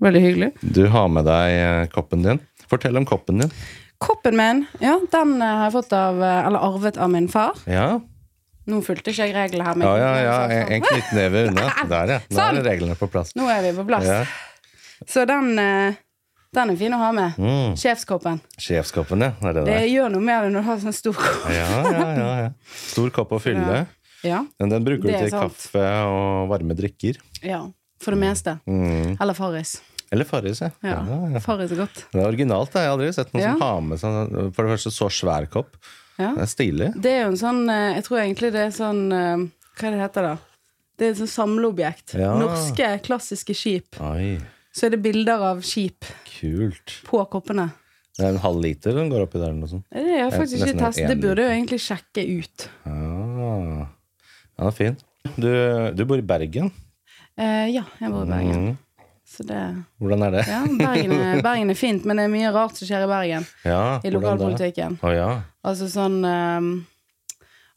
Veldig 0.00 0.20
hyggelig. 0.24 0.50
Du 0.62 0.86
har 0.92 1.08
med 1.12 1.26
deg 1.28 1.56
eh, 1.60 1.86
koppen 1.92 2.22
din. 2.24 2.40
Fortell 2.70 2.96
om 2.96 3.06
koppen 3.08 3.42
din. 3.44 3.50
Koppen 4.00 4.36
min, 4.38 4.62
ja, 4.80 4.94
den 5.12 5.34
eh, 5.42 5.56
har 5.58 5.66
jeg 5.68 5.74
fått 5.76 5.92
av, 5.92 6.22
eh, 6.24 6.46
eller 6.48 6.62
arvet 6.70 6.96
av 6.96 7.10
min 7.12 7.28
far. 7.28 7.58
Ja, 7.68 7.98
Nå 8.70 8.78
fulgte 8.86 9.10
ikke 9.10 9.24
jeg 9.26 9.34
reglene 9.34 9.64
her. 9.66 9.74
men- 9.74 9.88
ja, 9.88 9.96
ja. 9.98 10.12
ja. 10.22 10.34
En, 10.60 10.72
en 10.76 10.82
knyttneve 10.84 11.40
unna. 11.48 11.64
Der, 11.90 12.12
ja. 12.14 12.18
Nå 12.30 12.36
Sånn. 12.38 12.58
er 12.60 12.66
reglene 12.68 12.94
på 13.00 13.08
plass. 13.10 13.32
Nå 13.36 13.48
er 13.50 13.64
vi 13.64 13.72
på 13.76 13.84
plass. 13.88 14.06
Ja. 14.06 14.20
Så 15.08 15.24
den, 15.26 15.48
den 16.54 16.70
er 16.74 16.76
fin 16.78 16.94
å 16.94 17.00
ha 17.00 17.08
med. 17.16 17.38
Mm. 17.40 17.72
Sjefskoppen. 17.80 18.38
Sjefskoppen, 18.60 19.24
ja. 19.26 19.32
Er 19.48 19.56
det 19.56 19.64
Det 19.66 19.80
gjør 19.90 20.12
noe 20.14 20.22
med 20.22 20.44
det 20.44 20.52
når 20.54 20.62
du 20.62 20.68
har 20.68 20.78
sånn 20.84 20.94
stor 20.94 21.16
kopp. 21.18 21.48
Ja, 21.50 21.66
ja, 21.88 22.06
ja, 22.20 22.30
ja. 22.44 22.50
Stor 22.92 23.10
kopp 23.16 23.32
å 23.34 23.40
fylle. 23.42 23.82
Ja, 24.22 24.42
Men 24.60 24.68
den 24.76 24.84
bruker 24.86 25.08
du 25.08 25.16
til 25.16 25.32
sant. 25.32 25.56
kaffe 25.56 25.84
og 26.12 26.48
varme 26.52 26.76
drikker. 26.78 27.18
ja. 27.42 27.64
For 28.00 28.16
det 28.16 28.20
meste. 28.22 28.54
Mm. 28.64 29.18
Eller 29.20 29.36
Farris. 29.36 29.74
Eller 30.12 30.24
Farris, 30.26 30.60
ja. 30.60 30.70
Ja, 30.82 30.96
Ja, 31.06 31.18
ja. 31.36 31.40
Farris 31.40 31.70
er 31.72 31.76
godt. 31.84 32.04
Det 32.12 32.18
er 32.20 32.26
originalt. 32.26 32.72
Jeg 32.74 32.82
har 32.88 32.96
aldri 32.96 33.12
sett 33.14 33.32
noen 33.32 33.42
Ja. 33.44 33.52
som 33.52 33.60
har 33.62 33.80
med 33.80 33.98
seg 34.02 34.54
For 34.56 34.66
det 34.66 34.72
første 34.74 34.90
så 34.90 35.08
svær 35.10 35.46
kopp. 35.50 35.76
Ja. 36.18 36.32
Det 36.34 36.42
er 36.42 36.50
stilig. 36.50 36.88
Det 37.00 37.10
er 37.14 37.20
jo 37.22 37.28
en 37.30 37.36
sånn 37.40 37.60
eh, 37.70 37.94
Jeg 37.94 38.04
tror 38.04 38.18
egentlig 38.20 38.50
det 38.52 38.64
er 38.66 38.72
sånn 38.74 39.04
eh, 39.14 39.44
Hva 39.78 39.86
er 39.88 39.90
det 39.94 40.00
heter 40.02 40.22
da? 40.26 40.32
Det 40.98 41.06
er 41.06 41.10
et 41.14 41.20
sånn 41.22 41.30
samleobjekt. 41.32 42.12
Ja. 42.18 42.34
Norske 42.36 42.88
klassiske 43.06 43.54
skip. 43.56 43.96
Oi, 44.04 44.34
Så 44.76 44.86
er 44.86 44.90
det 44.96 45.02
bilder 45.02 45.40
av 45.52 45.62
skip 45.64 46.04
kult. 46.28 46.98
på 47.06 47.22
koppene. 47.32 47.70
Det 48.18 48.26
er 48.26 48.34
en 48.34 48.42
halv 48.42 48.60
liter 48.60 48.92
den 48.92 49.08
går 49.08 49.22
oppi 49.24 49.38
der 49.40 49.48
eller 49.48 49.62
noe 49.62 49.70
sånt. 49.70 49.86
Det 49.94 50.18
har 50.20 50.30
faktisk 50.34 50.66
ikke 50.66 50.76
testet. 50.82 51.08
Det 51.08 51.16
burde 51.22 51.46
jo 51.46 51.54
egentlig 51.54 51.78
sjekke 51.80 52.26
ut. 52.42 52.66
Ah. 52.84 53.86
Ja, 54.58 54.66
det 54.66 54.68
er 54.68 54.76
fin. 54.76 54.96
Du, 55.40 55.48
du 55.96 56.04
bor 56.04 56.18
i 56.20 56.26
Bergen. 56.26 56.68
Eh, 57.40 57.70
ja, 57.72 57.86
jeg 58.00 58.10
bor 58.12 58.26
i 58.26 58.30
Bergen. 58.34 58.66
Mm. 58.66 58.76
Så 59.30 59.44
det 59.46 59.60
Hvordan 60.02 60.22
er 60.26 60.30
det? 60.34 60.44
Ja, 60.50 60.60
Bergen 60.66 61.12
er, 61.14 61.42
Bergen 61.46 61.70
er 61.70 61.78
fint, 61.78 62.04
men 62.04 62.18
det 62.18 62.24
er 62.26 62.32
mye 62.32 62.50
rart 62.54 62.74
som 62.76 62.88
skjer 62.88 63.04
i 63.06 63.10
Bergen. 63.10 63.44
Ja, 63.64 64.00
I 64.04 64.10
lokalpolitikken. 64.10 64.98
Oh, 65.06 65.12
ja. 65.14 65.28
Altså 65.62 65.86
sånn 65.92 66.18
um, 66.26 66.72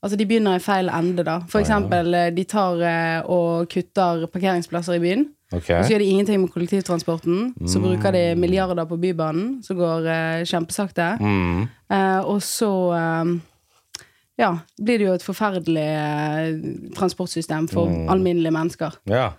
Altså, 0.04 0.18
de 0.20 0.26
begynner 0.28 0.58
i 0.58 0.60
feil 0.60 0.90
ende, 0.92 1.24
da. 1.24 1.38
For 1.48 1.62
oh, 1.62 1.64
eksempel, 1.64 2.10
eh, 2.20 2.26
de 2.36 2.44
tar 2.52 2.76
uh, 2.84 3.30
og 3.32 3.70
kutter 3.72 4.26
parkeringsplasser 4.34 4.98
i 4.98 5.00
byen. 5.00 5.22
Okay. 5.54 5.78
Og 5.78 5.86
så 5.86 5.94
gjør 5.94 6.02
de 6.04 6.10
ingenting 6.12 6.42
med 6.42 6.52
kollektivtransporten. 6.52 7.54
Så 7.64 7.80
Mm. 7.80 7.86
bruker 7.86 8.12
de 8.12 8.24
milliarder 8.36 8.84
på 8.90 8.98
Bybanen, 9.00 9.62
som 9.64 9.78
går 9.80 10.04
uh, 10.10 10.44
kjempesakte. 10.44 11.06
Mm. 11.24 11.62
Uh, 11.88 12.20
og 12.34 12.42
så 12.44 12.68
um, 12.92 13.38
ja, 14.36 14.50
blir 14.76 15.00
det 15.00 15.08
jo 15.08 15.14
et 15.16 15.24
forferdelig 15.24 15.88
transportsystem 17.00 17.70
for 17.72 17.88
Mm. 17.88 18.10
alminnelige 18.10 18.52
mennesker. 18.60 19.00
Ja. 19.08 19.30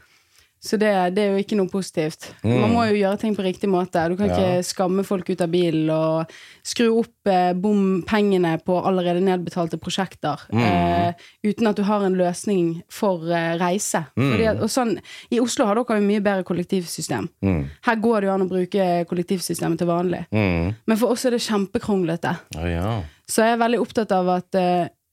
Så 0.65 0.79
det, 0.81 0.89
det 1.13 1.21
er 1.27 1.35
jo 1.35 1.43
ikke 1.43 1.57
noe 1.59 1.69
positivt. 1.69 2.31
Man 2.43 2.71
må 2.73 2.87
jo 2.89 2.95
gjøre 2.97 3.19
ting 3.21 3.35
på 3.37 3.45
riktig 3.45 3.69
måte. 3.69 4.01
Du 4.09 4.15
kan 4.17 4.31
Mm. 4.31 4.33
Ja. 4.33 4.37
ikke 4.55 4.65
skamme 4.65 5.03
folk 5.05 5.29
ut 5.29 5.43
av 5.45 5.51
bilen 5.53 5.91
og 5.93 6.31
skru 6.65 6.87
opp 7.03 7.29
eh, 7.29 7.53
bompengene 7.53 8.55
på 8.65 8.79
allerede 8.81 9.21
nedbetalte 9.21 9.77
prosjekter 9.77 10.41
Mm. 10.51 10.63
eh, 10.65 11.13
uten 11.45 11.67
at 11.69 11.77
du 11.77 11.83
har 11.85 12.03
en 12.07 12.17
løsning 12.17 12.83
for 12.89 13.29
eh, 13.31 13.59
reise. 13.61 14.07
Mm. 14.17 14.31
Fordi 14.33 14.49
og 14.63 14.71
sånn, 14.73 14.95
I 15.31 15.41
Oslo 15.41 15.67
har 15.67 15.75
dere 15.77 16.01
jo 16.01 16.07
mye 16.09 16.23
bedre 16.25 16.45
kollektivsystem. 16.49 17.29
Mm. 17.45 17.69
Her 17.85 17.97
går 17.97 18.21
det 18.21 18.29
jo 18.31 18.35
an 18.35 18.47
å 18.49 18.49
bruke 18.49 18.89
kollektivsystemet 19.11 19.79
til 19.79 19.87
vanlig. 19.87 20.25
Mm. 20.33 20.75
Men 20.87 20.97
for 20.97 21.13
oss 21.13 21.25
er 21.27 21.31
det 21.37 21.41
kjempekronglete. 21.45 22.39
Oh, 22.57 22.65
ja. 22.71 23.03
Så 23.29 23.45
jeg 23.45 23.53
er 23.59 23.63
veldig 23.69 23.81
opptatt 23.85 24.13
av 24.13 24.29
at 24.39 24.55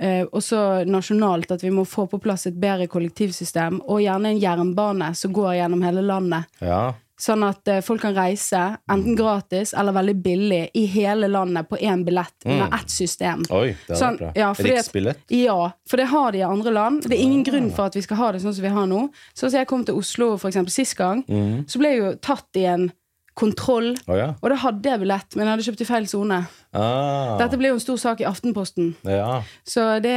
eh, 0.02 0.24
også 0.26 0.84
nasjonalt 0.90 1.52
at 1.52 1.64
vi 1.64 1.70
må 1.72 1.86
få 1.86 2.08
på 2.10 2.20
plass 2.22 2.48
et 2.50 2.58
bedre 2.60 2.88
kollektivsystem, 2.92 3.82
og 3.86 4.02
gjerne 4.02 4.34
en 4.34 4.40
jernbane 4.42 5.14
som 5.16 5.34
går 5.34 5.56
gjennom 5.62 5.82
hele 5.86 6.02
landet. 6.02 6.50
Ja. 6.60 6.94
Sånn 7.22 7.44
at 7.46 7.68
eh, 7.70 7.84
folk 7.86 8.02
kan 8.02 8.16
reise 8.18 8.58
enten 8.90 9.14
gratis 9.16 9.76
eller 9.78 9.94
veldig 9.94 10.16
billig 10.24 10.62
i 10.74 10.88
hele 10.90 11.28
landet 11.30 11.68
på 11.70 11.78
én 11.78 12.02
billett 12.08 12.34
under 12.48 12.72
ett 12.80 12.90
system. 12.90 13.44
Oi, 13.54 13.76
det 13.88 14.00
Sånn, 14.00 14.18
bra. 14.18 14.32
ja, 14.36 14.48
Riksbillett. 14.58 15.20
Ja, 15.30 15.68
for 15.88 16.02
det 16.02 16.08
har 16.10 16.32
de 16.34 16.40
i 16.42 16.48
andre 16.48 16.74
land. 16.74 17.04
Det 17.06 17.14
er 17.14 17.22
ingen 17.22 17.44
grunn 17.46 17.70
for 17.76 17.92
at 17.92 17.96
vi 18.00 18.02
skal 18.02 18.18
ha 18.24 18.32
det 18.34 18.42
sånn 18.42 18.56
som 18.58 18.66
vi 18.66 18.74
har 18.74 18.90
nå. 18.90 19.04
Sånn 19.38 19.52
som 19.54 19.60
jeg 19.62 19.70
kom 19.70 19.86
til 19.86 20.00
Oslo 20.02 20.32
for 20.42 20.50
eksempel 20.50 20.74
sist 20.74 20.98
gang, 20.98 21.22
Mm. 21.30 21.68
så 21.70 21.78
ble 21.78 21.90
jeg 21.94 22.02
jo 22.02 22.16
tatt 22.26 22.58
i 22.58 22.66
en 22.66 22.90
kontroll. 23.34 23.94
Oh, 24.08 24.16
ja. 24.18 24.34
Og 24.42 24.50
da 24.52 24.58
hadde 24.66 24.90
jeg 24.92 25.00
billett, 25.02 25.36
men 25.38 25.46
jeg 25.48 25.52
hadde 25.54 25.66
kjøpt 25.70 25.82
i 25.82 25.88
feil 25.88 26.08
sone. 26.12 26.42
Ah. 26.76 27.38
Dette 27.40 27.58
ble 27.60 27.72
jo 27.72 27.78
en 27.78 27.84
stor 27.84 27.98
sak 28.02 28.22
i 28.22 28.28
Aftenposten. 28.28 28.94
Ja. 29.08 29.40
Så 29.68 29.86
det, 30.04 30.16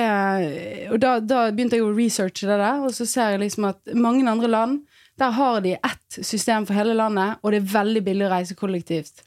og 0.91 0.99
da, 1.03 1.17
da 1.23 1.45
begynte 1.55 1.79
jeg 1.79 1.87
å 1.87 1.95
researche 1.95 2.49
det 2.51 2.59
der, 2.61 2.83
og 2.85 2.95
så 2.97 3.07
ser 3.09 3.35
jeg 3.37 3.45
liksom 3.47 3.69
at 3.71 3.95
mange 3.95 4.27
andre 4.31 4.51
land, 4.51 4.81
der 5.21 5.31
har 5.37 5.61
de 5.63 5.77
ett 5.79 6.17
system 6.27 6.67
for 6.67 6.75
hele 6.75 6.95
landet, 6.99 7.39
og 7.43 7.53
det 7.55 7.63
er 7.63 7.69
veldig 7.77 8.03
billig 8.09 8.27
å 8.27 8.33
reise 8.35 8.57
kollektivt. 8.59 9.23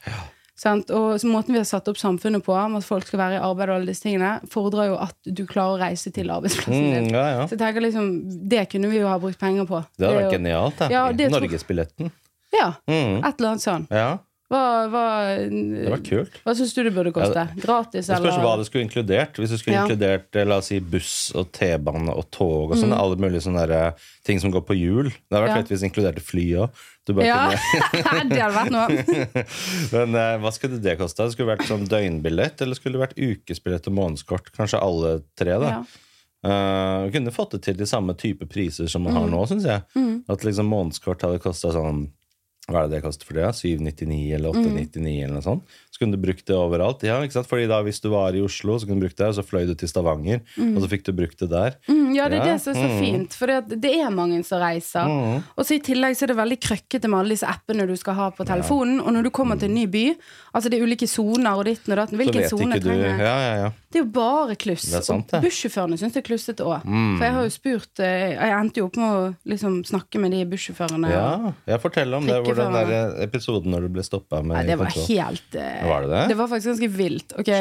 Sant? 0.58 0.90
Og 0.90 1.16
så 1.22 1.28
måten 1.30 1.54
vi 1.54 1.60
har 1.62 1.66
satt 1.68 1.86
opp 1.88 1.96
samfunnet 2.00 2.42
på, 2.44 2.52
med 2.68 2.82
at 2.82 2.86
folk 2.86 3.06
skal 3.06 3.20
være 3.22 3.36
i 3.38 3.42
arbeid 3.46 3.70
og 3.70 3.76
alle 3.78 3.88
disse 3.92 4.02
tingene, 4.04 4.34
fordrer 4.52 4.90
jo 4.90 4.96
at 5.00 5.14
du 5.24 5.44
klarer 5.48 5.76
å 5.78 5.82
reise 5.86 6.10
til 6.12 6.28
arbeidsplassen 6.34 6.74
Mm, 6.76 6.94
din. 7.06 7.12
ja, 7.14 7.26
ja. 7.38 7.44
Så 7.46 7.54
jeg 7.54 7.62
tenker 7.62 7.84
liksom, 7.86 8.08
det 8.52 8.64
kunne 8.72 8.90
vi 8.92 8.98
jo 9.00 9.06
ha 9.08 9.16
brukt 9.22 9.38
penger 9.40 9.64
på. 9.70 9.80
Det 9.96 10.08
hadde 10.10 10.24
vært 10.26 10.34
genialt. 10.36 10.82
Ja, 10.92 11.06
Norgesbilletten. 11.14 12.10
Ja, 12.52 12.72
Mm. 12.88 13.18
et 13.24 13.38
eller 13.40 13.48
annet 13.50 13.62
sånt. 13.62 13.88
Ja, 13.90 14.18
Hva, 14.48 14.88
hva, 14.88 15.02
det 15.44 15.90
var 15.92 15.98
kult. 16.00 16.32
hva 16.46 16.54
syns 16.56 16.72
du 16.72 16.82
det 16.82 16.94
burde 16.94 17.12
koste? 17.12 17.42
Gratis, 17.60 18.06
Det 18.06 18.16
spørs 18.16 18.32
eller? 18.32 18.40
hva 18.46 18.56
det 18.56 18.64
skulle 18.66 18.84
inkludert. 18.88 19.36
Hvis 19.36 19.50
det 19.50 19.58
skulle 19.60 19.76
Ja. 19.76 19.82
inkludert 19.84 20.34
eh, 20.34 20.44
la 20.48 20.56
oss 20.56 20.66
si, 20.72 20.78
buss 20.80 21.32
og 21.36 21.52
T-bane 21.52 22.08
og 22.08 22.30
tog 22.30 22.70
og 22.70 22.76
Mm. 22.78 22.82
sånn, 22.84 22.96
alle 22.96 23.16
mulige 23.16 23.42
sånne 23.44 23.66
der, 23.68 23.72
eh, 23.88 23.92
ting 24.24 24.40
som 24.40 24.50
går 24.50 24.62
på 24.64 24.72
hjul. 24.74 25.04
Det 25.10 25.32
hadde 25.36 25.44
vært 25.44 25.48
Ja. 25.48 25.54
fett 25.56 25.68
hvis 25.68 25.80
det 25.80 25.92
inkluderte 25.92 26.22
fly 26.22 26.46
òg. 26.64 26.70
Ja, 27.24 27.50
det 28.28 28.38
hadde 28.40 28.54
vært 28.56 28.70
noe. 28.70 28.88
Men 29.92 30.14
eh, 30.14 30.38
hva 30.40 30.50
skulle 30.52 30.80
det 30.80 30.98
kosta? 30.98 31.24
Det 31.28 31.32
skulle 31.36 31.56
vært 31.56 31.68
sånn 31.68 31.86
døgnbillett, 31.86 32.60
eller 32.62 32.74
skulle 32.74 32.96
det 32.98 33.04
vært 33.10 33.18
ukesbillett 33.20 33.86
og 33.86 33.92
månedskort? 33.94 34.50
Kanskje 34.56 34.80
alle 34.82 35.22
tre, 35.36 35.58
da. 35.60 35.68
Ja. 35.68 35.84
Uh, 36.46 37.08
vi 37.10 37.18
kunne 37.18 37.32
fått 37.34 37.50
det 37.50 37.62
til 37.62 37.74
de 37.74 37.84
samme 37.84 38.14
type 38.16 38.46
priser 38.48 38.88
som 38.88 39.02
man 39.02 39.12
Mm. 39.12 39.18
har 39.20 39.28
nå, 39.28 39.46
syns 39.48 39.64
jeg. 39.64 39.82
At 40.28 40.40
liksom 40.46 40.68
månedskort 40.70 41.20
hadde 41.20 41.40
kosta 41.42 41.72
sånn 41.74 42.12
hva 42.68 42.82
er 42.84 42.88
det 42.88 42.98
det 42.98 43.04
koster 43.06 43.24
for 43.24 43.38
det? 43.38 43.48
799 43.56 44.34
eller 44.36 44.52
Mm. 44.52 44.66
899 44.76 45.24
eller 45.24 45.34
noe 45.38 45.44
sånt. 45.44 45.62
Så 45.90 46.02
kunne 46.02 46.12
du 46.12 46.20
brukt 46.20 46.44
det 46.46 46.54
overalt. 46.54 47.02
Ja, 47.02 47.16
ikke 47.24 47.32
sant? 47.38 47.48
Fordi 47.48 47.66
da 47.66 47.80
hvis 47.82 48.00
du 48.04 48.10
var 48.12 48.36
i 48.36 48.42
Oslo, 48.44 48.76
så 48.78 48.86
kunne 48.86 49.00
du 49.00 49.06
brukt 49.06 49.16
det, 49.16 49.26
og 49.26 49.34
så 49.38 49.42
fløy 49.42 49.64
du 49.66 49.74
til 49.74 49.88
Stavanger, 49.88 50.42
og 50.60 50.82
så 50.84 50.88
fikk 50.92 51.06
du 51.08 51.12
brukt 51.16 51.38
det 51.40 51.48
der. 51.50 51.78
Mm, 51.88 52.14
ja, 52.14 52.28
det 52.28 52.38
er 52.38 52.44
Ja, 52.46 52.52
det 52.52 52.60
som 52.62 52.74
er 52.74 52.78
så 52.78 52.90
mm. 52.92 52.98
fint. 53.00 53.34
For 53.34 53.46
det, 53.50 53.80
det 53.80 53.94
er 53.98 54.10
mange 54.14 54.44
som 54.44 54.60
reiser. 54.60 55.08
Mm. 55.08 55.42
Og 55.56 55.64
så 55.64 55.74
i 55.74 55.80
tillegg 55.80 56.14
så 56.14 56.28
er 56.28 56.32
det 56.34 56.38
veldig 56.38 56.60
krøkkete 56.60 57.08
med 57.08 57.18
alle 57.18 57.34
disse 57.34 57.48
appene 57.48 57.88
du 57.88 57.96
skal 57.96 58.14
ha 58.14 58.28
på 58.30 58.44
telefonen. 58.46 59.00
Og 59.00 59.12
når 59.16 59.26
du 59.26 59.30
kommer 59.30 59.58
til 59.58 59.72
en 59.72 59.74
ny 59.74 59.86
by, 59.90 60.04
altså 60.58 60.70
det 60.72 60.78
er 60.78 60.86
ulike 60.88 61.06
soner 61.10 61.58
og 61.58 61.64
ditten 61.68 61.94
og 61.94 62.00
datten. 62.02 62.18
Hvilken 62.20 62.48
sone 62.50 62.78
trenger 62.82 63.06
jeg? 63.06 63.20
Ja, 63.22 63.34
ja, 63.42 63.52
ja. 63.62 63.68
Det 63.88 64.00
er 64.00 64.02
jo 64.04 64.08
bare 64.12 64.56
kluss. 64.60 64.84
Sant, 65.06 65.30
og 65.32 65.44
bussjåførene 65.46 65.96
syns 65.96 66.12
det 66.12 66.20
er 66.20 66.26
klussete 66.26 66.66
òg. 66.66 66.84
Mm. 66.84 67.14
For 67.16 67.24
jeg 67.24 67.34
har 67.36 67.46
jo 67.46 67.52
spurt 67.54 68.02
eh, 68.04 68.34
Jeg 68.34 68.52
endte 68.58 68.82
jo 68.82 68.88
opp 68.90 68.98
med 69.00 69.08
å 69.08 69.22
liksom 69.48 69.78
snakke 69.88 70.20
med 70.20 70.34
de 70.36 70.42
bussjåførene. 70.50 71.12
Ja, 71.14 71.54
jeg 71.70 71.80
forteller 71.80 72.20
om 72.20 72.28
det, 72.28 72.36
hvor 72.44 72.58
den 72.58 72.76
der 72.76 73.14
episoden 73.24 73.72
når 73.72 73.86
du 73.86 73.94
ble 73.96 74.04
stoppa 74.04 74.42
med 74.42 74.58
Nei, 74.58 74.66
det 74.68 74.76
var 74.80 74.92
kontroll. 74.92 75.08
helt 75.14 75.56
eh, 75.56 75.86
Var 75.88 76.04
det 76.04 76.12
det? 76.12 76.26
Det 76.34 76.38
var 76.42 76.50
faktisk 76.52 76.72
ganske 76.74 76.90
vilt. 76.98 77.38
Ok, 77.40 77.52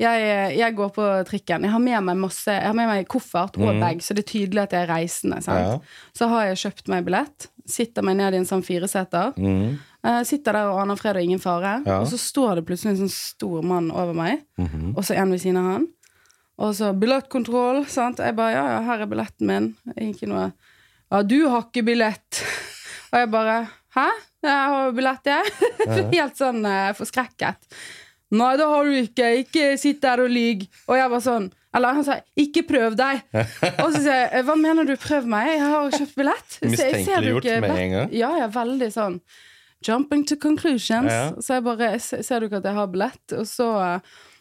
jeg, 0.00 0.26
jeg 0.56 0.76
går 0.80 0.90
på 0.96 1.06
trikken. 1.28 1.68
Jeg 1.68 1.74
har 1.76 1.84
med 1.84 2.08
meg 2.08 2.18
masse 2.24 2.50
Jeg 2.56 2.66
har 2.66 2.76
med 2.76 2.90
meg 2.90 3.06
koffert 3.10 3.60
og 3.60 3.70
bag, 3.82 4.02
så 4.02 4.16
det 4.16 4.24
er 4.24 4.30
tydelig 4.32 4.64
at 4.64 4.74
jeg 4.74 4.88
er 4.88 4.92
reisende. 4.94 5.38
Sant? 5.44 5.60
Ja. 5.60 6.10
Så 6.16 6.30
har 6.32 6.48
jeg 6.48 6.62
kjøpt 6.64 6.90
meg 6.90 7.06
billett. 7.06 7.50
Sitter 7.70 8.02
meg 8.02 8.18
ned 8.18 8.34
i 8.34 8.40
en 8.40 8.48
sånn 8.48 8.64
fireseter. 8.66 9.36
Mm. 9.38 9.78
Eh, 10.04 10.22
sitter 10.24 10.52
der 10.56 10.70
og 10.72 10.80
aner 10.80 10.96
fred 10.96 11.16
og 11.16 11.22
ingen 11.22 11.38
fare. 11.42 11.82
Ja. 11.84 11.98
Og 12.00 12.06
så 12.08 12.16
står 12.18 12.56
det 12.60 12.66
plutselig 12.66 12.94
en 12.94 13.02
sånn 13.02 13.12
stor 13.12 13.62
mann 13.62 13.90
over 13.90 14.14
meg, 14.16 14.44
Mhm. 14.58 14.94
og 14.96 15.04
så 15.04 15.14
en 15.16 15.30
ved 15.30 15.40
siden 15.40 15.58
av 15.60 15.72
han. 15.72 15.88
Og 16.58 16.74
så 16.74 16.92
billettkontroll. 16.98 17.86
Sant? 17.88 18.18
Jeg 18.18 18.36
bare 18.36 18.52
ja, 18.52 18.64
ja, 18.74 18.80
her 18.84 19.00
er 19.02 19.06
billetten 19.06 19.46
min. 19.46 19.76
Ikke 19.96 20.26
noe 20.28 20.52
Ja, 21.10 21.22
du 21.22 21.48
har 21.48 21.62
ikke 21.66 21.82
billett. 21.84 22.42
Og 23.12 23.18
jeg 23.18 23.30
bare 23.32 23.68
Hæ? 23.96 24.08
Jeg 24.44 24.68
har 24.70 24.92
billett, 24.92 25.24
jeg. 25.26 25.44
Helt 26.14 26.36
sånn 26.38 26.60
uh, 26.64 26.92
forskrekket. 26.94 27.56
Nei, 28.30 28.52
det 28.56 28.66
har 28.70 28.84
du 28.84 28.92
ikke. 29.00 29.30
Ikke 29.42 29.64
sitt 29.80 30.00
der 30.04 30.20
og 30.22 30.30
lyg. 30.30 30.68
Og 30.86 30.94
jeg 30.96 31.10
var 31.10 31.18
sånn 31.24 31.48
Eller 31.74 31.94
han 31.94 32.04
sa 32.04 32.16
'ikke 32.38 32.62
prøv 32.66 32.94
deg'. 32.98 33.20
Og 33.84 33.92
så 33.94 33.98
sier 34.02 34.30
jeg 34.30 34.44
'hva 34.44 34.56
mener 34.58 34.84
du, 34.84 34.94
prøv 34.96 35.24
meg'? 35.26 35.46
Jeg 35.54 35.60
har 35.60 35.90
kjøpt 35.90 36.14
billett. 36.16 36.58
Mistenkeliggjort 36.62 37.60
med 37.60 37.70
en 37.70 37.90
gang. 37.90 38.12
Ja, 38.12 38.30
ja, 38.38 38.48
veldig 38.48 38.90
sånn. 38.92 39.20
Jumping 39.86 40.26
to 40.28 40.36
conclusions. 40.36 41.12
Ja. 41.12 41.30
Så 41.40 41.56
jeg 41.56 41.64
bare 41.64 41.94
Ser 42.00 42.40
du 42.40 42.50
ikke 42.50 42.60
at 42.60 42.68
jeg 42.68 42.76
har 42.76 42.90
billett? 42.92 43.38
Og 43.38 43.46
så 43.48 43.70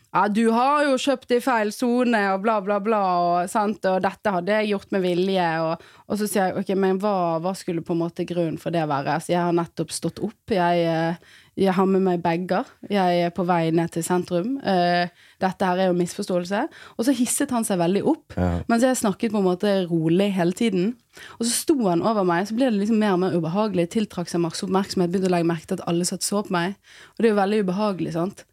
ja, 0.09 0.24
du 0.33 0.47
har 0.50 0.88
jo 0.88 0.95
kjøpt 0.97 1.36
i 1.36 1.38
feil 1.44 1.69
sone, 1.74 2.19
og 2.33 2.41
bla, 2.41 2.56
bla, 2.65 2.80
bla, 2.81 3.01
og, 3.21 3.50
sant? 3.51 3.83
og 3.86 4.00
dette 4.01 4.31
hadde 4.33 4.56
jeg 4.56 4.71
gjort 4.71 4.95
med 4.95 5.03
vilje. 5.06 5.50
Og, 5.62 5.83
og 6.09 6.18
så 6.18 6.30
sier 6.30 6.47
jeg 6.50 6.63
ok, 6.63 6.71
men 6.81 7.01
hva, 7.03 7.13
hva 7.44 7.53
skulle 7.57 7.86
på 7.86 7.94
en 7.94 8.01
måte 8.01 8.25
grunnen 8.30 8.57
for 8.62 8.74
det 8.74 8.88
være? 8.89 9.19
Så 9.21 9.36
jeg 9.36 9.44
har 9.45 9.53
nettopp 9.53 9.94
stått 9.94 10.21
opp. 10.25 10.56
Jeg, 10.56 10.81
eh, 10.89 11.38
jeg 11.59 11.73
har 11.75 11.88
med 11.89 12.03
meg 12.06 12.21
bager. 12.23 12.67
Jeg 12.89 13.23
er 13.25 13.33
på 13.35 13.44
vei 13.47 13.69
ned 13.75 13.91
til 13.91 14.03
sentrum. 14.06 14.56
Uh, 14.63 15.09
dette 15.44 15.67
her 15.67 15.81
er 15.83 15.89
jo 15.89 15.97
misforståelse. 15.97 16.61
Og 16.97 17.07
så 17.07 17.15
hisset 17.17 17.51
han 17.56 17.67
seg 17.67 17.81
veldig 17.81 18.03
opp, 18.07 18.35
Ja. 18.38 18.61
mens 18.71 18.85
jeg 18.85 19.00
snakket 19.00 19.33
på 19.33 19.41
en 19.41 19.47
måte 19.50 19.73
rolig 19.89 20.31
hele 20.35 20.56
tiden. 20.56 20.94
Og 21.39 21.45
så 21.45 21.51
sto 21.51 21.75
han 21.89 22.01
over 22.06 22.23
meg, 22.23 22.47
så 22.47 22.56
ble 22.56 22.69
det 22.71 22.79
liksom 22.79 23.00
mer 23.00 23.17
og 23.17 23.23
mer 23.25 23.35
ubehagelig. 23.35 23.89
Tiltrakk 23.95 24.31
seg 24.31 24.44
masse 24.44 24.63
oppmerksomhet, 24.63 25.11
begynte 25.11 25.27
å 25.27 25.35
legge 25.35 25.50
merke 25.51 25.67
til 25.67 25.79
at 25.81 25.88
alle 25.91 26.07
satt 26.07 26.23
så 26.23 26.44
på 26.45 26.56
meg. 26.56 26.77
Og 27.17 27.23
det 27.23 27.29
er 27.29 27.35
jo 27.35 27.41
veldig 27.41 27.63
ubehagelig, 27.65 28.13
sant. 28.15 28.45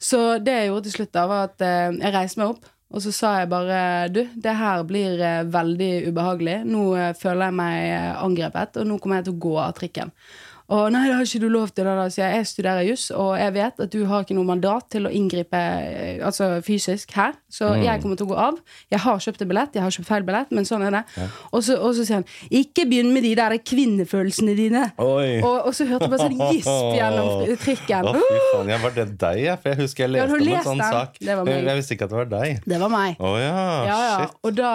Så 0.00 0.22
det 0.44 0.54
jeg 0.54 0.70
gjorde 0.70 0.86
til 0.88 0.96
slutt, 0.98 1.12
da, 1.12 1.26
var 1.26 1.50
at 1.50 1.60
uh, 1.60 1.92
jeg 2.00 2.14
reiste 2.16 2.40
meg 2.40 2.54
opp. 2.54 2.70
Og 2.94 3.02
så 3.02 3.10
sa 3.10 3.30
jeg 3.40 3.50
bare 3.50 3.78
du, 4.12 4.20
det 4.38 4.52
her 4.54 4.84
blir 4.86 5.18
eh, 5.18 5.40
veldig 5.50 6.12
ubehagelig. 6.12 6.60
Nå 6.68 6.82
føler 7.18 7.48
jeg 7.48 7.56
meg 7.58 7.94
angrepet, 8.22 8.76
og 8.78 8.86
nå 8.86 8.98
kommer 9.02 9.18
jeg 9.18 9.26
til 9.26 9.34
å 9.34 9.42
gå 9.42 9.54
av 9.58 9.72
trikken. 9.74 10.12
Og 10.74 10.88
nei, 10.90 11.04
det 11.06 11.14
har 11.14 11.26
ikke 11.28 11.40
du 11.44 11.48
lov 11.52 11.70
til. 11.70 11.86
Da, 11.86 12.06
sier 12.10 12.24
jeg. 12.26 12.40
Jeg 12.42 12.48
studerer 12.50 12.86
juss, 12.88 13.04
og 13.14 13.34
jeg 13.38 13.52
vet 13.54 13.82
at 13.84 13.92
du 13.92 14.00
har 14.10 14.24
ikke 14.24 14.34
noe 14.36 14.48
mandat 14.48 14.88
til 14.94 15.06
å 15.06 15.12
inngripe 15.14 15.58
eh, 15.60 16.18
altså 16.26 16.48
fysisk 16.66 17.12
her, 17.14 17.36
så 17.52 17.74
jeg 17.78 18.02
kommer 18.02 18.18
til 18.18 18.26
å 18.26 18.32
gå 18.32 18.38
av. 18.40 18.58
Jeg 18.90 19.02
har 19.04 19.20
kjøpt 19.22 19.44
en 19.44 19.50
billett, 19.52 19.76
jeg 19.78 19.84
har 19.84 19.94
kjøpt 19.94 20.08
feil 20.08 20.26
billett, 20.26 20.50
men 20.56 20.66
sånn 20.66 20.82
er 20.88 20.96
det. 20.96 21.02
Og, 21.52 21.60
så, 21.66 21.76
og 21.78 21.94
så 21.94 22.06
sier 22.08 22.18
han 22.20 22.26
ikke 22.62 22.86
begynn 22.90 23.12
med 23.14 23.22
de 23.26 23.34
der 23.38 23.54
kvinnefølelsene 23.62 24.56
dine. 24.58 24.82
Og, 24.98 25.20
og 25.68 25.70
så 25.76 25.86
hørte 25.88 26.08
jeg 26.08 26.14
bare 26.16 26.26
sånn 26.26 26.42
gisp 26.50 26.72
gjennom 26.98 27.54
trikken. 27.62 28.10
Å, 28.10 28.14
fy 28.18 28.40
faen. 28.50 28.72
Jeg 28.74 28.82
var 28.84 28.96
det 28.98 29.06
deg, 29.22 29.40
jeg? 29.44 29.60
For 29.62 29.72
jeg 29.74 29.80
husker 29.84 30.06
jeg 30.06 30.14
leste 30.16 30.24
ja, 30.24 30.40
om 30.40 30.58
en 30.58 30.68
sånn 30.70 30.82
den? 30.82 30.98
sak. 30.98 31.20
Jeg, 31.20 31.46
jeg 31.68 31.78
visste 31.80 31.96
ikke 31.98 32.08
at 32.08 32.14
det 32.14 32.20
var 32.22 32.30
deg. 32.34 32.60
Det 32.74 32.82
var 32.82 32.92
meg. 32.92 33.20
Ja, 33.20 33.32
Ja, 33.44 33.98
ja. 34.08 34.18
shit. 34.24 34.36
Og 34.44 34.56
da, 34.58 34.72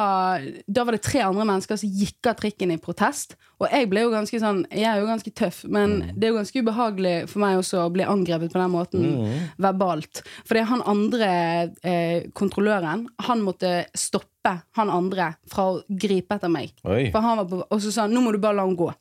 da 0.69 0.86
var 0.88 0.96
det 0.96 1.04
tre 1.06 1.24
andre 1.25 1.46
mennesker 1.50 1.80
som 1.81 1.92
gikk 2.01 2.30
av 2.31 2.38
trikken 2.40 2.72
i 2.75 2.80
protest. 2.81 3.36
Og 3.59 3.67
jeg 3.71 3.89
ble 3.91 4.01
jo 4.06 4.11
ganske 4.13 4.39
sånn 4.39 4.61
Jeg 4.71 4.85
er 4.88 5.00
jo 5.01 5.07
ganske 5.09 5.31
tøff, 5.35 5.65
men 5.67 5.89
Mm. 6.00 6.13
det 6.19 6.23
er 6.23 6.31
jo 6.31 6.38
ganske 6.38 6.61
ubehagelig 6.63 7.15
for 7.29 7.39
meg 7.39 7.57
også 7.59 7.81
å 7.85 7.91
bli 7.91 8.03
angrepet 8.03 8.51
på 8.53 8.59
den 8.61 8.71
måten 8.71 9.01
Mm. 9.19 9.50
verbalt. 9.59 10.21
Fordi 10.45 10.63
han 10.65 10.81
andre 10.85 11.71
eh, 11.83 12.23
kontrolløren, 12.33 13.07
han 13.19 13.41
måtte 13.41 13.85
stoppe 13.94 14.61
han 14.75 14.89
andre 14.89 15.35
fra 15.51 15.63
å 15.73 15.83
gripe 15.89 16.35
etter 16.35 16.50
meg. 16.50 16.71
Oi, 16.85 17.11
For 17.11 17.19
han 17.21 17.38
var 17.38 17.45
på, 17.45 17.63
og 17.69 17.79
så 17.81 17.91
sa 17.91 18.01
han 18.01 18.11
'nå 18.13 18.21
må 18.23 18.31
du 18.31 18.38
bare 18.39 18.56
la 18.56 18.61
ham 18.65 18.77
gå'. 18.77 18.94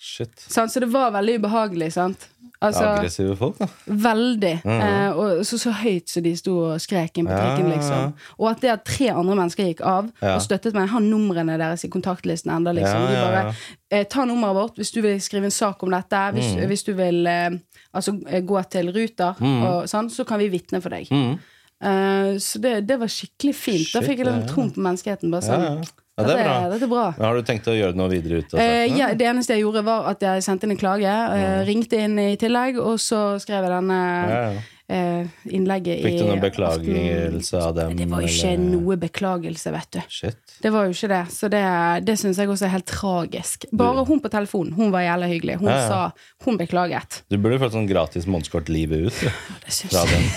shit. 0.00 0.30
Så 0.36 0.80
det 0.80 0.88
var 0.92 1.10
veldig 1.10 1.40
ubehagelig. 1.42 1.92
sant? 1.92 2.28
Altså, 2.60 2.82
Aggressive 2.88 3.36
folk, 3.38 3.58
da. 3.60 3.66
Veldig. 3.86 4.52
Eh, 4.66 5.10
og 5.14 5.44
så, 5.46 5.58
så 5.62 5.70
høyt 5.78 6.10
som 6.10 6.24
de 6.24 6.32
sto 6.36 6.54
og 6.72 6.80
skrek 6.82 7.20
inn 7.20 7.28
på 7.28 7.36
trikken, 7.36 7.68
ja, 7.70 7.76
liksom. 7.76 8.08
Og 8.40 8.48
at 8.50 8.64
det 8.64 8.72
at 8.72 8.82
tre 8.88 9.12
andre 9.12 9.36
mennesker 9.38 9.68
gikk 9.68 9.82
av 9.86 10.08
Ja. 10.22 10.32
og 10.34 10.42
støttet 10.42 10.74
meg. 10.74 10.88
Har 10.90 11.00
numrene 11.04 11.54
deres 11.60 11.84
i 11.86 11.90
kontaktlisten 11.92 12.50
enda, 12.56 12.72
liksom. 12.74 13.04
Ja, 13.06 13.12
De 13.12 13.20
bare 13.36 13.54
eh, 13.90 14.04
Ta 14.10 14.24
nummeret 14.26 14.56
vårt 14.58 14.74
hvis 14.82 14.90
du 14.90 15.00
vil 15.04 15.20
skrive 15.22 15.44
en 15.46 15.54
sak 15.54 15.82
om 15.86 15.90
dette. 15.94 16.24
Hvis, 16.34 16.50
Mm. 16.56 16.66
hvis 16.66 16.82
du 16.84 16.92
vil 16.98 17.26
eh, 17.30 17.50
altså, 17.94 18.16
eh, 18.26 18.42
gå 18.42 18.62
til 18.70 18.90
Ruter, 18.92 19.38
og 19.38 19.86
sånn, 19.86 20.10
så 20.10 20.26
kan 20.26 20.38
vi 20.42 20.48
vitne 20.50 20.82
for 20.82 20.90
deg. 20.90 21.06
Mm. 21.14 21.38
Eh, 21.80 22.34
så 22.42 22.58
det, 22.58 22.86
det 22.88 22.98
var 22.98 23.06
skikkelig 23.06 23.54
fint. 23.54 23.92
da 23.94 24.00
fikk 24.02 24.18
jeg 24.18 24.26
litt 24.26 24.48
ja. 24.48 24.50
tro 24.50 24.66
på 24.74 24.82
menneskeheten. 24.82 25.30
Bare 25.30 25.46
sånn, 25.46 25.86
ja. 26.18 26.26
det 26.28 26.34
er 26.38 26.44
bra. 26.44 26.56
dette 26.72 26.84
er 26.88 26.92
bra. 26.92 27.04
Har 27.18 27.34
du 27.38 27.42
tenkt 27.46 27.68
å 27.70 27.76
gjøre 27.76 27.94
noe 27.98 28.08
videre 28.12 28.40
ut 28.42 28.54
Eh, 28.58 28.86
ja, 28.98 29.12
det 29.14 29.26
eneste 29.30 29.54
jeg 29.54 29.62
gjorde, 29.66 29.84
var 29.86 30.08
at 30.10 30.24
jeg 30.24 30.42
sendte 30.42 30.66
inn 30.66 30.74
en 30.74 30.80
klage. 30.80 31.06
eh, 31.38 31.60
ringte 31.68 32.00
inn 32.04 32.18
i 32.18 32.32
tillegg, 32.40 32.80
og 32.82 32.98
så 33.02 33.38
skrev 33.42 33.62
jeg 33.68 33.72
denne 33.76 34.00
Ja, 34.02 34.40
ja. 34.50 34.64
eh, 34.88 35.28
innlegget 35.54 36.02
Fikk 36.02 36.18
du 36.18 36.24
noen 36.26 36.40
beklagelse 36.42 37.60
av 37.62 37.74
dem? 37.76 37.94
Det 37.98 38.08
var 38.10 38.22
jo 38.24 38.30
ikke 38.32 38.50
eller? 38.54 38.70
noe 38.74 38.96
beklagelse, 38.96 39.72
vet 39.74 39.90
du. 39.94 40.00
Shit. 40.08 40.38
Det 40.62 40.72
var 40.74 40.88
jo 40.88 40.96
ikke 40.96 41.10
det. 41.12 41.20
Så 41.30 41.46
det, 41.52 41.62
det 42.08 42.16
syns 42.18 42.38
jeg 42.42 42.50
også 42.50 42.66
er 42.66 42.72
helt 42.74 42.88
tragisk. 42.90 43.68
Bare 43.78 44.02
hun 44.08 44.18
på 44.24 44.30
telefonen, 44.32 44.72
hun 44.74 44.90
var 44.90 45.04
jævlig 45.06 45.28
hyggelig. 45.36 45.58
Hun 45.62 45.70
sa 45.70 46.00
Hun 46.46 46.58
beklaget. 46.58 47.22
Du 47.30 47.36
burde 47.38 47.60
fått 47.62 47.76
sånn 47.76 47.86
gratis 47.86 48.26
månedskort 48.26 48.68
livet 48.72 49.06
ut. 49.06 49.20
du, 49.22 49.30
Det 49.66 49.74
syns 49.76 49.94
jeg. 50.02 50.32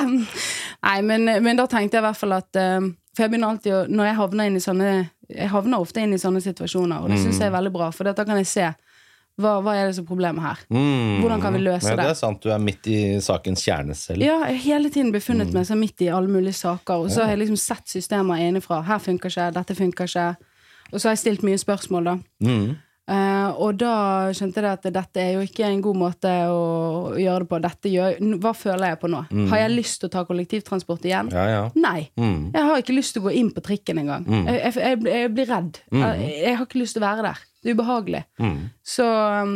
Nei, 0.86 1.00
men, 1.02 1.24
men 1.42 1.58
da 1.58 1.66
tenkte 1.70 1.98
jeg 1.98 2.02
i 2.04 2.06
hvert 2.08 2.18
fall 2.20 2.36
at 2.38 2.58
eh, 2.60 2.80
For 3.16 3.24
jeg 3.24 3.32
begynner 3.32 3.54
alltid 3.54 3.72
å 3.72 3.78
Når 3.88 4.10
jeg 4.10 4.16
havner 4.18 4.50
inn 4.50 4.58
i 4.58 4.60
sånne 4.60 4.88
Jeg 5.32 5.48
havner 5.50 5.80
ofte 5.80 6.02
inn 6.04 6.12
i 6.12 6.18
sånne 6.20 6.42
situasjoner, 6.44 7.00
og 7.02 7.08
det 7.10 7.16
syns 7.22 7.40
jeg 7.40 7.48
er 7.48 7.54
veldig 7.56 7.72
bra, 7.74 7.88
for 7.90 8.06
da 8.06 8.12
kan 8.28 8.36
jeg 8.38 8.46
se 8.46 8.66
hva, 9.36 9.58
hva 9.60 9.74
er 9.76 9.88
det 9.90 9.96
som 9.98 10.04
er 10.06 10.08
problemet 10.08 10.40
her. 10.40 10.60
Mm. 10.72 11.18
Hvordan 11.20 11.42
kan 11.42 11.52
vi 11.52 11.58
løse 11.60 11.90
ja, 11.90 11.96
det? 11.98 12.04
Det 12.06 12.12
er 12.14 12.16
sant, 12.16 12.38
du 12.40 12.52
er 12.54 12.62
midt 12.62 12.86
i 12.88 13.00
sakens 13.20 13.64
kjerne 13.66 13.92
selv. 13.98 14.22
Ja, 14.24 14.38
jeg 14.46 14.54
har 14.54 14.62
hele 14.64 14.88
tiden 14.94 15.10
Mm. 15.10 15.16
befunnet 15.18 15.52
meg 15.52 15.66
så 15.68 15.76
midt 15.76 16.00
i 16.00 16.08
alle 16.08 16.30
mulige 16.30 16.54
saker, 16.56 16.94
og 17.04 17.10
så 17.10 17.24
har 17.26 17.34
jeg 17.34 17.42
liksom 17.42 17.58
sett 17.60 17.84
systemer 17.90 18.40
innenfra. 18.40 18.78
Her 18.86 18.98
funker 18.98 19.28
ikke, 19.28 19.52
dette 19.52 19.74
funker 19.76 20.04
ikke. 20.08 20.36
Og 20.92 21.00
så 21.00 21.08
har 21.08 21.16
jeg 21.16 21.18
stilt 21.18 21.42
mye 21.44 21.58
spørsmål, 21.58 22.04
da. 22.04 22.16
Mm. 22.40 22.76
Eh, 23.06 23.48
og 23.62 23.76
da 23.78 23.90
skjønte 24.34 24.58
jeg 24.64 24.66
at 24.80 24.86
dette 24.90 25.20
er 25.22 25.36
jo 25.36 25.42
ikke 25.46 25.62
en 25.68 25.82
god 25.84 25.98
måte 26.00 26.30
å 26.50 27.12
gjøre 27.14 27.44
det 27.44 27.48
på. 27.52 27.90
Gjør, 27.92 28.16
hva 28.42 28.52
føler 28.58 28.90
jeg 28.90 28.98
på 29.04 29.10
nå? 29.12 29.20
Har 29.52 29.60
jeg 29.62 29.74
lyst 29.76 30.00
til 30.02 30.08
å 30.10 30.14
ta 30.16 30.24
kollektivtransport 30.26 31.04
igjen? 31.06 31.30
Ja, 31.30 31.44
ja. 31.52 31.60
Nei. 31.78 32.08
Mm. 32.18 32.50
Jeg 32.56 32.66
har 32.66 32.82
ikke 32.82 32.96
lyst 32.96 33.14
til 33.14 33.22
å 33.22 33.28
gå 33.28 33.34
inn 33.38 33.52
på 33.54 33.62
trikken 33.62 34.00
engang. 34.02 34.26
Mm. 34.26 34.48
jeg, 34.50 34.74
jeg, 34.74 34.98
blir- 35.04 35.14
jeg 35.20 35.32
blir 35.36 35.46
redd. 35.52 35.78
Jeg, 35.94 36.32
jeg 36.42 36.56
har 36.58 36.66
ikke 36.66 36.82
lyst 36.82 36.98
til 36.98 37.04
å 37.04 37.06
være 37.06 37.28
der. 37.28 37.44
Det 37.62 37.70
er 37.70 37.78
ubehagelig. 37.78 38.24
Mm. 38.42 38.58
Så, 38.82 39.06
um, 39.06 39.54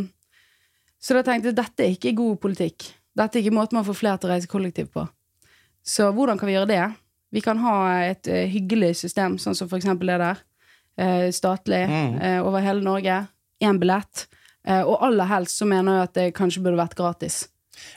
så 1.02 1.18
da 1.18 1.24
tenkte 1.26 1.50
jeg 1.50 1.58
dette 1.58 1.86
er 1.88 1.96
ikke 1.96 2.14
god 2.22 2.38
politikk. 2.46 2.86
Dette 3.18 3.38
er 3.40 3.42
ikke 3.42 3.56
måten 3.58 3.80
man 3.80 3.84
får 3.90 3.98
flere 3.98 4.20
til 4.22 4.30
å 4.30 4.32
reise 4.36 4.50
kollektivt 4.50 4.92
på. 4.94 5.08
Så 5.82 6.06
hvordan 6.14 6.38
kan 6.38 6.46
vi 6.46 6.54
gjøre 6.54 6.70
det? 6.70 6.84
Vi 7.34 7.42
kan 7.42 7.58
ha 7.62 7.74
et 8.04 8.26
eh, 8.30 8.46
hyggelig 8.50 8.94
system, 9.02 9.36
sånn 9.42 9.54
som 9.58 9.66
for 9.70 9.78
eksempel 9.78 10.06
det 10.10 10.20
der. 10.22 10.40
Uh, 11.00 11.28
statlig 11.34 11.82
eh, 11.88 12.38
over 12.44 12.60
hele 12.62 12.82
Norge. 12.84 13.18
Én 13.60 13.80
billett. 13.80 14.26
Eh, 14.66 14.82
og 14.82 15.00
aller 15.06 15.28
helst 15.30 15.60
så 15.60 15.68
mener 15.68 16.00
jeg 16.00 16.08
at 16.08 16.18
det 16.18 16.28
kanskje 16.36 16.62
burde 16.64 16.80
vært 16.80 16.98
gratis. 16.98 17.42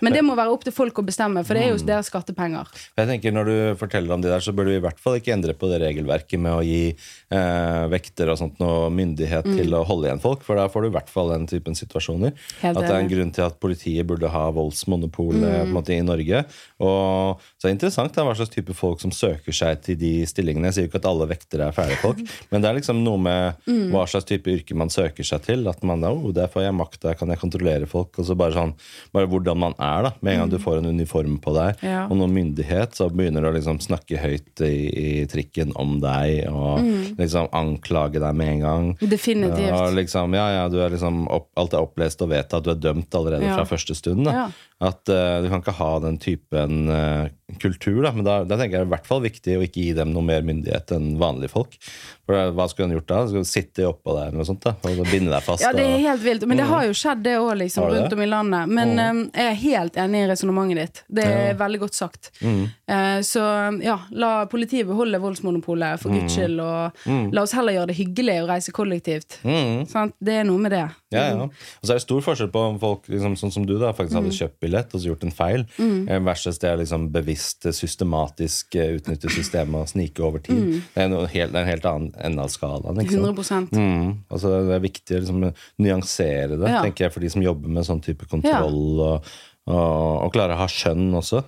Men 0.02 0.14
det 0.14 0.24
må 0.26 0.36
være 0.36 0.52
opp 0.54 0.64
til 0.64 0.74
folk 0.76 1.00
å 1.00 1.06
bestemme, 1.06 1.44
for 1.46 1.54
det 1.58 1.64
er 1.68 1.72
jo 1.74 1.80
deres 1.86 2.10
skattepenger. 2.12 2.68
Jeg 2.98 3.08
tenker 3.08 3.32
Når 3.34 3.46
du 3.46 3.56
forteller 3.80 4.14
om 4.14 4.22
de 4.22 4.30
der, 4.30 4.40
så 4.44 4.54
bør 4.54 4.66
du 4.70 4.72
i 4.76 4.82
hvert 4.84 5.00
fall 5.00 5.16
ikke 5.20 5.34
endre 5.34 5.54
på 5.58 5.70
det 5.72 5.82
regelverket 5.82 6.40
med 6.40 6.52
å 6.54 6.64
gi 6.66 6.96
eh, 7.32 7.86
vekter 7.92 8.30
og 8.34 8.38
sånt 8.40 8.60
noe 8.62 8.90
myndighet 8.94 9.46
Mm. 9.46 9.56
til 9.58 9.74
å 9.74 9.84
holde 9.86 10.08
igjen 10.08 10.22
folk, 10.22 10.44
for 10.44 10.56
da 10.56 10.68
får 10.72 10.82
du 10.82 10.88
i 10.88 10.94
hvert 10.96 11.10
fall 11.10 11.30
den 11.34 11.48
typen 11.48 11.74
situasjoner. 11.76 12.34
Helt 12.62 12.78
at 12.78 12.84
det 12.88 12.92
er 12.94 13.00
en 13.02 13.10
grunn 13.12 13.32
til 13.34 13.44
at 13.46 13.60
politiet 13.60 14.06
burde 14.08 14.30
ha 14.30 14.46
voldsmonopol 14.52 15.36
eh, 15.44 15.64
Mm. 15.66 15.90
i 15.90 16.02
Norge. 16.06 16.46
Og 16.80 17.40
så 17.60 17.66
er 17.68 17.72
det 17.74 17.76
interessant 17.78 18.14
da, 18.16 18.24
hva 18.24 18.36
slags 18.36 18.52
type 18.54 18.74
folk 18.76 19.02
som 19.02 19.12
søker 19.12 19.52
seg 19.56 19.82
til 19.82 19.98
de 20.00 20.26
stillingene. 20.30 20.70
Jeg 20.70 20.74
sier 20.78 20.86
jo 20.88 20.92
ikke 20.92 21.02
at 21.02 21.10
alle 21.10 21.28
vektere 21.28 21.68
er 21.68 21.76
fæle 21.76 21.98
folk, 22.02 22.18
men 22.52 22.62
det 22.64 22.70
er 22.70 22.78
liksom 22.80 23.04
noe 23.04 23.18
med 23.18 23.56
Mm. 23.68 23.92
hva 23.92 24.06
slags 24.08 24.26
type 24.28 24.48
yrke 24.52 24.76
man 24.76 24.90
søker 24.90 25.24
seg 25.24 25.42
til. 25.44 25.68
At 25.68 25.84
man 25.84 26.04
oh, 26.04 26.32
der 26.32 26.48
får 26.48 26.64
jeg 26.66 26.74
makt, 26.76 27.00
der 27.02 27.14
kan 27.16 27.30
jeg 27.30 27.40
kontrollere 27.40 27.88
folk. 27.88 28.18
Og 28.20 28.26
så 28.26 28.36
bare 28.38 28.54
sånn, 28.54 28.74
bare 29.14 29.28
hvordan 29.28 29.58
man 29.58 29.73
er, 29.80 30.04
da. 30.04 30.12
Med 30.22 30.34
en 30.34 30.40
gang 30.44 30.50
du 30.50 30.58
får 30.60 30.78
en 30.80 30.86
uniform 30.94 31.40
på 31.40 31.54
deg, 31.54 31.80
Mm. 31.84 31.90
Ja. 31.90 32.06
og 32.08 32.18
noen 32.18 32.34
myndighet, 32.34 32.94
så 32.96 33.10
begynner 33.10 33.42
du 33.42 33.50
å 33.50 33.54
liksom 33.56 33.80
snakke 33.82 34.18
høyt 34.20 34.62
i, 34.62 35.22
i 35.22 35.26
trikken 35.26 35.72
om 35.76 36.00
deg, 36.00 36.48
og 36.50 36.80
Mm. 36.80 37.16
liksom 37.18 37.50
anklage 37.52 38.20
deg 38.20 38.36
med 38.36 38.48
en 38.48 38.60
gang. 38.60 38.98
Definitivt. 39.00 39.68
Ja, 39.70 39.90
liksom, 39.90 40.34
ja, 40.36 40.50
ja, 40.64 40.68
du 40.70 40.80
er 40.82 40.90
liksom 40.90 41.28
opp, 41.30 41.50
alt 41.58 41.74
er 41.74 41.80
opplest 41.86 42.22
og 42.22 42.30
vedtatt, 42.30 42.64
du 42.64 42.72
er 42.72 42.76
dømt 42.76 43.10
allerede 43.14 43.44
Ja. 43.44 43.56
fra 43.56 43.66
første 43.66 43.96
stund. 43.96 44.26
Da. 44.26 44.50
Ja. 44.84 44.90
At 44.92 45.08
uh, 45.10 45.42
Du 45.44 45.50
kan 45.52 45.64
ikke 45.64 45.78
ha 45.80 45.92
den 46.04 46.20
typen 46.22 46.90
uh, 46.92 47.32
kultur. 47.60 48.04
Da. 48.04 48.12
Men 48.12 48.26
da, 48.26 48.40
da 48.44 48.58
tenker 48.58 48.78
jeg 48.78 48.84
det 48.84 48.86
er 48.86 48.90
i 48.90 48.94
hvert 48.96 49.08
fall 49.08 49.24
viktig 49.24 49.58
å 49.58 49.64
ikke 49.66 49.84
gi 49.84 49.94
dem 49.98 50.14
noe 50.14 50.26
mer 50.26 50.44
myndighet 50.46 50.94
enn 50.96 51.14
vanlige 51.22 51.54
folk. 51.54 51.78
For 52.24 52.38
eh, 52.38 52.52
Hva 52.56 52.68
skulle 52.72 52.88
hun 52.88 52.96
gjort 52.98 53.10
da? 53.12 53.20
Skulle 53.30 53.50
sitte 53.50 53.88
oppå 53.90 54.16
der 54.16 54.30
eller 54.30 54.42
noe 54.42 54.48
sånt? 54.48 54.64
da? 54.64 54.76
Og 54.80 54.98
så 55.00 55.08
binde 55.10 55.34
deg 55.34 55.46
fast? 55.46 55.66
Ja, 55.66 55.74
det 55.76 55.86
er 55.86 56.04
helt 56.06 56.24
vilt. 56.24 56.48
Men 56.50 56.62
det 56.62 56.68
har 56.70 56.88
jo 56.88 56.96
skjedd, 56.98 57.24
det 57.26 57.36
òg, 57.40 57.52
liksom, 57.64 57.88
rundt 57.90 58.10
det? 58.10 58.18
om 58.18 58.24
i 58.24 58.30
landet. 58.30 58.74
Men 58.80 58.94
eh, 59.04 59.22
jeg 59.44 59.52
er 59.52 59.60
helt 59.64 60.00
enig 60.06 60.24
i 60.24 60.30
resonnementet 60.32 60.82
ditt. 60.82 61.04
Det 61.20 61.28
er 61.28 61.60
veldig 61.60 61.82
godt 61.84 62.00
sagt. 62.00 62.32
Mm. 62.44 62.64
Uh, 62.90 63.20
så 63.26 63.44
ja, 63.84 63.98
la 64.16 64.32
politiet 64.50 64.88
beholde 64.88 65.20
voldsmonopolet, 65.22 66.02
for 66.02 66.14
guds 66.14 66.36
skyld, 66.36 66.60
og 66.64 67.08
la 67.34 67.44
oss 67.44 67.54
heller 67.58 67.78
gjøre 67.78 67.92
det 67.92 67.98
hyggelig 68.00 68.38
å 68.44 68.50
reise 68.50 68.74
kollektivt. 68.76 69.40
Mm. 69.46 69.84
Sant? 69.90 70.16
Det 70.24 70.40
er 70.42 70.48
noe 70.48 70.62
med 70.62 70.74
det. 70.76 70.86
Ja, 71.14 71.24
ja. 71.30 71.48
Og 71.48 71.86
så 71.88 71.94
er 71.94 72.00
det 72.00 72.06
stor 72.06 72.24
forskjell 72.26 72.50
på 72.54 72.64
om 72.72 72.80
folk 72.82 73.08
liksom, 73.12 73.36
sånn 73.40 73.54
som 73.56 73.68
du 73.70 73.76
da, 73.82 73.92
faktisk 73.96 74.18
hadde 74.20 74.34
kjøpt 74.36 74.58
billett 74.64 74.94
og 74.94 75.04
så 75.04 75.12
gjort 75.12 75.26
en 75.28 75.36
feil, 75.36 75.66
mm. 75.78 76.10
versus 76.26 76.60
det 76.62 76.70
er 76.72 76.82
liksom 76.82 77.08
bevisst, 77.14 77.68
eh, 77.70 77.76
systematisk 77.78 78.76
eh, 78.80 78.96
utnytte 78.98 79.32
systemet 79.34 79.80
og 79.84 79.92
snike 79.94 80.26
over 80.26 80.44
tid. 80.44 80.82
Det, 80.96 81.06
er 81.06 81.14
helt, 81.36 81.54
det 81.54 81.60
er 81.60 81.64
en 81.64 81.72
helt 81.72 81.90
annen 81.90 82.12
ende 82.18 82.46
av 82.48 82.52
skalaen. 82.54 83.02
Ikke 83.04 83.18
sant? 83.18 83.74
100 83.74 83.84
Mm. 83.84 84.12
Altså, 84.32 84.50
det 84.68 84.76
er 84.76 84.84
viktig 84.84 85.16
å 85.16 85.22
liksom, 85.24 85.48
nyansere 85.84 86.58
det, 86.58 86.70
Ja. 86.70 86.82
tenker 86.84 87.06
jeg, 87.06 87.14
for 87.14 87.24
de 87.24 87.30
som 87.30 87.44
jobber 87.44 87.70
med 87.70 87.86
sånn 87.88 88.02
type 88.04 88.28
kontroll, 88.30 89.00
og, 89.00 89.34
og, 89.68 90.26
og 90.28 90.34
klare 90.36 90.56
å 90.58 90.62
ha 90.64 90.68
skjønn 90.72 91.12
også. 91.20 91.44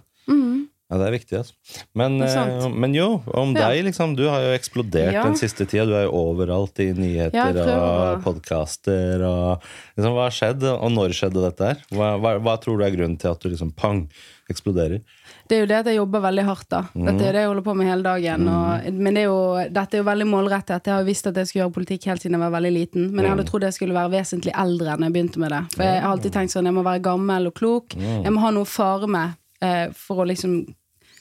Ja, 0.85 0.99
det 1.01 1.05
er 1.07 1.13
viktig, 1.15 1.37
altså. 1.39 1.53
Men, 1.97 2.19
eh, 2.21 2.67
men 2.69 2.93
jo, 2.93 3.07
om 3.33 3.55
Ja. 3.55 3.69
deg, 3.69 3.85
liksom. 3.87 4.15
Du 4.15 4.27
har 4.29 4.39
jo 4.43 4.51
eksplodert 4.53 5.13
Ja. 5.13 5.23
den 5.23 5.33
siste 5.33 5.65
tida. 5.65 5.85
Du 5.87 5.95
er 5.97 6.03
jo 6.05 6.11
overalt 6.13 6.77
i 6.79 6.91
nyheter 6.93 7.57
og 7.73 8.21
podkaster 8.23 9.23
og 9.25 9.61
liksom, 9.97 10.13
Hva 10.13 10.29
har 10.29 10.35
skjedd, 10.35 10.63
og 10.63 10.91
når 10.91 11.09
skjedde 11.17 11.41
dette 11.41 11.65
her? 11.65 11.77
Hva, 11.91 12.19
hva, 12.21 12.35
hva 12.39 12.55
tror 12.61 12.77
du 12.77 12.83
er 12.85 12.91
grunnen 12.93 13.17
til 13.17 13.31
at 13.31 13.39
du 13.39 13.49
liksom 13.49 13.71
pang, 13.75 14.07
eksploderer? 14.47 15.01
Det 15.49 15.57
er 15.57 15.59
jo 15.61 15.65
det 15.65 15.77
at 15.79 15.85
jeg 15.89 15.97
jobber 15.97 16.21
veldig 16.21 16.43
hardt, 16.45 16.69
da. 16.69 16.81
Dette 16.93 17.21
er 17.21 17.25
jo 17.25 17.33
det 17.33 17.41
jeg 17.41 17.47
holder 17.49 17.65
på 17.65 17.75
med 17.75 17.87
hele 17.87 18.03
dagen. 18.05 18.47
Og, 18.47 18.91
men 18.93 19.13
det 19.17 19.23
er 19.23 19.29
jo, 19.29 19.39
dette 19.73 19.97
er 19.97 20.03
jo 20.03 20.05
veldig 20.09 20.27
målrettet. 20.29 20.85
Jeg 20.85 20.93
har 20.93 21.03
visst 21.03 21.25
at 21.27 21.35
jeg 21.35 21.47
skulle 21.49 21.63
gjøre 21.65 21.73
politikk 21.79 22.05
helt 22.11 22.21
siden 22.21 22.37
jeg 22.37 22.43
var 22.45 22.53
veldig 22.59 22.73
liten. 22.73 23.07
Men 23.11 23.25
jeg 23.25 23.33
hadde 23.33 23.47
trodd 23.49 23.65
jeg 23.65 23.73
skulle 23.73 23.93
være 23.97 24.13
vesentlig 24.13 24.53
eldre 24.53 24.93
enn 24.93 25.07
jeg 25.09 25.13
begynte 25.17 25.41
med 25.41 25.49
det. 25.49 25.63
For 25.73 25.83
jeg 25.83 26.01
har 26.01 26.11
alltid 26.13 26.31
tenkt 26.37 26.53
sånn, 26.53 26.65
jeg 26.69 26.77
må 26.77 26.83
være 26.85 27.01
gammel 27.09 27.47
og 27.49 27.55
klok. 27.57 27.97
Jeg 27.97 28.31
må 28.33 28.39
ha 28.45 28.51
noe 28.53 28.65
å 28.65 28.69
fare 28.69 29.07
med 29.09 29.33
eh, 29.65 29.85
for 29.97 30.23
å 30.23 30.29
liksom 30.29 30.59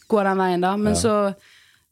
gå 0.08 0.24
den 0.28 0.40
veien, 0.40 0.64
da. 0.64 0.76
Men 0.76 0.96
så 0.98 1.16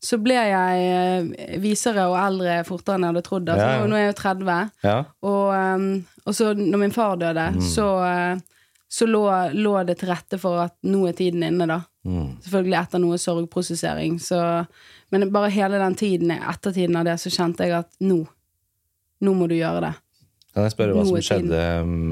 så 0.03 0.19
ble 0.19 0.35
jeg 0.35 0.87
eh, 0.91 1.59
visere 1.63 2.09
og 2.11 2.17
eldre 2.19 2.57
fortere 2.67 2.99
enn 2.99 3.05
jeg 3.07 3.13
hadde 3.13 3.27
trodd. 3.27 3.51
Altså, 3.53 3.69
Ja, 3.69 3.77
ja. 3.79 3.85
nå, 3.87 3.95
er 3.97 4.03
jeg 4.03 4.11
jo 4.11 4.17
30. 4.19 4.73
Ja? 4.83 4.97
Og, 5.31 5.45
um, 5.55 5.85
og 6.27 6.35
så 6.35 6.49
når 6.59 6.81
min 6.83 6.95
far 6.95 7.15
døde, 7.21 7.45
så, 7.63 7.87
uh, 8.03 8.73
så 8.91 9.07
lå, 9.07 9.23
lå 9.55 9.77
det 9.87 10.01
til 10.01 10.11
rette 10.11 10.41
for 10.43 10.65
at 10.65 10.75
nå 10.91 11.05
er 11.07 11.15
tiden 11.19 11.47
inne, 11.47 11.69
da. 11.71 11.79
Mm. 12.03 12.33
Selvfølgelig 12.43 12.79
etter 12.81 13.03
noe 13.05 13.21
sorgprosessering. 13.23 14.19
Så, 14.23 14.41
men 15.15 15.29
bare 15.35 15.53
hele 15.55 15.79
den 15.79 15.95
tiden, 16.01 16.35
ettertiden 16.35 16.99
av 16.99 17.07
det, 17.07 17.21
så 17.23 17.31
kjente 17.31 17.71
jeg 17.71 17.79
at 17.79 17.95
nå, 18.03 18.25
nå 19.23 19.37
må 19.39 19.47
du 19.47 19.55
gjøre 19.55 19.85
det. 19.87 19.93
Kan 20.53 20.67
jeg 20.67 20.75
spørre 20.75 20.93
hva 20.93 21.05
som 21.09 21.17
tiden. 21.17 21.25
skjedde 21.49 21.61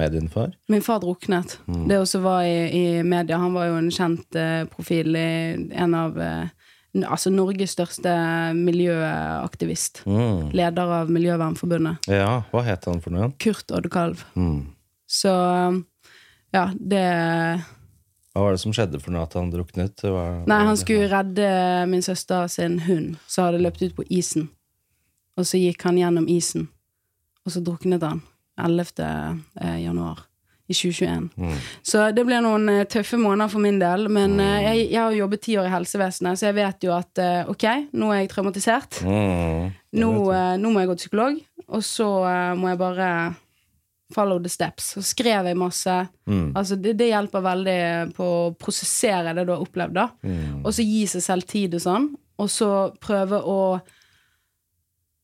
med 0.00 0.14
din 0.16 0.28
far? 0.32 0.54
Min 0.72 0.80
far 0.84 1.00
druknet. 1.02 1.58
Det 1.68 1.98
også 2.00 2.22
var 2.24 2.46
i, 2.48 2.70
i 2.72 3.02
media. 3.04 3.36
Han 3.42 3.52
var 3.52 3.66
jo 3.68 3.74
en 3.76 3.90
kjent 3.92 4.38
uh, 4.38 4.64
profil 4.72 5.16
i 5.20 5.28
en 5.76 5.94
av 5.98 6.16
uh, 6.16 6.48
Altså 7.06 7.30
Norges 7.30 7.70
største 7.76 8.10
miljøaktivist. 8.58 10.00
Mm. 10.10 10.48
Leder 10.58 10.94
av 11.00 11.10
Miljøvernforbundet. 11.14 12.08
Ja, 12.10 12.40
hva 12.50 12.62
het 12.66 12.88
han 12.90 12.98
for 13.04 13.14
noe? 13.14 13.28
Kurt 13.38 13.70
Oddekalv. 13.70 14.24
Mm. 14.34 14.64
Så 15.06 15.30
um, 15.30 15.84
ja, 16.54 16.64
det 16.74 17.04
Hva 18.34 18.42
var 18.46 18.56
det 18.56 18.62
som 18.62 18.74
skjedde 18.74 18.98
for 19.02 19.14
noe 19.14 19.22
at 19.28 19.36
han 19.38 19.52
druknet? 19.52 20.02
Var- 20.02 20.42
Nei, 20.50 20.58
han 20.66 20.80
skulle 20.80 21.06
redde 21.12 21.52
min 21.92 22.02
søster 22.02 22.48
sin 22.50 22.80
hund, 22.88 23.20
som 23.30 23.46
hadde 23.46 23.62
løpt 23.62 23.84
ut 23.84 23.94
på 23.94 24.06
isen. 24.10 24.48
Og 25.38 25.46
så 25.46 25.60
gikk 25.60 25.86
han 25.86 25.98
gjennom 25.98 26.26
isen, 26.28 26.66
og 27.46 27.54
så 27.54 27.62
druknet 27.64 28.02
han 28.02 28.18
11. 28.64 29.06
eh, 29.60 29.78
januar 29.84 30.26
i 30.70 30.74
2021. 30.74 31.28
Mm. 31.36 31.58
Så 31.82 32.04
det 32.14 32.24
ble 32.28 32.38
noen 32.44 32.68
eh, 32.70 32.86
tøffe 32.90 33.18
måneder 33.18 33.50
for 33.50 33.62
min 33.64 33.80
del, 33.82 34.06
men 34.12 34.36
mm. 34.38 34.46
jeg, 34.68 34.86
jeg 34.92 35.00
har 35.02 35.18
jobbet 35.18 35.44
ti 35.46 35.58
år 35.58 35.66
i 35.66 35.74
helsevesenet, 35.74 36.38
så 36.38 36.48
jeg 36.50 36.58
vet 36.60 36.86
jo 36.86 36.94
at 36.94 37.22
eh, 37.22 37.50
ok, 37.50 37.66
nå 37.98 38.12
er 38.14 38.22
jeg 38.22 38.32
traumatisert. 38.36 39.00
Mm. 39.02 39.70
Nå, 39.98 40.10
eh, 40.36 40.56
nå 40.62 40.70
må 40.70 40.82
jeg 40.82 40.92
gå 40.92 40.96
til 40.96 41.08
psykolog, 41.08 41.40
og 41.66 41.86
så 41.86 42.10
eh, 42.30 42.52
må 42.58 42.70
jeg 42.70 42.82
bare 42.84 43.10
follow 44.14 44.38
the 44.42 44.50
steps. 44.50 44.92
Så 44.94 45.02
skrev 45.06 45.46
jeg 45.50 45.58
masse. 45.58 45.96
Mm. 46.26 46.50
Altså 46.58 46.78
det, 46.78 46.96
det 46.98 47.10
hjelper 47.12 47.44
veldig 47.46 47.80
på 48.16 48.26
å 48.26 48.50
prosessere 48.58 49.34
det 49.34 49.46
du 49.46 49.54
har 49.54 49.62
opplevd, 49.62 49.96
da. 49.98 50.08
Mm. 50.22 50.62
Og 50.64 50.74
så 50.74 50.86
gi 50.86 51.04
seg 51.10 51.26
selv 51.26 51.50
tid 51.50 51.74
og 51.78 51.84
sånn. 51.84 52.10
Og 52.40 52.50
så 52.50 52.70
prøve 53.02 53.42
å 53.42 53.58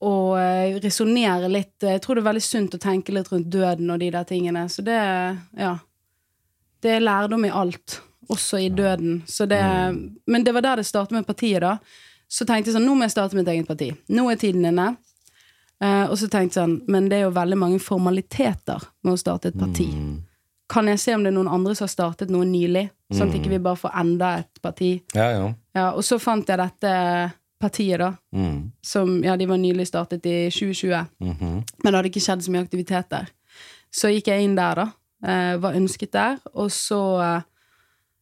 å 0.05 0.37
eh, 0.37 0.76
resonnere 0.83 1.49
litt 1.49 1.81
Jeg 1.81 2.03
tror 2.05 2.19
det 2.19 2.25
er 2.25 2.29
veldig 2.31 2.45
sunt 2.45 2.75
å 2.76 2.81
tenke 2.81 3.15
litt 3.17 3.31
rundt 3.33 3.49
døden 3.53 3.91
og 3.91 4.00
de 4.03 4.11
der 4.12 4.26
tingene. 4.29 4.67
Så 4.69 4.85
det 4.85 5.00
Ja. 5.57 5.79
Det 6.83 6.91
er 6.93 7.00
lærdom 7.00 7.45
i 7.45 7.50
alt, 7.50 8.00
også 8.29 8.61
i 8.61 8.69
døden. 8.69 9.23
Så 9.26 9.47
det 9.49 9.62
Men 10.26 10.45
det 10.45 10.53
var 10.53 10.62
der 10.62 10.76
det 10.76 10.87
startet 10.87 11.12
med 11.12 11.26
partiet, 11.26 11.61
da. 11.61 11.79
Så 12.29 12.45
tenkte 12.45 12.71
jeg 12.71 12.76
sånn 12.76 12.87
Nå 12.87 12.95
må 12.95 13.07
jeg 13.07 13.15
starte 13.15 13.37
mitt 13.37 13.49
eget 13.49 13.67
parti. 13.67 13.93
Nå 14.09 14.31
er 14.31 14.37
tiden 14.37 14.65
inne. 14.65 14.97
Uh, 15.83 16.09
og 16.09 16.17
så 16.17 16.29
tenkte 16.29 16.57
jeg 16.57 16.65
sånn 16.65 16.76
Men 16.88 17.11
det 17.11 17.19
er 17.19 17.26
jo 17.26 17.35
veldig 17.37 17.57
mange 17.61 17.79
formaliteter 17.79 18.81
med 19.05 19.12
å 19.12 19.21
starte 19.21 19.49
et 19.49 19.59
parti. 19.59 19.91
Mm. 19.93 20.23
Kan 20.69 20.88
jeg 20.88 20.99
se 20.99 21.15
om 21.15 21.23
det 21.23 21.31
er 21.31 21.37
noen 21.37 21.53
andre 21.53 21.75
som 21.75 21.87
har 21.87 21.93
startet 21.93 22.31
noe 22.33 22.45
nylig? 22.45 22.88
Sånn 23.15 23.31
at 23.31 23.37
ikke 23.38 23.53
vi 23.53 23.62
bare 23.62 23.79
får 23.79 23.93
enda 24.00 24.33
et 24.41 24.62
parti. 24.62 24.97
Ja, 25.15 25.29
ja. 25.31 25.50
Ja, 25.76 25.91
og 25.93 26.03
så 26.03 26.19
fant 26.19 26.49
jeg 26.50 26.59
dette 26.59 26.91
partiet, 27.60 27.98
da. 27.98 28.14
Mm. 28.34 28.72
Som, 28.82 29.25
ja, 29.25 29.36
de 29.36 29.46
var 29.46 29.56
nylig 29.56 29.88
startet 29.88 30.26
i 30.26 30.50
2020. 30.50 31.04
Mhm. 31.20 31.52
Men 31.82 31.90
det 31.92 31.96
hadde 31.96 32.10
ikke 32.12 32.25
skjedd 32.25 32.44
så 32.44 32.52
mye 32.52 32.64
aktivitet 32.66 33.10
der. 33.10 33.28
Så 33.94 34.10
gikk 34.12 34.28
jeg 34.28 34.44
inn 34.44 34.56
der, 34.58 34.82
da. 34.82 34.86
Eh, 35.26 35.56
var 35.62 35.76
ønsket 35.78 36.12
der. 36.12 36.38
Og 36.54 36.70
så 36.72 37.00
eh, 37.22 37.46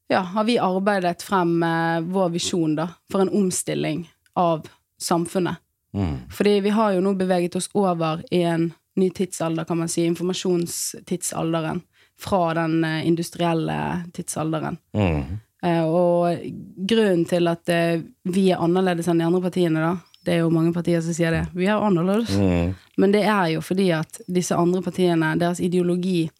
ja, 0.08 0.20
har 0.20 0.44
vi 0.44 0.58
arbeidet 0.62 1.22
frem 1.22 1.62
eh, 1.62 2.00
vår 2.00 2.30
visjon, 2.36 2.76
da. 2.78 2.88
For 3.10 3.24
en 3.24 3.32
omstilling 3.34 4.04
av 4.38 4.68
samfunnet. 5.00 5.60
Mm. 5.94 6.16
Fordi 6.30 6.60
vi 6.60 6.74
har 6.74 6.94
jo 6.94 7.02
nå 7.02 7.14
beveget 7.14 7.56
oss 7.56 7.68
over 7.74 8.22
i 8.34 8.42
en 8.42 8.72
ny 8.98 9.10
tidsalder, 9.10 9.64
kan 9.64 9.78
man 9.78 9.90
si. 9.90 10.04
Informasjonstidsalderen. 10.06 11.82
Fra 12.20 12.54
den 12.54 12.84
eh, 12.84 13.06
industrielle 13.06 14.04
tidsalderen. 14.14 14.78
Mm. 14.94 15.40
Eh, 15.64 15.84
og 15.84 16.42
grunnen 16.76 17.24
til 17.28 17.48
at 17.48 17.70
eh, 17.72 18.02
vi 18.28 18.48
er 18.52 18.62
annerledes 18.62 19.08
enn 19.08 19.22
de 19.22 19.28
andre 19.28 19.40
partiene, 19.46 19.80
da 19.80 19.94
Det 20.24 20.32
er 20.32 20.38
jo 20.40 20.52
mange 20.52 20.72
partier 20.72 21.02
som 21.04 21.12
sier 21.12 21.34
det. 21.34 21.42
Vi 21.52 21.66
er 21.68 21.82
annerledes. 21.84 22.30
Mm. 22.32 22.74
Men 22.96 23.12
det 23.12 23.26
er 23.28 23.48
jo 23.52 23.60
fordi 23.60 23.90
at 23.92 24.22
disse 24.26 24.56
andre 24.56 24.80
partiene, 24.80 25.34
deres 25.36 25.60
ideologi, 25.60 26.30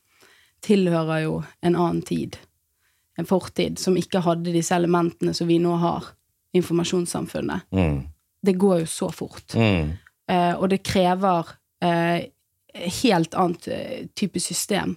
tilhører 0.65 1.25
jo 1.27 1.43
en 1.61 1.77
annen 1.77 2.01
tid. 2.03 2.39
En 3.19 3.29
fortid 3.29 3.79
som 3.79 3.99
ikke 4.01 4.23
hadde 4.25 4.55
disse 4.55 4.73
elementene 4.75 5.35
som 5.37 5.49
vi 5.49 5.59
nå 5.61 5.77
har. 5.83 6.15
Informasjonssamfunnet. 6.57 7.69
Mm. 7.77 8.01
Det 8.41 8.57
går 8.57 8.81
jo 8.81 8.87
så 8.87 9.11
fort. 9.13 9.55
Mm. 9.55 9.93
Eh, 10.33 10.55
og 10.55 10.69
det 10.73 10.81
krever 10.87 11.53
eh, 11.85 12.31
helt 13.03 13.35
annet 13.35 13.69
eh, 13.69 14.07
type 14.17 14.41
system. 14.41 14.97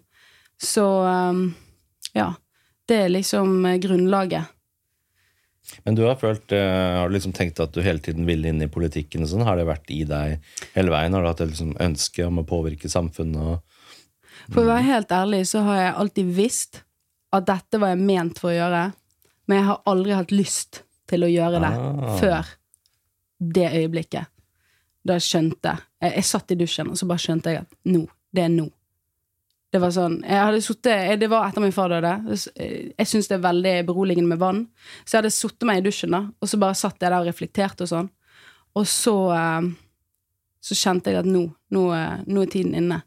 Så 0.62 0.86
um, 1.04 1.56
ja. 2.14 2.34
Det 2.88 3.02
er 3.06 3.10
liksom 3.12 3.66
eh, 3.68 3.78
grunnlaget. 3.84 4.54
Men 5.84 5.96
du 5.96 6.04
har 6.08 6.16
følt, 6.16 6.52
eh, 6.56 6.96
har 6.98 7.10
du 7.10 7.16
liksom 7.18 7.34
tenkt 7.36 7.60
at 7.60 7.74
du 7.76 7.82
hele 7.84 8.00
tiden 8.00 8.26
ville 8.28 8.48
inn 8.48 8.62
i 8.64 8.70
politikken? 8.72 9.26
og 9.26 9.32
sånn? 9.34 9.44
Har 9.44 9.60
det 9.60 9.66
vært 9.68 9.92
i 9.92 10.04
deg 10.08 10.38
hele 10.78 10.94
veien? 10.94 11.14
Har 11.14 11.26
du 11.26 11.28
hatt 11.28 11.42
et 11.44 11.52
liksom 11.52 11.74
ønske 11.84 12.24
om 12.28 12.40
å 12.40 12.46
påvirke 12.48 12.88
samfunnet? 12.92 13.60
For 14.54 14.64
å 14.64 14.70
være 14.70 14.86
helt 14.88 15.12
ærlig 15.12 15.42
så 15.50 15.66
har 15.68 15.82
jeg 15.82 15.98
alltid 16.04 16.32
visst 16.38 16.82
at 17.36 17.50
dette 17.50 17.82
var 17.82 17.92
jeg 17.92 18.00
ment 18.08 18.40
for 18.40 18.54
å 18.54 18.56
gjøre, 18.56 18.84
men 19.48 19.58
jeg 19.60 19.68
har 19.68 19.82
aldri 19.92 20.16
hatt 20.16 20.32
lyst 20.32 20.82
til 21.08 21.26
å 21.28 21.32
gjøre 21.32 21.60
det 21.60 21.74
Ah. 21.76 22.18
før 22.22 22.54
det 23.44 23.68
øyeblikket. 23.74 24.28
Da 25.06 25.18
jeg 25.20 25.26
skjønte 25.28 25.74
jeg, 26.02 26.14
jeg 26.16 26.24
satt 26.24 26.52
i 26.52 26.56
dusjen, 26.56 26.88
og 26.92 26.96
så 27.00 27.08
bare 27.08 27.20
skjønte 27.20 27.52
jeg 27.52 27.66
at 27.66 27.76
nå. 27.92 28.08
Det 28.34 28.44
er 28.44 28.50
nå. 28.56 28.70
Det 29.68 29.82
var 29.84 29.92
sånn 29.92 30.22
jeg 30.24 30.40
hadde 30.40 30.62
suttet, 30.64 31.18
Det 31.20 31.28
var 31.28 31.50
etter 31.50 31.64
min 31.64 31.76
far 31.76 31.92
døde. 31.92 32.14
Jeg 32.32 33.08
syns 33.10 33.28
det 33.28 33.36
er 33.36 33.44
veldig 33.44 33.74
beroligende 33.90 34.32
med 34.32 34.40
vann. 34.40 34.62
Så 35.04 35.18
jeg 35.18 35.22
hadde 35.22 35.34
sittet 35.36 35.68
meg 35.68 35.82
i 35.82 35.88
dusjen, 35.90 36.16
da, 36.16 36.22
og 36.40 36.48
så 36.48 36.60
bare 36.62 36.78
satt 36.78 37.02
jeg 37.02 37.12
der 37.12 37.20
og 37.20 37.28
reflekterte 37.28 37.84
og 37.84 37.92
sånn. 37.92 38.10
Og 38.78 38.88
så 38.88 39.18
eh, 39.36 39.68
Så 40.68 40.76
kjente 40.76 41.12
jeg 41.12 41.22
at 41.22 41.28
nå, 41.30 41.46
nå, 41.72 41.84
eh, 41.96 42.24
nå 42.28 42.42
er 42.44 42.50
tiden 42.52 42.74
inne. 42.76 43.02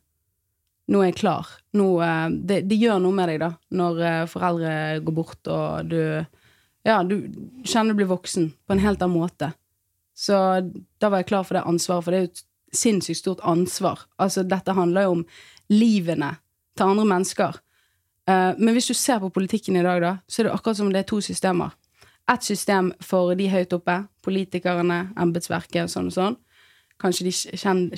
Nå 0.90 1.00
er 1.02 1.10
jeg 1.10 1.18
klar. 1.20 1.48
Nå, 1.76 1.86
eh, 2.02 2.28
det, 2.48 2.62
det 2.70 2.78
gjør 2.80 3.00
noe 3.02 3.16
med 3.16 3.28
deg, 3.32 3.40
da, 3.42 3.50
når 3.76 4.04
eh, 4.06 4.28
foreldre 4.30 4.74
går 5.06 5.16
bort, 5.16 5.40
og 5.48 5.90
du 5.90 6.00
Ja, 6.86 7.02
du 7.04 7.18
kjenner 7.68 7.92
du 7.92 7.98
blir 7.98 8.08
voksen 8.08 8.52
på 8.64 8.72
en 8.72 8.80
helt 8.80 9.02
annen 9.04 9.20
måte. 9.20 9.50
Så 10.16 10.36
da 11.00 11.10
var 11.10 11.20
jeg 11.20 11.28
klar 11.28 11.44
for 11.44 11.58
det 11.58 11.66
ansvaret, 11.68 12.04
for 12.04 12.12
det 12.12 12.20
er 12.20 12.24
jo 12.24 12.30
et 12.30 12.44
sinnssykt 12.76 13.20
stort 13.20 13.42
ansvar. 13.44 14.06
Altså, 14.20 14.46
dette 14.48 14.72
handler 14.72 15.04
jo 15.04 15.18
om 15.18 15.26
livene 15.68 16.30
til 16.76 16.92
andre 16.92 17.06
mennesker. 17.08 17.58
Eh, 18.30 18.52
men 18.58 18.74
hvis 18.74 18.90
du 18.90 18.94
ser 18.94 19.20
på 19.22 19.30
politikken 19.34 19.76
i 19.76 19.84
dag, 19.84 20.00
da, 20.02 20.14
så 20.28 20.42
er 20.42 20.48
det 20.48 20.54
akkurat 20.54 20.80
som 20.80 20.92
det 20.92 21.02
er 21.02 21.08
to 21.08 21.20
systemer. 21.24 21.74
Ett 22.30 22.46
system 22.46 22.92
for 23.02 23.34
de 23.34 23.48
høyt 23.50 23.74
oppe, 23.74 23.96
politikerne, 24.22 25.02
embetsverket, 25.18 25.90
sånn 25.90 26.10
og 26.10 26.16
sånn. 26.16 26.38
Kanskje 27.00 27.26
de 27.26 27.34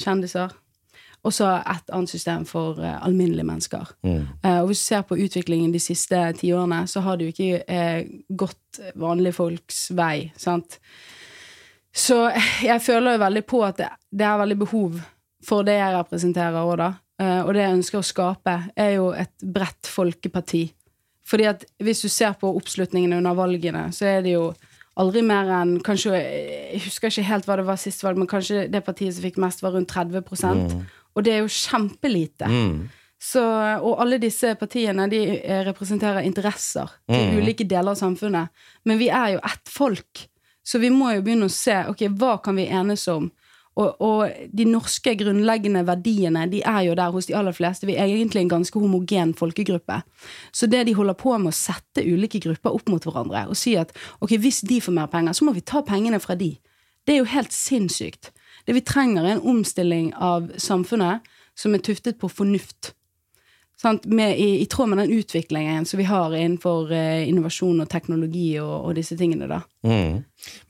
kjendiser. 0.00 0.54
Og 1.22 1.34
så 1.34 1.52
et 1.60 1.90
annet 1.94 2.10
system 2.10 2.46
for 2.48 2.80
eh, 2.82 2.98
alminnelige 3.04 3.46
mennesker. 3.46 3.92
Mm. 4.06 4.22
Eh, 4.42 4.60
og 4.62 4.70
hvis 4.70 4.82
du 4.82 4.88
ser 4.88 5.04
på 5.06 5.18
utviklingen 5.20 5.74
de 5.74 5.82
siste 5.82 6.22
tiårene, 6.40 6.84
så 6.90 7.02
har 7.04 7.18
det 7.18 7.28
jo 7.28 7.34
ikke 7.34 8.06
gått 8.42 8.82
vanlige 8.98 9.36
folks 9.36 9.90
vei, 9.94 10.32
sant. 10.38 10.80
Så 11.92 12.24
jeg 12.64 12.80
føler 12.80 13.18
jo 13.18 13.20
veldig 13.26 13.44
på 13.44 13.60
at 13.66 13.78
det, 13.82 13.90
det 14.10 14.24
er 14.24 14.40
veldig 14.40 14.58
behov 14.64 15.02
for 15.44 15.66
det 15.66 15.76
jeg 15.76 15.96
representerer 15.98 16.62
òg, 16.62 16.76
da. 16.80 16.92
Eh, 17.22 17.40
og 17.44 17.54
det 17.54 17.62
jeg 17.62 17.78
ønsker 17.78 18.00
å 18.00 18.06
skape, 18.06 18.54
er 18.78 18.94
jo 18.96 19.10
et 19.14 19.32
bredt 19.42 19.90
folkeparti. 19.90 20.66
Fordi 21.28 21.46
at 21.48 21.64
hvis 21.82 22.02
du 22.02 22.10
ser 22.10 22.34
på 22.40 22.50
oppslutningen 22.50 23.14
under 23.20 23.36
valgene, 23.38 23.86
så 23.94 24.08
er 24.10 24.24
det 24.24 24.34
jo 24.34 24.48
aldri 25.00 25.22
mer 25.24 25.48
enn 25.62 25.76
kanskje, 25.84 26.16
Jeg 26.18 26.82
husker 26.84 27.08
ikke 27.08 27.28
helt 27.28 27.46
hva 27.46 27.56
det 27.56 27.68
var 27.68 27.78
sist 27.80 28.02
valg, 28.04 28.18
men 28.18 28.28
kanskje 28.28 28.66
det 28.72 28.82
partiet 28.84 29.14
som 29.14 29.24
fikk 29.24 29.38
mest, 29.40 29.62
var 29.62 29.72
rundt 29.76 29.88
30 29.92 30.18
mm. 30.18 30.82
Og 31.14 31.24
det 31.24 31.32
er 31.32 31.40
jo 31.44 31.52
kjempelite. 31.52 32.48
Mm. 32.48 32.90
Så, 33.22 33.40
og 33.86 34.00
alle 34.02 34.18
disse 34.18 34.56
partiene 34.58 35.06
de 35.08 35.20
eh, 35.38 35.62
representerer 35.68 36.26
interesser 36.26 36.90
til 37.06 37.38
ulike 37.38 37.64
deler 37.64 37.94
av 37.94 38.00
samfunnet. 38.00 38.50
Men 38.84 38.98
vi 38.98 39.08
er 39.08 39.36
jo 39.36 39.44
ett 39.46 39.70
folk, 39.70 40.26
så 40.66 40.80
vi 40.82 40.90
må 40.90 41.12
jo 41.14 41.22
begynne 41.22 41.46
å 41.46 41.52
se 41.52 41.76
ok, 41.92 42.08
hva 42.18 42.40
kan 42.42 42.58
vi 42.58 42.66
enes 42.66 43.06
om. 43.12 43.30
Og, 43.80 44.02
og 44.04 44.48
de 44.52 44.66
norske 44.68 45.14
grunnleggende 45.16 45.84
verdiene 45.88 46.44
de 46.52 46.60
er 46.60 46.82
jo 46.86 46.96
der 46.98 47.12
hos 47.14 47.28
de 47.28 47.36
aller 47.38 47.54
fleste. 47.56 47.88
Vi 47.88 47.96
er 47.96 48.10
egentlig 48.10 48.42
en 48.42 48.52
ganske 48.52 48.78
homogen 48.78 49.32
folkegruppe. 49.34 50.02
Så 50.52 50.68
det 50.68 50.84
de 50.86 50.96
holder 50.98 51.16
på 51.16 51.32
med 51.38 51.54
å 51.54 51.56
sette 51.56 52.04
ulike 52.04 52.42
grupper 52.44 52.76
opp 52.76 52.92
mot 52.92 53.06
hverandre 53.06 53.46
og 53.48 53.56
si 53.56 53.74
at 53.80 53.94
ok, 54.20 54.36
hvis 54.42 54.60
de 54.68 54.80
får 54.84 54.96
mer 54.98 55.08
penger, 55.12 55.36
så 55.36 55.48
må 55.48 55.56
vi 55.56 55.64
ta 55.64 55.80
pengene 55.86 56.20
fra 56.20 56.36
de. 56.36 56.52
Det 57.06 57.14
er 57.16 57.22
jo 57.22 57.30
helt 57.32 57.54
sinnssykt. 57.56 58.30
Det 58.66 58.76
vi 58.76 58.84
trenger, 58.86 59.24
er 59.24 59.38
en 59.38 59.46
omstilling 59.56 60.12
av 60.14 60.52
samfunnet 60.60 61.24
som 61.58 61.74
er 61.74 61.82
tuftet 61.82 62.20
på 62.20 62.30
fornuft. 62.30 62.92
Sant? 63.82 64.04
Med, 64.06 64.36
i, 64.38 64.60
I 64.62 64.66
tråd 64.70 64.92
med 64.92 65.00
den 65.02 65.10
utviklingen 65.18 65.84
som 65.88 65.98
vi 65.98 66.04
har 66.06 66.30
innenfor 66.38 66.92
eh, 66.94 67.24
innovasjon 67.28 67.82
og 67.82 67.88
teknologi 67.90 68.52
og, 68.62 68.74
og 68.86 68.94
disse 68.94 69.16
tingene. 69.18 69.48
da. 69.50 69.58
Mm. 69.82 70.20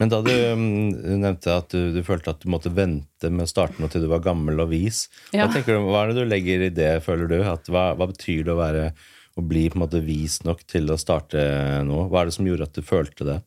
Men 0.01 0.13
da 0.13 0.23
du 0.25 0.33
mm, 0.33 1.19
nevnte 1.21 1.53
at 1.61 1.69
du, 1.77 1.91
du 1.93 2.01
følte 2.07 2.33
at 2.33 2.41
du 2.45 2.49
måtte 2.53 2.73
vente 2.73 3.29
med 3.29 3.45
å 3.45 3.51
starte 3.51 3.77
noe 3.83 3.93
til 3.93 4.07
du 4.07 4.09
var 4.13 4.25
gammel 4.25 4.65
og 4.65 4.73
vis, 4.73 5.05
Ja. 5.37 5.45
hva, 5.47 5.61
du, 5.61 5.73
hva 5.91 6.03
er 6.07 6.13
det 6.15 6.23
du 6.23 6.31
legger 6.33 6.65
i 6.67 6.73
det, 6.73 6.93
føler 7.05 7.29
du? 7.29 7.39
At, 7.53 7.69
hva, 7.69 7.91
hva 8.01 8.09
betyr 8.11 8.47
det 8.49 8.55
å 8.57 8.61
være 8.63 8.87
å 9.37 9.45
bli 9.49 9.67
på 9.73 9.79
en 9.79 9.85
måte 9.87 10.01
vis 10.05 10.41
nok 10.45 10.65
til 10.69 10.89
å 10.93 10.99
starte 11.01 11.41
noe? 11.89 12.09
Hva 12.09 12.25
er 12.25 12.33
det 12.33 12.37
som 12.37 12.49
gjorde 12.49 12.69
at 12.69 12.77
du 12.77 12.83
følte 12.85 13.29
det? 13.29 13.39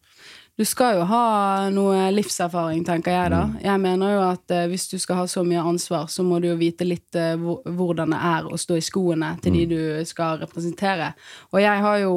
Du 0.56 0.64
skal 0.64 0.96
jo 0.96 1.04
ha 1.10 1.68
noe 1.68 2.06
livserfaring, 2.16 2.86
tenker 2.88 3.12
jeg 3.12 3.32
da. 3.34 3.42
Jeg 3.60 3.80
mener 3.84 4.14
jo 4.14 4.22
at 4.24 4.52
eh, 4.56 4.68
hvis 4.72 4.86
du 4.88 4.96
skal 5.04 5.18
ha 5.20 5.26
så 5.28 5.42
mye 5.44 5.60
ansvar, 5.60 6.06
så 6.08 6.24
må 6.24 6.38
du 6.40 6.48
jo 6.48 6.56
vite 6.56 6.88
litt 6.88 7.18
eh, 7.20 7.34
hvor, 7.36 7.60
hvordan 7.68 8.16
det 8.16 8.20
er 8.30 8.48
å 8.48 8.60
stå 8.60 8.78
i 8.80 8.86
skoene 8.86 9.34
til 9.44 9.58
de 9.58 9.66
du 9.74 9.82
skal 10.08 10.40
representere. 10.40 11.10
Og 11.52 11.60
jeg 11.60 11.84
har 11.84 11.98
jo 12.06 12.14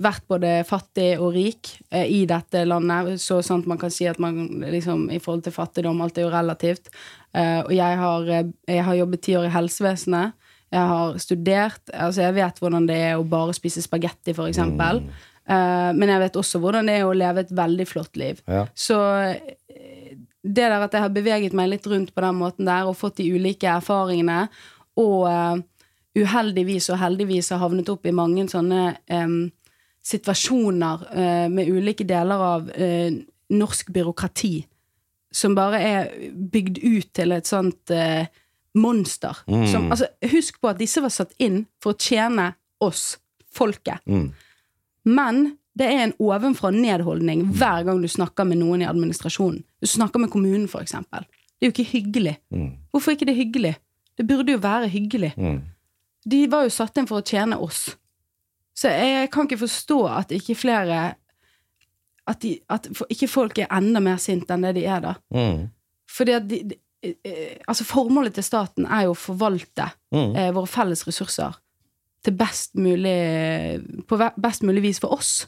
vært 0.00 0.24
både 0.32 0.54
fattig 0.64 1.10
og 1.18 1.34
rik 1.36 1.74
eh, 1.90 2.08
i 2.08 2.22
dette 2.30 2.64
landet, 2.64 3.20
så 3.20 3.42
sant 3.44 3.68
man 3.68 3.82
kan 3.82 3.92
si 3.92 4.08
at 4.08 4.22
man 4.22 4.64
liksom 4.64 5.10
i 5.12 5.20
forhold 5.20 5.44
til 5.44 5.56
fattigdom, 5.58 6.00
alt 6.00 6.16
er 6.16 6.24
jo 6.24 6.32
relativt. 6.32 6.88
Eh, 7.36 7.60
og 7.66 7.72
jeg 7.76 8.00
har, 8.00 8.32
eh, 8.32 8.48
jeg 8.78 8.88
har 8.88 8.98
jobbet 9.02 9.26
ti 9.28 9.36
år 9.36 9.50
i 9.50 9.54
helsevesenet. 9.58 10.40
Jeg 10.74 10.90
har 10.90 11.18
studert, 11.22 11.82
altså 11.92 12.24
jeg 12.24 12.34
vet 12.34 12.58
hvordan 12.58 12.88
det 12.88 12.96
er 13.10 13.20
å 13.20 13.28
bare 13.28 13.54
spise 13.54 13.84
spagetti. 13.84 14.32
Eh, 14.34 15.30
men 15.46 16.08
jeg 16.08 16.22
vet 16.22 16.36
også 16.40 16.60
hvordan 16.62 16.88
det 16.88 16.94
er 16.98 17.08
å 17.08 17.16
leve 17.16 17.42
et 17.44 17.50
veldig 17.52 17.86
flott 17.88 18.16
liv. 18.16 18.38
Ja. 18.48 18.62
Så 18.72 18.96
eh, 19.20 20.14
det 20.44 20.68
der 20.70 20.78
at 20.78 20.94
jeg 20.94 21.04
har 21.04 21.12
beveget 21.12 21.56
meg 21.56 21.70
litt 21.72 21.86
rundt 21.88 22.14
på 22.14 22.24
den 22.24 22.38
måten 22.40 22.68
der, 22.68 22.88
og 22.88 22.96
fått 22.96 23.18
de 23.20 23.28
ulike 23.34 23.68
erfaringene, 23.68 24.46
og 25.00 25.26
eh, 25.28 25.60
uheldigvis 26.14 26.88
og 26.94 27.00
heldigvis 27.00 27.50
har 27.52 27.62
havnet 27.64 27.90
opp 27.92 28.06
i 28.06 28.14
mange 28.14 28.46
sånne 28.50 28.94
um, 29.10 29.48
situasjoner 30.04 31.02
uh, 31.10 31.46
med 31.50 31.70
ulike 31.74 32.06
deler 32.06 32.44
av 32.44 32.68
uh, 32.70 33.16
norsk 33.50 33.90
byråkrati 33.94 34.54
som 35.34 35.56
bare 35.56 35.80
er 35.82 36.12
bygd 36.30 36.78
ut 36.84 37.10
til 37.16 37.34
et 37.34 37.48
sånt 37.48 37.90
uh, 37.90 38.22
monster. 38.78 39.40
Mm. 39.50 39.66
Som, 39.70 39.88
altså, 39.90 40.06
husk 40.30 40.60
på 40.62 40.70
at 40.70 40.78
disse 40.78 41.02
var 41.02 41.10
satt 41.14 41.34
inn 41.42 41.64
for 41.82 41.94
å 41.94 41.98
tjene 41.98 42.52
oss, 42.84 43.16
folket. 43.54 44.02
Mm. 44.06 44.28
Men 45.04 45.56
det 45.78 45.86
er 45.90 46.04
en 46.04 46.14
ovenfra 46.22 46.70
og 46.70 46.76
ned-holdning 46.78 47.42
hver 47.58 47.84
gang 47.84 48.00
du 48.02 48.08
snakker 48.08 48.46
med 48.46 48.60
noen 48.60 48.82
i 48.84 48.88
administrasjonen. 48.88 49.62
Du 49.82 49.86
snakker 49.90 50.22
med 50.22 50.30
kommunen, 50.30 50.68
for 50.70 50.84
eksempel. 50.84 51.26
Det 51.58 51.66
er 51.66 51.70
jo 51.70 51.74
ikke 51.74 51.90
hyggelig. 51.90 52.36
Mm. 52.54 52.70
Hvorfor 52.92 53.10
er 53.10 53.16
ikke 53.18 53.26
det 53.30 53.36
hyggelig? 53.36 53.74
Det 54.18 54.26
burde 54.28 54.52
jo 54.54 54.58
være 54.62 54.88
hyggelig. 54.88 55.32
Mm. 55.36 55.60
De 56.30 56.40
var 56.50 56.62
jo 56.64 56.70
satt 56.72 56.96
inn 57.00 57.08
for 57.10 57.20
å 57.20 57.26
tjene 57.26 57.58
oss. 57.60 57.88
Så 58.74 58.88
jeg 58.90 59.30
kan 59.34 59.46
ikke 59.48 59.58
forstå 59.64 59.98
at 60.10 60.32
ikke 60.34 60.54
flere 60.58 61.14
At, 62.26 62.40
de, 62.40 62.54
at 62.72 62.86
ikke 63.12 63.28
folk 63.28 63.58
er 63.60 63.68
enda 63.76 64.00
mer 64.00 64.16
sinte 64.16 64.54
enn 64.54 64.62
det 64.64 64.70
de 64.78 64.86
er, 64.88 65.00
da. 65.04 65.10
Mm. 65.34 65.66
Fordi 66.08 66.32
at 66.32 66.46
de, 66.48 66.62
de, 66.70 66.78
eh, 67.04 67.58
altså 67.68 67.84
Formålet 67.84 68.32
til 68.38 68.46
staten 68.46 68.86
er 68.88 69.02
jo 69.04 69.10
å 69.12 69.18
forvalte 69.18 69.90
Mm. 70.14 70.36
eh, 70.36 70.48
våre 70.54 70.66
felles 70.70 71.02
ressurser 71.06 71.52
til 72.24 72.34
best 72.40 72.74
mulig 72.80 73.18
på 74.08 74.18
best 74.40 74.64
mulig 74.66 74.82
vis 74.88 75.00
for 75.02 75.12
oss. 75.16 75.46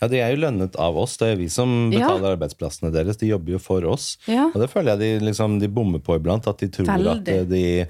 Ja, 0.00 0.08
de 0.10 0.18
er 0.18 0.32
jo 0.34 0.40
lønnet 0.42 0.74
av 0.82 0.96
oss. 0.98 1.16
Det 1.20 1.28
er 1.32 1.36
vi 1.38 1.46
som 1.48 1.90
Ja. 1.92 2.08
betaler 2.08 2.34
arbeidsplassene 2.36 2.90
deres. 2.92 3.16
De 3.20 3.28
jobber 3.30 3.52
jo 3.54 3.58
for 3.62 3.84
oss. 3.86 4.16
Ja. 4.26 4.48
Og 4.50 4.58
det 4.60 4.70
føler 4.72 4.96
jeg 4.96 4.98
de, 5.20 5.26
liksom, 5.30 5.60
de 5.62 5.68
bommer 5.68 6.00
på 6.02 6.16
iblant. 6.18 6.46
At 6.50 6.58
de 6.58 6.68
tror 6.68 6.90
at 6.90 7.24
de 7.24 7.86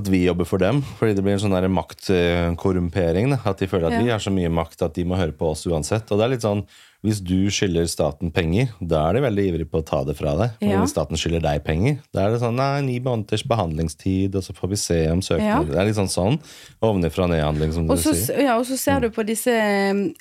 at 0.00 0.06
vi 0.08 0.24
jobber 0.24 0.46
for 0.46 0.58
dem. 0.58 0.82
Fordi 0.98 1.14
det 1.14 1.22
blir 1.22 1.34
en 1.36 1.42
sånn 1.42 1.70
maktkorrumpering. 1.70 3.34
At 3.44 3.58
de 3.58 3.66
føler 3.68 3.86
at 3.86 3.92
Ja. 3.92 4.02
vi 4.02 4.10
har 4.10 4.18
så 4.18 4.32
mye 4.32 4.48
makt 4.50 4.82
at 4.82 4.94
de 4.94 5.04
må 5.04 5.16
høre 5.16 5.32
på 5.36 5.50
oss 5.50 5.66
uansett. 5.66 6.10
Og 6.10 6.18
det 6.18 6.24
er 6.24 6.28
litt 6.30 6.42
sånn 6.42 6.66
hvis 7.02 7.20
du 7.24 7.48
skylder 7.48 7.86
staten 7.88 8.28
penger, 8.30 8.68
da 8.84 9.06
er 9.08 9.14
de 9.16 9.20
veldig 9.24 9.44
ivrige 9.48 9.68
på 9.72 9.80
å 9.80 9.84
ta 9.88 10.02
det 10.04 10.16
fra 10.18 10.34
deg. 10.36 10.50
Men 10.60 10.70
Ja. 10.70 10.80
hvis 10.82 10.90
staten 10.92 11.16
skylder 11.16 11.40
deg 11.40 11.62
penger, 11.64 11.98
da 12.12 12.26
er 12.26 12.32
det 12.34 12.40
sånn 12.42 12.56
nei, 12.56 12.80
ni 12.82 12.98
måneders 13.00 13.42
behandlingstid, 13.48 14.34
og 14.36 14.42
så 14.44 14.52
får 14.52 14.68
vi 14.68 14.76
se 14.76 14.98
om 15.10 15.20
søknader 15.24 15.40
Ja. 15.40 15.62
Det 15.64 15.78
er 15.80 15.86
litt 15.88 15.96
sånn 15.96 16.10
sånn. 16.12 16.36
Ovenifra 16.82 17.24
og 17.24 17.30
ned-handling, 17.30 17.72
som 17.72 17.86
du 17.88 17.96
sier. 17.96 18.42
ja, 18.42 18.58
og 18.58 18.66
så 18.66 18.76
ser 18.76 19.00
du 19.00 19.08
på 19.10 19.24
disse, 19.24 19.54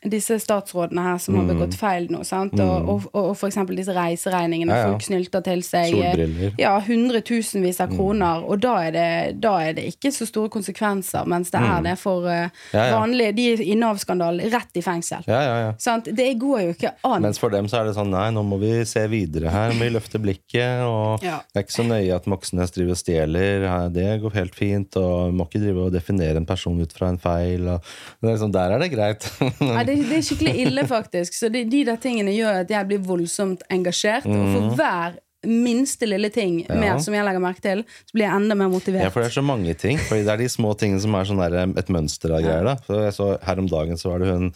disse 0.07 0.39
statsrådene 0.39 1.03
her 1.03 1.17
som 1.17 1.35
har 1.35 1.45
begått 1.53 1.75
feil 1.75 2.07
nå, 2.09 2.23
sant? 2.25 2.53
Og, 2.59 2.89
og, 2.89 3.09
og 3.13 3.35
for 3.37 3.49
eksempel 3.49 3.75
disse 3.75 3.93
reiseregningene. 3.95 4.71
Ja, 4.71 4.85
ja. 4.85 4.91
Folk 4.93 5.03
snylter 5.03 5.43
til 5.43 5.61
seg 5.67 5.91
Solbriller. 5.93 6.53
ja, 6.59 6.79
hundretusenvis 6.79 7.79
av 7.83 7.91
kroner, 7.93 8.43
og 8.47 8.61
da 8.63 8.75
er, 8.87 8.91
det, 8.95 9.41
da 9.41 9.57
er 9.67 9.73
det 9.77 9.85
ikke 9.93 10.11
så 10.15 10.27
store 10.29 10.49
konsekvenser, 10.49 11.27
mens 11.29 11.51
det 11.51 11.59
er 11.61 11.81
det 11.83 11.97
for 11.99 12.25
uh, 12.27 12.47
vanlige 12.73 13.35
De 13.35 13.47
i 13.69 13.75
Nav-skandalen, 13.75 14.47
rett 14.51 14.79
i 14.79 14.81
fengsel. 14.85 15.23
Ja, 15.27 15.41
ja, 15.43 15.57
ja. 15.67 15.71
Sant? 15.81 16.07
Det 16.15 16.29
går 16.39 16.61
jo 16.67 16.68
ikke 16.75 16.91
an. 17.07 17.21
Mens 17.21 17.39
for 17.41 17.49
dem 17.53 17.67
så 17.71 17.79
er 17.81 17.85
det 17.89 17.95
sånn 17.97 18.09
nei, 18.13 18.25
nå 18.35 18.43
må 18.45 18.59
vi 18.61 18.71
se 18.85 19.03
videre 19.11 19.49
her, 19.53 19.71
vi 19.77 19.89
løfter 19.93 20.19
blikket. 20.23 20.83
Og 20.85 21.23
Ja. 21.29 21.37
det 21.53 21.61
er 21.61 21.65
ikke 21.67 21.77
så 21.77 21.85
nøye 21.87 22.15
at 22.15 22.25
Moxnes 22.31 22.71
driver 22.75 22.95
og 22.95 23.01
stjeler, 23.01 23.67
det 23.93 24.07
går 24.21 24.35
helt 24.39 24.55
fint. 24.55 24.95
Og 25.01 25.29
vi 25.31 25.37
må 25.39 25.47
ikke 25.49 25.63
drive 25.63 25.85
og 25.87 25.93
definere 25.95 26.37
en 26.41 26.45
person 26.49 26.79
ut 26.81 26.93
fra 26.95 27.09
en 27.13 27.17
feil. 27.21 27.67
Og 27.75 27.81
det 28.21 28.29
er 28.29 28.35
liksom, 28.35 28.51
der 28.55 28.75
er 28.75 28.79
det 28.85 28.91
greit. 28.93 29.29
Nei, 29.61 29.83
det, 29.87 29.97
det 30.09 30.19
er 30.19 30.27
skikkelig 30.29 30.55
ille, 30.67 30.85
faktisk. 30.89 31.33
Så 31.37 31.49
de, 31.53 31.63
de 31.69 31.85
der 31.87 31.97
tingene 32.03 32.33
gjør 32.35 32.61
at 32.65 32.69
jeg 32.75 32.87
blir 32.91 33.01
voldsomt 33.05 33.65
engasjert. 33.69 34.25
Og 34.29 34.35
Mhm. 34.39 34.53
for 34.55 34.75
hver 34.79 35.17
minste 35.47 36.03
lille 36.03 36.27
ting 36.35 36.65
mer 36.67 36.97
som 36.99 37.13
jeg 37.15 37.23
legger 37.23 37.39
merke 37.39 37.61
til, 37.63 37.83
så 38.03 38.11
blir 38.11 38.25
jeg 38.25 38.35
enda 38.41 38.57
mer 38.59 38.67
motivert. 38.73 39.05
Ja, 39.05 39.09
for 39.13 39.23
det 39.23 39.29
er 39.29 39.35
så 39.37 39.43
mange 39.47 39.71
ting. 39.79 39.95
Fordi 40.09 40.25
det 40.27 40.33
er 40.33 40.41
de 40.41 40.49
små 40.51 40.73
tingene 40.75 40.99
som 40.99 41.15
er 41.15 41.29
sånn 41.29 41.77
et 41.79 41.87
mønster 41.95 42.33
av 42.35 42.43
greier. 42.43 42.65
da. 42.67 42.73
Så 42.83 42.99
jeg 43.05 43.13
så 43.15 43.27
Her 43.47 43.61
om 43.63 43.69
dagen 43.71 43.95
så 44.01 44.09
var 44.11 44.19
det 44.19 44.33
hun 44.33 44.49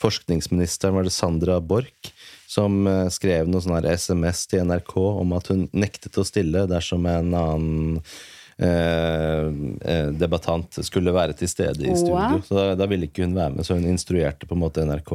forskningsministeren, 0.00 0.94
var 0.94 1.06
det 1.06 1.14
Sandra 1.14 1.60
Borch, 1.60 2.12
som 2.50 2.86
eh, 2.86 3.06
skrev 3.12 3.48
noe 3.48 3.62
sånn 3.62 3.78
her 3.78 3.92
SMS 3.94 4.46
til 4.50 4.66
NRK 4.66 4.96
om 4.98 5.36
at 5.36 5.52
hun 5.52 5.68
nektet 5.76 6.18
å 6.18 6.26
stille 6.26 6.66
dersom 6.70 7.04
en 7.06 7.34
annen 7.36 8.00
eh, 8.58 9.44
eh, 9.92 10.08
debattant 10.18 10.80
skulle 10.82 11.14
være 11.14 11.36
til 11.38 11.50
stede 11.52 11.86
i 11.86 11.94
studio. 11.94 12.40
Så 12.48 12.56
da, 12.56 12.64
da 12.80 12.88
ville 12.90 13.06
ikke 13.06 13.22
hun 13.22 13.36
være 13.38 13.54
med, 13.54 13.68
så 13.68 13.76
hun 13.78 13.86
instruerte 13.92 14.48
på 14.50 14.56
en 14.58 14.64
måte 14.64 14.82
NRK 14.88 15.14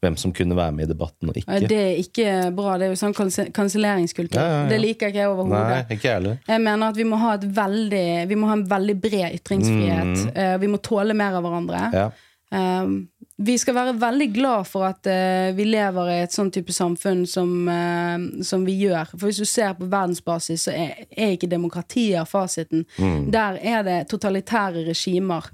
hvem 0.00 0.16
som 0.22 0.32
kunne 0.32 0.56
være 0.56 0.76
med 0.78 0.88
i 0.88 0.92
debatten 0.94 1.34
og 1.34 1.42
ikke. 1.42 1.60
Det 1.68 1.82
er 1.82 2.00
ikke 2.00 2.30
bra. 2.56 2.78
Det 2.80 2.88
er 2.88 2.94
jo 2.94 3.02
sånn 3.02 3.18
kanse- 3.18 3.50
kanselleringskultur. 3.56 4.40
Ja, 4.40 4.48
ja, 4.48 4.58
ja. 4.62 4.72
Det 4.72 4.80
liker 4.80 5.12
ikke 5.12 5.24
jeg 5.26 5.34
overhodet. 5.34 5.94
ikke 5.98 6.16
jeg 6.48 6.64
mener 6.64 6.88
at 6.88 6.96
vi 6.96 7.04
må 7.10 7.20
ha 7.20 7.36
et 7.36 7.44
veldig 7.60 8.06
Vi 8.30 8.40
må 8.40 8.48
ha 8.48 8.56
en 8.56 8.66
veldig 8.70 8.96
bred 9.04 9.36
ytringsfrihet. 9.36 10.26
Mm. 10.30 10.60
vi 10.64 10.70
må 10.72 10.80
tåle 10.80 11.18
mer 11.18 11.36
av 11.36 11.44
hverandre. 11.44 11.86
Ja. 11.92 12.08
Um, 12.50 13.02
vi 13.40 13.54
skal 13.58 13.74
være 13.76 13.94
veldig 14.00 14.26
glad 14.34 14.66
for 14.68 14.84
at 14.84 15.06
uh, 15.08 15.50
vi 15.56 15.64
lever 15.64 16.10
i 16.12 16.18
et 16.26 16.34
sånn 16.34 16.50
type 16.52 16.74
samfunn 16.76 17.22
som, 17.26 17.54
uh, 17.68 18.42
som 18.44 18.66
vi 18.68 18.74
gjør. 18.82 19.14
For 19.16 19.30
hvis 19.30 19.40
du 19.40 19.48
ser 19.48 19.72
på 19.78 19.88
verdensbasis, 19.88 20.66
så 20.68 20.74
er, 20.76 21.06
er 21.16 21.36
ikke 21.36 21.48
demokratier 21.48 22.28
fasiten. 22.28 22.84
Mm. 23.00 23.30
Der 23.32 23.56
er 23.62 23.86
det 23.86 23.98
totalitære 24.12 24.84
regimer. 24.90 25.48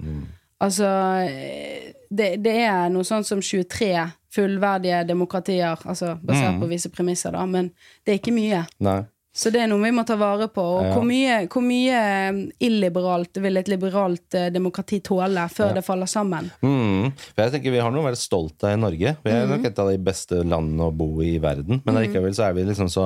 Altså 0.59 0.87
eh, 1.29 1.93
det, 2.09 2.31
det 2.41 2.55
er 2.65 2.87
noe 2.89 3.05
sånt 3.05 3.27
som 3.29 3.39
23 3.45 3.91
fullverdige 4.33 5.03
demokratier, 5.07 5.77
altså 5.85 6.15
basert 6.19 6.55
Mm. 6.57 6.59
på 6.63 6.69
visse 6.71 6.89
premisser, 6.89 7.31
da, 7.31 7.45
men 7.45 7.69
det 8.05 8.13
er 8.13 8.19
ikke 8.19 8.33
mye. 8.35 8.63
Nei. 8.83 8.99
Så 9.37 9.51
det 9.53 9.61
er 9.61 9.69
noe 9.69 9.83
vi 9.83 9.93
må 9.93 10.01
ta 10.07 10.15
vare 10.17 10.47
på. 10.49 10.63
Og 10.79 10.83
Ja. 10.87 10.93
hvor, 10.95 11.05
mye, 11.05 11.35
hvor 11.53 11.61
mye 11.61 11.97
eh, 12.01 12.39
illiberalt 12.65 13.37
vil 13.43 13.59
et 13.61 13.69
liberalt 13.69 14.33
eh, 14.33 14.49
demokrati 14.49 14.97
tåle 15.05 15.43
før 15.53 15.75
det 15.77 15.83
faller 15.85 16.09
sammen? 16.09 16.49
Mm. 16.65 17.11
Jeg 17.37 17.53
tenker 17.53 17.75
Vi 17.75 17.83
har 17.83 17.93
noe 17.93 18.01
å 18.01 18.09
være 18.09 18.17
stolt 18.17 18.65
av 18.65 18.73
i 18.73 18.81
Norge. 18.81 19.13
Vi 19.23 19.31
er 19.35 19.45
nok 19.47 19.69
et 19.69 19.79
av 19.83 19.91
de 19.93 20.01
beste 20.01 20.41
landene 20.41 20.89
å 20.89 20.95
bo 20.95 21.11
i 21.21 21.27
i 21.37 21.41
verden. 21.43 21.81
Men 21.85 21.99
allikevel 21.99 22.33
så 22.33 22.47
er 22.47 22.57
vi 22.57 22.65
liksom 22.67 22.89
så 22.89 23.05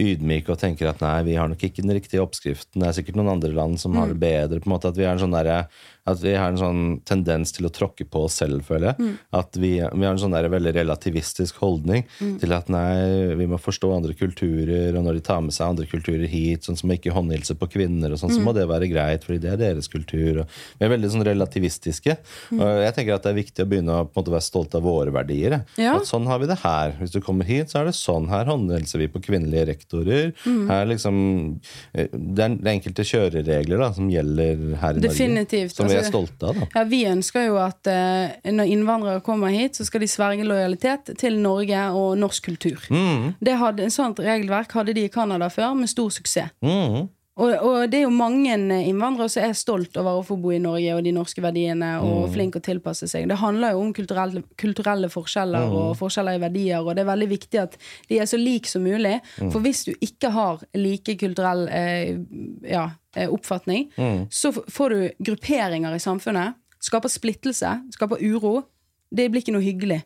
ydmyke 0.00 0.52
og 0.52 0.60
tenker 0.60 0.90
at 0.90 1.00
nei, 1.04 1.16
vi 1.28 1.36
har 1.38 1.48
nok 1.48 1.62
ikke 1.64 1.84
den 1.84 1.94
riktige 1.96 2.22
oppskriften. 2.24 2.82
Det 2.82 2.88
er 2.90 2.96
sikkert 2.98 3.18
noen 3.20 3.32
andre 3.36 3.52
land 3.54 3.80
som 3.80 3.94
har 3.98 4.10
det 4.10 4.18
bedre. 4.20 4.60
på 4.60 4.68
en 4.68 4.74
måte 4.76 4.90
At 4.90 4.98
vi 4.98 5.06
er 5.06 5.14
en 5.14 5.22
sånn 5.22 5.34
derre 5.36 5.64
at 6.06 6.20
vi 6.20 6.34
har 6.36 6.48
en 6.52 6.58
sånn 6.60 6.80
tendens 7.08 7.52
til 7.52 7.64
å 7.66 7.72
tråkke 7.72 8.04
på 8.10 8.24
oss 8.26 8.34
selv, 8.42 8.60
føler 8.66 8.90
jeg. 8.92 8.98
Mm. 9.00 9.14
At 9.32 9.56
vi, 9.56 9.70
vi 9.80 10.04
har 10.04 10.12
en 10.12 10.18
sånn 10.20 10.34
der 10.36 10.48
veldig 10.52 10.74
relativistisk 10.76 11.56
holdning 11.62 12.04
Mm. 12.20 12.38
til 12.40 12.52
at 12.52 12.68
nei, 12.68 13.34
vi 13.38 13.46
må 13.46 13.56
forstå 13.58 13.88
andre 13.96 14.12
kulturer, 14.14 14.94
og 14.96 15.04
når 15.04 15.14
de 15.14 15.20
tar 15.20 15.40
med 15.40 15.52
seg 15.56 15.66
andre 15.68 15.86
kulturer 15.86 16.26
hit, 16.28 16.62
sånn 16.68 16.76
som 16.76 16.90
å 16.90 16.94
ikke 16.98 17.12
håndhilse 17.14 17.56
på 17.58 17.68
kvinner, 17.72 18.12
og 18.12 18.18
sånn, 18.20 18.30
så 18.30 18.38
Mm. 18.40 18.44
må 18.44 18.54
det 18.54 18.66
være 18.68 18.90
greit, 18.92 19.24
fordi 19.24 19.40
det 19.40 19.52
er 19.52 19.56
deres 19.56 19.88
kultur. 19.88 20.40
Og 20.40 20.46
vi 20.78 20.84
er 20.86 20.90
veldig 20.92 21.10
sånn 21.10 21.24
relativistiske. 21.24 22.16
Mm. 22.52 22.60
Og 22.60 22.82
jeg 22.84 22.94
tenker 22.94 23.14
at 23.14 23.22
det 23.22 23.30
er 23.32 23.42
viktig 23.42 23.64
å 23.64 23.68
begynne 23.68 23.92
å 23.96 24.04
på 24.04 24.18
en 24.18 24.24
måte 24.24 24.34
være 24.34 24.42
stolt 24.50 24.74
av 24.74 24.82
våre 24.82 25.10
verdier. 25.12 25.64
Ja. 25.78 25.96
At 25.96 26.02
sånn 26.06 26.26
har 26.26 26.38
vi 26.38 26.46
det 26.46 26.58
her. 26.60 26.92
Hvis 27.00 27.12
du 27.12 27.20
kommer 27.20 27.44
hit, 27.44 27.68
så 27.72 27.80
er 27.80 27.84
det 27.86 27.94
sånn. 27.96 28.28
Her 28.28 28.44
håndhilser 28.44 28.98
vi 28.98 29.08
på 29.08 29.22
kvinnelige 29.24 29.66
rektorer. 29.72 30.32
Mm. 30.44 30.66
Her 30.68 30.84
liksom 30.86 31.60
eh, 31.94 32.08
Det 32.12 32.44
er 32.44 32.74
enkelte 32.74 33.04
kjøreregler 33.06 33.78
da, 33.78 33.92
som 33.92 34.08
gjelder 34.10 34.76
her 34.80 34.98
i 34.98 35.00
Definitivt, 35.04 35.72
Norge. 35.72 35.74
Som 35.74 35.88
vi 35.94 36.00
er 36.02 36.10
stolte 36.10 36.50
av. 36.50 36.60
da. 36.60 36.68
Ja, 36.74 36.84
Vi 36.90 37.00
ønsker 37.10 37.48
jo 37.48 37.58
at 37.62 37.90
uh, 37.90 38.52
når 38.52 38.72
innvandrere 38.74 39.24
kommer 39.24 39.54
hit, 39.54 39.78
så 39.78 39.86
skal 39.88 40.04
de 40.04 40.10
sverge 40.10 40.46
lojalitet 40.46 41.14
til 41.20 41.40
Norge 41.42 41.86
og 41.96 42.18
norsk 42.20 42.50
kultur. 42.50 42.84
Mm. 42.90 43.34
Det 43.40 43.58
hadde, 43.60 43.86
en 43.88 43.94
sånt 43.94 44.22
regelverk 44.22 44.74
hadde 44.76 44.96
de 44.96 45.06
i 45.08 45.12
Canada 45.12 45.48
før, 45.52 45.74
med 45.78 45.90
stor 45.90 46.12
suksess. 46.14 46.54
Mm. 46.64 47.08
Og, 47.34 47.50
og 47.66 47.90
det 47.90 47.98
er 47.98 48.04
jo 48.04 48.12
mange 48.14 48.54
innvandrere 48.54 49.26
som 49.32 49.42
er 49.42 49.56
stolt 49.58 49.96
over 49.98 50.20
å 50.20 50.26
få 50.26 50.36
bo 50.38 50.52
i 50.54 50.60
Norge 50.62 50.92
og 50.94 51.02
de 51.02 51.10
norske 51.16 51.42
verdiene, 51.42 51.88
og 51.98 52.28
flink 52.34 52.54
å 52.54 52.62
tilpasse 52.62 53.08
seg. 53.10 53.26
Det 53.30 53.40
handler 53.40 53.74
jo 53.74 53.80
om 53.82 53.90
kulturelle, 53.96 54.44
kulturelle 54.60 55.10
forskjeller 55.10 55.74
og 55.74 55.96
forskjeller 55.98 56.38
i 56.38 56.42
verdier, 56.44 56.84
og 56.84 56.94
det 56.94 57.02
er 57.02 57.10
veldig 57.10 57.28
viktig 57.32 57.62
at 57.64 57.74
de 58.10 58.20
er 58.22 58.30
så 58.30 58.38
like 58.38 58.70
som 58.70 58.86
mulig. 58.86 59.16
For 59.40 59.58
hvis 59.64 59.82
du 59.88 59.92
ikke 59.98 60.30
har 60.36 60.62
like 60.78 61.16
kulturell 61.18 61.66
eh, 61.74 62.14
ja, 62.70 62.86
eh, 63.16 63.26
oppfatning, 63.26 63.88
så 64.30 64.54
får 64.54 64.94
du 64.94 65.26
grupperinger 65.32 65.98
i 65.98 66.02
samfunnet. 66.06 66.60
Skaper 66.84 67.10
splittelse, 67.10 67.74
skaper 67.96 68.22
uro. 68.22 68.60
Det 69.14 69.26
blir 69.30 69.42
ikke 69.42 69.54
noe 69.56 69.64
hyggelig. 69.64 70.04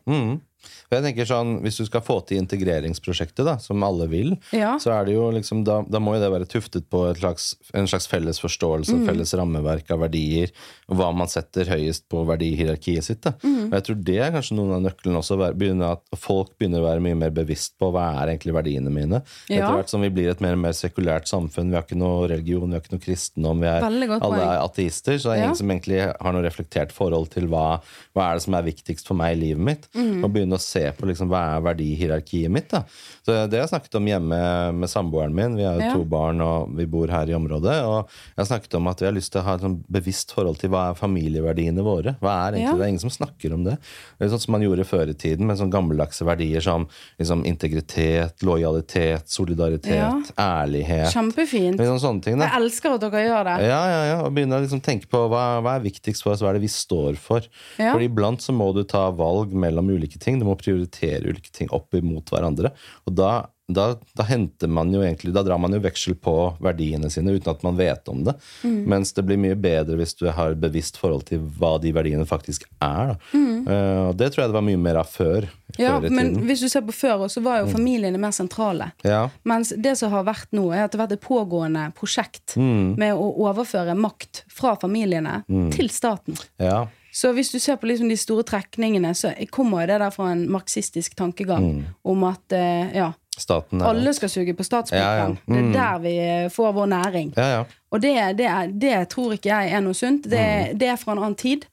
For 0.89 0.97
jeg 0.97 1.05
tenker 1.15 1.27
sånn, 1.29 1.61
Hvis 1.61 1.77
du 1.77 1.85
skal 1.85 2.01
få 2.01 2.25
til 2.25 2.39
integreringsprosjektet, 2.41 3.45
da, 3.45 3.57
som 3.61 3.83
alle 3.83 4.07
vil, 4.09 4.37
Ja. 4.51 4.77
så 4.77 4.91
er 4.99 5.05
det 5.05 5.13
jo 5.13 5.29
liksom, 5.31 5.63
da, 5.63 5.81
da 5.83 5.99
må 5.99 6.15
jo 6.15 6.21
det 6.23 6.31
være 6.31 6.47
tuftet 6.49 6.89
på 6.89 7.09
et 7.11 7.17
slags, 7.17 7.55
en 7.73 7.85
slags 7.87 8.07
felles 8.07 8.39
forståelse 8.41 8.89
Mm. 8.93 9.05
felles 9.05 9.33
rammeverk 9.37 9.91
av 9.91 9.99
verdier, 9.99 10.49
og 10.89 10.97
hva 10.97 11.11
man 11.15 11.27
setter 11.27 11.65
høyest 11.65 12.03
på 12.09 12.25
verdihierarkiet 12.25 13.03
sitt. 13.03 13.21
Da. 13.21 13.31
Mm. 13.43 13.67
Og 13.67 13.71
jeg 13.77 13.83
tror 13.83 14.03
det 14.03 14.17
er 14.19 14.31
kanskje 14.31 14.55
noen 14.57 14.73
av 14.73 14.81
nøklene 14.91 15.17
også, 15.21 15.37
begynner 15.55 15.91
at 15.91 16.01
folk 16.17 16.57
begynner 16.57 16.81
å 16.81 16.87
være 16.89 17.01
mye 17.05 17.15
mer 17.17 17.29
bevisst 17.31 17.77
på 17.79 17.91
hva 17.93 18.23
er 18.23 18.33
egentlig 18.35 18.53
verdiene 18.57 18.89
mine. 18.89 19.21
Ja. 19.47 19.61
Etter 19.69 19.75
hvert 19.77 19.89
som 19.89 20.01
vi 20.01 20.09
blir 20.09 20.29
et 20.31 20.41
mer 20.41 20.53
og 20.53 20.59
mer 20.65 20.71
sekulært 20.73 21.27
samfunn, 21.29 21.69
vi 21.69 21.75
har 21.75 21.83
ikke 21.83 21.97
noe 22.01 22.27
religion, 22.27 22.67
vi 22.69 22.73
har 22.73 22.81
ikke 22.81 22.97
noe 22.97 23.05
kristendom, 23.05 23.59
vi 23.61 23.67
er, 23.67 23.83
alle 23.83 24.41
er 24.41 24.63
ateister, 24.65 25.19
så 25.19 25.29
det 25.29 25.37
er 25.37 25.37
Ja. 25.39 25.43
ingen 25.45 25.55
som 25.55 25.69
egentlig 25.69 25.99
har 26.19 26.33
noe 26.33 26.41
reflektert 26.43 26.91
forhold 26.91 27.29
til 27.29 27.47
hva, 27.47 27.79
hva 28.15 28.31
er 28.31 28.33
det 28.35 28.41
som 28.43 28.53
er 28.55 28.63
viktigst 28.63 29.05
for 29.05 29.13
meg 29.13 29.37
i 29.37 29.39
livet 29.45 29.59
mitt. 29.63 29.87
Mm. 29.93 30.23
Og 30.23 30.33
begynne 30.33 30.55
å 30.57 30.59
se 30.59 30.78
på 30.97 31.07
liksom, 31.09 31.29
hva 31.31 31.41
er 31.57 31.63
verdihierarkiet 31.67 32.51
mitt. 32.51 32.69
Da. 32.71 32.83
Så 33.25 33.35
Det 33.49 33.57
har 33.59 33.67
jeg 33.67 33.71
snakket 33.73 33.95
om 33.99 34.05
hjemme 34.09 34.39
med 34.79 34.89
samboeren 34.89 35.33
min. 35.35 35.55
Vi 35.59 35.63
har 35.67 35.75
jo 35.79 35.85
Ja. 35.85 35.93
to 35.93 36.03
barn 36.05 36.41
og 36.41 36.75
vi 36.75 36.85
bor 36.85 37.07
her 37.07 37.25
i 37.29 37.35
området. 37.37 37.75
Og 37.85 38.07
jeg 38.37 38.39
har 38.45 38.49
snakket 38.49 38.75
om 38.79 38.87
at 38.87 38.99
vi 38.99 39.05
har 39.05 39.13
lyst 39.13 39.31
til 39.31 39.41
å 39.41 39.45
ha 39.45 39.53
et 39.55 39.61
sånn 39.61 39.77
bevisst 39.91 40.33
forhold 40.33 40.57
til 40.59 40.69
hva 40.69 40.89
er 40.91 40.95
familieverdiene 40.99 41.83
våre. 41.83 42.15
Hva 42.21 42.47
er 42.49 42.53
egentlig 42.57 42.69
Ja. 42.69 42.73
Det 42.79 42.81
er 42.85 42.91
ingen 42.93 42.99
som 43.09 43.09
snakker 43.09 43.53
om 43.53 43.63
det. 43.63 43.77
Det 44.19 44.25
er 44.27 44.29
sånn 44.35 44.39
som 44.45 44.51
man 44.53 44.61
gjorde 44.61 44.85
før 44.85 45.09
i 45.09 45.13
tiden 45.13 45.45
med 45.47 45.57
sånn 45.57 45.71
gammeldagse 45.71 46.23
verdier 46.25 46.61
som 46.61 46.87
liksom, 47.19 47.43
integritet, 47.45 48.41
lojalitet, 48.43 49.27
solidaritet, 49.29 49.87
Ja. 49.95 50.21
ærlighet. 50.37 51.11
Kjempefint. 51.13 51.77
Liksom 51.77 51.99
sånne 51.99 52.21
ting. 52.23 52.37
Da. 52.39 52.45
Jeg 52.47 52.61
elsker 52.61 52.93
at 52.95 53.01
dere 53.01 53.23
gjør 53.27 53.43
det. 53.43 53.67
Ja, 53.67 53.81
ja, 53.89 54.03
ja, 54.15 54.21
og 54.23 54.33
begynne 54.33 54.57
å 54.59 54.61
liksom 54.63 54.81
tenke 54.81 55.07
på 55.07 55.27
hva, 55.29 55.61
hva 55.61 55.75
er 55.77 55.83
viktigst 55.83 56.23
for 56.23 56.31
oss, 56.33 56.41
hva 56.41 56.49
er 56.49 56.53
det 56.53 56.61
vi 56.61 56.67
står 56.67 57.17
for. 57.17 57.41
Ja. 57.77 57.93
For 57.93 57.99
iblant 58.01 58.39
så 58.41 58.53
må 58.55 58.73
du 58.73 58.83
ta 58.83 59.09
valg 59.11 59.51
mellom 59.53 59.89
ulike 59.89 60.19
ting. 60.19 60.39
Du 60.39 60.45
må 60.45 60.55
prioritere 60.57 60.68
ulike 60.73 61.51
ting 61.55 61.69
opp 61.75 61.93
imot 61.97 62.29
hverandre. 62.33 62.71
Og 63.07 63.15
da, 63.17 63.47
da, 63.69 63.91
da 64.17 64.23
henter 64.25 64.67
man 64.71 64.89
jo 64.93 65.03
egentlig 65.05 65.29
Da 65.35 65.43
drar 65.45 65.59
man 65.61 65.73
jo 65.75 65.79
veksel 65.83 66.15
på 66.17 66.33
verdiene 66.63 67.09
sine 67.13 67.35
uten 67.35 67.51
at 67.51 67.61
man 67.65 67.77
vet 67.77 68.07
om 68.09 68.23
det. 68.25 68.33
Mm. 68.65 68.79
Mens 68.89 69.13
det 69.13 69.25
blir 69.27 69.37
mye 69.41 69.57
bedre 69.59 69.97
hvis 69.99 70.15
du 70.17 70.25
har 70.33 70.55
et 70.55 70.61
bevisst 70.61 70.97
forhold 70.97 71.27
til 71.29 71.43
hva 71.59 71.75
de 71.81 71.91
verdiene 71.93 72.25
faktisk 72.29 72.65
er. 72.81 73.13
Da. 73.13 73.17
Uh, 73.33 74.01
og 74.09 74.17
det 74.17 74.31
tror 74.33 74.43
jeg 74.45 74.51
det 74.53 74.57
var 74.57 74.65
mye 74.65 74.81
mer 74.81 75.01
av 75.01 75.09
før. 75.11 75.45
Mm. 75.69 75.77
Ja, 75.77 75.95
før 76.01 76.15
men 76.17 76.31
hvis 76.49 76.63
du 76.65 76.69
ser 76.71 76.81
på 76.87 76.95
før, 76.95 77.27
så 77.29 77.43
var 77.45 77.61
jo 77.61 77.69
familiene 77.69 78.17
mer 78.21 78.33
sentrale. 78.33 78.89
Ja. 79.05 79.27
Mens 79.47 79.69
det 79.77 79.97
som 79.99 80.11
har 80.15 80.25
vært 80.27 80.49
nå, 80.55 80.69
er 80.73 80.87
at 80.87 80.93
det 80.93 80.97
har 80.99 81.05
vært 81.05 81.17
et 81.19 81.25
pågående 81.27 81.89
prosjekt 81.99 82.55
Mm. 82.59 82.95
med 82.97 83.13
å 83.13 83.27
overføre 83.45 83.93
makt 83.95 84.43
fra 84.49 84.73
familiene 84.81 85.43
til 85.75 85.89
staten. 85.93 86.39
ja. 86.57 86.87
Så 87.19 87.33
hvis 87.35 87.49
du 87.51 87.59
ser 87.59 87.75
på 87.75 87.89
liksom 87.89 88.09
de 88.11 88.17
store 88.17 88.45
trekningene, 88.47 89.11
så 89.17 89.33
kommer 89.51 89.87
det 89.89 89.97
der 89.99 90.13
fra 90.13 90.29
en 90.31 90.45
marxistisk 90.51 91.17
tankegang 91.19 91.65
om 92.07 92.23
at 92.29 92.55
eh, 92.55 92.93
ja, 92.95 93.09
Staten 93.39 93.81
alle 93.81 94.13
skal 94.13 94.31
suge 94.31 94.53
på 94.55 94.63
statspikken. 94.63 95.03
Ja, 95.03 95.27
ja. 95.27 95.55
Det 95.55 95.59
er 95.59 95.73
der 95.73 95.99
vi 96.03 96.13
eh, 96.19 96.47
får 96.51 96.71
vår 96.75 96.87
næring. 96.91 97.33
Ja, 97.37 97.49
ja. 97.57 97.65
Og 97.91 98.01
det, 98.01 98.13
det, 98.37 98.45
er, 98.45 98.71
det 98.71 98.95
tror 99.09 99.35
ikke 99.35 99.51
jeg 99.51 99.75
er 99.75 99.83
noe 99.83 99.97
sunt. 99.97 100.27
Det, 100.31 100.79
det 100.79 100.91
er 100.91 100.97
fra 100.99 101.15
en 101.15 101.21
annen 101.23 101.37
tid. 101.39 101.65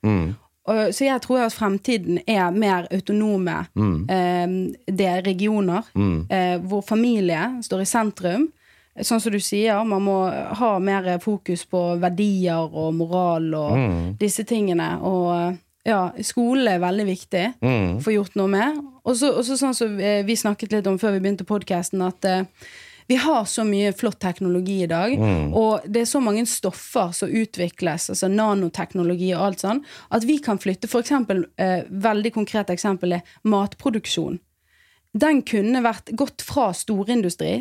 Og, 0.67 0.95
så 0.95 1.07
jeg 1.07 1.23
tror 1.23 1.45
at 1.45 1.55
fremtiden 1.55 2.19
er 2.27 2.51
mer 2.51 2.89
autonome 2.91 3.59
eh, 3.79 4.55
det 4.87 5.07
er 5.07 5.27
regioner, 5.27 5.87
eh, 5.95 6.57
hvor 6.63 6.83
familie 6.87 7.63
står 7.63 7.85
i 7.85 7.91
sentrum. 7.91 8.49
Sånn 9.05 9.21
som 9.21 9.33
du 9.35 9.41
sier, 9.43 9.83
man 9.85 10.05
må 10.07 10.17
ha 10.61 10.71
mer 10.81 11.09
fokus 11.21 11.67
på 11.69 11.83
verdier 12.01 12.65
og 12.65 12.95
moral 12.97 13.51
og 13.59 14.17
disse 14.21 14.47
tingene. 14.49 14.89
Og 15.05 15.59
ja, 15.87 16.01
skole 16.25 16.77
er 16.77 16.83
veldig 16.83 17.07
viktig. 17.07 17.45
Få 18.03 18.15
gjort 18.15 18.39
noe 18.41 18.51
med. 18.51 18.81
Og 19.07 19.17
så 19.21 19.31
sånn 19.45 19.77
som 19.77 20.01
eh, 20.03 20.25
vi 20.27 20.35
snakket 20.39 20.73
litt 20.75 20.91
om 20.91 20.99
før 20.99 21.15
vi 21.15 21.23
begynte 21.23 21.47
podkasten, 21.47 22.03
at 22.03 22.27
uh, 22.27 22.67
vi 23.07 23.17
har 23.23 23.45
så 23.45 23.63
mye 23.65 23.93
flott 23.95 24.19
teknologi 24.19 24.81
i 24.83 24.89
dag, 24.91 25.13
og 25.55 25.85
det 25.87 26.03
er 26.03 26.09
så 26.11 26.19
mange 26.19 26.43
stoffer 26.51 27.13
som 27.15 27.31
utvikles, 27.31 28.09
altså 28.11 28.27
nanoteknologi 28.33 29.29
og 29.37 29.45
alt 29.45 29.63
sånn, 29.63 29.83
at 30.11 30.27
vi 30.27 30.41
kan 30.43 30.59
flytte 30.59 30.91
for 30.91 31.07
eksempel, 31.07 31.45
eh, 31.55 31.87
veldig 31.87 32.33
konkret 32.35 32.73
eksempel 32.75 33.15
er 33.21 33.37
matproduksjon. 33.47 34.41
Den 35.15 35.45
kunne 35.47 35.85
vært 35.87 36.11
gått 36.19 36.43
fra 36.43 36.73
storindustri, 36.75 37.61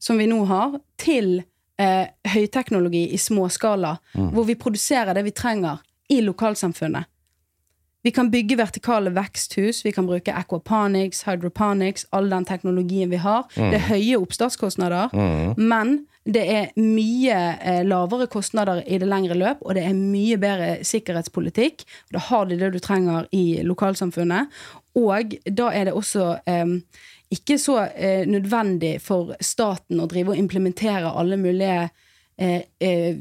som 0.00 0.18
vi 0.18 0.26
nå 0.30 0.42
har, 0.48 0.78
til 1.00 1.42
eh, 1.80 2.10
høyteknologi 2.32 3.06
i 3.14 3.20
småskala, 3.20 3.96
hvor 4.32 4.48
vi 4.48 4.58
produserer 4.58 5.14
det 5.14 5.26
vi 5.28 5.36
trenger 5.36 5.80
i 6.10 6.20
lokalsamfunnet. 6.24 7.06
Vi 8.02 8.10
kan 8.16 8.30
bygge 8.32 8.56
vertikale 8.56 9.10
veksthus, 9.12 9.82
vi 9.84 9.92
kan 9.92 10.06
bruke 10.08 10.32
aquaponics, 10.32 11.26
hydroponics, 11.26 12.06
all 12.16 12.30
den 12.32 12.46
teknologien 12.48 13.10
vi 13.12 13.20
har. 13.20 13.44
Det 13.52 13.76
er 13.76 13.90
høye 13.90 14.20
oppstartskostnader, 14.22 15.12
men 15.60 15.98
det 16.24 16.42
er 16.52 16.72
mye 16.80 17.36
eh, 17.60 17.82
lavere 17.84 18.28
kostnader 18.30 18.82
i 18.86 18.98
det 19.00 19.08
lengre 19.08 19.36
løp, 19.36 19.60
og 19.64 19.76
det 19.76 19.84
er 19.88 19.96
mye 19.96 20.36
bedre 20.40 20.70
sikkerhetspolitikk. 20.84 21.84
Da 22.12 22.22
har 22.30 22.48
de 22.48 22.58
det 22.60 22.72
du 22.74 22.80
trenger 22.80 23.28
i 23.36 23.60
lokalsamfunnet. 23.66 24.52
Og 25.00 25.36
da 25.46 25.70
er 25.72 25.88
det 25.88 25.94
også 25.96 26.32
eh, 26.50 26.76
ikke 27.30 27.58
så 27.58 27.78
eh, 27.86 28.26
nødvendig 28.26 28.96
for 29.02 29.36
staten 29.40 30.00
å 30.02 30.08
drive 30.10 30.34
og 30.34 30.40
implementere 30.40 31.12
alle 31.14 31.38
mulige 31.38 31.84
eh, 32.36 32.62
eh, 32.82 33.18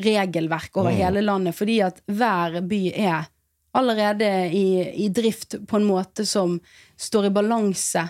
regelverk 0.00 0.76
over 0.80 0.96
hele 0.96 1.22
landet, 1.24 1.56
fordi 1.56 1.78
at 1.84 2.00
hver 2.08 2.60
by 2.68 2.80
er 2.92 3.28
allerede 3.76 4.28
i, 4.56 4.66
i 5.04 5.08
drift 5.14 5.56
på 5.68 5.78
en 5.78 5.88
måte 5.88 6.26
som 6.26 6.58
står 7.00 7.28
i 7.28 7.34
balanse 7.36 8.06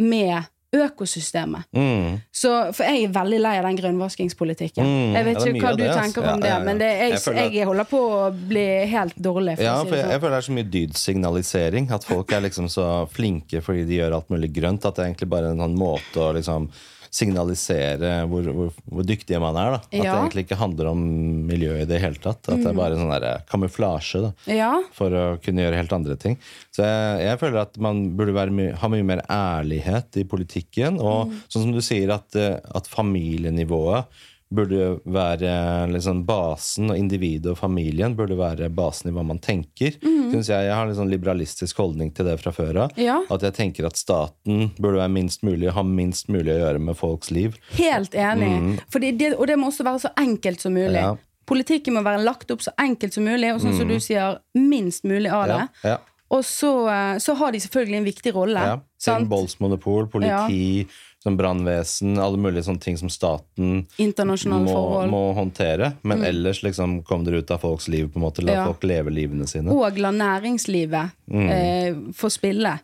med 0.00 0.48
økosystemet. 0.72 1.66
Mm. 1.74 2.20
Så, 2.30 2.50
for 2.76 2.86
jeg 2.86 3.08
er 3.08 3.14
veldig 3.14 3.40
lei 3.42 3.54
av 3.58 3.66
den 3.66 3.78
grønnvaskingspolitikken. 3.80 4.86
Mm, 4.86 5.16
jeg 5.18 5.26
vet 5.26 5.40
ja, 5.40 5.46
ikke 5.50 5.64
hva 5.64 5.72
du 5.74 5.82
det, 5.82 5.88
ass. 5.90 5.98
tenker 6.04 6.22
Ja, 6.28 6.34
om 6.36 6.44
det, 6.44 6.50
ja, 6.52 6.58
ja. 6.58 6.64
men 6.68 6.78
det, 6.78 6.90
jeg, 7.00 7.18
Jeg 7.40 7.52
jeg, 7.56 7.66
holder 7.66 7.88
på 7.90 8.00
å 8.06 8.20
bli 8.52 8.66
helt 8.92 9.16
dårlig. 9.18 9.56
For 9.58 9.66
Ja, 9.66 9.74
for 9.82 9.96
jeg, 9.98 10.04
sånn. 10.04 10.14
jeg 10.14 10.22
føler 10.22 10.36
det 10.36 10.40
er 10.42 10.48
så 10.48 10.56
mye 10.60 10.70
dydsignalisering. 10.76 11.90
At 11.98 12.06
folk 12.06 12.32
er 12.32 12.46
liksom 12.46 12.70
så 12.70 12.86
flinke 13.10 13.62
fordi 13.66 13.84
de 13.88 13.98
gjør 14.00 14.18
alt 14.20 14.30
mulig 14.30 14.52
grønt. 14.54 14.86
At 14.86 14.96
det 14.96 15.04
er 15.04 15.10
egentlig 15.12 15.30
bare 15.34 15.50
en 15.54 15.62
sånn 15.64 15.76
måte 15.80 16.22
å 16.22 16.30
liksom 16.38 16.70
signalisere 17.10 18.12
hvor, 18.30 18.46
hvor, 18.54 18.70
hvor 18.86 19.06
dyktige 19.06 19.40
man 19.42 19.58
er. 19.58 19.74
Da. 19.74 19.80
At 19.82 19.92
det 19.92 20.10
egentlig 20.10 20.44
ikke 20.46 20.60
handler 20.60 20.90
om 20.92 21.02
miljøet 21.48 21.84
i 21.84 21.90
det 21.90 22.00
hele 22.02 22.20
tatt. 22.22 22.42
At 22.46 22.62
det 22.62 22.70
er 22.70 22.78
bare 22.78 22.98
sånn 22.98 23.12
der 23.12 23.44
kamuflasje 23.50 24.22
da, 24.26 24.32
Ja, 24.50 24.72
for 24.96 25.14
å 25.14 25.24
kunne 25.42 25.66
gjøre 25.66 25.80
helt 25.80 25.94
andre 25.96 26.16
ting. 26.20 26.38
Så 26.74 26.86
jeg, 26.86 27.22
jeg 27.26 27.42
føler 27.42 27.62
at 27.64 27.78
man 27.82 28.04
burde 28.18 28.36
være 28.36 28.54
my 28.54 28.70
ha 28.80 28.90
mye 28.92 29.06
mer 29.06 29.24
ærlighet 29.30 30.20
i 30.22 30.26
politikken. 30.28 31.00
Og 31.02 31.34
sånn 31.48 31.66
som 31.66 31.74
du 31.74 31.82
sier, 31.84 32.12
at, 32.14 32.30
eh, 32.38 32.58
at 32.74 32.90
familienivået 32.90 34.20
burde 34.50 34.98
være 35.06 35.52
liksom 35.92 36.24
basen, 36.26 36.90
og 36.90 36.98
individet 36.98 37.52
og 37.52 37.58
familien 37.60 38.16
burde 38.18 38.34
være 38.38 38.70
basen 38.74 39.10
i 39.10 39.14
hva 39.14 39.22
man 39.26 39.38
tenker. 39.42 39.94
Synes 40.02 40.50
jeg, 40.50 40.66
jeg 40.66 40.74
har 40.74 40.90
en 40.90 40.98
sånn 40.98 41.12
liberalistisk 41.12 41.78
holdning 41.78 42.10
til 42.16 42.26
det 42.26 42.36
fra 42.42 42.52
før 42.54 42.84
av. 42.86 42.98
Ja. 43.00 43.20
At 43.30 43.46
jeg 43.46 43.56
tenker 43.56 43.86
at 43.86 43.98
staten 44.00 44.72
burde 44.78 44.98
være 44.98 45.14
minst 45.14 45.46
mulig, 45.46 45.70
ha 45.76 45.84
minst 45.86 46.30
mulig 46.32 46.56
å 46.56 46.60
gjøre 46.64 46.82
med 46.90 46.98
folks 46.98 47.30
liv. 47.34 47.56
helt 47.78 48.14
enig. 48.14 48.80
Fordi 48.90 49.12
det, 49.18 49.34
og 49.38 49.46
det 49.50 49.58
må 49.58 49.70
også 49.70 49.86
være 49.86 50.04
så 50.06 50.14
enkelt 50.18 50.62
som 50.66 50.74
mulig. 50.74 50.98
Ja. 50.98 51.14
Politikken 51.50 51.96
må 51.96 52.04
være 52.06 52.22
lagt 52.22 52.50
opp 52.54 52.62
så 52.62 52.74
enkelt 52.78 53.14
som 53.16 53.26
mulig, 53.26 53.50
og 53.54 53.62
sånn 53.62 53.74
som 53.78 53.88
du 53.90 53.98
sier, 54.02 54.38
minst 54.54 55.06
mulig 55.08 55.30
av 55.34 55.48
det. 55.50 55.62
Ja, 55.82 55.94
ja. 55.94 55.98
Og 56.30 56.44
så, 56.46 56.70
eh, 56.86 57.16
så 57.18 57.34
har 57.34 57.50
de 57.50 57.58
selvfølgelig 57.58 57.98
en 57.98 58.06
viktig 58.06 58.34
rolle. 58.36 58.62
Ja. 59.06 59.18
Voldsmonopol, 59.24 60.06
politi, 60.12 60.86
ja. 61.24 61.30
brannvesen, 61.36 62.18
alle 62.20 62.36
mulige 62.40 62.64
sånne 62.64 62.80
ting 62.80 62.96
som 62.96 63.08
staten 63.12 63.86
må. 63.98 64.74
Mm. 65.04 65.10
må 65.12 65.20
håndtere. 65.36 65.92
Men 66.02 66.22
ellers 66.24 66.62
liksom 66.62 67.02
kom 67.04 67.24
dere 67.24 67.40
ut 67.42 67.50
av 67.50 67.60
folks 67.60 67.88
liv, 67.88 68.08
på 68.12 68.16
en 68.20 68.22
måte. 68.24 68.42
La 68.44 68.52
Ja. 68.52 68.64
folk 68.66 68.82
leve 68.84 69.10
livene 69.10 69.46
sine. 69.48 69.68
Og 69.70 69.98
la 69.98 70.10
næringslivet 70.10 71.10
Mm. 71.30 71.48
eh, 71.50 71.94
få 72.12 72.28
spille. 72.30 72.80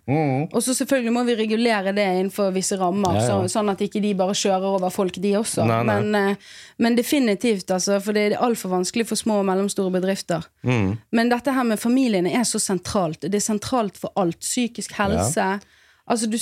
Og 0.53 0.63
så 0.63 0.73
selvfølgelig 0.75 1.13
må 1.13 1.25
vi 1.27 1.35
regulere 1.35 1.93
det 1.95 2.07
innenfor 2.07 2.53
visse 2.53 2.77
rammer, 2.79 3.15
Ja, 3.15 3.21
ja. 3.21 3.27
Så, 3.49 3.59
sånn 3.59 3.71
at 3.71 3.79
ikke 3.79 4.01
de 4.01 4.15
bare 4.15 4.33
kjører 4.35 4.63
over 4.77 4.91
folk, 4.91 5.15
de 5.15 5.33
også. 5.33 5.67
Nei, 5.67 5.83
nei. 5.83 6.01
Men, 6.01 6.15
eh, 6.31 6.37
men 6.79 6.95
definitivt, 6.97 7.67
altså. 7.71 8.01
For 8.01 8.13
det 8.13 8.33
er 8.33 8.39
altfor 8.39 8.71
vanskelig 8.71 9.07
for 9.07 9.17
små 9.17 9.41
og 9.41 9.47
mellomstore 9.47 9.91
bedrifter. 9.91 10.45
Mm. 10.65 10.99
Men 11.13 11.29
dette 11.29 11.53
her 11.53 11.65
med 11.65 11.79
familiene 11.79 12.33
er 12.33 12.45
så 12.45 12.61
sentralt. 12.61 13.21
Det 13.21 13.35
er 13.35 13.41
sentralt 13.59 13.97
for 13.97 14.11
alt. 14.17 14.39
Psykisk 14.41 14.93
helse. 14.93 15.61
Altså, 16.09 16.27
du 16.31 16.37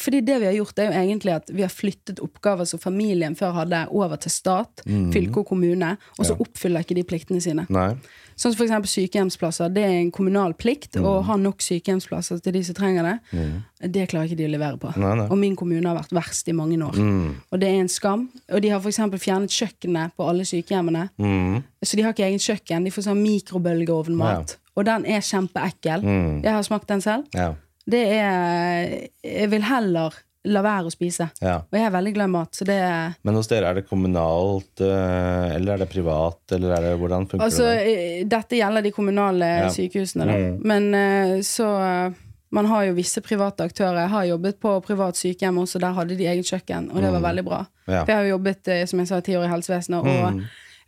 fordi 0.00 0.20
det 0.24 0.38
vi 0.40 0.46
har 0.46 0.54
gjort, 0.54 0.78
er 0.78 0.86
jo 0.86 0.92
egentlig 1.00 1.34
at 1.34 1.50
vi 1.52 1.60
har 1.62 1.68
flyttet 1.68 2.20
oppgaver 2.24 2.64
som 2.64 2.80
familien 2.80 3.34
før 3.36 3.52
hadde, 3.52 3.86
over 3.90 4.16
til 4.16 4.30
stat, 4.30 4.80
Mm. 4.86 5.12
fylke 5.12 5.36
og 5.38 5.46
kommune, 5.46 5.96
og 6.18 6.24
så 6.24 6.36
oppfyller 6.40 6.80
ikke 6.80 6.94
de 6.96 7.02
pliktene 7.04 7.40
sine. 7.40 7.66
Nei. 7.68 7.94
Sånn 8.40 8.54
som 8.56 8.64
eksempel 8.66 8.88
sykehjemsplasser. 8.88 9.68
Det 9.74 9.82
er 9.84 9.98
en 10.00 10.10
kommunal 10.10 10.54
plikt 10.54 10.96
Mm. 10.96 11.04
å 11.04 11.22
ha 11.24 11.36
nok 11.36 11.58
sykehjemsplasser 11.60 12.40
til 12.42 12.52
de 12.52 12.62
som 12.64 12.74
trenger 12.74 13.02
det. 13.02 13.92
Det 13.92 14.08
klarer 14.08 14.24
ikke 14.30 14.36
de 14.38 14.46
å 14.46 14.50
levere 14.56 14.78
på. 14.78 14.96
Nei, 14.96 15.14
nei. 15.14 15.26
Og 15.28 15.36
min 15.38 15.54
kommune 15.56 15.84
har 15.86 15.96
vært 15.98 16.12
verst 16.16 16.48
i 16.48 16.52
mange 16.52 16.78
år. 16.78 16.96
Mm. 16.96 17.34
Og 17.52 17.60
det 17.60 17.68
er 17.68 17.80
en 17.80 17.88
skam. 17.88 18.30
Og 18.50 18.62
de 18.62 18.68
har 18.70 18.80
eksempel 18.80 19.18
fjernet 19.20 19.50
kjøkkenet 19.50 20.12
på 20.16 20.26
alle 20.26 20.44
sykehjemmene. 20.44 21.10
Mm. 21.18 21.62
Så 21.84 21.96
de 21.96 22.02
har 22.02 22.12
ikke 22.14 22.24
eget 22.24 22.40
kjøkken. 22.40 22.84
De 22.84 22.90
får 22.90 23.02
sånn 23.04 23.22
mikrobølgeovnmat. 23.22 24.56
Og 24.76 24.84
den 24.86 25.04
er 25.06 25.20
kjempeekkel. 25.20 26.02
Mm. 26.02 26.42
Jeg 26.42 26.52
har 26.52 26.62
smakt 26.62 26.86
den 26.88 27.00
selv. 27.00 27.26
Ja. 27.34 27.54
Det 27.90 28.02
er 28.16 29.08
Jeg 29.26 29.50
vil 29.52 29.62
heller 29.66 30.14
la 30.48 30.62
være 30.64 30.88
å 30.88 30.92
spise. 30.94 31.26
ja. 31.44 31.58
Og 31.68 31.74
jeg 31.76 31.84
er 31.84 31.90
veldig 31.92 32.12
glad 32.16 32.30
i 32.30 32.32
mat, 32.32 32.54
så 32.56 32.64
det 32.64 32.78
er 32.80 33.10
Men 33.28 33.34
hos 33.36 33.48
dere, 33.50 33.68
er 33.68 33.74
det 33.74 33.88
kommunalt, 33.90 34.80
eh, 34.80 35.54
eller 35.58 35.74
er 35.74 35.82
det 35.82 35.88
privat, 35.92 36.40
eller 36.56 36.72
er 36.78 36.86
det, 36.86 36.94
hvordan 37.02 37.26
funker 37.28 37.44
Altså, 37.44 37.66
det? 37.68 37.90
eh, 37.90 38.24
dette 38.24 38.56
gjelder 38.56 38.82
de 38.82 38.90
kommunale 38.96 39.50
Ja. 39.66 39.68
sykehusene, 39.68 40.24
da. 40.30 40.38
Mm. 40.38 40.62
Men 40.64 40.94
eh, 40.94 41.40
så 41.44 42.14
Man 42.52 42.66
har 42.66 42.82
jo 42.88 42.94
visse 42.96 43.20
private 43.22 43.62
aktører. 43.62 44.00
Jeg 44.00 44.08
har 44.10 44.24
jobbet 44.26 44.56
på 44.58 44.72
privat 44.82 45.14
sykehjem 45.14 45.58
også, 45.62 45.78
der 45.78 45.92
hadde 45.94 46.16
de 46.18 46.24
eget 46.26 46.44
kjøkken, 46.48 46.88
og 46.90 46.96
det 47.00 47.12
var 47.12 47.20
veldig 47.20 47.44
bra. 47.46 47.60
Mm. 47.86 47.92
Ja. 47.94 48.00
Mm. 48.00 48.06
For 48.06 48.10
jeg 48.10 48.16
har 48.16 48.24
jo 48.24 48.32
jobbet, 48.38 48.88
som 48.90 48.98
jeg 48.98 49.08
sa, 49.08 49.20
ti 49.20 49.36
år 49.38 49.44
i 49.44 49.52
helsevesenet, 49.52 50.00
og 50.00 50.40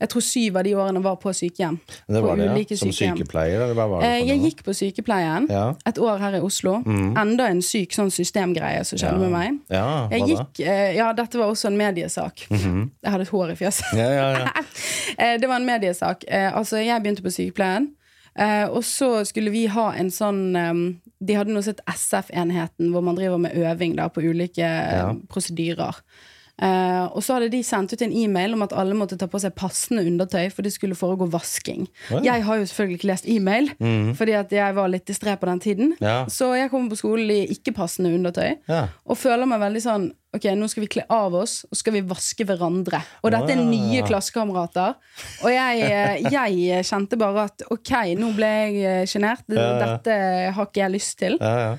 jeg 0.03 0.11
tror 0.11 0.25
syv 0.27 0.57
av 0.59 0.65
de 0.67 0.73
årene 0.75 1.03
var 1.05 1.17
på 1.23 1.31
sykehjem. 1.37 1.77
Det 2.11 2.23
var 2.25 2.37
det, 2.41 2.49
ja. 2.51 2.77
Som 2.77 2.91
sykehjem. 2.91 3.17
sykepleier, 3.21 3.61
eller 3.63 3.75
hva 3.79 3.87
var 3.93 4.03
det? 4.03 4.09
Eh, 4.11 4.27
Jeg 4.33 4.41
gikk 4.49 4.65
på 4.67 4.75
sykepleien 4.75 5.47
Ja. 5.49 5.65
et 5.87 5.99
år 6.03 6.19
her 6.19 6.35
i 6.37 6.41
Oslo. 6.43 6.75
Enda 6.87 7.47
en 7.49 7.63
syk 7.63 7.95
sånn 7.95 8.11
systemgreie 8.11 8.83
som 8.85 8.99
skjedde 8.99 9.15
Ja. 9.23 9.29
med 9.29 9.31
meg. 9.31 9.61
Ja, 9.71 10.09
Jeg 10.11 10.23
gikk, 10.33 10.61
eh, 10.67 10.97
ja, 10.97 11.13
dette 11.13 11.39
var 11.39 11.47
også 11.55 11.67
en 11.71 11.77
mediesak. 11.79 12.47
Jeg 12.51 12.91
hadde 13.13 13.23
et 13.23 13.29
hår 13.31 13.51
i 13.53 13.55
fjeset. 13.55 13.95
Ja, 13.97 14.11
ja, 14.11 14.39
ja. 14.39 14.49
Eh, 15.19 15.37
Det 15.39 15.47
var 15.49 15.57
en 15.57 15.67
mediesak. 15.67 16.25
Altså, 16.29 16.77
jeg 16.85 17.03
begynte 17.03 17.23
på 17.23 17.31
sykepleien. 17.31 17.93
Og 18.73 18.83
så 18.83 19.25
skulle 19.27 19.51
vi 19.53 19.67
ha 19.67 19.91
en 19.93 20.09
sånn 20.11 20.57
eh, 20.57 20.99
De 21.25 21.35
hadde 21.35 21.53
noe 21.53 21.63
som 21.63 21.75
het 21.77 21.85
SF-enheten, 21.87 22.91
hvor 22.91 23.03
man 23.05 23.15
driver 23.15 23.39
med 23.39 23.53
øving 23.55 23.95
da, 23.97 24.09
på 24.09 24.21
ulike 24.25 24.67
prosedyrer. 25.29 25.95
Eh, 26.63 27.05
og 27.11 27.25
så 27.25 27.37
hadde 27.37 27.51
de 27.53 27.63
sendt 27.67 27.93
ut 27.93 28.05
en 28.05 28.15
e-mail 28.23 28.55
om 28.55 28.63
at 28.67 28.75
alle 28.79 28.95
måtte 28.99 29.19
ta 29.19 29.27
på 29.31 29.41
seg 29.43 29.55
passende 29.59 30.05
undertøy, 30.07 30.47
for 30.55 30.63
det 30.67 30.75
skulle 30.77 30.99
foregå 30.99 31.27
vasking. 31.33 31.89
Oi. 32.15 32.23
Jeg 32.29 32.47
har 32.47 32.61
jo 32.61 32.69
selvfølgelig 32.71 33.01
ikke 33.01 33.11
lest 33.11 33.29
e-mail, 33.31 33.71
fordi 34.19 34.37
at 34.39 34.55
jeg 34.55 34.79
var 34.79 34.91
litt 34.93 35.07
distré 35.09 35.35
på 35.39 35.49
den 35.51 35.63
tiden. 35.63 35.95
Ja. 36.03 36.23
Så 36.31 36.53
jeg 36.59 36.71
kommer 36.71 36.93
på 36.93 37.01
skolen 37.03 37.31
i 37.35 37.43
ikke-passende 37.57 38.13
undertøy. 38.15 38.59
Ja. 38.71 38.87
Og 39.07 39.19
føler 39.19 39.49
meg 39.51 39.63
veldig 39.65 39.85
sånn 39.85 40.11
Ok, 40.33 40.47
nå 40.57 40.65
skal 40.71 40.87
vi 40.87 40.89
kle 40.95 41.03
av 41.13 41.35
oss, 41.37 41.59
og 41.69 41.77
skal 41.77 41.93
vi 41.93 42.01
vaske 42.09 42.47
hverandre. 42.49 43.03
Og 43.21 43.35
dette 43.35 43.53
er 43.53 43.59
nye 43.61 44.01
klassekamerater. 44.09 44.95
Og 45.45 45.53
jeg, 45.53 45.83
eh, 45.85 46.25
jeg 46.33 46.87
kjente 46.89 47.19
bare 47.21 47.45
at 47.51 47.67
ok, 47.69 47.93
nå 48.17 48.31
ble 48.39 48.49
jeg 48.49 48.79
eh, 48.81 49.03
sjenert. 49.05 49.45
Dette 49.45 50.17
har 50.57 50.71
ikke 50.71 50.81
jeg 50.87 50.95
lyst 50.95 51.19
til. 51.21 51.37
Ja, 51.37 51.53
ja. 51.67 51.75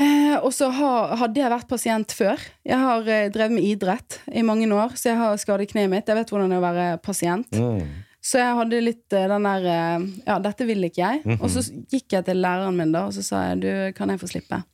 Eh, 0.00 0.36
og 0.42 0.50
så 0.50 0.70
hadde 0.74 1.38
jeg 1.38 1.52
vært 1.52 1.70
pasient 1.70 2.14
før. 2.16 2.40
Jeg 2.66 2.80
har 2.82 3.06
eh, 3.06 3.28
drevet 3.34 3.54
med 3.54 3.66
idrett 3.68 4.18
i 4.34 4.42
mange 4.46 4.66
år, 4.74 4.96
så 4.98 5.12
jeg 5.12 5.20
har 5.20 5.38
skadet 5.38 5.68
kneet 5.70 5.92
mitt. 5.92 6.08
Jeg 6.10 6.18
vet 6.18 6.34
hvordan 6.34 6.50
det 6.50 6.58
er 6.58 6.62
å 6.62 6.66
være 6.66 6.86
pasient. 7.04 7.54
Mm. 7.54 8.02
Så 8.24 8.40
jeg 8.40 8.58
hadde 8.58 8.82
litt 8.82 9.14
eh, 9.14 9.28
den 9.30 9.46
der 9.46 9.66
Ja, 10.26 10.38
dette 10.42 10.66
vil 10.66 10.82
ikke 10.88 11.02
jeg. 11.04 11.24
Mhm. 11.24 11.40
Og 11.40 11.52
så 11.52 11.62
gikk 11.92 12.16
jeg 12.16 12.26
til 12.26 12.42
læreren 12.42 12.78
min, 12.78 12.94
da, 12.94 13.06
og 13.06 13.14
så 13.14 13.22
sa 13.22 13.48
jeg 13.50 13.62
du, 13.62 13.70
kan 13.94 14.10
jeg 14.10 14.22
få 14.22 14.30
slippe? 14.34 14.64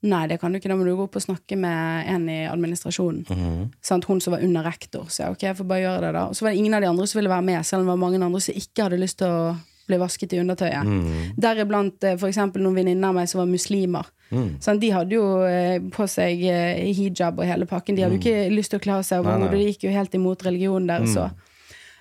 Nei, 0.00 0.22
det 0.30 0.38
kan 0.40 0.52
du 0.52 0.56
ikke. 0.56 0.68
Da 0.72 0.76
må 0.80 0.84
du 0.84 0.94
gå 0.96 1.04
opp 1.04 1.16
og 1.18 1.24
snakke 1.24 1.58
med 1.60 2.08
en 2.08 2.28
i 2.32 2.38
administrasjonen. 2.48 3.24
Mhm. 3.28 3.66
Sant? 3.84 4.08
Hun 4.08 4.20
som 4.20 4.36
var 4.36 4.44
under 4.44 4.64
rektor. 4.64 5.08
Så 5.08 5.24
jeg 5.24 5.36
ok, 5.36 5.42
jeg 5.48 5.56
får 5.56 5.68
bare 5.72 5.84
gjøre 5.86 6.04
det, 6.06 6.12
da. 6.16 6.28
Og 6.28 6.36
så 6.36 6.44
var 6.44 6.52
det 6.52 6.60
ingen 6.60 6.76
av 6.76 6.84
de 6.84 6.92
andre 6.92 7.08
som 7.08 7.20
ville 7.20 7.32
være 7.32 7.48
med, 7.48 7.64
selv 7.64 7.80
om 7.80 7.88
det 7.88 7.94
var 7.96 8.04
mange 8.04 8.20
andre 8.24 8.44
som 8.44 8.60
ikke 8.60 8.86
hadde 8.86 9.00
lyst 9.00 9.20
til 9.20 9.32
å 9.32 9.56
bli 9.90 9.98
vasket 10.00 10.32
i 10.36 10.40
undertøyet. 10.40 10.86
Mm. 10.86 11.34
Deriblant 11.42 11.98
f.eks. 12.06 12.20
for 12.22 12.30
eksempel 12.30 12.62
noen 12.64 12.78
venninner 12.80 13.10
av 13.10 13.18
meg 13.20 13.28
som 13.30 13.42
var 13.42 13.50
muslimer. 13.50 14.08
Mm. 14.30 14.48
Sånn, 14.62 14.78
de 14.80 14.90
hadde 14.94 15.16
jo 15.18 15.26
eh, 15.42 15.76
på 15.90 16.06
seg 16.08 16.42
eh, 16.46 16.80
hijab 16.94 17.38
og 17.42 17.46
hele 17.50 17.66
pakken. 17.66 17.96
De 17.98 18.02
hadde 18.06 18.16
jo 18.16 18.22
ikke 18.22 18.48
lyst 18.54 18.70
til 18.70 18.78
å 18.80 18.84
kle 18.86 18.98
av 19.00 19.04
seg 19.04 19.20
Mm. 19.20 19.26
Mm. 19.26 19.30
overhodet. 19.34 19.58
Det 19.58 19.68
gikk 19.74 19.86
jo 19.90 19.94
helt 19.98 20.14
imot 20.14 20.42
religionen 20.46 20.86
deres. 20.88 21.16
òg. 21.18 21.30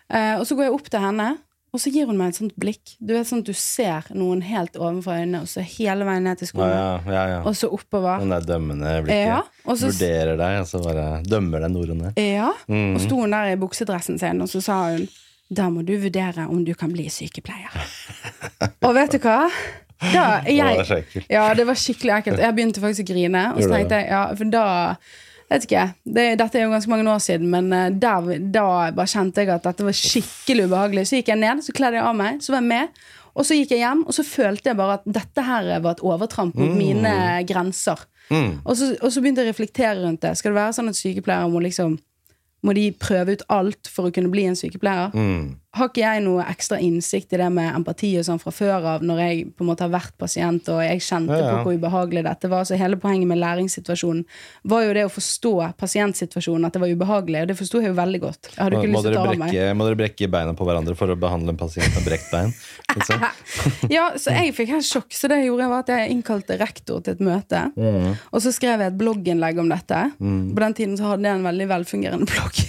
Eh, 0.09 0.35
og 0.39 0.45
så 0.47 0.55
går 0.57 0.69
jeg 0.69 0.73
opp 0.77 0.89
til 0.89 0.99
henne, 1.03 1.27
og 1.69 1.77
så 1.83 1.91
gir 1.93 2.07
hun 2.09 2.17
meg 2.17 2.31
et 2.31 2.37
sånt 2.39 2.55
blikk. 2.57 2.95
Du 2.97 3.11
vet 3.13 3.27
sånn 3.29 3.43
at 3.43 3.49
du 3.49 3.53
ser 3.53 4.07
noen 4.17 4.39
helt 4.41 4.73
ovenfor 4.79 5.19
øynene, 5.19 5.43
og 5.45 5.49
så 5.51 5.61
hele 5.61 6.05
veien 6.07 6.23
ned 6.25 6.39
til 6.41 6.49
skolen 6.49 6.71
skoene. 6.73 6.79
ja, 7.05 7.13
ja, 7.13 7.25
ja. 7.35 7.41
Og 7.45 7.53
så 7.59 7.69
oppover. 7.69 8.19
Den 8.23 8.33
der 8.33 8.41
dømmende 8.41 8.93
blikket. 9.05 9.51
Så- 9.77 9.91
Vurderer 9.91 10.37
deg, 10.37 10.55
og 10.63 10.65
så 10.71 10.81
bare 10.83 11.21
dømmer 11.29 11.61
og 11.91 11.97
ned. 12.01 12.13
Ja, 12.17 12.51
Mm. 12.67 12.95
og 12.95 13.01
sto 13.01 13.15
hun 13.21 13.29
der 13.31 13.51
i 13.53 13.55
buksedressen 13.55 14.17
sin, 14.19 14.41
og 14.41 14.47
så 14.49 14.61
sa 14.63 14.79
hun 14.95 15.07
da 15.49 15.69
må 15.73 15.81
du 15.85 15.95
vurdere 15.97 16.45
om 16.49 16.61
du 16.65 16.73
kan 16.77 16.91
bli 16.93 17.07
sykepleier. 17.11 17.73
og 18.85 18.91
vet 18.97 19.15
du 19.15 19.21
hva? 19.23 19.47
Da, 19.99 20.25
det 20.45 20.53
jeg, 20.55 20.75
er 20.79 21.25
ja, 21.27 21.47
det 21.57 21.65
var 21.67 21.79
skikkelig 21.79 22.13
ekkelt. 22.21 22.39
Jeg 22.39 22.55
begynte 22.55 22.83
faktisk 22.83 23.03
å 23.03 23.09
grine. 23.09 23.41
Og 23.55 23.65
så 23.65 23.71
tenkte 23.73 23.99
jeg, 23.99 24.11
ja, 24.13 24.21
for 24.37 24.53
da 24.53 24.67
Vet 25.49 25.63
ikke, 25.65 25.83
det, 26.05 26.23
Dette 26.37 26.59
er 26.59 26.67
jo 26.67 26.73
ganske 26.75 26.91
mange 26.91 27.09
år 27.09 27.21
siden, 27.25 27.47
men 27.49 27.71
eh, 27.73 27.87
der, 27.97 28.27
da 28.53 28.65
bare 28.93 29.09
kjente 29.09 29.41
jeg 29.41 29.49
at 29.49 29.63
dette 29.65 29.87
var 29.87 29.95
skikkelig 29.97 30.67
ubehagelig. 30.69 31.07
Så 31.09 31.17
gikk 31.17 31.31
jeg 31.33 31.41
ned, 31.41 31.63
så 31.65 31.73
kledde 31.73 31.97
jeg 31.97 32.05
av 32.05 32.19
meg, 32.19 32.37
så 32.45 32.53
var 32.53 32.61
jeg 32.61 32.69
med. 32.69 32.99
Og 33.33 33.47
så 33.47 33.57
gikk 33.57 33.73
jeg 33.73 33.81
hjem, 33.81 34.03
og 34.05 34.13
så 34.13 34.25
følte 34.27 34.69
jeg 34.69 34.77
bare 34.77 34.99
at 34.99 35.07
dette 35.09 35.45
her 35.47 35.71
var 35.81 35.95
et 35.95 36.03
overtramp 36.05 36.53
mot 36.59 36.75
mine 36.77 37.15
grenser. 37.49 38.05
Mm. 38.29 38.59
Og 38.61 38.77
så, 38.77 38.91
og 38.99 39.09
så 39.09 39.23
begynte 39.23 39.41
jeg 39.41 39.49
å 39.49 39.53
reflektere 39.55 39.97
rundt 40.03 40.21
det. 40.21 40.35
Skal 40.37 40.53
det 40.53 40.59
være 40.59 40.77
sånn 40.77 40.91
at 40.91 40.99
sykepleiere 40.99 41.49
må 41.49 41.63
liksom 41.65 41.97
Må 42.61 42.73
de 42.75 42.89
prøve 42.99 43.37
ut 43.37 43.43
alt 43.49 43.87
for 43.87 44.09
å 44.09 44.13
kunne 44.15 44.31
bli 44.33 44.43
en 44.49 44.57
sykepleier? 44.59 45.13
Mm. 45.15 45.55
Har 45.77 45.91
ikke 45.91 46.01
jeg 46.01 46.21
noe 46.25 46.41
ekstra 46.49 46.79
innsikt 46.81 47.33
i 47.35 47.37
det 47.37 47.47
med 47.53 47.67
empati 47.77 48.07
og 48.17 48.23
sånn 48.25 48.39
fra 48.41 48.49
før 48.49 48.85
av, 48.95 49.03
når 49.05 49.19
jeg 49.21 49.41
på 49.53 49.61
en 49.61 49.67
måte 49.69 49.85
har 49.85 49.91
vært 49.93 50.15
pasient 50.17 50.65
og 50.73 50.79
jeg 50.81 51.03
kjente 51.05 51.35
Ja, 51.37 51.43
ja. 51.45 51.51
på 51.59 51.69
hvor 51.69 51.77
ubehagelig 51.77 52.23
dette 52.25 52.49
var? 52.49 52.63
Så 52.65 52.79
hele 52.79 52.97
poenget 52.97 53.29
med 53.29 53.37
læringssituasjonen 53.37 54.23
var 54.71 54.87
jo 54.87 54.95
det 54.97 55.03
å 55.05 55.11
forstå 55.13 55.51
pasientsituasjonen, 55.77 56.65
at 56.65 56.73
det 56.73 56.81
var 56.81 56.89
ubehagelig. 56.89 57.43
Og 57.45 57.51
det 57.51 57.57
forsto 57.59 57.83
jeg 57.83 57.91
jo 57.91 57.97
veldig 57.99 58.21
godt. 58.23 58.49
Jeg 58.49 58.63
hadde 58.63 58.79
Må, 58.79 58.81
ikke 58.81 58.93
lyst 58.95 59.05
til 59.05 59.13
å 59.13 59.19
ta 59.19 59.27
brekke, 59.27 59.43
meg. 59.45 59.77
må 59.77 59.87
dere 59.89 59.99
brekke 60.01 60.31
beina 60.37 60.55
på 60.57 60.67
hverandre 60.71 60.97
for 60.97 61.13
å 61.13 61.19
behandle 61.21 61.53
en 61.53 61.61
pasient 61.61 61.93
med 61.99 62.09
brekt 62.09 62.33
bein? 62.33 62.55
Liksom? 62.95 63.27
Ja, 63.93 64.07
så 64.17 64.33
jeg 64.33 64.55
fikk 64.57 64.73
helt 64.73 64.89
sjokk, 64.89 65.13
så 65.13 65.29
det 65.29 65.39
jeg 65.43 65.51
gjorde 65.51 65.69
var 65.69 65.85
at 65.85 65.93
jeg 65.93 66.09
innkalte 66.15 66.57
rektor 66.57 67.05
til 67.05 67.13
et 67.13 67.23
møte. 67.23 67.61
Mm. 67.77 68.17
Og 68.33 68.41
så 68.41 68.51
skrev 68.55 68.81
jeg 68.81 68.89
et 68.89 68.97
blogginnlegg 68.97 69.61
om 69.61 69.69
dette. 69.69 70.01
På 70.17 70.65
den 70.65 70.77
tiden 70.81 70.97
så 70.97 71.13
hadde 71.13 71.29
jeg 71.29 71.37
en 71.37 71.45
veldig 71.45 71.69
velfungerende 71.75 72.29
blogg. 72.33 72.65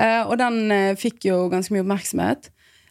Eh, 0.00 0.22
og 0.24 0.38
den 0.40 0.70
uh, 0.72 0.96
fikk 0.96 1.26
jo 1.26 1.34
ganske 1.52 1.74
mye 1.74 1.82
oppmerksomhet. 1.82 1.89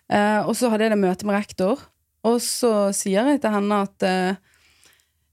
Eh, 0.09 0.41
og 0.41 0.55
så 0.57 0.71
hadde 0.71 0.87
jeg 0.87 0.95
det 0.95 1.01
møte 1.01 1.27
med 1.27 1.37
rektor, 1.37 1.81
og 2.25 2.39
så 2.43 2.89
sier 2.95 3.29
jeg 3.29 3.41
til 3.43 3.53
henne 3.53 3.83
at 3.85 4.05
eh, 4.07 4.39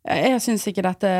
jeg 0.07 0.41
syns 0.45 0.67
ikke 0.71 0.83
dette 0.87 1.11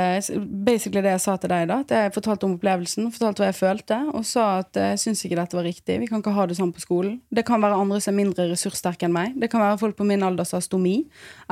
Basically 0.67 1.03
det 1.03 1.13
jeg 1.17 1.23
sa 1.25 1.37
til 1.41 1.51
deg, 1.53 1.67
da. 1.71 1.79
At 1.85 1.93
jeg 1.95 2.13
fortalte 2.15 2.47
om 2.47 2.55
opplevelsen, 2.57 3.09
fortalte 3.15 3.43
hva 3.43 3.49
jeg 3.51 3.57
følte, 3.59 3.99
og 4.15 4.25
sa 4.29 4.45
at 4.63 4.79
jeg 4.79 5.01
syns 5.03 5.25
ikke 5.27 5.39
dette 5.41 5.57
var 5.59 5.67
riktig. 5.67 5.99
Vi 6.03 6.07
kan 6.11 6.23
ikke 6.23 6.35
ha 6.37 6.47
det 6.47 6.57
sånn 6.59 6.73
på 6.75 6.83
skolen. 6.85 7.17
Det 7.35 7.45
kan 7.49 7.63
være 7.63 7.79
andre 7.83 8.01
som 8.05 8.15
er 8.15 8.19
mindre 8.25 8.47
ressurssterke 8.53 9.09
enn 9.09 9.15
meg. 9.17 9.35
Det 9.41 9.51
kan 9.53 9.61
være 9.65 9.79
folk 9.81 9.97
på 9.99 10.07
min 10.09 10.23
alder 10.27 10.47
som 10.49 10.59
har 10.61 10.67
stomi, 10.67 10.97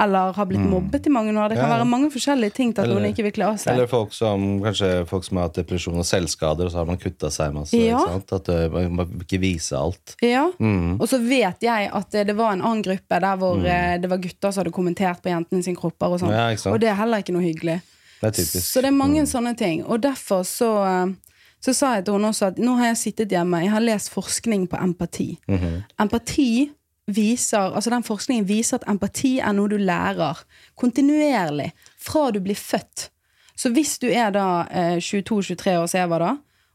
eller 0.01 0.33
har 0.37 0.49
blitt 0.51 0.65
mobbet 0.69 1.07
i 1.09 1.13
mange 1.15 1.35
år. 1.35 1.49
Det 1.55 1.59
kan 1.59 1.69
Ja, 1.71 1.77
være 1.79 1.89
mange 1.91 2.11
forskjellige 2.15 2.53
ting 2.55 2.73
til 2.75 2.83
at 2.83 2.89
Eller- 2.89 3.01
noen 3.01 3.13
ikke 3.13 3.25
vil 3.25 3.33
kle 3.33 3.47
av 3.53 3.57
seg. 3.59 3.73
Eller 3.75 3.87
folk 3.91 4.13
som, 4.13 4.61
kanskje 4.63 5.07
folk 5.09 5.25
som 5.25 5.37
har 5.39 5.49
hatt 5.49 5.55
depresjon 5.61 5.99
og 5.99 6.05
selvskader, 6.05 6.67
og 6.67 6.71
så 6.73 6.77
har 6.83 6.87
man 6.87 6.99
kutta 6.99 7.31
seg 7.31 7.53
masse. 7.55 7.75
Ja. 7.75 7.99
At 8.15 8.49
uh, 8.49 8.69
Man 8.75 8.97
må 8.97 9.07
ikke 9.23 9.41
vise 9.41 9.77
alt. 9.77 10.17
Ja, 10.23 10.51
Mm. 10.61 11.01
og 11.01 11.09
så 11.09 11.19
vet 11.19 11.61
jeg 11.63 11.91
at 11.93 12.15
eh, 12.15 12.25
det 12.25 12.37
var 12.37 12.53
en 12.53 12.63
annen 12.63 12.83
gruppe 12.83 13.19
der 13.21 13.37
hvor 13.37 13.57
mm. 13.57 14.01
det 14.03 14.09
var 14.11 14.19
gutter 14.19 14.53
som 14.53 14.63
hadde 14.63 14.73
kommentert 14.73 15.21
på 15.23 15.31
jentene 15.31 15.63
sine 15.65 15.77
kropper 15.77 16.13
og 16.15 16.21
sånn. 16.21 16.31
Ja, 16.31 16.71
og 16.71 16.81
det 16.81 16.89
er 16.91 16.95
heller 16.95 17.24
ikke 17.25 17.37
noe 17.37 17.45
hyggelig. 17.45 17.81
Det 18.21 18.31
er 18.31 18.37
typisk. 18.39 18.65
Så 18.69 18.81
det 18.85 18.91
er 18.93 18.97
mange 18.97 19.25
sånne 19.29 19.55
ting. 19.59 19.83
Og 19.85 20.01
derfor 20.05 20.45
så, 20.49 20.71
eh, 20.87 21.41
så 21.65 21.75
sa 21.75 21.95
jeg 21.97 22.07
til 22.07 22.19
henne 22.19 22.31
også 22.33 22.53
at 22.53 22.63
nå 22.63 22.77
har 22.79 22.93
jeg 22.93 23.03
sittet 23.03 23.35
hjemme, 23.35 23.65
jeg 23.65 23.73
har 23.75 23.85
lest 23.85 24.13
forskning 24.15 24.69
på 24.71 24.81
empati. 24.81 25.29
Mhm. 25.49 25.83
Empati 26.01 26.71
viser, 27.07 27.75
altså 27.77 27.91
den 27.93 28.05
forskningen 28.07 28.47
viser 28.49 28.81
at 28.81 28.89
empati 28.89 29.39
er 29.41 29.53
noe 29.53 29.69
du 29.69 29.77
lærer 29.77 30.41
kontinuerlig 30.81 31.73
fra 32.01 32.31
du 32.33 32.41
blir 32.41 32.57
født. 32.57 33.11
Så 33.57 33.71
hvis 33.71 33.99
du 34.03 34.09
er 34.09 34.33
da 34.35 34.67
eh, 34.71 34.97
22-23 34.99 35.79
år, 35.79 35.87
som 35.87 36.01
jeg 36.01 36.11
var 36.11 36.25
da, 36.25 36.33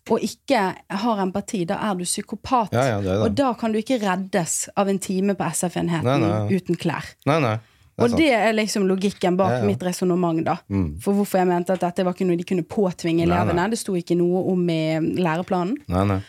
og 0.09 0.23
ikke 0.25 0.62
har 1.03 1.19
empati, 1.21 1.65
da 1.69 1.77
er 1.89 1.97
du 1.99 2.05
psykopat. 2.07 2.71
Ja, 2.73 2.85
ja, 2.95 3.01
det 3.01 3.12
er 3.12 3.19
det. 3.19 3.25
Og 3.25 3.35
da 3.38 3.51
kan 3.59 3.73
du 3.73 3.79
ikke 3.81 3.99
reddes 4.01 4.69
av 4.79 4.89
en 4.89 4.99
time 5.01 5.35
på 5.38 5.49
SF-enheten 5.53 6.25
uten 6.49 6.79
klær. 6.79 7.12
Nei, 7.29 7.38
nei. 7.43 7.57
Og 8.03 8.15
det 8.17 8.29
er 8.33 8.53
liksom 8.53 8.88
logikken 8.88 9.38
bak 9.38 9.51
Ja, 9.51 9.57
ja. 9.62 9.65
mitt 9.65 9.83
resonnement, 9.83 10.41
da. 10.45 10.57
For 11.03 11.13
hvorfor 11.13 11.38
jeg 11.41 11.47
mente 11.47 11.73
at 11.73 11.81
dette 11.81 12.05
var 12.05 12.13
ikke 12.13 12.27
noe 12.27 12.38
de 12.39 12.43
kunne 12.47 12.63
påtvinge 12.63 13.25
Nei, 13.25 13.29
nei. 13.29 13.38
elevene. 13.38 13.69
Det 13.71 13.79
sto 13.79 13.95
ikke 13.95 14.15
noe 14.17 14.43
om 14.51 14.65
i 14.69 14.81
læreplanen. 15.21 15.77
Nei, 15.88 16.03
nei. 16.13 16.19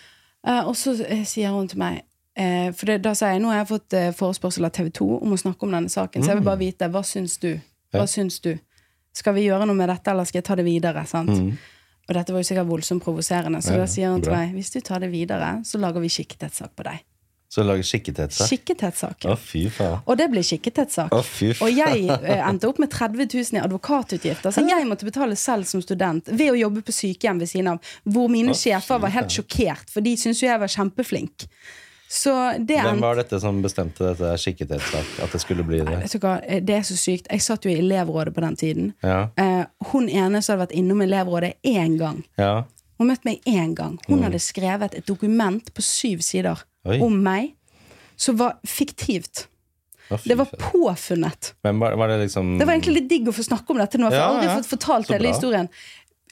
Eh, 0.47 0.63
og 0.67 0.75
så 0.77 0.95
eh, 1.05 1.25
sier 1.29 1.51
hun 1.53 1.67
til 1.69 1.79
meg 1.83 1.99
uh, 2.41 2.71
For 2.73 2.87
det, 2.89 3.03
da 3.05 3.13
sier 3.15 3.35
jeg 3.35 3.43
nå 3.43 3.51
har 3.53 3.59
jeg 3.61 3.69
fått 3.69 3.97
forespørsel 4.17 4.65
av 4.65 4.73
TV 4.73 4.89
2 4.97 5.09
om 5.21 5.33
å 5.37 5.39
snakke 5.43 5.67
om 5.69 5.75
denne 5.77 5.93
saken, 5.93 6.23
så 6.25 6.33
jeg 6.33 6.41
vil 6.41 6.47
bare 6.49 6.63
vite 6.63 6.89
hva 6.89 7.03
syns 7.05 7.37
du? 7.43 7.51
Hva 7.93 8.07
Ja. 8.07 8.07
syns 8.09 8.41
du? 8.41 8.55
Skal 9.13 9.35
vi 9.35 9.43
gjøre 9.49 9.67
noe 9.67 9.75
med 9.77 9.89
dette, 9.91 10.09
eller 10.11 10.25
skal 10.25 10.39
jeg 10.41 10.45
ta 10.47 10.55
det 10.57 10.65
videre? 10.65 11.03
Sant? 11.07 11.29
Og 12.09 12.15
dette 12.17 12.33
var 12.33 12.41
jo 12.41 12.47
sikkert 12.49 12.67
voldsomt 12.71 13.03
provoserende, 13.05 13.61
så 13.63 13.77
da 13.77 13.85
sier 13.87 14.11
hun 14.11 14.23
til 14.23 14.33
meg 14.33 14.55
hvis 14.55 14.71
du 14.73 14.81
tar 14.81 14.99
det 15.03 15.11
videre, 15.13 15.61
så 15.67 15.79
lager 15.83 16.01
vi 16.01 16.09
skikkethetssak 16.09 16.73
på 16.79 16.87
deg. 16.89 17.03
Så 17.51 17.65
lager 17.67 17.83
skikkethetssak? 17.83 18.47
Skikkethetssak. 18.47 19.25
Å, 19.27 19.35
fy 19.35 19.65
faen. 19.75 19.99
Og 20.07 20.19
det 20.21 20.29
ble 20.31 20.43
skikkethetssak. 20.47 21.11
Å, 21.11 21.19
fy 21.27 21.49
faen. 21.51 21.67
Og 21.67 21.81
jeg 21.81 22.05
eh, 22.15 22.45
endte 22.47 22.69
opp 22.71 22.79
med 22.79 22.93
30 22.95 23.27
000 23.27 23.59
i 23.59 23.63
advokatutgifter. 23.65 24.55
Så 24.55 24.63
jeg 24.69 24.87
måtte 24.87 25.09
betale 25.09 25.35
selv 25.35 25.67
som 25.67 25.83
student 25.83 26.31
ved 26.31 26.53
å 26.53 26.61
jobbe 26.61 26.85
på 26.87 26.95
sykehjem 26.95 27.43
ved 27.43 27.51
siden 27.51 27.73
av. 27.73 27.93
Hvor 28.07 28.31
mine 28.31 28.55
Å, 28.55 28.61
sjefer 28.61 29.03
var 29.03 29.11
helt 29.17 29.35
sjokkert, 29.35 29.91
for 29.91 30.07
de 30.07 30.15
syntes 30.21 30.45
jo 30.45 30.47
jeg 30.47 30.63
var 30.63 30.71
kjempeflink. 30.77 31.49
Så 32.11 32.37
det 32.59 32.79
Hvem 32.87 33.03
var 33.03 33.19
dette 33.19 33.43
som 33.43 33.59
bestemte 33.67 34.13
dette 34.13 34.31
skikkethetssak? 34.45 35.13
At 35.27 35.35
det 35.35 35.43
skulle 35.43 35.67
bli 35.67 35.83
det? 35.83 35.99
Nei, 36.07 36.39
eh, 36.47 36.63
Det 36.63 36.79
er 36.79 36.87
så 36.87 36.99
sykt. 37.03 37.27
Jeg 37.35 37.43
satt 37.43 37.67
jo 37.67 37.75
i 37.75 37.79
elevrådet 37.83 38.35
på 38.35 38.47
den 38.47 38.57
tiden. 38.63 38.95
Ja. 39.03 39.25
Eh, 39.35 39.67
hun 39.91 40.07
ene 40.09 40.39
som 40.39 40.55
hadde 40.55 40.69
vært 40.69 40.79
innom 40.79 41.03
elevrådet 41.03 41.57
én 41.67 41.99
gang. 41.99 42.23
ja. 42.39 42.61
Hun 43.01 43.09
møtte 43.09 43.25
meg 43.25 43.41
én 43.49 43.71
gang. 43.73 43.95
Hun 44.11 44.21
hadde 44.27 44.37
skrevet 44.45 44.93
et 44.95 45.07
dokument 45.09 45.71
på 45.73 45.81
syv 45.81 46.21
sider 46.21 46.59
Mm. 46.61 46.70
Oi. 46.89 47.01
om 47.05 47.17
meg 47.23 47.55
som 48.21 48.37
var 48.41 48.59
fiktivt. 48.65 49.47
Å, 50.11 50.19
Det 50.27 50.35
var 50.35 50.49
påfunnet. 50.59 51.53
Var, 51.63 51.97
var 51.97 52.09
det 52.11 52.19
liksom 52.25 52.57
Det 52.59 52.67
var 52.67 52.75
egentlig 52.75 52.97
litt 53.03 53.11
digg 53.13 53.29
å 53.31 53.35
få 53.37 53.45
snakke 53.47 53.71
om 53.73 53.79
dette 53.79 54.01
nå, 54.01 54.09
for 54.11 54.17
jeg 54.19 54.25
har 54.25 54.35
aldri 54.35 54.49
ja. 54.51 54.57
fått 54.59 54.73
fortalt 54.73 55.13
hele 55.15 55.31
historien. 55.31 55.69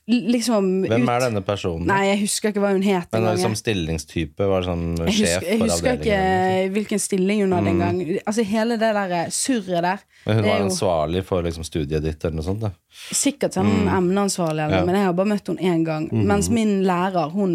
Liksom 0.09 0.69
Hvem 0.89 1.03
ut 1.05 1.11
er 1.13 1.21
denne 1.27 1.41
personen? 1.45 1.85
Nei, 1.91 2.07
jeg 2.09 2.21
husker 2.23 2.49
ikke 2.49 2.63
hva 2.63 2.71
hun 2.73 2.85
het 2.87 3.11
Men 3.13 3.27
liksom 3.29 3.53
stillingstype? 3.61 4.47
Var 4.49 4.65
sånn 4.65 4.85
Jeg 5.05 5.17
sjef 5.19 5.35
husker, 5.35 5.49
jeg 5.51 5.61
husker 5.61 5.99
ikke 5.99 6.21
hvilken 6.73 7.03
stilling 7.03 7.43
hun 7.45 7.53
hadde 7.53 7.75
engang. 7.75 7.99
Altså 8.23 8.45
Hele 8.49 8.79
det 8.81 8.89
der 8.97 9.35
surret 9.37 9.85
der. 9.85 10.07
Men 10.25 10.39
hun 10.39 10.47
det 10.47 10.49
var 10.49 10.63
jo 10.63 10.69
ansvarlig 10.71 11.23
for 11.29 11.45
liksom 11.45 11.67
studiet 11.69 12.07
ditt, 12.07 12.25
eller 12.25 12.39
noe 12.41 12.47
sånt? 12.47 12.65
Da. 12.65 12.73
sikkert 13.21 13.59
sånn 13.59 13.69
emneansvarlig, 13.85 14.65
eller, 14.65 14.81
Ja. 14.81 14.85
men 14.89 14.97
jeg 14.97 15.05
har 15.11 15.13
bare 15.21 15.31
møtt 15.35 15.53
henne 15.53 15.75
én 15.77 15.85
gang. 15.85 16.09
Mens 16.33 16.49
min 16.51 16.73
lærer, 16.89 17.29
hun 17.37 17.53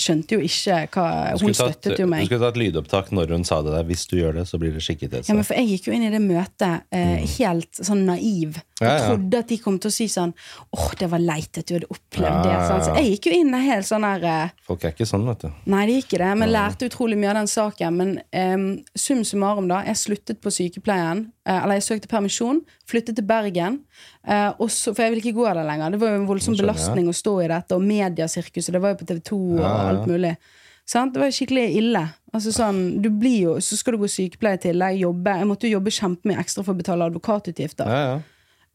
skjønte 0.00 0.36
jo 0.36 0.44
ikke 0.44 0.80
hva 0.94 1.06
Hun 1.40 1.54
støttet 1.56 2.00
jo 2.00 2.06
meg. 2.10 2.24
Du 2.24 2.30
skulle 2.30 2.48
tatt 2.48 2.58
lydopptak 2.60 3.10
når 3.16 3.34
hun 3.36 3.46
sa 3.48 3.60
det 3.64 3.74
der. 3.74 3.86
Hvis 3.88 4.06
du 4.10 4.16
gjør 4.18 4.40
det, 4.40 4.46
så 4.50 4.60
blir 4.60 4.74
det 4.76 4.82
skikkethetssak. 4.84 5.32
Ja, 5.32 5.38
men 5.38 5.46
for 5.46 5.58
Jeg 5.60 5.70
gikk 5.74 5.88
jo 5.90 5.96
inn 5.96 6.06
i 6.08 6.12
det 6.12 6.22
møtet 6.24 6.86
eh, 6.94 7.24
helt 7.38 7.80
sånn 7.80 8.04
naiv. 8.08 8.60
Mm. 8.60 8.66
Ja, 8.80 8.92
ja. 8.96 9.08
trodde 9.10 9.40
at 9.42 9.50
de 9.50 9.58
kom 9.60 9.76
til 9.76 9.90
å 9.90 9.92
si 9.92 10.06
sånn 10.08 10.30
Åh, 10.72 10.86
det 10.96 11.10
var 11.12 11.20
leit 11.20 11.58
at 11.60 11.68
du 11.68 11.74
hadde 11.76 11.90
opplevd 11.92 12.46
det. 12.46 12.54
Sånn. 12.64 12.84
Så 12.86 12.94
jeg 12.96 13.10
gikk 13.14 13.28
jo 13.28 13.40
inn 13.42 13.56
helt 13.60 13.88
sånn 13.88 14.06
her 14.08 14.24
eh, 14.24 14.54
Folk 14.64 14.86
er 14.86 14.94
ikke 14.94 15.08
sånn, 15.08 15.26
vet 15.28 15.44
du. 15.44 15.50
Nei, 15.70 15.82
det 15.88 15.98
gikk 15.98 16.10
ikke 16.10 16.22
det, 16.24 16.30
men 16.40 16.52
lærte 16.54 16.88
utrolig 16.90 17.18
mye 17.20 17.30
av 17.32 17.40
den 17.42 17.50
saken. 17.50 18.00
Men 18.00 18.14
eh, 18.32 18.56
sum 18.98 19.20
summarum, 19.26 19.68
da. 19.70 19.82
Jeg 19.86 20.00
sluttet 20.00 20.40
på 20.42 20.52
sykepleien. 20.54 21.26
eh, 21.46 21.58
eller 21.60 21.78
jeg 21.78 21.86
søkte 21.90 22.10
permisjon, 22.10 22.64
flyttet 22.88 23.20
til 23.20 23.26
Bergen. 23.28 23.82
Eh, 24.26 24.48
også, 24.58 24.94
for 24.94 25.02
jeg 25.04 25.14
ville 25.14 25.24
ikke 25.24 25.38
gå 25.38 25.46
der 25.48 25.62
lenger. 25.66 25.90
Det 25.94 26.00
var 26.00 26.14
jo 26.14 26.22
en 26.22 26.26
voldsom 26.28 26.54
Skjønner 26.56 26.72
belastning 26.72 27.10
å 27.10 27.16
stå 27.16 27.36
i 27.44 27.50
dette, 27.52 27.76
og 27.76 27.86
mediesirkuset. 27.86 28.72
Det 28.74 28.82
var 28.82 28.94
jo 28.94 29.00
på 29.02 29.08
TV 29.10 29.20
2 29.30 29.38
og 29.38 29.60
Ja, 29.60 29.68
ja. 29.68 29.86
alt 29.92 30.10
mulig. 30.10 30.34
Sant? 30.90 31.14
Det 31.14 31.22
var 31.22 31.30
skikkelig 31.34 31.66
ille. 31.78 32.02
Altså 32.34 32.52
sånn, 32.54 32.80
du 33.02 33.10
blir 33.14 33.38
jo, 33.44 33.54
Så 33.62 33.76
skal 33.78 33.94
du 33.94 34.02
gå 34.02 34.10
sykepleie 34.10 34.58
til, 34.58 34.72
tillegg, 34.74 35.00
jobbe. 35.04 35.36
Jeg 35.38 35.46
måtte 35.46 35.68
jo 35.68 35.76
jobbe 35.78 35.94
kjempemye 35.94 36.42
ekstra 36.42 36.64
for 36.66 36.74
å 36.74 36.80
betale 36.80 37.06
advokatutgifter. 37.10 37.86
Ja, 37.90 38.02
ja. 38.10 38.20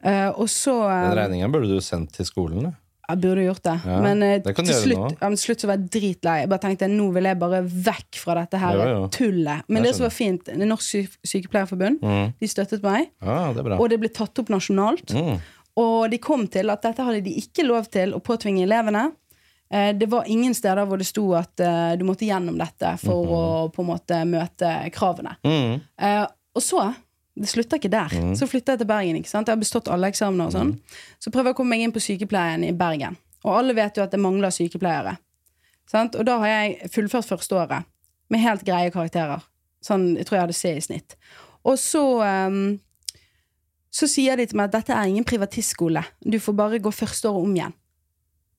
Eh, 0.06 0.28
og 0.36 0.48
så 0.52 0.74
eh, 0.84 1.04
Den 1.10 1.18
regningen 1.18 1.52
burde 1.52 1.68
du 1.72 1.80
sendt 1.84 2.12
til 2.16 2.28
skolen. 2.28 2.68
Da. 2.68 2.72
Jeg 3.08 3.20
burde 3.22 3.44
gjort 3.46 3.62
det. 3.62 3.74
Ja, 3.86 3.98
men, 4.02 4.22
eh, 4.22 4.38
det 4.42 4.54
til, 4.56 4.66
slutt, 4.74 5.12
ja, 5.20 5.28
men 5.28 5.36
slutt 5.38 5.60
så 5.62 5.68
var 5.70 5.76
jeg 5.78 5.90
dritlei. 5.94 6.36
Jeg 6.42 6.48
bare 6.50 6.62
tenkte 6.64 6.88
nå 6.90 7.10
vil 7.14 7.28
jeg 7.30 7.38
bare 7.38 7.60
vekk 7.64 8.18
fra 8.22 8.34
dette 8.40 8.58
her 8.62 8.80
ja, 8.82 8.94
tullet. 9.14 9.62
Men 9.68 9.82
Jeg 9.82 9.86
det 9.86 9.94
som 9.98 10.06
var 10.08 10.14
fint, 10.16 10.44
det 10.50 10.66
Norsk 10.68 10.86
Sy 10.86 11.04
Sykepleierforbund 11.32 12.00
Mm. 12.02 12.32
de 12.40 12.48
støttet 12.50 12.82
meg, 12.82 13.10
Ja, 13.22 13.52
det 13.52 13.66
og 13.78 13.88
det 13.90 14.00
ble 14.00 14.08
tatt 14.08 14.38
opp 14.38 14.48
nasjonalt. 14.48 15.14
Mm. 15.14 15.38
Og 15.76 16.10
de 16.10 16.18
kom 16.18 16.46
til 16.48 16.70
at 16.72 16.82
dette 16.82 17.04
hadde 17.04 17.22
de 17.22 17.34
ikke 17.36 17.66
lov 17.66 17.88
til 17.92 18.14
å 18.16 18.20
påtvinge 18.20 18.64
elevene. 18.64 19.12
Eh, 19.70 19.92
Det 19.92 20.08
var 20.08 20.24
ingen 20.26 20.54
steder 20.54 20.86
hvor 20.86 20.98
det 20.98 21.06
sto 21.06 21.32
at 21.34 21.60
eh, 21.60 21.96
du 21.96 22.04
måtte 22.04 22.26
gjennom 22.26 22.56
dette 22.58 22.96
for 22.98 23.26
å 23.26 23.42
på 23.74 23.82
en 23.82 23.90
måte 23.90 24.20
møte 24.24 24.90
kravene. 24.94 25.36
Mm. 25.44 25.80
Eh, 26.00 26.26
og 26.56 26.62
så 26.62 26.94
Det 27.36 27.48
slutta 27.48 27.76
ikke 27.76 27.90
der. 27.90 28.08
Så 28.34 28.46
flytta 28.48 28.72
jeg 28.72 28.78
til 28.78 28.86
Bergen. 28.88 29.16
ikke 29.16 29.28
sant? 29.28 29.46
Jeg 29.48 29.56
har 29.56 29.60
bestått 29.60 29.88
alle 29.92 30.08
eksamener. 30.08 30.46
og 30.46 30.52
sånn. 30.52 30.80
Så 31.20 31.30
prøver 31.30 31.50
jeg 31.50 31.54
å 31.54 31.56
komme 31.56 31.68
meg 31.76 31.80
inn 31.84 31.92
på 31.92 32.00
sykepleien 32.00 32.64
i 32.64 32.72
Bergen. 32.72 33.16
Og 33.44 33.58
alle 33.58 33.74
vet 33.74 33.96
jo 33.96 34.02
at 34.02 34.10
det 34.10 34.20
mangler 34.20 34.48
sykepleiere. 34.50 35.18
Sant? 35.86 36.16
Og 36.16 36.24
da 36.24 36.38
har 36.38 36.46
jeg 36.48 36.90
fullført 36.90 37.24
første 37.28 37.52
året 37.54 37.84
med 38.30 38.40
helt 38.40 38.64
greie 38.64 38.90
karakterer. 38.90 39.42
Sånn, 39.84 40.16
Jeg 40.16 40.26
tror 40.26 40.36
jeg 40.36 40.40
hadde 40.46 40.54
C 40.54 40.76
i 40.76 40.80
snitt. 40.80 41.14
Og 41.64 41.76
så 41.78 42.02
um, 42.48 42.80
Så 43.90 44.06
sier 44.08 44.36
de 44.36 44.46
til 44.46 44.56
meg 44.56 44.64
at 44.64 44.72
dette 44.82 44.92
er 44.96 45.06
ingen 45.08 45.24
privatistskole. 45.24 46.02
Du 46.24 46.38
får 46.38 46.52
bare 46.56 46.78
gå 46.78 46.90
første 46.92 47.28
året 47.28 47.44
om 47.44 47.54
igjen. 47.54 47.72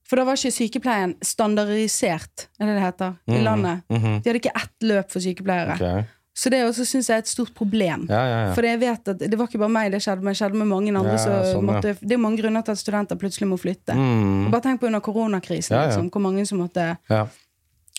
For 0.08 0.16
da 0.16 0.24
var 0.24 0.34
ikke 0.40 0.54
sykepleien 0.56 1.16
standardisert, 1.22 2.48
er 2.60 2.66
det 2.66 2.76
det 2.78 2.84
heter, 2.86 3.18
i 3.28 3.32
Mhm. 3.34 3.44
landet. 3.44 3.84
-hmm. 3.90 4.22
De 4.24 4.30
hadde 4.30 4.40
ikke 4.40 4.56
ett 4.56 4.82
løp 4.82 5.12
for 5.12 5.20
sykepleiere. 5.20 5.74
Ok. 5.74 6.06
Så 6.38 6.52
det 6.54 6.60
også 6.68 6.86
syns 6.86 7.08
jeg 7.10 7.18
er 7.18 7.24
et 7.24 7.30
stort 7.32 7.50
problem. 7.58 8.06
Ja, 8.12 8.20
ja, 8.22 8.38
ja. 8.46 8.52
For 8.54 8.66
jeg 8.68 8.78
vet 8.84 9.10
at 9.10 9.24
det 9.24 9.40
var 9.40 9.50
ikke 9.50 9.64
bare 9.64 9.74
meg 9.74 9.90
det 9.96 10.04
skjedde, 10.06 10.22
men 10.22 10.36
det 10.36 10.42
skjedde 10.42 10.60
med 10.60 10.70
mange 10.70 10.94
andre. 10.94 11.18
Sånn, 11.18 11.66
måtte, 11.66 11.96
det 11.98 12.14
er 12.14 12.22
mange 12.22 12.42
grunner 12.44 12.66
til 12.66 12.78
at 12.78 12.82
studenter 12.82 13.18
plutselig 13.18 13.50
må 13.50 13.58
flytte. 13.58 13.96
Mm. 13.98 14.52
Bare 14.54 14.68
tenk 14.68 14.84
på 14.84 14.90
under 14.92 15.02
koronakrisen, 15.02 15.74
liksom, 15.74 16.12
hvor 16.14 16.24
mange 16.28 16.46
som 16.46 16.62
måtte 16.62 16.94
ja. 17.10 17.26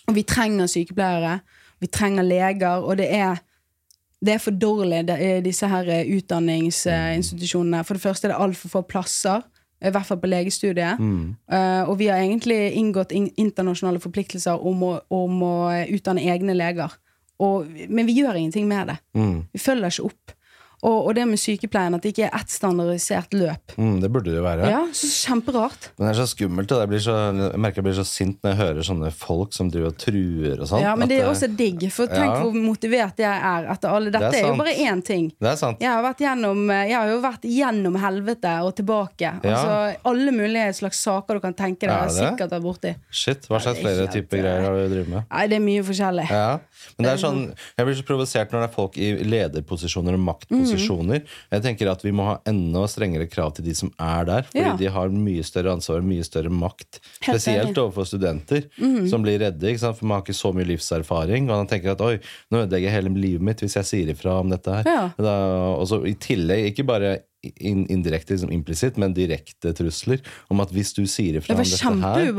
Og 0.08 0.14
vi 0.16 0.22
trenger 0.24 0.70
sykepleiere, 0.72 1.34
vi 1.82 1.90
trenger 1.92 2.24
leger, 2.24 2.80
og 2.80 2.96
det 2.96 3.10
er 3.12 3.42
det 4.24 4.32
er 4.34 4.40
for 4.42 4.50
dårlig, 4.50 5.04
disse 5.44 5.68
her 5.70 5.86
eh, 5.94 6.08
utdanningsinstitusjonene. 6.16 7.84
For 7.86 7.94
det 7.94 8.02
første 8.02 8.26
er 8.26 8.32
det 8.32 8.38
altfor 8.42 8.72
få 8.72 8.80
plasser, 8.90 9.44
i 9.78 9.92
hvert 9.94 10.08
fall 10.08 10.18
på 10.18 10.26
legestudiet. 10.26 10.98
Mm. 10.98 11.36
Uh, 11.46 11.84
og 11.86 12.00
vi 12.00 12.08
har 12.10 12.18
egentlig 12.18 12.72
inngått 12.74 13.12
in 13.14 13.28
internasjonale 13.38 14.00
forpliktelser 14.02 14.58
om 14.66 14.82
å, 14.82 14.96
om 15.14 15.44
å 15.46 15.52
eh, 15.70 15.92
utdanne 15.94 16.24
egne 16.26 16.56
leger. 16.58 16.96
Og, 17.40 17.66
men 17.88 18.06
vi 18.08 18.18
gjør 18.22 18.34
ingenting 18.40 18.66
med 18.68 18.88
det. 18.94 18.98
Mm. 19.14 19.46
Vi 19.52 19.58
følger 19.62 19.94
ikke 19.94 20.10
opp. 20.10 20.34
Og, 20.78 21.08
og 21.08 21.14
det 21.16 21.24
med 21.26 21.40
sykepleien, 21.42 21.90
at 21.96 22.04
det 22.04 22.12
ikke 22.12 22.28
er 22.28 22.34
ett 22.38 22.52
standardisert 22.54 23.32
løp. 23.34 23.72
Mm, 23.82 23.96
det 23.98 24.08
burde 24.14 24.30
det 24.30 24.36
jo 24.38 24.44
være. 24.44 24.68
Ja, 24.70 24.84
så 24.94 25.08
Kjemperart. 25.10 25.88
Men 25.98 26.06
det 26.06 26.12
er 26.12 26.18
så 26.20 26.26
skummelt. 26.30 26.70
Jeg, 26.70 26.90
blir 26.92 27.00
så, 27.02 27.14
jeg 27.34 27.58
merker 27.58 27.80
jeg 27.80 27.86
blir 27.88 27.96
så 27.98 28.04
sint 28.06 28.36
når 28.46 28.52
jeg 28.52 28.58
hører 28.60 28.86
sånne 28.86 29.10
folk 29.10 29.56
som 29.56 29.72
driver 29.74 29.90
og 29.90 29.96
truer 29.98 30.62
og 30.62 30.68
sånn. 30.70 30.84
Ja, 30.84 30.92
men 30.94 31.10
det 31.10 31.16
er 31.18 31.24
det- 31.24 31.32
også 31.32 31.48
digg, 31.58 31.82
for 31.90 32.06
tenk 32.06 32.30
Ja. 32.30 32.36
hvor 32.44 32.54
motivert 32.54 33.18
jeg 33.18 33.42
er 33.50 33.66
etter 33.74 33.88
alle. 33.90 34.12
Dette 34.14 34.30
Det 34.30 34.38
er 34.38 34.44
er, 34.44 34.52
jo 34.52 34.60
bare 34.62 34.76
én 34.86 35.02
ting. 35.04 35.32
Det 35.34 35.50
er 35.50 35.56
sant. 35.56 35.80
Jeg 35.82 35.90
har, 35.90 36.02
vært 36.06 36.22
gjennom, 36.22 36.62
jeg 36.70 36.94
har 36.94 37.08
jo 37.10 37.18
vært 37.26 37.42
gjennom 37.42 37.98
helvete 37.98 38.54
og 38.62 38.76
tilbake. 38.78 39.34
Ja. 39.42 39.56
Altså, 39.56 39.98
alle 40.12 40.30
mulige 40.30 40.70
slags 40.78 41.02
saker 41.02 41.34
du 41.34 41.40
kan 41.40 41.54
tenke 41.58 41.88
deg. 41.90 41.90
Er 41.90 42.06
det 42.06 42.14
sikkert 42.20 42.54
vært 42.54 42.62
borti. 42.62 42.94
Shit, 43.10 43.48
hva 43.50 43.58
slags 43.58 43.82
er 43.82 43.82
flere 43.82 44.06
typer 44.14 44.44
greier 44.46 44.62
har 44.62 44.78
du 44.78 44.94
drevet 44.94 45.08
med? 45.08 45.26
Nei, 45.28 45.46
det 45.48 45.58
er 45.58 45.66
mye 45.66 45.82
forskjellig. 45.90 46.30
Ja, 46.30 46.58
men 46.96 47.04
det 47.06 47.12
er 47.12 47.20
sånn 47.22 47.40
Jeg 47.78 47.86
blir 47.86 47.96
så 47.98 48.04
provosert 48.08 48.52
når 48.52 48.60
det 48.64 48.68
er 48.68 48.74
folk 48.74 48.98
i 48.98 49.08
lederposisjoner 49.24 50.14
og 50.18 50.22
maktposisjoner. 50.28 51.22
Jeg 51.52 51.62
tenker 51.64 51.90
at 51.92 52.02
vi 52.04 52.12
må 52.14 52.26
ha 52.28 52.36
enda 52.48 52.84
strengere 52.90 53.28
krav 53.30 53.54
til 53.56 53.64
de 53.68 53.74
som 53.78 53.90
er 53.98 54.24
der, 54.28 54.42
fordi 54.50 54.64
Ja. 54.64 54.76
de 54.76 54.86
har 54.94 55.08
mye 55.08 55.42
større 55.46 55.72
ansvar 55.76 56.02
mye 56.02 56.24
større 56.26 56.50
makt. 56.50 57.00
Spesielt 57.22 57.76
overfor 57.78 58.06
studenter 58.08 58.66
som 59.08 59.22
blir 59.22 59.38
redde, 59.40 59.74
for 59.78 60.04
man 60.06 60.18
har 60.20 60.24
ikke 60.26 60.34
så 60.38 60.52
mye 60.54 60.66
livserfaring. 60.68 61.48
Og 61.50 61.56
man 61.62 61.66
tenker 61.70 61.92
at 61.92 62.00
oi, 62.00 62.18
nå 62.50 62.64
ødelegger 62.64 62.88
jeg 62.90 62.96
hele 63.02 63.14
livet 63.14 63.42
mitt 63.42 63.60
hvis 63.60 63.76
jeg 63.76 63.84
sier 63.84 64.12
ifra 64.14 64.40
om 64.40 64.50
dette 64.50 64.68
her. 64.80 64.84
Ja. 64.86 65.08
Da, 65.18 65.34
og 65.78 65.86
så 65.88 66.02
i 66.06 66.14
tillegg, 66.14 66.72
ikke 66.72 66.86
bare 66.86 67.18
indirekte, 67.42 68.34
liksom 68.34 68.50
implisitt, 68.52 68.96
men 68.98 69.12
direkte 69.14 69.70
trusler 69.76 70.22
om 70.50 70.58
at 70.64 70.72
hvis 70.74 70.90
du 70.96 71.04
sier 71.06 71.38
ifra 71.38 71.54
om 71.54 71.62
dette 71.62 71.78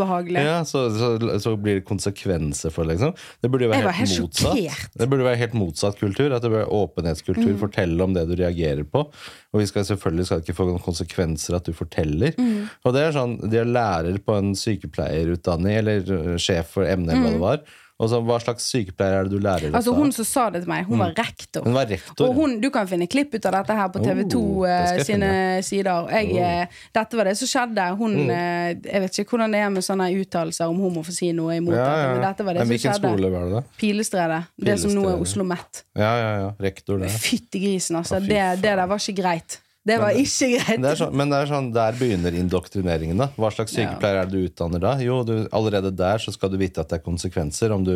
her 0.10 0.32
ja, 0.36 0.58
så, 0.68 0.82
så, 0.92 1.12
så 1.40 1.54
blir 1.56 1.80
det 1.80 1.86
konsekvenser 1.88 2.74
for 2.76 2.88
liksom. 2.90 3.14
Det 3.40 3.52
burde 3.52 3.70
være 3.72 3.94
helt, 3.96 4.12
helt 4.12 4.26
motsatt. 4.26 4.92
Det 5.00 5.08
burde 5.08 5.28
være 5.28 5.40
helt 5.40 5.56
motsatt 5.56 6.00
kultur. 6.02 6.36
At 6.36 6.44
det 6.44 6.52
være 6.52 6.68
åpenhetskultur. 6.68 7.54
Mm. 7.54 7.60
Fortelle 7.64 8.04
om 8.04 8.16
det 8.18 8.28
du 8.28 8.36
reagerer 8.40 8.84
på. 8.84 9.06
Og 9.54 9.64
vi 9.64 9.68
skal 9.72 9.88
selvfølgelig 9.88 10.28
skal 10.28 10.44
ikke 10.44 10.58
få 10.58 10.68
noen 10.68 10.84
konsekvenser 10.84 11.58
at 11.58 11.70
du 11.70 11.76
forteller. 11.76 12.36
Mm. 12.38 12.68
Og 12.84 12.96
det 12.96 13.06
er 13.06 13.16
sånn, 13.16 13.38
de 13.48 13.62
er 13.62 13.70
lærer 13.70 14.20
på 14.26 14.36
en 14.36 14.52
sykepleierutdanning, 14.58 15.80
eller 15.80 16.16
øh, 16.20 16.34
sjef 16.42 16.76
for 16.76 16.90
emnet, 16.90 17.16
eller 17.16 17.24
hva 17.24 17.38
det 17.38 17.46
var. 17.46 17.78
Så, 18.00 18.22
hva 18.24 18.38
slags 18.40 18.64
sykepleier 18.72 19.18
er 19.20 19.24
det 19.28 19.32
du 19.34 19.40
lærer 19.44 19.70
Mm. 19.70 19.76
Altså 19.76 19.92
Hun 19.94 20.12
som 20.16 20.24
sa 20.26 20.50
det 20.50 20.62
til 20.64 20.70
meg, 20.72 20.86
hun 20.88 21.00
var 21.02 21.12
rektor. 21.18 21.66
Hun 21.66 21.74
var 21.76 21.86
rektor. 21.86 22.30
Og 22.30 22.34
hun, 22.38 22.62
Du 22.62 22.70
kan 22.72 22.88
finne 22.88 23.08
klipp 23.12 23.34
ut 23.36 23.46
av 23.46 23.52
dette 23.58 23.76
her 23.76 23.90
på 23.90 24.00
TV2 24.00 24.36
Oh, 24.40 24.66
det 24.66 24.78
skal 24.88 25.00
eh, 25.00 25.04
sine 25.04 25.32
sider. 25.68 26.08
Jeg, 26.16 26.32
eh, 26.40 26.80
dette 26.96 27.18
var 27.20 27.26
det 27.26 27.38
som 27.38 27.48
skjedde. 27.52 27.90
Hun, 28.00 28.16
Mm. 28.16 28.30
eh, 28.32 28.92
jeg 28.94 29.02
vet 29.02 29.20
ikke 29.20 29.30
hvordan 29.36 29.52
det 29.52 29.60
er 29.60 29.70
med 29.70 29.84
sånne 29.84 30.08
uttalelser 30.16 30.70
om 30.72 30.78
hun 30.80 30.94
må 30.96 31.04
få 31.04 31.12
si 31.12 31.32
noe 31.34 31.58
imot 31.60 31.76
ja, 31.76 31.86
ja. 32.06 32.14
men 32.14 32.22
dette 32.24 32.46
var 32.46 32.54
det 32.54 32.68
Men 32.68 32.80
som 32.80 32.92
skjedde. 32.94 33.10
skole 33.12 33.32
var 33.32 33.46
det, 33.46 33.52
da? 33.52 33.62
Pilestredet. 33.78 34.44
Det 34.58 34.80
som 34.80 34.92
nå 34.96 35.10
er 35.10 35.20
Oslo 35.22 35.44
Met. 35.44 35.84
Ja, 35.98 36.14
ja, 36.24 36.32
ja. 36.40 36.54
Rektor, 36.60 37.00
det. 37.00 37.10
Fytti 37.12 37.60
grisen, 37.60 37.96
altså. 38.00 38.20
Det, 38.22 38.62
det 38.64 38.76
der 38.80 38.86
var 38.88 38.96
ikke 38.96 39.22
greit. 39.22 39.60
Det 39.90 39.98
var 40.02 40.18
ikke 40.22 40.50
greit. 40.54 40.82
Det 40.86 40.94
sånn, 41.00 41.14
men 41.20 41.32
det 41.34 41.40
er 41.44 41.50
sånn, 41.52 41.70
der 41.76 41.98
begynner 42.00 42.36
indoktrineringen. 42.38 43.18
da 43.18 43.30
Hva 43.36 43.50
slags 43.54 43.74
sykepleier 43.76 44.22
er 44.22 44.30
det 44.30 44.38
du 44.38 44.48
utdanner 44.48 44.84
da? 44.84 44.94
Jo, 45.04 45.22
du, 45.28 45.48
allerede 45.56 45.92
der 45.96 46.22
så 46.22 46.34
skal 46.36 46.52
du 46.54 46.58
vite 46.62 46.82
at 46.84 46.90
det 46.92 47.00
er 47.00 47.04
konsekvenser 47.06 47.74
om 47.76 47.84
du 47.88 47.96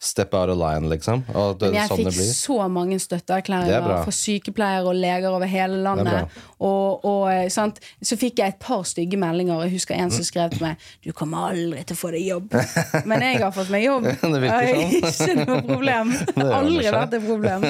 step 0.00 0.34
out 0.34 0.48
of 0.54 0.58
line, 0.58 0.88
liksom. 0.90 1.24
Det, 1.28 1.34
Mm. 1.34 1.60
Men 1.60 1.74
jeg 1.74 1.88
sånn 1.90 2.10
fikk 2.14 2.34
så 2.34 2.56
mange 2.70 2.94
er 2.96 3.02
støtteerklæringer 3.02 4.04
fra 4.04 4.12
sykepleiere 4.14 4.86
og 4.88 4.94
leger 4.96 5.30
over 5.34 5.46
hele 5.50 5.76
landet. 5.84 6.28
Og, 6.60 7.04
og, 7.04 7.28
eh, 7.32 7.48
sant? 7.52 7.80
Så 8.02 8.16
fikk 8.20 8.38
jeg 8.40 8.54
et 8.54 8.58
par 8.62 8.82
stygge 8.88 9.18
meldinger. 9.20 9.62
Jeg 9.64 9.72
husker 9.78 9.94
en 9.94 10.08
Mm. 10.08 10.12
som 10.12 10.24
skrev 10.24 10.50
til 10.50 10.62
meg 10.62 10.76
'Du 11.02 11.12
kommer 11.12 11.50
aldri 11.50 11.84
til 11.84 11.96
å 11.96 11.98
få 11.98 12.10
deg 12.12 12.22
jobb'. 12.28 13.04
Men 13.10 13.20
jeg 13.20 13.40
har 13.40 13.50
fått 13.52 13.70
meg 13.70 13.84
jobb. 13.84 14.04
Det 14.34 14.40
virker 14.40 15.12
sånn. 15.12 15.28
Ikke 15.28 15.46
noe 15.46 15.62
problem. 15.62 16.12
Aldri 16.58 16.90
vært 16.90 17.14
et 17.14 17.26
problem. 17.26 17.62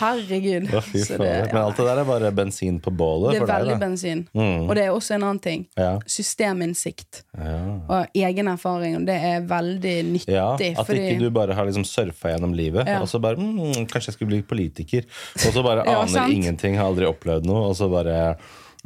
Herregud. 0.00 0.68
Å, 0.70 0.82
Men 1.18 1.56
alt 1.56 1.76
det 1.76 1.86
der 1.86 2.00
er 2.02 2.04
bare 2.08 2.30
bensin 2.34 2.80
på 2.80 2.90
bålet 3.00 3.32
det 3.34 3.40
er 3.40 3.44
for 3.46 3.52
veldig 3.54 3.72
deg, 3.72 3.80
da. 3.80 3.86
bensin. 3.86 4.22
Mm. 4.36 4.68
Og 4.68 4.72
det 4.78 4.84
er 4.84 4.92
også 4.94 5.16
en 5.16 5.24
annen 5.26 5.40
ting. 5.44 5.66
Ja. 5.80 5.90
Systeminnsikt. 6.06 7.22
Ja. 7.36 7.56
Og 7.90 8.06
egen 8.22 8.48
erfaring. 8.52 8.96
Og 9.00 9.06
det 9.08 9.16
er 9.30 9.44
veldig 9.50 9.96
nyttig. 10.12 10.36
At 10.40 10.86
fordi, 10.86 11.04
ikke 11.10 11.20
du 11.26 11.30
bare 11.34 11.56
har 11.58 11.68
liksom 11.68 11.84
surfa 11.88 12.32
gjennom 12.34 12.54
livet, 12.56 12.88
og 13.00 13.08
så 13.10 13.20
bare 13.22 13.36
mm, 13.40 13.86
'Kanskje 13.90 14.08
jeg 14.12 14.14
skulle 14.18 14.32
bli 14.32 14.42
politiker', 14.42 15.04
og 15.46 15.52
så 15.54 15.62
bare 15.66 15.84
aner 15.90 16.06
sant. 16.08 16.32
ingenting, 16.32 16.76
har 16.78 16.86
aldri 16.90 17.06
opplevd 17.08 17.46
noe, 17.48 17.68
og 17.70 17.76
så 17.76 17.90
bare 17.90 18.16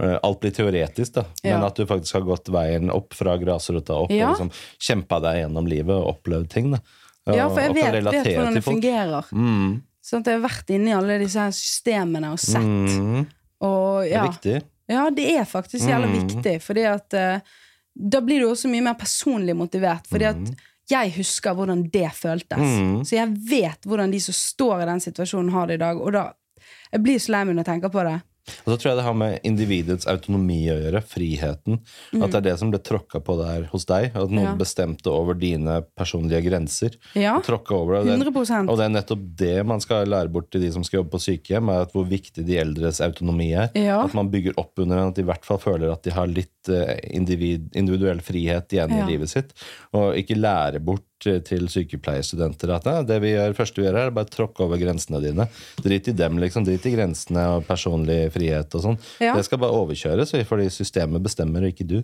eh, 0.01 0.19
Alt 0.27 0.41
blir 0.43 0.51
teoretisk, 0.51 1.13
da. 1.15 1.23
Men 1.45 1.61
Ja. 1.61 1.67
at 1.67 1.77
du 1.77 1.87
faktisk 1.87 2.15
har 2.15 2.23
gått 2.27 2.49
veien 2.51 2.91
opp 2.91 3.15
fra 3.15 3.37
grasrota 3.39 3.95
opp 3.95 4.11
Ja. 4.11 4.31
og 4.33 4.39
liksom 4.39 4.51
kjempa 4.81 5.21
deg 5.23 5.45
gjennom 5.45 5.67
livet 5.69 5.95
og 5.95 6.17
opplevd 6.17 6.49
ting. 6.51 6.71
da. 6.73 6.79
ja, 7.33 7.49
for 7.49 7.61
jeg 7.61 7.75
vet, 7.75 8.03
vet 8.05 8.27
hvordan 8.37 8.55
det 8.55 8.65
fungerer. 8.65 9.25
Mm, 9.33 9.83
Sånn 10.05 10.21
at 10.21 10.27
jeg 10.27 10.41
har 10.41 10.49
vært 10.51 10.69
inni 10.69 10.93
alle 10.93 11.15
disse 11.19 11.39
her 11.41 11.51
systemene 11.51 12.33
og 12.33 12.39
sett. 12.39 12.61
mm, 12.61 13.27
Og, 13.61 14.03
det 14.05 14.13
er 14.19 14.29
viktig. 14.29 14.63
ja, 14.89 15.11
det 15.11 15.27
er 15.39 15.45
faktisk 15.45 15.89
jævla 15.89 16.07
Mm. 16.07 16.15
viktig. 16.29 16.63
Fordi 16.63 16.83
at 16.91 17.15
uh, 17.15 17.41
da 17.95 18.21
blir 18.21 18.41
du 18.41 18.49
også 18.51 18.69
mye 18.69 18.83
mer 18.83 18.95
personlig 18.95 19.55
motivert. 19.57 20.07
Fordi 20.11 20.25
at 20.25 20.55
jeg 20.91 21.13
husker 21.17 21.55
hvordan 21.55 21.87
det 21.91 22.11
føltes. 22.13 22.59
Mm. 22.59 23.05
Så 23.05 23.15
jeg 23.17 23.29
vet 23.51 23.81
hvordan 23.87 24.11
de 24.13 24.21
som 24.21 24.35
står 24.35 24.83
i 24.83 24.87
den 24.87 25.01
situasjonen, 25.01 25.51
har 25.53 25.67
det 25.67 25.75
i 25.75 25.85
dag. 25.85 26.01
Og 26.01 26.13
da 26.13 26.33
Jeg 26.93 27.03
blir 27.03 27.19
så 27.19 27.33
lei 27.33 27.45
meg 27.45 27.55
når 27.57 27.65
jeg 27.65 27.73
tenker 27.75 27.89
på 27.91 28.03
det. 28.05 28.23
Og 28.65 28.75
så 28.75 28.77
tror 28.77 28.91
jeg 28.91 28.99
det 28.99 29.05
har 29.07 29.15
med 29.17 29.39
individets 29.49 30.07
autonomi 30.11 30.61
å 30.69 30.77
gjøre. 30.77 31.01
Friheten. 31.05 31.79
At 32.21 32.31
det 32.35 32.41
er 32.41 32.47
det 32.51 32.57
som 32.61 32.71
ble 32.73 32.81
tråkka 32.85 33.21
på 33.25 33.37
der 33.41 33.69
hos 33.73 33.87
deg. 33.89 34.11
At 34.15 34.29
noen 34.31 34.45
Mm. 34.45 34.51
Ja. 34.51 34.55
bestemte 34.61 35.09
over 35.09 35.35
dine 35.35 35.79
personlige 35.97 36.43
grenser. 36.45 36.97
Ja, 37.17 37.39
over 37.39 37.95
det. 37.95 38.01
Og 38.01 38.07
det. 38.07 38.19
Og 38.69 38.77
det 38.79 38.85
er 38.85 38.93
nettopp 38.93 39.23
det 39.37 39.67
man 39.67 39.81
skal 39.81 40.07
lære 40.07 40.29
bort 40.31 40.51
til 40.51 40.61
de 40.61 40.71
som 40.73 40.85
skal 40.85 41.01
jobbe 41.01 41.15
på 41.17 41.23
sykehjem, 41.25 41.71
er 41.73 41.87
at 41.87 41.93
hvor 41.93 42.05
viktig 42.07 42.45
de 42.45 42.59
eldres 42.61 43.01
autonomi 43.01 43.53
er. 43.55 43.71
Ja. 43.75 44.03
At 44.05 44.15
man 44.15 44.29
bygger 44.31 44.55
opp 44.61 44.79
under 44.79 44.97
den, 45.01 45.09
at 45.09 45.15
de 45.17 45.23
i 45.25 45.31
hvert 45.31 45.45
fall 45.45 45.59
føler 45.59 45.93
at 45.93 46.03
de 46.05 46.11
har 46.13 46.27
litt 46.29 46.51
individ, 46.69 47.71
individuell 47.77 48.21
frihet 48.25 48.73
igjen 48.73 48.91
Ja. 48.91 49.05
i 49.05 49.11
livet 49.13 49.29
sitt. 49.31 49.53
Og 49.93 50.15
ikke 50.17 50.37
lære 50.39 50.81
bort 50.85 51.03
eh, 51.27 51.39
til 51.41 51.67
sykepleierstudenter 51.69 52.73
at 52.75 53.07
det 53.09 53.21
vi 53.23 53.33
gjør, 53.35 53.55
første 53.57 53.81
vi 53.81 53.87
gjør, 53.87 53.99
er 54.07 54.11
bare 54.11 54.29
tråkke 54.33 54.61
over 54.67 54.77
grensene 54.81 55.21
dine. 55.25 55.47
Drit 55.83 56.09
i 56.09 56.13
dem, 56.13 56.39
liksom. 56.39 56.65
Drit 56.67 56.85
i 56.87 56.95
grensene 56.97 57.45
og 57.57 57.67
personlig 57.69 58.31
frihet 58.35 58.75
og 58.75 58.83
sånn. 58.83 58.99
Ja. 59.21 59.35
Det 59.37 59.45
skal 59.47 59.59
bare 59.63 59.73
overkjøres, 59.79 60.35
fordi 60.49 60.69
systemet 60.71 61.23
bestemmer, 61.25 61.65
og 61.65 61.73
ikke 61.75 61.87
du. 61.87 61.99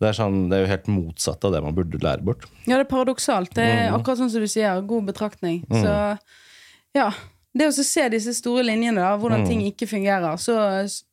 Det 0.00 0.08
er, 0.08 0.12
sånn, 0.16 0.48
det 0.50 0.58
er 0.58 0.64
jo 0.66 0.72
helt 0.72 0.88
motsatt 0.88 1.44
av 1.44 1.52
det 1.52 1.62
man 1.62 1.74
burde 1.76 2.00
lære 2.02 2.24
bort. 2.24 2.44
Ja, 2.66 2.76
det 2.78 2.86
er 2.86 2.90
paradoksalt. 2.96 3.54
Det 3.54 3.64
er 3.64 3.90
Mm. 3.90 4.00
akkurat 4.00 4.18
sånn 4.18 4.30
som 4.30 4.40
du 4.40 4.46
sier. 4.48 4.80
God 4.86 5.06
betraktning. 5.06 5.64
Så 5.70 6.18
ja. 6.94 7.10
Det 7.56 7.68
å 7.70 7.72
se 7.86 8.08
disse 8.10 8.32
store 8.34 8.64
linjene, 8.66 8.96
da, 8.98 9.12
Mm. 9.14 9.20
hvordan 9.22 9.46
ting 9.46 9.60
ikke 9.62 9.86
fungerer, 9.86 10.36
så, 10.42 10.56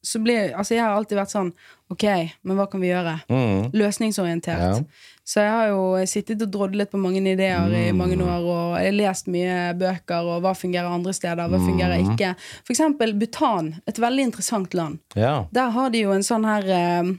så 0.01 0.19
blir 0.23 0.53
Altså, 0.57 0.73
jeg 0.73 0.81
har 0.81 0.95
alltid 0.97 1.17
vært 1.19 1.29
sånn 1.35 1.51
Ok, 1.91 2.03
men 2.43 2.55
hva 2.57 2.65
kan 2.71 2.79
vi 2.81 2.87
gjøre? 2.87 3.17
Mm. 3.29 3.71
Løsningsorientert. 3.75 4.61
Ja. 4.63 4.83
Så 5.27 5.41
jeg 5.43 5.51
har 5.51 5.67
jo 5.67 5.81
sittet 6.07 6.41
og 6.41 6.49
drodlet 6.53 6.89
på 6.89 6.97
mange 6.97 7.19
ideer 7.19 7.67
i 7.67 7.91
Mm. 7.91 7.97
mange 7.97 8.15
år, 8.23 8.41
og 8.47 8.77
jeg 8.79 8.85
har 8.85 8.95
lest 8.95 9.27
mye 9.27 9.73
bøker, 9.77 10.23
og 10.23 10.41
hva 10.41 10.53
fungerer 10.55 10.87
andre 10.89 11.11
steder, 11.13 11.49
hva 11.51 11.59
fungerer 11.59 11.99
Mm. 11.99 12.15
ikke. 12.15 12.35
For 12.63 12.73
eksempel 12.73 13.13
Bhutan, 13.19 13.81
et 13.85 13.95
veldig 13.99 14.23
interessant 14.31 14.73
land. 14.73 14.99
Ja. 15.15 15.45
Der 15.51 15.69
har 15.69 15.89
de 15.89 15.99
jo 15.99 16.11
en 16.11 16.21
sånn 16.23 16.45
her 16.45 16.63
eh, 16.63 17.13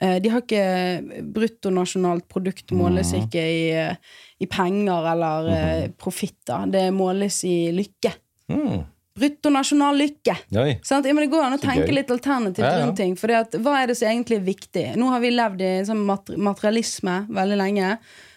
eh, 0.00 0.18
De 0.18 0.28
har 0.28 0.40
ikke 0.42 1.22
bruttonasjonalt 1.32 2.26
produkt 2.28 2.72
måles 2.72 3.12
ikke 3.14 3.40
i, 3.40 3.70
eh, 3.70 3.94
i 4.40 4.46
penger 4.46 5.06
eller 5.12 5.48
mm. 5.88 5.94
profitter. 5.96 6.66
Det 6.70 6.92
måles 6.92 7.44
i 7.44 7.70
lykke. 7.72 8.12
Mm. 8.52 8.84
Bruttonasjonal 9.16 9.96
lykke. 9.96 10.36
Men 10.52 11.22
det 11.22 11.30
går 11.32 11.46
an 11.46 11.56
å 11.56 11.60
tenke 11.60 11.88
litt 11.94 12.10
alternativt 12.12 12.66
ja. 12.66 12.82
rundt 12.82 12.98
ting. 13.00 13.14
For 13.16 13.32
hva 13.32 13.78
er 13.80 13.88
det 13.88 13.96
som 13.96 14.10
egentlig 14.10 14.40
er 14.40 14.48
viktig? 14.48 14.86
Nå 15.00 15.08
har 15.14 15.22
vi 15.24 15.32
levd 15.32 15.64
i 15.64 15.72
sånn 15.88 16.02
materialisme 16.04 17.22
veldig 17.32 17.60
lenge. 17.62 17.94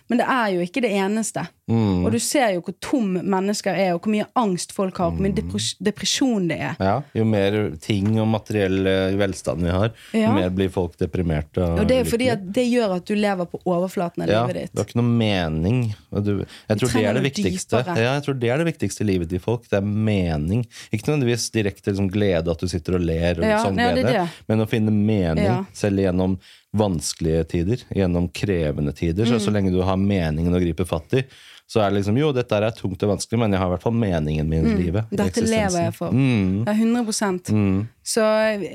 Men 0.10 0.18
det 0.18 0.26
er 0.26 0.48
jo 0.56 0.62
ikke 0.66 0.82
det 0.82 0.90
eneste. 0.98 1.44
Mm. 1.70 2.04
Og 2.06 2.12
du 2.12 2.18
ser 2.18 2.56
jo 2.56 2.62
hvor 2.66 2.74
tom 2.82 3.12
mennesker 3.30 3.76
er, 3.78 3.92
og 3.94 4.02
hvor 4.02 4.10
mye 4.16 4.26
angst 4.42 4.72
folk 4.74 4.98
har, 4.98 5.12
hvor 5.14 5.22
mye 5.22 5.36
depres 5.38 5.76
depresjon 5.86 6.48
det 6.50 6.58
er. 6.66 6.80
Ja, 6.82 6.96
jo 7.14 7.26
mer 7.30 7.58
ting 7.84 8.08
og 8.20 8.26
materiell 8.32 8.88
eh, 8.90 9.14
velstand 9.20 9.62
vi 9.62 9.70
har, 9.70 9.92
jo 10.16 10.24
Ja. 10.24 10.32
mer 10.34 10.50
blir 10.50 10.72
folk 10.74 10.98
deprimerte. 10.98 11.62
Og, 11.62 11.84
Og 11.84 11.88
det 11.88 12.00
er 12.00 12.10
fordi 12.10 12.30
at 12.34 12.42
det 12.58 12.66
gjør 12.72 12.96
at 12.98 13.06
du 13.06 13.14
lever 13.14 13.46
på 13.46 13.62
overflaten 13.70 14.24
av 14.26 14.30
ja, 14.34 14.42
livet 14.48 14.56
Det 14.56 14.64
ditt. 14.72 14.80
har 14.82 14.90
ikke 14.90 15.00
noe 15.02 15.14
mening. 15.22 15.80
Du, 16.10 16.32
jeg, 16.42 16.80
tror 16.82 16.90
det 16.96 17.06
er 17.06 17.14
det 17.20 17.24
viktigste. 17.30 17.84
Ja, 17.86 18.16
jeg 18.18 18.24
tror 18.26 18.40
det 18.42 18.50
er 18.50 18.58
det 18.64 18.70
viktigste 18.72 19.06
i 19.06 19.10
livet 19.12 19.30
til 19.30 19.40
folk. 19.40 19.70
Det 19.70 19.78
er 19.78 19.86
mening. 19.86 20.66
Ikke 20.92 21.12
nødvendigvis 21.12 21.52
direkte 21.54 21.92
liksom, 21.94 22.10
glede, 22.10 22.50
at 22.50 22.58
du 22.60 22.68
sitter 22.68 22.98
og 22.98 23.06
ler, 23.06 23.38
og 23.38 23.46
Ja, 23.46 23.62
sånn 23.64 23.78
det 23.78 23.92
glede, 23.94 24.14
det. 24.26 24.28
men 24.50 24.66
å 24.66 24.68
finne 24.68 24.90
mening 24.92 25.46
Ja. 25.46 25.64
selv 25.72 26.02
gjennom 26.02 26.40
vanskelige 26.78 27.44
tider, 27.50 27.78
gjennom 27.96 28.30
krevende 28.30 28.92
tider. 28.94 29.26
Så, 29.26 29.34
Mm. 29.40 29.40
så 29.46 29.52
lenge 29.52 29.72
du 29.72 29.82
har 29.82 29.98
meningen 29.98 30.54
å 30.54 30.60
gripe 30.62 30.86
fatt 30.86 31.14
i, 31.14 31.24
så 31.70 31.82
er 31.82 31.90
det 31.92 32.00
liksom 32.02 32.18
Jo, 32.18 32.32
dette 32.32 32.52
er 32.56 32.72
tungt 32.72 33.02
og 33.04 33.10
vanskelig, 33.18 33.40
men 33.40 33.52
jeg 33.52 33.60
har 33.60 33.68
i 33.68 33.74
hvert 33.76 33.82
fall 33.84 33.94
meningen 33.94 34.48
min 34.50 34.66
i 34.66 34.76
livet. 34.84 35.06
Mm. 35.12 35.18
Dette 35.18 35.42
lever 35.42 35.84
jeg 35.84 35.94
for. 35.94 36.12
Mm. 36.12 36.66
Ja, 36.66 36.74
100% 36.74 37.88
Så 38.04 38.24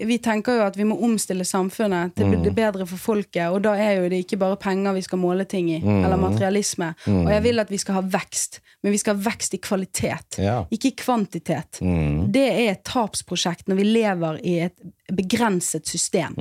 vi 0.07 0.19
tenker 0.19 0.57
jo 0.57 0.63
at 0.63 0.77
vi 0.77 0.85
må 0.85 0.95
omstille 1.03 1.43
samfunnet 1.45 2.15
til 2.15 2.27
Mm. 2.27 2.43
det 2.45 2.55
bedre 2.55 2.87
for 2.87 2.97
folket. 2.97 3.51
Og 3.53 3.63
da 3.63 3.73
er 3.75 3.97
jo 4.03 4.09
det 4.09 4.27
ikke 4.27 4.39
bare 4.39 4.57
penger 4.57 4.93
vi 4.95 5.01
skal 5.03 5.19
måle 5.19 5.45
ting 5.49 5.71
i, 5.71 5.81
Mm. 5.81 6.05
eller 6.05 6.17
materialisme. 6.17 6.95
Og 7.09 7.29
jeg 7.31 7.43
vil 7.43 7.59
at 7.61 7.69
vi 7.69 7.77
skal 7.79 7.95
ha 7.95 8.01
vekst, 8.03 8.61
men 8.85 8.93
vi 8.93 8.99
skal 8.99 9.17
ha 9.17 9.23
vekst 9.31 9.55
i 9.55 9.59
kvalitet, 9.59 10.39
Ja. 10.39 10.65
ikke 10.71 10.87
i 10.87 10.95
kvantitet. 10.97 11.81
Mm. 11.81 12.31
Det 12.31 12.49
er 12.53 12.71
et 12.73 12.85
tapsprosjekt 12.85 13.67
når 13.67 13.77
vi 13.77 13.85
lever 13.85 14.41
i 14.45 14.59
et 14.61 14.77
begrenset 15.13 15.85
system. 15.87 16.35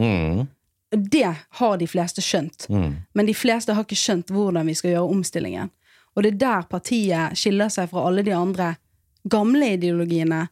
Det 0.94 1.36
har 1.60 1.78
de 1.78 1.88
fleste 1.88 2.22
skjønt. 2.22 2.68
Mm. 2.70 2.96
Men 3.14 3.30
de 3.30 3.34
fleste 3.34 3.74
har 3.74 3.86
ikke 3.86 3.98
skjønt 3.98 4.34
hvordan 4.34 4.68
vi 4.70 4.76
skal 4.78 4.94
gjøre 4.94 5.14
omstillingen. 5.16 5.72
Og 6.14 6.24
det 6.24 6.34
er 6.34 6.42
der 6.44 6.68
partiet 6.70 7.38
skiller 7.40 7.72
seg 7.74 7.90
fra 7.90 8.06
alle 8.08 8.24
de 8.26 8.34
andre 8.38 8.76
gamle 9.30 9.74
ideologiene. 9.78 10.48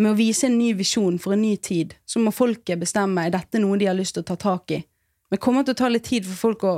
Med 0.00 0.14
å 0.14 0.16
vise 0.16 0.48
en 0.48 0.56
ny 0.56 0.70
visjon 0.78 1.18
for 1.20 1.36
en 1.36 1.42
ny 1.44 1.56
tid, 1.60 1.92
så 2.08 2.22
må 2.22 2.32
folket 2.32 2.80
bestemme 2.80 3.26
er 3.26 3.34
dette 3.34 3.60
noe 3.60 3.76
de 3.76 3.90
har 3.90 3.98
lyst 3.98 4.16
til 4.16 4.24
å 4.24 4.30
ta 4.32 4.38
tak 4.40 4.72
i. 4.72 4.80
Men 5.28 5.36
det 5.36 5.44
kommer 5.44 5.66
til 5.66 5.76
å 5.76 5.80
ta 5.82 5.90
litt 5.92 6.08
tid 6.08 6.24
for 6.28 6.40
folk 6.48 6.64
å 6.64 6.76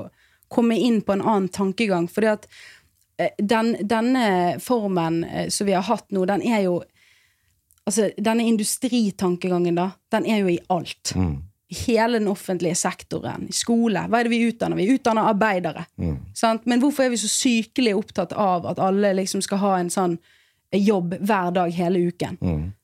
komme 0.51 0.79
inn 0.79 1.01
på 1.03 1.15
en 1.15 1.23
annen 1.23 1.49
tankegang. 1.49 2.09
fordi 2.09 2.33
at 2.33 2.49
eh, 3.19 3.31
den, 3.39 3.77
denne 3.81 4.59
formen 4.61 5.25
eh, 5.25 5.49
som 5.49 5.67
vi 5.67 5.73
har 5.73 5.87
hatt 5.87 6.11
nå, 6.11 6.25
den 6.27 6.43
er 6.43 6.67
jo 6.69 6.83
Altså, 7.85 8.07
denne 8.17 8.47
industritankegangen, 8.49 9.77
da, 9.77 9.91
den 10.09 10.25
er 10.25 10.39
jo 10.41 10.47
i 10.49 10.61
alt. 10.73 11.11
Mm. 11.21 11.43
I 11.75 11.77
hele 11.89 12.21
den 12.21 12.31
offentlige 12.31 12.77
sektoren, 12.79 13.49
i 13.51 13.57
skole. 13.57 14.07
Hva 14.07 14.21
er 14.21 14.29
det 14.29 14.33
vi 14.33 14.45
utdanner? 14.47 14.79
Vi 14.79 14.95
utdanner 14.95 15.27
arbeidere. 15.33 15.85
Mm. 15.99 16.17
Sant? 16.37 16.69
Men 16.71 16.83
hvorfor 16.83 17.07
er 17.07 17.13
vi 17.13 17.19
så 17.19 17.31
sykelig 17.33 17.97
opptatt 17.99 18.33
av 18.39 18.69
at 18.71 18.79
alle 18.83 19.11
liksom 19.19 19.43
skal 19.43 19.63
ha 19.65 19.75
en 19.81 19.91
sånn 19.91 20.19
jobb 20.79 21.15
hver 21.21 21.51
dag 21.55 21.71
hele 21.71 21.99
uken. 21.99 22.39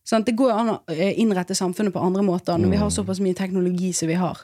Sant? 0.05 0.27
det 0.27 0.37
går 0.39 0.53
an 0.53 0.73
å 0.75 0.77
eh, 0.93 1.19
innrette 1.21 1.55
samfunnet 1.55 1.95
på 1.95 2.03
andre 2.03 2.23
måter 2.23 2.59
når 2.59 2.71
vi 2.71 2.81
har 2.81 2.91
såpass 2.91 3.21
mye 3.23 3.35
teknologi 3.35 3.93
som 3.93 4.11
vi 4.11 4.19
har. 4.21 4.39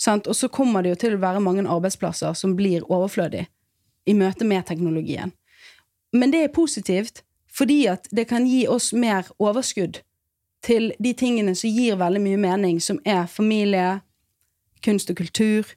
Sant? 0.00 0.26
Og 0.26 0.36
så 0.36 0.48
kommer 0.48 0.82
det 0.82 0.94
jo 0.94 1.00
til 1.04 1.16
å 1.16 1.22
være 1.22 1.42
mange 1.44 1.66
arbeidsplasser 1.68 2.34
som 2.38 2.56
blir 2.56 2.84
overflødige 2.90 3.48
i 4.06 4.14
møte 4.16 4.44
med 4.44 4.66
teknologien. 4.68 5.32
Men 6.12 6.32
det 6.32 6.44
er 6.44 6.54
positivt, 6.54 7.22
fordi 7.50 7.84
at 7.90 8.08
det 8.10 8.26
kan 8.30 8.46
gi 8.46 8.66
oss 8.68 8.92
mer 8.92 9.28
overskudd 9.38 10.02
til 10.64 10.92
de 11.04 11.12
tingene 11.12 11.54
som 11.54 11.70
gir 11.70 11.98
veldig 12.00 12.22
mye 12.24 12.40
mening, 12.40 12.80
som 12.82 12.98
er 13.04 13.26
familie, 13.30 14.00
kunst 14.84 15.10
og 15.12 15.16
kultur. 15.20 15.68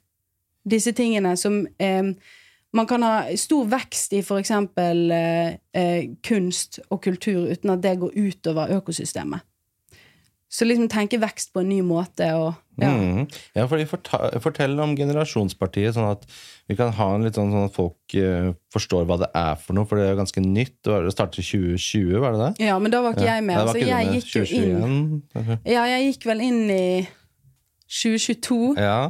Disse 0.68 0.92
tingene 0.92 1.36
som 1.36 1.66
eh, 1.78 2.14
Man 2.72 2.86
kan 2.86 3.02
ha 3.02 3.36
stor 3.40 3.64
vekst 3.64 4.12
i 4.12 4.18
f.eks. 4.20 4.50
Eh, 4.76 5.54
eh, 5.72 6.10
kunst 6.20 6.80
og 6.90 7.00
kultur 7.00 7.46
uten 7.48 7.70
at 7.72 7.82
det 7.82 7.94
går 8.02 8.12
utover 8.12 8.74
økosystemet. 8.76 9.40
Så 10.48 10.64
liksom 10.64 10.88
tenke 10.88 11.20
vekst 11.20 11.52
på 11.52 11.60
en 11.60 11.68
ny 11.68 11.82
måte 11.84 12.30
og 12.38 12.54
ja. 12.78 12.92
Mm. 12.94 13.24
Ja, 13.56 13.64
for 13.66 13.80
de 13.80 13.88
fortell 13.90 14.38
forteller 14.40 14.84
om 14.84 14.94
generasjonspartiet, 14.96 15.96
sånn 15.96 16.12
at 16.12 16.22
vi 16.70 16.76
kan 16.78 16.92
ha 16.94 17.08
en 17.16 17.24
litt 17.26 17.34
sånn, 17.34 17.50
sånn 17.50 17.66
at 17.66 17.74
folk 17.74 18.14
uh, 18.14 18.52
forstår 18.70 19.08
hva 19.08 19.16
det 19.24 19.28
er 19.34 19.58
for 19.58 19.74
noe, 19.74 19.88
for 19.88 19.98
det 19.98 20.06
er 20.06 20.20
ganske 20.20 20.42
nytt. 20.44 20.76
Det 20.86 21.10
startet 21.10 21.42
i 21.42 21.46
2020, 21.48 22.20
var 22.22 22.36
det 22.36 22.44
det? 22.44 22.68
ja, 22.68 22.76
men 22.78 22.94
da 22.94 23.02
var 23.02 23.16
ikke 23.16 23.26
jeg 23.26 23.46
med. 23.48 23.58
Nei, 23.58 23.64
det 23.64 23.72
så 23.72 23.82
ikke 23.82 23.96
jeg 23.96 24.12
gikk 24.14 24.30
jo 24.36 24.44
inn 24.62 25.58
Ja, 25.66 25.88
jeg 25.90 26.12
gikk 26.12 26.28
vel 26.30 26.44
inn 26.46 26.62
i 26.70 26.86
2022. 27.88 28.60
Ja. 28.78 29.00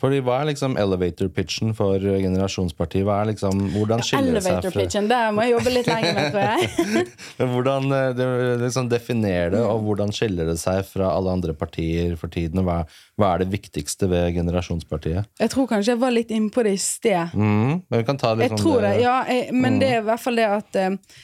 Fordi 0.00 0.20
hva 0.24 0.38
er 0.40 0.48
liksom 0.48 0.78
elevator 0.80 1.28
pitchen 1.36 1.74
for 1.76 2.00
eh, 2.00 2.20
generasjonspartiet? 2.22 3.04
Hva 3.04 3.18
er 3.20 3.30
liksom, 3.34 3.58
hvordan 3.74 4.00
skiller 4.04 4.38
det 4.38 4.42
seg 4.46 4.54
Elevator 4.54 4.72
fra 4.72 4.84
pitchen, 4.84 5.08
der 5.10 5.34
må 5.36 5.44
jeg 5.44 5.52
jobbe 5.52 5.72
litt 5.74 5.90
lenger 5.90 6.14
med, 6.16 6.30
tror 6.32 6.46
jeg. 6.46 7.02
Men 7.40 7.50
Hvordan 7.52 7.96
eh, 7.96 8.06
det, 8.16 8.28
liksom 8.62 8.88
definerer 8.88 9.52
det, 9.52 9.60
og 9.60 9.84
hvordan 9.84 10.14
skiller 10.16 10.48
det 10.48 10.56
seg 10.62 10.80
fra 10.88 11.10
alle 11.12 11.34
andre 11.36 11.54
partier 11.58 12.14
for 12.20 12.32
tiden? 12.32 12.62
Hva, 12.64 12.78
hva 13.20 13.34
er 13.34 13.44
det 13.44 13.50
viktigste 13.52 14.08
ved 14.08 14.38
generasjonspartiet? 14.38 15.28
Jeg 15.42 15.52
tror 15.52 15.68
kanskje 15.68 15.92
jeg 15.92 16.02
var 16.06 16.16
litt 16.16 16.32
inne 16.32 16.48
på 16.54 16.64
det 16.64 16.72
i 16.78 16.80
sted. 16.80 17.36
Mm, 17.36 17.84
men 17.84 18.00
vi 18.00 18.08
kan 18.08 18.20
ta 18.20 18.32
litt 18.32 18.48
Jeg 18.48 18.54
sånn 18.54 18.64
tror 18.64 18.86
det, 18.86 18.94
ja, 19.04 19.18
jeg, 19.28 19.52
men 19.52 19.78
det 19.82 19.92
er 19.92 20.00
i 20.00 20.08
hvert 20.08 20.24
fall 20.24 20.40
det 20.40 20.48
at 20.48 20.80
uh, 20.80 21.20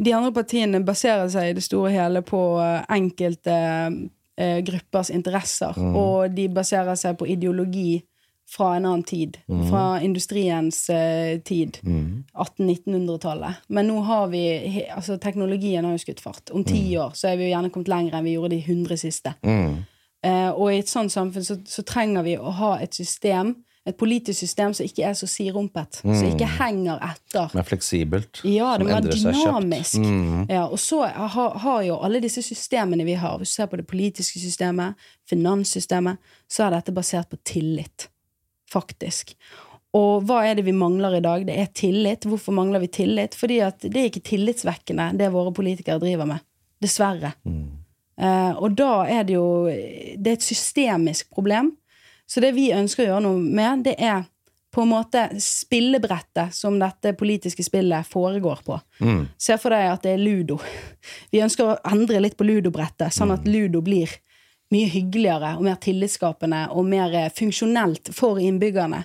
de 0.00 0.16
andre 0.16 0.32
partiene 0.34 0.80
baserer 0.86 1.28
seg 1.32 1.52
i 1.52 1.54
det 1.60 1.66
store 1.68 1.92
og 1.92 1.98
hele 1.98 2.24
på 2.24 2.42
uh, 2.56 2.80
enkelte 2.88 3.60
uh, 3.92 4.58
gruppers 4.64 5.12
interesser. 5.12 5.76
Og 5.76 6.32
de 6.32 6.48
baserer 6.56 6.96
seg 6.96 7.20
på 7.20 7.28
ideologi 7.36 8.00
fra 8.50 8.74
en 8.76 8.84
annen 8.84 9.02
tid. 9.02 9.38
Fra 9.70 10.00
industriens 10.04 10.90
uh, 10.90 11.40
tid. 11.44 11.78
1800-1900-tallet. 11.84 13.64
Men 13.68 13.88
nå 13.90 14.00
har 14.06 14.28
vi 14.32 14.44
Altså, 14.94 15.16
teknologien 15.18 15.84
har 15.84 15.96
jo 15.96 16.02
skutt 16.04 16.20
fart. 16.22 16.52
Om 16.54 16.64
ti 16.64 16.96
år 17.00 17.16
så 17.18 17.32
er 17.32 17.40
vi 17.40 17.48
jo 17.48 17.54
gjerne 17.54 17.72
kommet 17.74 17.90
lenger 17.90 18.18
enn 18.18 18.28
vi 18.28 18.36
gjorde 18.36 18.54
de 18.54 18.62
hundre 18.68 18.98
siste. 19.00 19.34
Mm. 19.42 19.82
Eh, 20.24 20.50
og 20.50 20.72
i 20.72 20.80
et 20.80 20.88
sånt 20.88 21.12
samfunn 21.12 21.44
så, 21.44 21.58
så 21.68 21.84
trenger 21.86 22.24
vi 22.24 22.38
å 22.40 22.52
ha 22.56 22.74
et 22.80 22.96
system, 22.96 23.52
et 23.84 23.96
politisk 24.00 24.38
system 24.40 24.72
som 24.72 24.86
ikke 24.86 25.04
er 25.04 25.16
så 25.18 25.28
sirumpet. 25.28 25.98
Som 26.00 26.30
ikke 26.30 26.48
henger 26.56 27.02
etter. 27.04 27.52
Mer 27.52 27.66
fleksibelt. 27.68 28.40
Ja, 28.48 28.70
det 28.80 28.86
må 28.86 28.94
være 28.94 29.12
dynamisk. 29.12 30.00
Mm. 30.00 30.46
Ja, 30.48 30.64
og 30.64 30.80
så 30.80 31.02
har, 31.04 31.58
har 31.66 31.82
jo 31.84 31.98
alle 32.06 32.22
disse 32.24 32.40
systemene 32.44 33.04
vi 33.04 33.18
har, 33.20 33.36
hvis 33.40 33.52
du 33.52 33.60
ser 33.60 33.68
på 33.68 33.80
det 33.80 33.86
politiske 33.90 34.40
systemet, 34.40 34.96
finanssystemet, 35.28 36.32
så 36.48 36.64
er 36.64 36.78
dette 36.78 36.96
basert 36.96 37.28
på 37.28 37.40
tillit. 37.44 38.08
Faktisk. 38.74 39.36
Og 39.94 40.24
hva 40.26 40.40
er 40.48 40.58
det 40.58 40.66
vi 40.66 40.74
mangler 40.74 41.20
i 41.20 41.22
dag? 41.22 41.46
Det 41.46 41.54
er 41.54 41.70
tillit. 41.76 42.26
Hvorfor 42.26 42.56
mangler 42.56 42.82
vi 42.82 42.90
tillit? 42.90 43.36
Fordi 43.38 43.60
at 43.62 43.86
det 43.86 43.94
er 43.94 44.10
ikke 44.10 44.24
tillitsvekkende, 44.26 45.12
det 45.20 45.30
våre 45.34 45.54
politikere 45.54 46.02
driver 46.02 46.26
med. 46.32 46.42
Dessverre. 46.82 47.30
Eh, 48.18 48.52
og 48.58 48.74
da 48.78 49.06
er 49.10 49.24
det 49.26 49.34
jo 49.34 49.66
Det 49.66 50.28
er 50.30 50.36
et 50.36 50.46
systemisk 50.46 51.30
problem. 51.34 51.72
Så 52.26 52.40
det 52.40 52.54
vi 52.56 52.72
ønsker 52.74 53.04
å 53.04 53.08
gjøre 53.08 53.24
noe 53.26 53.38
med, 53.38 53.84
det 53.86 53.94
er 54.02 54.24
på 54.74 54.82
en 54.82 54.90
måte 54.90 55.28
spillebrettet 55.38 56.54
som 56.54 56.78
dette 56.80 57.12
politiske 57.14 57.62
spillet 57.62 58.06
foregår 58.10 58.64
på. 58.66 58.78
Mm. 58.98 59.20
Se 59.38 59.54
for 59.60 59.70
deg 59.70 59.86
at 59.92 60.02
det 60.02 60.16
er 60.16 60.22
ludo. 60.22 60.56
Vi 61.30 61.42
ønsker 61.44 61.68
å 61.68 61.76
endre 61.92 62.22
litt 62.24 62.34
på 62.38 62.46
ludobrettet, 62.48 63.14
sånn 63.14 63.30
at 63.36 63.46
ludo 63.46 63.84
blir 63.86 64.10
mye 64.74 64.90
hyggeligere 64.90 65.54
og 65.56 65.64
mer 65.66 65.78
tillitsskapende 65.82 66.64
og 66.74 66.88
mer 66.88 67.14
eh, 67.14 67.30
funksjonelt 67.34 68.10
for 68.16 68.40
innbyggerne. 68.42 69.04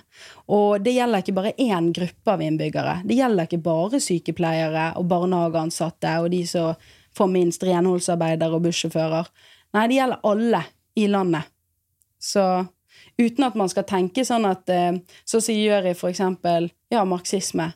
Og 0.50 0.82
det 0.82 0.96
gjelder 0.96 1.22
ikke 1.22 1.36
bare 1.36 1.54
én 1.62 1.92
gruppe 1.96 2.34
av 2.34 2.42
innbyggere. 2.44 2.96
Det 3.06 3.18
gjelder 3.18 3.48
ikke 3.48 3.62
bare 3.64 4.02
sykepleiere 4.02 4.90
og 4.98 5.06
barnehageansatte 5.10 6.16
og 6.24 6.30
de 6.34 6.42
som 6.50 6.90
får 7.16 7.30
minst 7.30 7.64
renholdsarbeidere 7.66 8.58
og 8.58 8.66
bussjåfører. 8.66 9.30
Nei, 9.76 9.86
det 9.86 9.98
gjelder 10.00 10.28
alle 10.32 10.64
i 10.98 11.06
landet. 11.10 11.50
Så 12.20 12.44
uten 13.20 13.46
at 13.46 13.56
man 13.58 13.70
skal 13.70 13.86
tenke 13.88 14.24
sånn 14.26 14.46
at 14.48 14.70
Så 15.28 15.40
sier 15.44 15.84
jeg 15.84 15.94
f.eks. 15.96 16.20
ja, 16.90 17.04
marxisme. 17.06 17.66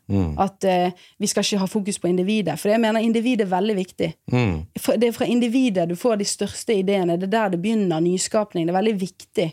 At 0.41 0.67
uh, 0.67 1.05
vi 1.19 1.29
skal 1.31 1.45
ikke 1.45 1.61
ha 1.63 1.69
fokus 1.71 1.99
på 2.03 2.09
individet. 2.11 2.57
For 2.61 2.73
jeg 2.73 2.83
mener 2.83 3.05
individet 3.05 3.47
er 3.47 3.53
veldig 3.53 3.77
viktig. 3.77 4.09
Mm. 4.33 4.57
Det 4.75 5.09
er 5.09 5.17
fra 5.17 5.29
individet 5.31 5.89
du 5.89 5.95
får 5.99 6.19
de 6.21 6.29
største 6.29 6.75
ideene. 6.81 7.19
Det 7.21 7.29
er 7.29 7.35
der 7.37 7.55
det 7.55 7.63
begynner 7.63 8.03
nyskapning. 8.03 8.67
Det 8.67 8.75
er 8.75 8.81
veldig 8.81 8.97
viktig 9.01 9.49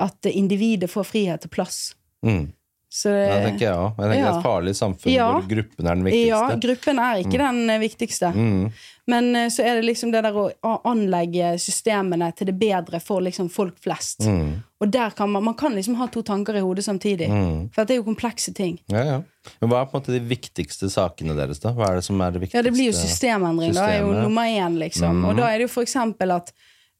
at 0.00 0.26
eh, 0.26 0.36
individet 0.36 0.90
får 0.90 1.08
frihet 1.08 1.46
og 1.46 1.54
plass. 1.54 1.80
Mm. 2.26 2.50
Så 2.92 3.10
det 3.14 3.36
tenker 3.44 3.64
jeg 3.68 3.74
òg. 3.78 3.98
Jeg 4.00 4.08
tenker 4.10 4.16
er 4.16 4.24
Ja. 4.24 4.30
et 4.38 4.42
farlig 4.44 4.72
samfunn 4.74 5.12
Ja. 5.12 5.26
hvor 5.30 5.44
gruppen 5.48 5.86
er 5.86 5.94
den 5.94 6.02
viktigste. 6.04 6.26
Ja, 6.26 6.56
gruppen 6.64 6.98
er 6.98 7.20
ikke 7.22 7.38
den 7.38 7.70
eh, 7.70 7.78
viktigste. 7.78 8.30
Mm. 8.34 8.72
Men 9.06 9.36
eh, 9.36 9.46
så 9.48 9.62
er 9.62 9.76
det 9.78 9.84
liksom 9.86 10.10
det 10.10 10.22
der 10.26 10.34
å 10.34 10.72
anlegge 10.90 11.52
systemene 11.62 12.32
til 12.34 12.46
det 12.50 12.58
bedre 12.58 13.00
for 13.00 13.20
liksom 13.22 13.48
folk 13.48 13.78
flest. 13.78 14.26
Mm. 14.26 14.62
Og 14.80 14.90
der 14.90 15.10
kan 15.14 15.30
man, 15.30 15.44
man 15.44 15.54
kan 15.54 15.72
liksom 15.72 15.94
ha 16.00 16.08
to 16.08 16.22
tanker 16.22 16.56
i 16.56 16.60
hodet 16.60 16.82
samtidig. 16.84 17.28
Mm. 17.30 17.70
For 17.72 17.84
det 17.84 17.94
er 17.94 18.02
jo 18.02 18.08
komplekse 18.10 18.52
ting. 18.54 18.80
Ja, 18.90 19.04
ja. 19.04 19.22
Men 19.60 19.70
hva 19.70 19.82
er 19.82 19.86
på 19.86 19.94
en 19.94 20.02
måte 20.02 20.12
de 20.18 20.20
viktigste 20.26 20.90
sakene 20.90 21.36
deres, 21.38 21.60
da? 21.62 21.70
Hva 21.72 21.90
er 21.92 21.94
det 22.00 22.04
som 22.04 22.20
er 22.20 22.32
det 22.34 22.40
viktigste? 22.42 22.58
Ja, 22.58 22.62
det 22.66 22.74
blir 22.74 22.90
jo 22.90 22.98
systemendring. 22.98 23.72
Da 23.72 23.86
er 23.86 24.00
jo 24.02 24.12
nummer 24.18 24.42
én, 24.50 24.78
liksom. 24.82 25.24
Og 25.30 25.36
da 25.38 25.46
er 25.46 25.58
det 25.62 25.68
jo 25.68 25.74
for 25.78 25.86
eksempel 25.86 26.34
at 26.34 26.50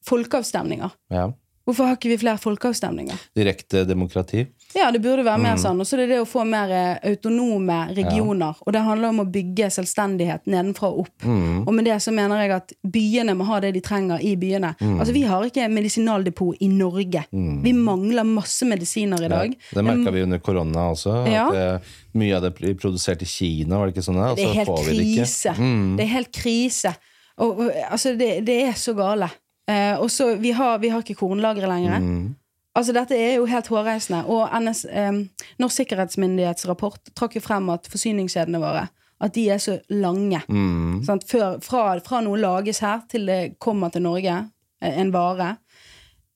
folkeavstemninger. 0.06 0.90
Ja. 1.10 1.32
Hvorfor 1.66 1.86
har 1.86 1.96
ikke 1.98 2.10
vi 2.14 2.16
flere 2.22 2.38
folkeavstemninger? 2.40 3.18
Direkte 3.36 3.84
demokrati. 3.86 4.46
Ja, 4.74 4.90
det 4.94 5.00
burde 5.02 5.24
være 5.24 5.38
Mm. 5.38 5.42
mer 5.42 5.56
sånn. 5.58 5.80
Og 5.80 5.86
så 5.86 5.94
er 5.96 6.02
det 6.04 6.08
det 6.14 6.18
å 6.22 6.26
få 6.28 6.44
mer 6.46 6.70
eh, 6.70 7.10
autonome 7.10 7.94
regioner. 7.96 8.54
Og 8.66 8.72
det 8.72 8.82
handler 8.86 9.08
om 9.08 9.20
å 9.20 9.24
bygge 9.30 9.66
selvstendighet 9.74 10.46
nedenfra 10.46 10.88
og 10.92 11.00
opp. 11.00 11.22
Mm. 11.24 11.66
Og 11.66 11.74
med 11.74 11.84
det 11.84 11.96
så 12.02 12.12
mener 12.14 12.40
jeg 12.44 12.50
at 12.54 12.72
byene 12.86 13.34
må 13.34 13.44
ha 13.48 13.58
det 13.60 13.72
de 13.74 13.80
trenger 13.80 14.22
i 14.22 14.36
byene. 14.36 14.74
Mm. 14.80 15.00
Altså 15.00 15.12
Vi 15.12 15.22
har 15.26 15.42
ikke 15.42 15.68
medisinaldepot 15.68 16.56
i 16.60 16.68
Norge. 16.68 17.24
Vi 17.32 17.72
mangler 17.72 18.24
masse 18.24 18.62
medisiner 18.64 19.22
i 19.24 19.28
dag. 19.28 19.56
Det 19.74 19.84
merka 19.84 20.10
vi 20.12 20.22
under 20.22 20.38
korona 20.38 20.90
også. 20.92 21.26
Ja. 21.30 21.48
At 21.48 21.52
det, 21.54 21.82
mye 22.14 22.36
av 22.36 22.42
det 22.42 22.54
blir 22.54 22.74
produsert 22.74 23.22
i 23.22 23.26
Kina, 23.26 23.78
var 23.78 23.86
det 23.86 23.96
ikke 23.96 24.06
sånn? 24.06 24.36
Det 24.36 24.44
er 24.46 24.54
helt 24.54 24.86
vi 24.86 24.96
det 24.96 25.06
krise. 25.16 25.54
Mm. 25.58 25.96
Det 25.96 26.04
er 26.04 26.12
helt 26.14 26.32
krise. 26.32 26.94
Og, 27.38 27.70
altså, 27.90 28.16
det, 28.18 28.44
det 28.46 28.62
er 28.68 28.72
så 28.78 28.94
gale. 28.94 29.30
Eh, 29.70 29.94
og 30.00 30.10
så, 30.10 30.36
vi 30.38 30.50
har, 30.52 30.78
vi 30.78 30.88
har 30.88 31.02
ikke 31.02 31.16
kornlagre 31.16 31.68
lenger. 31.70 31.98
Mm. 32.02 32.36
Altså, 32.76 32.92
dette 32.94 33.16
er 33.18 33.34
jo 33.36 33.46
helt 33.50 33.66
hårreisende. 33.68 34.24
Og 34.30 34.48
NS, 34.62 34.84
eh, 34.90 35.12
Norsk 35.58 35.76
sikkerhetsmyndighets 35.82 36.68
rapport 36.68 37.00
trakk 37.18 37.34
jo 37.34 37.40
frem 37.40 37.68
at 37.74 37.88
forsyningskjedene 37.90 38.60
våre 38.62 38.88
at 39.20 39.34
de 39.34 39.48
er 39.50 39.58
så 39.60 39.74
lange. 39.90 40.38
Mm. 40.48 41.02
Før, 41.28 41.58
fra, 41.60 41.98
fra 42.00 42.20
noe 42.24 42.38
lages 42.40 42.78
her 42.80 43.02
til 43.10 43.26
det 43.26 43.58
kommer 43.60 43.90
til 43.92 44.02
Norge, 44.06 44.36
eh, 44.82 45.00
en 45.02 45.10
vare, 45.12 45.56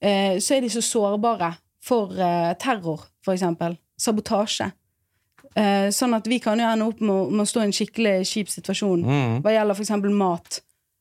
eh, 0.03 0.37
så 0.39 0.57
er 0.57 0.61
de 0.61 0.69
så 0.75 0.83
sårbare 0.85 1.55
for 1.85 2.13
eh, 2.13 2.53
terror, 2.61 3.07
for 3.25 3.33
eksempel. 3.33 3.79
Sabotasje. 4.01 4.73
Eh, 5.57 5.89
sånn 5.95 6.17
at 6.17 6.27
vi 6.27 6.41
kan 6.43 6.59
jo 6.59 6.67
ende 6.67 6.85
opp 6.91 7.01
med, 7.01 7.15
å- 7.15 7.31
med 7.31 7.47
å 7.47 7.49
stå 7.49 7.61
i 7.63 7.65
en 7.69 7.73
skikkelig 7.73 8.15
kjip 8.27 8.49
situasjon 8.51 9.05
Mm. 9.05 9.43
hva 9.43 9.53
gjelder 9.55 9.81
eksempel 9.81 10.11
mat. 10.11 10.61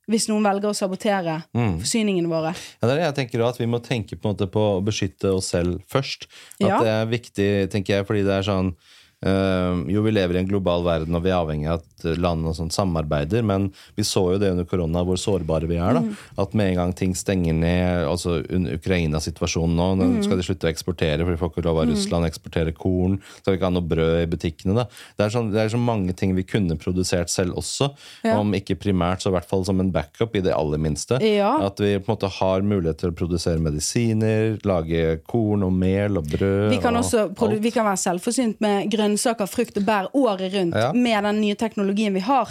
Hvis 0.10 0.28
noen 0.28 0.44
velger 0.44 0.68
å 0.70 0.76
sabotere 0.76 1.44
Mm. 1.56 1.78
forsyningene 1.80 2.28
våre. 2.28 2.52
Ja, 2.82 2.88
det 2.88 2.92
er 2.92 3.00
det 3.00 3.06
jeg 3.08 3.16
tenker 3.22 3.40
også, 3.46 3.50
at 3.56 3.60
Vi 3.60 3.66
må 3.72 3.80
tenke 3.82 4.16
på, 4.20 4.34
på 4.36 4.64
å 4.80 4.84
beskytte 4.84 5.32
oss 5.34 5.48
selv 5.54 5.80
først. 5.88 6.28
At 6.62 6.68
Ja. 6.68 6.80
Det 6.82 6.88
er 6.90 7.06
viktig, 7.06 7.70
tenker 7.72 7.96
jeg, 7.98 8.06
fordi 8.08 8.24
det 8.26 8.34
er 8.40 8.44
sånn 8.44 8.76
Jo, 9.24 10.02
vi 10.04 10.12
lever 10.12 10.36
i 10.36 10.40
en 10.44 10.48
global 10.50 10.84
verden, 10.84 11.16
og 11.16 11.24
vi 11.24 11.30
er 11.32 11.40
avhengig 11.40 11.70
av 11.72 11.80
at 11.82 12.18
landene 12.20 12.50
og 12.52 12.56
sånt 12.58 12.74
samarbeider, 12.76 13.44
men 13.48 13.70
vi 13.96 14.04
så 14.04 14.34
jo 14.34 14.40
det 14.42 14.50
under 14.52 14.66
korona, 14.68 15.04
hvor 15.08 15.16
sårbare 15.20 15.68
vi 15.70 15.78
er. 15.78 15.94
da, 15.94 16.02
Mm. 16.04 16.16
At 16.38 16.54
med 16.54 16.70
en 16.72 16.76
gang 16.76 16.94
ting 16.94 17.14
stenger 17.16 17.54
ned, 17.54 18.06
altså 18.08 18.42
Ukraina-situasjonen 18.44 19.76
nå, 19.76 19.88
nå 19.98 20.04
Mm. 20.04 20.24
skal 20.24 20.38
de 20.38 20.44
slutte 20.44 20.68
å 20.68 20.72
eksportere 20.74 21.24
for 21.24 21.32
de 21.32 21.38
får 21.38 21.52
ikke 21.54 21.64
lov 21.66 21.78
av 21.80 21.88
Russland 21.88 22.26
å 22.26 22.30
eksportere 22.30 22.74
korn, 22.76 23.20
skal 23.42 23.54
vi 23.54 23.58
ikke 23.58 23.70
ha 23.70 23.70
noe 23.70 23.88
brød 23.88 24.24
i 24.24 24.26
butikkene. 24.28 24.76
da. 24.76 24.84
Det 25.18 25.26
er, 25.26 25.30
sånn, 25.30 25.52
det 25.52 25.60
er 25.62 25.70
så 25.70 25.80
mange 25.80 26.14
ting 26.16 26.36
vi 26.36 26.44
kunne 26.44 26.76
produsert 26.78 27.30
selv 27.30 27.56
også, 27.56 27.92
Ja. 28.24 28.38
om 28.38 28.52
ikke 28.54 28.76
primært, 28.76 29.22
så 29.22 29.28
i 29.28 29.32
hvert 29.40 29.46
fall 29.48 29.64
som 29.66 29.80
en 29.80 29.92
backup 29.92 30.36
i 30.36 30.42
det 30.42 30.54
aller 30.54 30.78
minste. 30.78 31.20
Ja. 31.22 31.58
At 31.66 31.78
vi 31.80 31.98
på 32.00 32.10
en 32.10 32.16
måte 32.18 32.30
har 32.30 32.62
mulighet 32.62 32.98
til 32.98 33.12
å 33.12 33.16
produsere 33.16 33.60
medisiner, 33.60 34.60
lage 34.64 35.22
korn 35.28 35.64
og 35.64 35.72
mel 35.74 36.18
og 36.18 36.26
brød. 36.28 36.70
Vi 36.72 36.78
kan 36.80 36.96
og 36.96 37.04
også 37.04 37.30
alt. 37.42 37.62
vi 37.62 37.72
kan 37.72 37.86
være 37.86 37.98
selvforsynt 37.98 38.60
med 38.62 38.90
grønne 38.92 39.13
grønnsaker, 39.14 39.48
frukt 39.48 39.78
og 39.78 39.86
bær 39.86 40.08
året 40.14 40.54
rundt 40.54 40.76
Ja. 40.76 40.92
med 40.94 41.24
den 41.24 41.42
nye 41.42 41.56
teknologien 41.56 42.14
vi 42.14 42.20
har. 42.20 42.48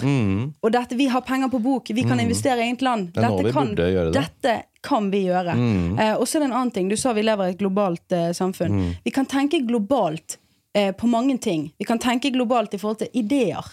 Og 0.63 0.73
dette, 0.73 0.97
vi 0.97 1.07
har 1.07 1.21
penger 1.21 1.49
på 1.49 1.59
bok, 1.63 1.89
vi 1.91 2.03
kan 2.03 2.21
investere 2.21 2.59
i 2.59 2.71
eget 2.71 2.83
land. 2.83 3.13
Det 3.13 3.23
Dette 3.23 3.53
kan, 3.53 3.75
det. 3.75 4.13
dette 4.13 4.63
kan 4.83 5.11
vi 5.11 5.25
gjøre. 5.27 5.55
Eh, 5.99 6.15
og 6.17 6.27
så 6.27 6.37
er 6.37 6.41
det 6.41 6.51
en 6.51 6.53
annen 6.53 6.71
ting. 6.71 6.89
Du 6.89 6.97
sa 6.97 7.13
vi 7.13 7.23
lever 7.23 7.47
i 7.47 7.51
et 7.51 7.59
globalt 7.59 8.13
eh, 8.13 8.33
samfunn. 8.33 8.95
Vi 9.05 9.11
kan 9.11 9.27
tenke 9.27 9.61
globalt 9.67 10.39
eh, 10.75 10.93
på 10.93 11.07
mange 11.07 11.39
ting. 11.39 11.73
Vi 11.79 11.85
kan 11.85 11.99
tenke 11.99 12.31
globalt 12.33 12.75
i 12.75 12.79
forhold 12.79 12.99
til 12.99 13.09
ideer. 13.15 13.65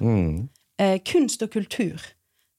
Eh, 0.80 1.00
kunst 1.06 1.42
og 1.42 1.52
kultur. 1.52 2.00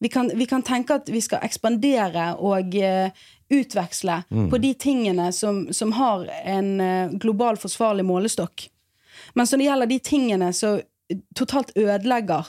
Vi 0.02 0.08
kan, 0.08 0.30
vi 0.34 0.46
kan 0.46 0.62
tenke 0.62 0.94
at 0.94 1.08
vi 1.08 1.20
skal 1.20 1.40
ekspandere 1.44 2.34
og 2.38 2.74
eh, 2.74 3.10
utveksle 3.50 4.22
på 4.50 4.58
de 4.58 4.74
tingene 4.74 5.32
som, 5.32 5.72
som 5.72 5.92
har 5.92 6.26
en 6.44 6.80
eh, 6.80 7.08
global 7.20 7.56
forsvarlig 7.56 8.04
målestokk. 8.04 8.68
Mens 9.34 9.52
når 9.52 9.62
det 9.62 9.68
gjelder 9.68 9.90
de 9.90 9.98
tingene 9.98 10.52
som 10.56 10.80
totalt 11.36 11.72
ødelegger, 11.78 12.48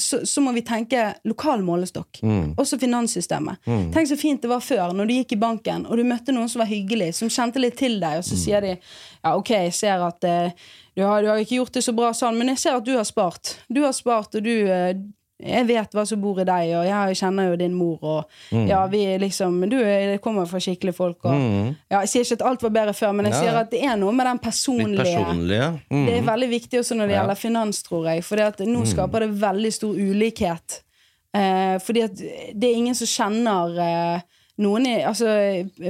så, 0.00 0.26
så 0.26 0.40
må 0.40 0.52
vi 0.56 0.62
tenke 0.64 1.10
lokal 1.28 1.60
målestokk. 1.66 2.22
Også 2.60 2.78
finanssystemet. 2.80 3.60
Tenk 3.92 4.08
så 4.08 4.16
fint 4.16 4.40
det 4.42 4.48
var 4.48 4.62
før, 4.64 4.94
når 4.96 5.08
du 5.10 5.14
gikk 5.18 5.34
i 5.36 5.40
banken 5.42 5.84
og 5.86 5.98
du 6.00 6.04
møtte 6.08 6.32
noen 6.32 6.48
som 6.48 6.62
var 6.62 6.70
hyggelig, 6.70 7.12
som 7.18 7.28
kjente 7.32 7.60
litt 7.60 7.76
til 7.80 7.98
deg, 8.00 8.22
og 8.22 8.24
så 8.24 8.38
sier 8.38 8.64
de 8.64 8.74
ja, 8.76 9.34
ok, 9.34 9.50
jeg 9.66 9.74
ser 9.76 10.00
at 10.06 10.24
eh, 10.24 10.54
du, 10.96 11.02
har, 11.04 11.20
du 11.22 11.28
har 11.28 11.42
ikke 11.42 11.58
gjort 11.58 11.76
det 11.76 11.84
så 11.84 11.92
bra 11.96 12.12
sånn, 12.16 12.38
men 12.38 12.54
jeg 12.54 12.62
ser 12.62 12.78
at 12.78 12.86
du 12.86 12.94
har 12.96 13.04
spart. 13.08 13.56
Du 13.68 13.82
har 13.84 13.92
spart, 13.96 14.38
og 14.38 14.46
du 14.46 14.54
eh, 14.70 14.94
jeg 15.42 15.66
vet 15.66 15.94
hva 15.94 16.04
som 16.06 16.20
bor 16.20 16.40
i 16.40 16.44
deg, 16.44 16.72
og 16.76 16.84
jeg 16.86 17.16
kjenner 17.20 17.50
jo 17.50 17.56
din 17.56 17.74
mor, 17.74 17.98
og 18.02 18.24
Mm. 18.52 18.66
ja, 18.68 18.86
vi 18.86 19.18
liksom 19.18 19.68
Du 19.70 19.76
kommer 20.22 20.46
fra 20.46 20.58
skikkelige 20.58 20.94
folk, 20.94 21.24
og 21.24 21.32
ja, 21.90 22.00
Jeg 22.00 22.08
sier 22.08 22.24
ikke 22.24 22.40
at 22.40 22.46
alt 22.50 22.62
var 22.62 22.70
bedre 22.70 22.92
før, 22.94 23.12
men 23.14 23.26
jeg 23.26 23.34
Ja. 23.34 23.40
sier 23.40 23.60
at 23.60 23.70
det 23.70 23.82
er 23.84 23.96
noe 23.96 24.12
med 24.12 24.26
den 24.26 24.38
personlige 24.38 25.04
personlige. 25.04 25.80
Mm. 25.90 26.06
det 26.06 26.18
er 26.18 26.22
veldig 26.22 26.50
viktig 26.50 26.78
også 26.80 26.94
når 26.96 27.06
det 27.06 27.16
gjelder 27.16 27.34
finans, 27.36 27.82
tror 27.82 28.04
jeg. 28.06 28.24
For 28.24 28.36
nå 28.36 28.84
skaper 28.86 29.20
det 29.20 29.40
veldig 29.40 29.72
stor 29.72 29.94
ulikhet. 29.94 30.82
Eh, 31.34 31.78
fordi 31.78 32.02
at 32.02 32.16
det 32.16 32.64
er 32.64 32.74
ingen 32.76 32.94
som 32.94 33.06
kjenner 33.06 33.78
eh, 33.78 34.20
noen 34.58 34.86
i 34.86 35.02
altså, 35.02 35.26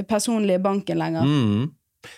personlig 0.07 0.55
i 0.55 0.63
banken 0.63 0.97
lenger. 0.97 1.23
Mm. 1.25 1.71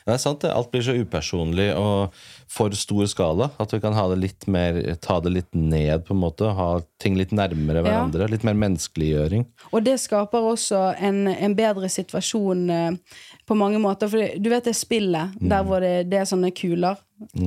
Det 0.06 0.14
er 0.14 0.18
sant, 0.18 0.40
det. 0.42 0.52
Alt 0.52 0.72
blir 0.72 0.82
så 0.82 0.94
upersonlig 0.96 1.74
og 1.76 2.14
for 2.54 2.70
stor 2.78 3.08
skala. 3.10 3.48
At 3.60 3.72
vi 3.74 3.80
kan 3.82 3.96
ha 3.98 4.04
det 4.12 4.20
litt 4.22 4.46
mer, 4.52 4.76
ta 5.02 5.16
det 5.26 5.32
litt 5.34 5.56
ned, 5.58 6.04
på 6.06 6.14
en 6.14 6.20
måte. 6.22 6.52
Ha 6.54 6.68
ting 7.02 7.16
litt 7.18 7.32
nærmere 7.34 7.82
Ja. 7.82 7.88
hverandre. 7.88 8.28
Litt 8.30 8.44
mer 8.46 8.54
menneskeliggjøring. 8.54 9.46
Og 9.74 9.84
det 9.84 9.96
skaper 10.00 10.46
også 10.54 10.84
en, 11.02 11.28
en 11.34 11.56
bedre 11.58 11.90
situasjon 11.90 12.70
eh, 12.70 12.92
på 13.50 13.58
mange 13.58 13.80
måter. 13.82 14.08
For 14.12 14.38
du 14.38 14.50
vet 14.54 14.64
det 14.70 14.76
spillet 14.78 15.34
Mm. 15.42 15.50
der 15.50 15.64
hvor 15.66 15.80
det, 15.82 16.10
det 16.12 16.20
er 16.20 16.26
sånne 16.30 16.52
kuler, 16.54 16.96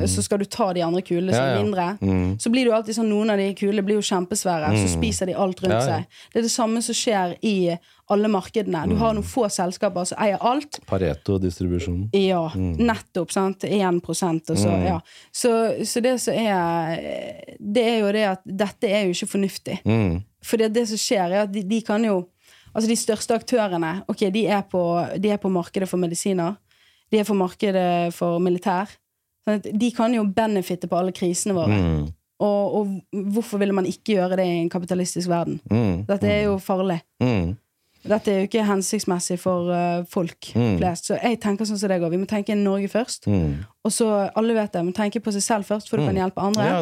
så 0.08 0.22
skal 0.24 0.38
du 0.40 0.44
ta 0.48 0.72
de 0.72 0.80
andre 0.82 1.02
kulene 1.02 1.32
som 1.34 1.44
Ja, 1.44 1.54
ja. 1.54 1.62
mindre. 1.62 1.86
Mm. 2.00 2.38
Så 2.40 2.50
blir 2.50 2.64
det 2.64 2.70
jo 2.72 2.76
alltid 2.76 2.96
sånn 2.96 3.10
noen 3.10 3.30
av 3.30 3.36
de 3.38 3.50
kulene 3.54 3.84
blir 3.84 3.98
jo 4.00 4.04
kjempesvære, 4.08 4.70
så 4.80 4.88
spiser 4.88 5.26
de 5.30 5.34
alt 5.34 5.60
rundt 5.62 5.72
Ja, 5.74 5.78
ja. 5.80 5.86
seg. 5.86 6.06
Det 6.32 6.38
er 6.40 6.46
det 6.48 6.50
samme 6.54 6.82
som 6.82 6.94
skjer 6.96 7.36
i 7.42 7.76
alle 8.10 8.28
markedene. 8.30 8.84
Du 8.88 8.94
har 8.96 9.12
Mm. 9.12 9.20
noen 9.20 9.24
få 9.26 9.48
selskaper 9.50 10.04
som 10.06 10.18
eier 10.22 10.38
alt. 10.40 10.78
Pareto-distribusjon. 10.86 12.08
Ja, 12.14 12.48
Mm. 12.54 12.76
nettopp. 12.78 13.30
sant? 13.32 13.64
1 13.64 14.08
og 14.50 14.56
så, 14.56 14.70
ja. 14.84 15.00
så, 15.32 15.84
så 15.84 16.00
det 16.02 16.20
som 16.20 16.34
er 16.34 17.56
Det 17.60 17.82
er 17.84 17.98
jo 18.00 18.12
det 18.12 18.24
at 18.24 18.40
dette 18.44 18.84
er 18.88 19.04
jo 19.06 19.10
ikke 19.10 19.26
fornuftig. 19.32 19.78
Mm. 19.84 20.22
For 20.42 20.56
det, 20.56 20.72
det 20.74 20.88
som 20.88 20.96
skjer, 20.96 21.32
er 21.32 21.42
at 21.42 21.52
de, 21.52 21.62
de 21.62 21.80
kan 21.82 22.02
jo 22.04 22.26
Altså, 22.76 22.88
de 22.90 22.96
største 22.96 23.32
aktørene, 23.34 24.02
ok, 24.06 24.30
de 24.30 24.46
er 24.48 24.60
på, 24.60 24.80
de 25.18 25.30
er 25.30 25.38
på 25.38 25.48
markedet 25.48 25.88
for 25.88 25.96
medisiner. 25.96 26.56
De 27.10 27.16
er 27.18 27.24
på 27.24 27.32
markedet 27.34 28.12
for 28.12 28.38
militær. 28.38 28.86
Sånn 29.48 29.62
de 29.78 29.90
kan 29.96 30.12
jo 30.12 30.24
benefitte 30.24 30.86
på 30.86 30.98
alle 30.98 31.10
krisene 31.16 31.54
våre. 31.54 31.72
Mm. 31.72 32.12
Og, 32.38 32.74
og 32.74 33.00
hvorfor 33.32 33.58
ville 33.62 33.72
man 33.72 33.86
ikke 33.86 34.12
gjøre 34.18 34.36
det 34.36 34.44
i 34.44 34.58
en 34.60 34.68
kapitalistisk 34.68 35.26
verden? 35.32 35.58
Mm. 35.70 36.04
Dette 36.06 36.28
er 36.28 36.42
jo 36.50 36.58
farlig. 36.58 37.00
Mm. 37.22 37.56
Dette 38.06 38.28
er 38.30 38.38
jo 38.40 38.46
ikke 38.46 38.64
hensiktsmessig 38.66 39.38
for 39.38 39.70
uh, 39.72 40.04
folk 40.08 40.52
Mm. 40.54 40.76
flest. 40.78 41.06
Så 41.08 41.16
jeg 41.22 41.40
tenker 41.40 41.64
sånn 41.66 41.78
som 41.78 41.88
det 41.88 42.00
går. 42.00 42.10
Vi 42.10 42.16
må 42.22 42.26
tenke 42.26 42.54
Norge 42.54 42.88
først. 42.88 43.26
Mm. 43.26 43.64
Og 43.84 43.92
så, 43.92 44.30
alle 44.36 44.54
vet 44.54 44.72
det, 44.72 44.84
må 44.84 44.92
tenke 44.94 45.20
på 45.20 45.32
seg 45.32 45.42
selv 45.42 45.64
først, 45.66 45.88
for 45.90 45.96
du 45.98 46.06
kan 46.06 46.14
hjelpe 46.16 46.38
andre. 46.42 46.64
Ja. 46.64 46.78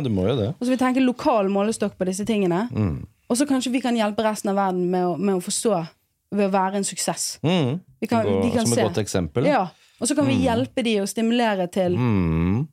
Og 0.52 0.62
så 0.66 0.70
vi 0.70 0.76
tenker 0.76 1.00
lokal 1.00 1.48
målestokk 1.48 1.96
på 1.98 2.04
disse 2.06 2.24
tingene. 2.24 2.68
Mm. 2.72 3.06
Og 3.30 3.36
så 3.36 3.46
kanskje 3.48 3.72
vi 3.72 3.80
kan 3.80 3.96
hjelpe 3.96 4.22
resten 4.22 4.50
av 4.52 4.56
verden 4.56 4.90
med 4.90 5.04
å, 5.04 5.16
med 5.16 5.34
å 5.36 5.40
forstå 5.40 5.86
ved 6.34 6.48
å 6.48 6.52
være 6.52 6.76
en 6.76 6.84
suksess. 6.84 7.38
Mm. 7.42 7.80
Vi 8.00 8.06
kan, 8.10 8.24
Gå, 8.26 8.50
som 8.58 8.66
se. 8.66 8.80
et 8.80 8.86
godt 8.88 8.98
eksempel. 9.04 9.46
Ja. 9.46 9.68
Og 10.00 10.08
så 10.10 10.14
kan 10.18 10.26
vi 10.26 10.34
hjelpe 10.44 10.82
de 10.84 10.98
og 11.00 11.08
stimulere 11.08 11.66
til 11.72 11.96
Mm. 11.96 12.66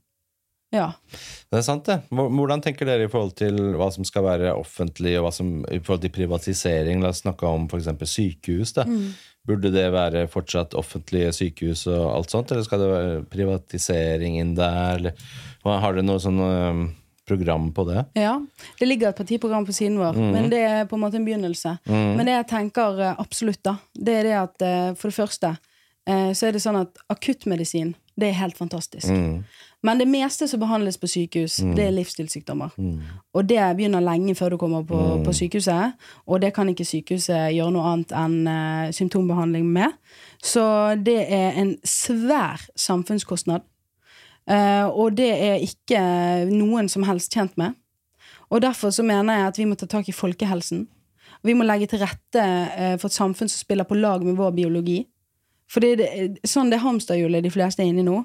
Ja. 0.71 0.93
Det 1.51 1.59
er 1.59 1.65
sant, 1.65 1.89
det. 1.89 1.97
Hvordan 2.15 2.63
tenker 2.63 2.87
dere 2.87 3.07
i 3.07 3.11
forhold 3.11 3.33
til 3.39 3.57
hva 3.75 3.89
som 3.91 4.07
skal 4.07 4.23
være 4.23 4.53
offentlig, 4.55 5.17
og 5.19 5.27
hva 5.27 5.33
som 5.35 5.57
i 5.67 5.81
forhold 5.83 6.05
til 6.05 6.13
privatisering? 6.15 7.03
La 7.03 7.11
oss 7.11 7.23
snakke 7.25 7.49
om 7.49 7.67
f.eks. 7.67 7.91
sykehus. 8.07 8.71
da. 8.77 8.87
Mm. 8.87 9.11
Burde 9.47 9.71
det 9.73 9.87
være 9.91 10.27
fortsatt 10.29 10.75
offentlige 10.77 11.31
sykehus 11.33 11.87
og 11.89 12.03
alt 12.13 12.33
sånt, 12.33 12.51
eller 12.53 12.65
skal 12.67 12.83
det 12.83 12.89
være 12.91 13.21
privatisering 13.31 14.37
inn 14.39 14.55
der? 14.55 14.99
Eller, 14.99 15.29
har 15.65 15.97
dere 15.97 16.05
noe 16.05 16.21
sånn 16.21 16.41
program 17.27 17.71
på 17.73 17.85
det? 17.89 18.05
ja. 18.17 18.35
Det 18.79 18.85
ligger 18.85 19.09
et 19.09 19.17
partiprogram 19.17 19.65
på 19.65 19.73
siden 19.73 19.97
vår, 20.01 20.17
men 20.19 20.49
det 20.51 20.61
er 20.67 20.85
på 20.89 20.97
en 20.97 21.03
måte 21.03 21.19
en 21.19 21.25
begynnelse. 21.25 21.77
Men 21.87 22.25
det 22.27 22.37
jeg 22.37 22.47
tenker 22.51 23.01
eh, 23.01 23.19
absolutt, 23.21 23.61
da, 23.63 23.75
det 23.93 24.15
er 24.19 24.29
det 24.29 24.37
at 24.39 24.65
eh, 24.67 24.87
for 24.99 25.11
det 25.11 25.17
første 25.17 25.51
eh, 26.09 26.31
så 26.37 26.47
er 26.47 26.55
det 26.55 26.63
sånn 26.63 26.81
at 26.81 27.03
akuttmedisin, 27.13 27.93
det 28.19 28.31
er 28.31 28.39
helt 28.41 28.57
fantastisk. 28.59 29.09
Mm. 29.81 29.87
Men 29.89 29.97
det 29.97 30.07
meste 30.07 30.47
som 30.47 30.59
behandles 30.61 30.97
på 30.97 31.07
sykehus, 31.09 31.55
det 31.75 31.87
er 31.87 31.93
livsstilssykdommer. 31.95 32.69
Og 33.33 33.49
det 33.49 33.57
begynner 33.75 34.03
lenge 34.05 34.35
før 34.35 34.53
du 34.53 34.57
kommer 34.57 34.83
på, 34.85 35.23
på 35.25 35.33
sykehuset. 35.33 35.93
Og 36.27 36.41
det 36.41 36.53
kan 36.53 36.69
ikke 36.69 36.85
sykehuset 36.85 37.55
gjøre 37.55 37.73
noe 37.73 37.87
annet 37.89 38.13
enn 38.13 38.37
uh, 38.45 38.91
symptombehandling 38.93 39.65
med. 39.65 39.97
Så 40.43 40.63
det 41.01 41.25
er 41.33 41.57
en 41.57 41.75
svær 41.83 42.61
samfunnskostnad. 42.75 43.65
Uh, 44.49 44.85
og 44.89 45.17
det 45.17 45.31
er 45.33 45.61
ikke 45.65 46.01
noen 46.51 46.89
som 46.89 47.05
helst 47.09 47.33
tjent 47.33 47.57
med. 47.57 47.73
Og 48.51 48.61
derfor 48.61 48.93
så 48.93 49.03
mener 49.03 49.33
jeg 49.33 49.47
at 49.47 49.57
vi 49.57 49.65
må 49.65 49.75
ta 49.79 49.89
tak 49.89 50.09
i 50.09 50.15
folkehelsen. 50.15 50.85
Vi 51.43 51.55
må 51.57 51.65
legge 51.65 51.87
til 51.89 52.03
rette 52.03 52.43
uh, 52.43 52.95
for 53.01 53.09
et 53.09 53.17
samfunn 53.17 53.49
som 53.49 53.57
spiller 53.57 53.89
på 53.89 53.97
lag 53.97 54.21
med 54.25 54.37
vår 54.37 54.53
biologi. 54.61 55.01
For 55.71 55.81
det, 55.81 55.95
det, 56.01 56.45
sånn 56.45 56.69
det 56.69 56.83
hamsterhjulet 56.83 57.45
de 57.45 57.53
fleste 57.53 57.81
er 57.81 57.89
inne 57.89 58.03
i 58.03 58.07
nå, 58.07 58.19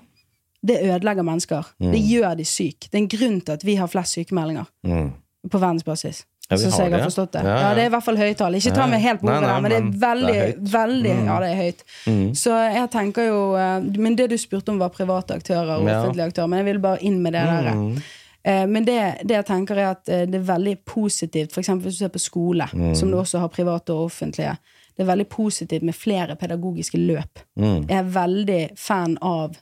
det 0.66 0.78
ødelegger 0.82 1.22
mennesker. 1.26 1.66
Det 1.80 2.00
gjør 2.10 2.36
de 2.36 2.44
syke. 2.44 2.88
Det 2.90 2.94
er 2.98 3.02
en 3.04 3.08
grunn 3.12 3.40
til 3.46 3.52
at 3.58 3.64
vi 3.64 3.74
har 3.80 3.86
flest 3.92 4.16
sykemeldinger 4.18 4.66
Mm. 4.84 5.12
på 5.50 5.58
verdensbasis. 5.62 6.24
Ja, 6.48 6.56
har 6.56 6.62
jeg 6.62 6.92
har 6.92 6.98
det. 7.00 7.04
forstått 7.08 7.32
det. 7.32 7.40
Ja, 7.42 7.48
Ja, 7.48 7.60
ja. 7.68 7.74
det 7.74 7.82
er 7.82 7.86
i 7.86 7.90
hvert 7.90 8.04
fall 8.06 8.16
høye 8.16 8.34
tall. 8.38 8.54
Ikke 8.54 8.72
ta 8.74 8.86
meg 8.86 9.00
helt 9.02 9.20
på 9.20 9.26
ordet 9.26 9.62
men 9.62 9.70
det 9.70 9.78
er 9.78 9.82
men 9.82 10.26
det 10.26 10.36
er 10.36 10.52
veldig 10.76 11.14
Mm. 11.16 11.24
Ja, 11.26 11.38
det 11.40 11.48
er 11.50 11.56
høyt. 11.62 11.80
Mm. 12.06 12.28
Så 12.34 12.50
jeg 12.74 12.90
tenker 12.90 13.26
jo 13.26 13.40
eh, 13.56 13.80
Men 13.98 14.14
det 14.16 14.28
du 14.30 14.36
spurte 14.38 14.68
om, 14.70 14.78
var 14.78 14.88
private 14.90 15.34
aktører 15.34 15.72
og 15.80 15.88
offentlige 15.88 16.26
aktører. 16.30 16.46
Men 16.48 16.58
jeg 16.64 16.66
vil 16.74 16.78
bare 16.80 17.02
inn 17.02 17.20
med 17.22 17.32
det 17.32 17.42
der. 17.42 17.72
Mm. 17.74 17.96
Eh, 18.44 18.66
Men 18.66 18.84
det, 18.84 18.98
det 19.26 19.34
jeg 19.40 19.46
tenker 19.46 19.76
er 19.76 19.90
at 19.90 20.08
eh, 20.08 20.24
det 20.26 20.34
er 20.38 20.46
veldig 20.54 20.76
positivt, 20.84 21.50
f.eks. 21.52 21.68
hvis 21.68 21.98
du 21.98 22.04
ser 22.04 22.08
på 22.14 22.18
skole, 22.22 22.68
Mm. 22.72 22.94
som 22.94 23.10
du 23.10 23.16
også 23.16 23.38
har 23.40 23.48
private 23.48 23.90
og 23.92 24.04
offentlige. 24.06 24.56
Det 24.96 25.02
er 25.02 25.10
veldig 25.16 25.28
positivt 25.28 25.82
med 25.82 25.94
flere 25.94 26.36
pedagogiske 26.36 26.96
løp. 26.98 27.38
Mm. 27.58 27.88
Jeg 27.88 27.98
er 27.98 28.04
veldig 28.04 28.70
fan 28.78 29.18
av 29.20 29.56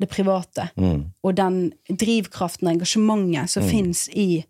det 0.00 0.08
private. 0.12 0.68
Mm. 0.76 1.04
Og 1.24 1.36
den 1.38 1.72
drivkraften 1.88 2.68
og 2.68 2.74
engasjementet 2.76 3.50
som 3.50 3.64
finnes 3.66 4.06
i 4.12 4.44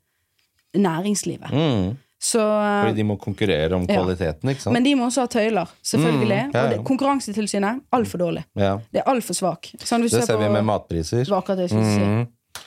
næringslivet. 0.77 1.53
Mm. 1.53 1.97
Så, 2.19 2.41
eh, 2.41 2.83
Fordi 2.87 2.97
de 2.97 3.05
må 3.05 3.17
konkurrere 3.21 3.73
om 3.77 3.85
Ja. 3.87 3.95
kvaliteten, 4.01 4.49
ikke 4.51 4.61
sant? 4.61 4.73
men 4.73 4.83
de 4.83 4.95
må 4.95 5.07
også 5.07 5.21
ha 5.21 5.27
tøyler, 5.27 5.69
selvfølgelig. 5.85 6.47
Mm, 6.47 6.55
ja, 6.55 6.59
ja. 6.59 6.65
Og 6.65 6.71
det, 6.71 6.85
Konkurransetilsynet 6.85 7.83
altfor 7.93 8.19
dårlig. 8.19 8.45
ja. 8.57 8.79
Det 8.93 9.03
er 9.05 9.11
altfor 9.13 9.35
svak. 9.35 9.71
Sånn, 9.79 10.03
Det 10.03 10.25
ser 10.25 10.39
vi 10.39 10.49
med 10.49 10.65
matpriser. 10.65 11.25
Det 11.25 11.57
det. 11.57 11.73
Mm. 11.73 12.27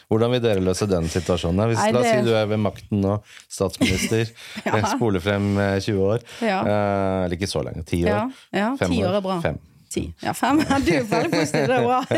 Hvordan 0.09 0.31
vil 0.31 0.41
dere 0.41 0.61
løse 0.61 0.87
den 0.87 1.03
situasjonen? 1.03 1.67
Hvis, 1.69 1.77
Nei, 1.77 1.91
La 1.91 1.99
oss 1.99 2.05
si 2.05 2.21
du 2.25 2.33
er 2.35 2.45
ved 2.45 2.59
makten 2.59 3.01
nå, 3.01 3.21
statsminister, 3.49 4.29
Ja. 4.65 4.81
spoler 4.95 5.19
frem 5.19 5.57
eh, 5.57 5.79
20 5.79 5.99
år. 6.01 6.19
Ja. 6.41 6.61
Eh, 6.61 7.25
eller 7.25 7.35
ikke 7.37 7.49
så 7.49 7.63
lenge, 7.65 7.83
10 7.85 8.03
år. 8.05 8.07
Ja, 8.07 8.29
ja 8.53 8.75
Fem 8.79 8.91
ti 8.91 9.03
år 9.03 9.17
er 9.17 9.21
bra. 9.21 9.41
Fem. 9.41 9.59
Ti. 9.89 10.03
Ja, 10.21 10.33
fem. 10.37 10.59
Du 10.85 10.91
er 10.93 11.05
veldig 11.09 11.31
positiv, 11.33 11.65
det 11.69 11.77
er 11.77 11.85
bra. 11.87 11.99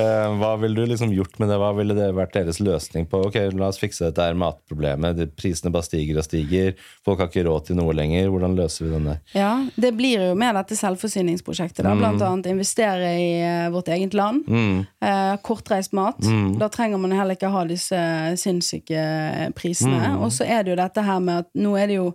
Eh, 0.00 0.26
hva 0.38 0.50
ville 0.60 0.76
du 0.76 0.90
liksom 0.90 1.10
gjort 1.14 1.38
med 1.40 1.48
det? 1.50 1.56
Hva 1.58 1.70
ville 1.74 1.94
det 1.96 2.10
vært 2.14 2.34
deres 2.36 2.60
løsning 2.62 3.06
på? 3.10 3.22
Ok, 3.26 3.38
La 3.56 3.70
oss 3.70 3.80
fikse 3.80 4.06
dette 4.06 4.22
her 4.22 4.36
matproblemet. 4.38 5.18
Prisene 5.38 5.72
bare 5.74 5.86
stiger 5.86 6.20
og 6.20 6.26
stiger. 6.26 6.76
Folk 7.06 7.22
har 7.22 7.30
ikke 7.30 7.44
råd 7.48 7.70
til 7.70 7.78
noe 7.80 7.94
lenger. 7.96 8.28
Hvordan 8.30 8.54
løser 8.58 8.86
vi 8.86 8.92
den 8.92 9.08
der? 9.10 9.20
Ja, 9.34 9.50
det 9.80 9.92
blir 9.98 10.26
jo 10.28 10.36
med 10.38 10.54
dette 10.60 10.78
selvforsyningsprosjektet. 10.78 11.82
Da. 11.86 11.96
Blant 11.98 12.22
annet 12.26 12.50
investere 12.52 13.12
i 13.18 13.30
eh, 13.40 13.68
vårt 13.74 13.90
eget 13.96 14.14
land. 14.16 14.46
Mm. 14.46 14.84
Eh, 15.10 15.34
kortreist 15.46 15.96
mat. 15.96 16.20
Da 16.60 16.70
trenger 16.72 17.00
man 17.02 17.16
heller 17.16 17.38
ikke 17.38 17.52
ha 17.52 17.64
disse 17.68 18.00
sinnssyke 18.40 19.50
prisene. 19.58 20.16
Og 20.20 20.30
så 20.36 20.46
er 20.46 20.64
det 20.64 20.76
jo 20.76 20.80
dette 20.84 21.06
her 21.08 21.24
med 21.24 21.46
at 21.46 21.50
nå 21.58 21.74
er 21.80 21.90
det 21.90 22.00
jo 22.00 22.10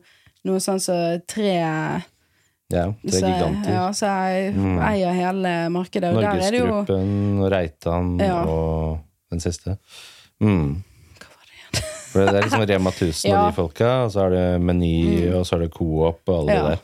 noe 0.46 0.62
sånn 0.62 0.82
som 0.82 1.22
tre 1.30 1.56
Ja, 2.74 2.86
det 3.04 3.14
er 3.14 3.20
så, 3.20 3.28
giganter. 3.30 3.70
ja, 3.72 3.92
så 3.94 4.06
jeg 4.10 4.54
eier 4.90 5.14
hele 5.14 5.70
markedet. 5.70 6.10
Det 6.10 6.24
jo 6.58 6.66
Norgesgruppen, 6.66 7.40
og 7.44 7.52
Reitan 7.52 8.18
Ja. 8.20 8.40
og 8.44 9.00
den 9.32 9.40
siste. 9.40 9.78
Mm. 10.42 10.82
Hva 11.20 11.30
var 11.30 11.46
det 11.74 11.84
For 12.12 12.26
det 12.26 12.34
er 12.36 12.42
liksom 12.48 12.66
Rema 12.70 12.90
1000 12.90 13.30
Ja. 13.30 13.44
og 13.46 13.52
de 13.52 13.56
folka, 13.56 13.92
og 14.06 14.12
så 14.12 14.26
er 14.26 14.30
det 14.30 14.62
Meny, 14.62 15.32
og 15.36 15.46
så 15.46 15.56
er 15.56 15.60
det 15.68 15.72
Coop 15.78 16.20
og 16.28 16.40
alle 16.40 16.52
Ja. 16.52 16.64
de 16.64 16.70
der. 16.70 16.78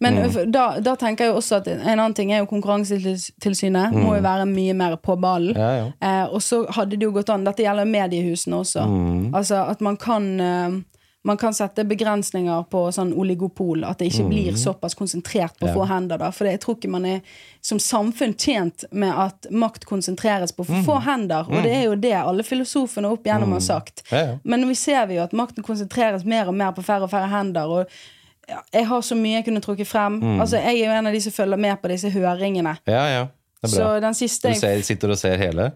Men 0.00 0.14
Mm. 0.14 0.52
da, 0.52 0.80
da 0.80 0.94
tenker 0.96 1.24
jeg 1.26 1.32
jo 1.32 1.36
også 1.36 1.56
at 1.56 1.66
en 1.68 1.98
annen 1.98 2.14
ting 2.14 2.32
er 2.32 2.38
jo 2.38 2.46
Konkurransetilsynet. 2.46 3.92
Må 3.92 4.14
jo 4.16 4.22
være 4.22 4.46
mye 4.46 4.72
mer 4.74 4.96
på 4.96 5.16
ballen. 5.20 5.54
Mm. 5.54 5.60
Ja, 5.60 5.76
ja. 5.76 5.90
Eh, 6.24 6.32
og 6.32 6.40
så 6.40 6.64
hadde 6.72 6.96
det 6.96 7.02
jo 7.02 7.12
gått 7.12 7.28
an 7.28 7.44
Dette 7.44 7.62
gjelder 7.66 7.84
mediehusene 7.84 8.56
også. 8.62 8.86
Mm. 8.88 9.34
Altså 9.34 9.68
at 9.70 9.80
man 9.80 9.96
kan 10.00 10.40
eh, 10.40 10.70
man 11.24 11.36
kan 11.40 11.54
sette 11.56 11.84
begrensninger 11.88 12.66
på 12.70 12.82
sånn 12.92 13.14
oligopol, 13.16 13.84
at 13.88 13.98
det 13.98 14.10
ikke 14.12 14.26
blir 14.28 14.56
såpass 14.60 14.94
konsentrert 14.94 15.56
på 15.58 15.66
Mm. 15.66 15.68
Ja. 15.68 15.74
få 15.74 15.86
hender. 15.88 16.18
da, 16.18 16.30
For 16.30 16.44
jeg 16.44 16.60
tror 16.60 16.76
ikke 16.76 16.90
man 16.90 17.06
er 17.06 17.20
som 17.62 17.78
samfunn 17.78 18.34
tjent 18.36 18.84
med 18.92 19.10
at 19.16 19.46
makt 19.50 19.86
konsentreres 19.86 20.52
på 20.52 20.66
for 20.66 20.74
Mm. 20.74 20.84
få 20.84 20.98
hender. 21.02 21.46
Og 21.48 21.62
det 21.62 21.72
er 21.72 21.84
jo 21.84 21.94
det 21.94 22.12
alle 22.12 22.42
filosofene 22.42 23.06
opp 23.10 23.24
igjennom 23.24 23.52
har 23.52 23.60
sagt. 23.60 24.02
Men 24.44 24.68
vi 24.68 24.74
ser 24.74 25.06
vi 25.06 25.14
jo 25.16 25.22
at 25.22 25.32
makten 25.32 25.62
konsentreres 25.64 26.24
mer 26.24 26.46
og 26.48 26.54
mer 26.54 26.72
på 26.72 26.82
færre 26.84 27.02
og 27.04 27.10
færre 27.10 27.28
hender. 27.28 27.66
Og 27.66 27.86
jeg 28.74 28.86
har 28.86 29.00
så 29.00 29.14
mye 29.16 29.36
jeg 29.40 29.44
kunne 29.46 29.60
trukket 29.60 29.86
frem. 29.86 30.20
Mm. 30.20 30.40
Altså, 30.40 30.56
jeg 30.60 30.80
er 30.80 30.86
jo 30.86 30.92
en 30.98 31.06
av 31.06 31.12
de 31.12 31.20
som 31.20 31.32
følger 31.32 31.56
med 31.58 31.80
på 31.82 31.88
disse 31.88 32.10
høringene. 32.10 32.76
Ja, 32.86 33.06
ja. 33.08 33.26
Det 33.62 33.70
Så 33.70 34.00
den 34.00 34.12
siste 34.14 34.48
Du 34.52 34.54
ser, 34.60 34.82
sitter 34.82 35.10
og 35.10 35.16
ser 35.18 35.36
hele? 35.38 35.72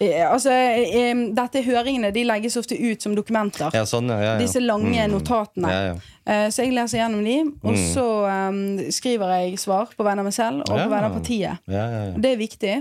Eh, 0.00 0.22
Altså, 0.32 0.50
eh, 0.50 1.14
dette 1.36 1.62
høringene 1.66 2.08
de 2.14 2.22
legges 2.24 2.56
ofte 2.56 2.76
ut 2.78 3.02
som 3.04 3.14
dokumenter. 3.14 3.68
Ja, 3.76 3.82
sånn, 3.84 4.08
ja. 4.08 4.20
ja. 4.22 4.38
Disse 4.40 4.60
lange 4.64 5.06
notatene. 5.12 5.68
Ja, 5.70 5.80
ja. 5.90 5.98
Eh, 6.24 6.46
Så 6.50 6.62
jeg 6.64 6.72
leser 6.72 6.98
gjennom 7.02 7.24
de, 7.24 7.34
og 7.64 7.76
så 7.92 8.06
um, 8.48 8.78
skriver 8.92 9.34
jeg 9.40 9.58
svar 9.60 9.90
på 9.96 10.04
vegne 10.06 10.22
av 10.22 10.28
meg 10.30 10.34
selv 10.36 10.62
og 10.64 10.72
på 10.78 10.88
vegne 10.88 11.10
av 11.10 11.16
partiet. 11.18 11.58
Ja, 11.68 11.84
ja, 11.84 12.00
ja. 12.10 12.14
Det 12.16 12.32
er 12.32 12.40
viktig. 12.40 12.78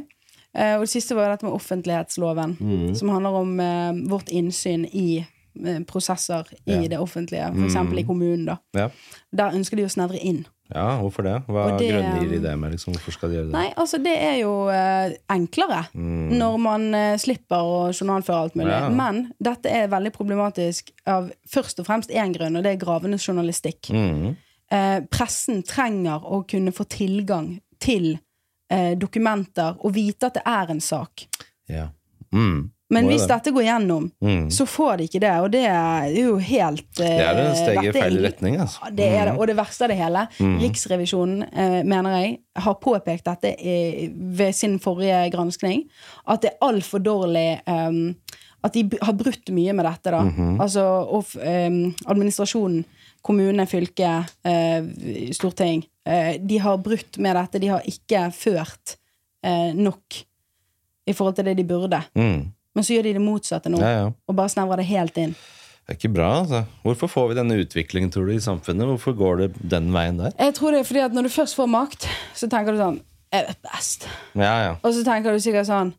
Og 0.59 0.82
det 0.82 0.89
siste 0.89 1.13
var 1.15 1.30
dette 1.30 1.45
med 1.45 1.53
offentlighetsloven, 1.53 2.55
Mm. 2.59 2.95
som 2.97 3.09
handler 3.13 3.36
om 3.38 3.51
uh, 3.59 3.91
vårt 4.09 4.30
innsyn 4.34 4.86
i 4.89 5.20
uh, 5.22 5.80
prosesser 5.86 6.47
i. 6.65 6.74
Mm. 6.80 6.88
det 6.89 6.99
offentlige, 6.99 7.51
f.eks. 7.53 7.76
i 7.99 8.03
kommunen. 8.03 8.57
Der 8.74 9.53
ønsker 9.53 9.78
de 9.78 9.86
å 9.86 9.91
snevre 9.93 10.17
inn. 10.17 10.45
Ja, 10.70 10.99
hvorfor 11.01 11.26
det? 11.26 11.36
Hva 11.49 11.63
Og 11.72 11.80
det, 11.82 11.88
grunngir 11.89 12.30
de 12.30 12.39
det 12.43 12.51
med? 12.61 12.76
Liksom? 12.76 12.93
Hvorfor 12.93 13.15
skal 13.15 13.32
de 13.32 13.39
gjøre 13.39 13.47
det? 13.47 13.53
Nei, 13.55 13.70
altså 13.82 13.97
det 14.05 14.13
er 14.22 14.36
jo 14.43 14.51
eh, 14.70 15.15
enklere 15.34 15.80
når 15.95 16.59
man 16.61 16.86
eh, 16.93 17.15
slipper 17.22 17.65
å 17.65 17.80
journalføre 17.89 18.43
alt 18.43 18.59
mulig. 18.59 18.70
Mm. 18.70 18.76
Ja. 18.76 18.91
Men 18.93 19.24
dette 19.41 19.74
er 19.74 19.89
veldig 19.89 20.13
problematisk 20.13 20.93
av 21.09 21.32
først 21.49 21.82
og 21.82 21.89
fremst 21.89 22.13
én 22.13 22.36
grunn, 22.36 22.59
og 22.59 22.65
det 22.65 22.76
er 22.76 22.84
gravende 22.84 23.17
journalistikk. 23.17 23.89
Mm. 23.89 24.36
Eh, 24.70 24.97
pressen 25.09 25.63
trenger 25.65 26.26
å 26.30 26.43
kunne 26.49 26.74
få 26.76 26.86
tilgang 26.86 27.55
til 27.82 28.11
eh, 28.70 28.93
dokumenter 28.99 29.80
og 29.82 29.95
vite 29.97 30.30
at 30.30 30.38
det 30.38 30.45
er 30.45 30.76
en 30.76 30.84
sak. 30.84 31.26
Ja. 31.70 31.89
Mm. 32.30 32.70
Men 32.90 33.06
hvis 33.06 33.22
det. 33.22 33.30
dette 33.36 33.52
går 33.54 33.64
gjennom, 33.68 34.12
Mm. 34.22 34.50
så 34.52 34.66
får 34.66 34.98
de 34.98 35.04
ikke 35.06 35.20
det, 35.22 35.34
og 35.44 35.52
det 35.54 35.66
er 35.70 36.08
jo 36.16 36.38
helt 36.42 37.00
eh, 37.00 37.18
Det 37.20 37.26
er 37.28 37.42
et 37.44 37.58
steg 37.60 37.84
i 37.86 37.92
feil 37.94 38.18
retning, 38.24 38.56
altså. 38.64 38.80
Ja, 38.84 38.90
det 38.90 39.10
det. 39.28 39.36
Og 39.38 39.48
det 39.48 39.56
verste 39.60 39.84
av 39.86 39.90
det 39.94 39.98
hele, 40.00 40.24
Riksrevisjonen, 40.64 41.44
eh, 41.54 41.84
mener 41.84 42.18
jeg, 42.18 42.40
har 42.56 42.74
påpekt 42.82 43.26
dette 43.30 43.52
i, 43.62 44.10
ved 44.10 44.56
sin 44.56 44.80
forrige 44.80 45.30
granskning, 45.32 45.84
at 46.28 46.42
det 46.42 46.52
er 46.56 46.66
altfor 46.66 47.00
dårlig 47.06 47.62
um, 47.68 48.16
At 48.62 48.74
de 48.74 48.82
har 49.02 49.14
brutt 49.16 49.48
mye 49.56 49.72
med 49.72 49.86
dette, 49.86 50.12
da. 50.12 50.20
Altså 50.60 50.82
og, 51.08 51.30
um, 51.40 51.96
administrasjonen, 52.12 52.82
kommune, 53.24 53.66
fylke, 53.72 54.10
uh, 54.44 55.32
storting. 55.32 55.86
Uh, 56.04 56.34
de 56.44 56.58
har 56.60 56.76
brutt 56.84 57.18
med 57.24 57.38
dette. 57.40 57.62
De 57.64 57.70
har 57.72 57.86
ikke 57.88 58.26
ført 58.36 58.98
uh, 59.46 59.72
nok 59.78 60.20
i 61.08 61.14
forhold 61.16 61.36
til 61.40 61.46
det 61.46 61.56
de 61.62 61.64
burde. 61.64 62.02
Mm. 62.20 62.52
Men 62.76 62.86
så 62.86 62.93
gjør 62.95 63.07
de 63.09 63.13
det 63.17 63.24
motsatte 63.24 63.72
nå, 63.74 63.80
Ja, 63.82 63.89
ja. 63.95 64.09
og 64.30 64.36
bare 64.38 64.51
snevrer 64.53 64.82
det 64.84 64.86
helt 64.91 65.17
inn. 65.17 65.34
Det 65.89 65.95
er 65.95 65.97
ikke 65.97 66.11
bra, 66.13 66.28
altså. 66.43 66.59
Hvorfor 66.86 67.09
får 67.09 67.30
vi 67.32 67.38
denne 67.39 67.55
utviklingen, 67.63 68.11
tror 68.13 68.28
du, 68.30 68.36
i 68.36 68.43
samfunnet? 68.43 68.86
Hvorfor 68.91 69.15
går 69.17 69.39
det 69.41 69.47
den 69.72 69.88
veien 69.95 70.20
der? 70.22 70.36
Jeg 70.38 70.53
tror 70.59 70.72
det 70.76 70.84
er 70.84 70.89
fordi 70.91 71.01
at 71.07 71.15
når 71.17 71.26
du 71.26 71.30
først 71.34 71.57
får 71.57 71.72
makt, 71.74 72.05
så 72.38 72.49
tenker 72.51 72.76
du 72.78 72.82
sånn 72.84 72.99
Jeg 73.34 73.45
vet 73.47 73.59
best. 73.65 74.05
Ja, 74.38 74.53
ja. 74.67 74.76
Og 74.84 74.93
så 74.93 75.01
tenker 75.05 75.34
du 75.34 75.41
sikkert 75.41 75.65
sånn 75.70 75.91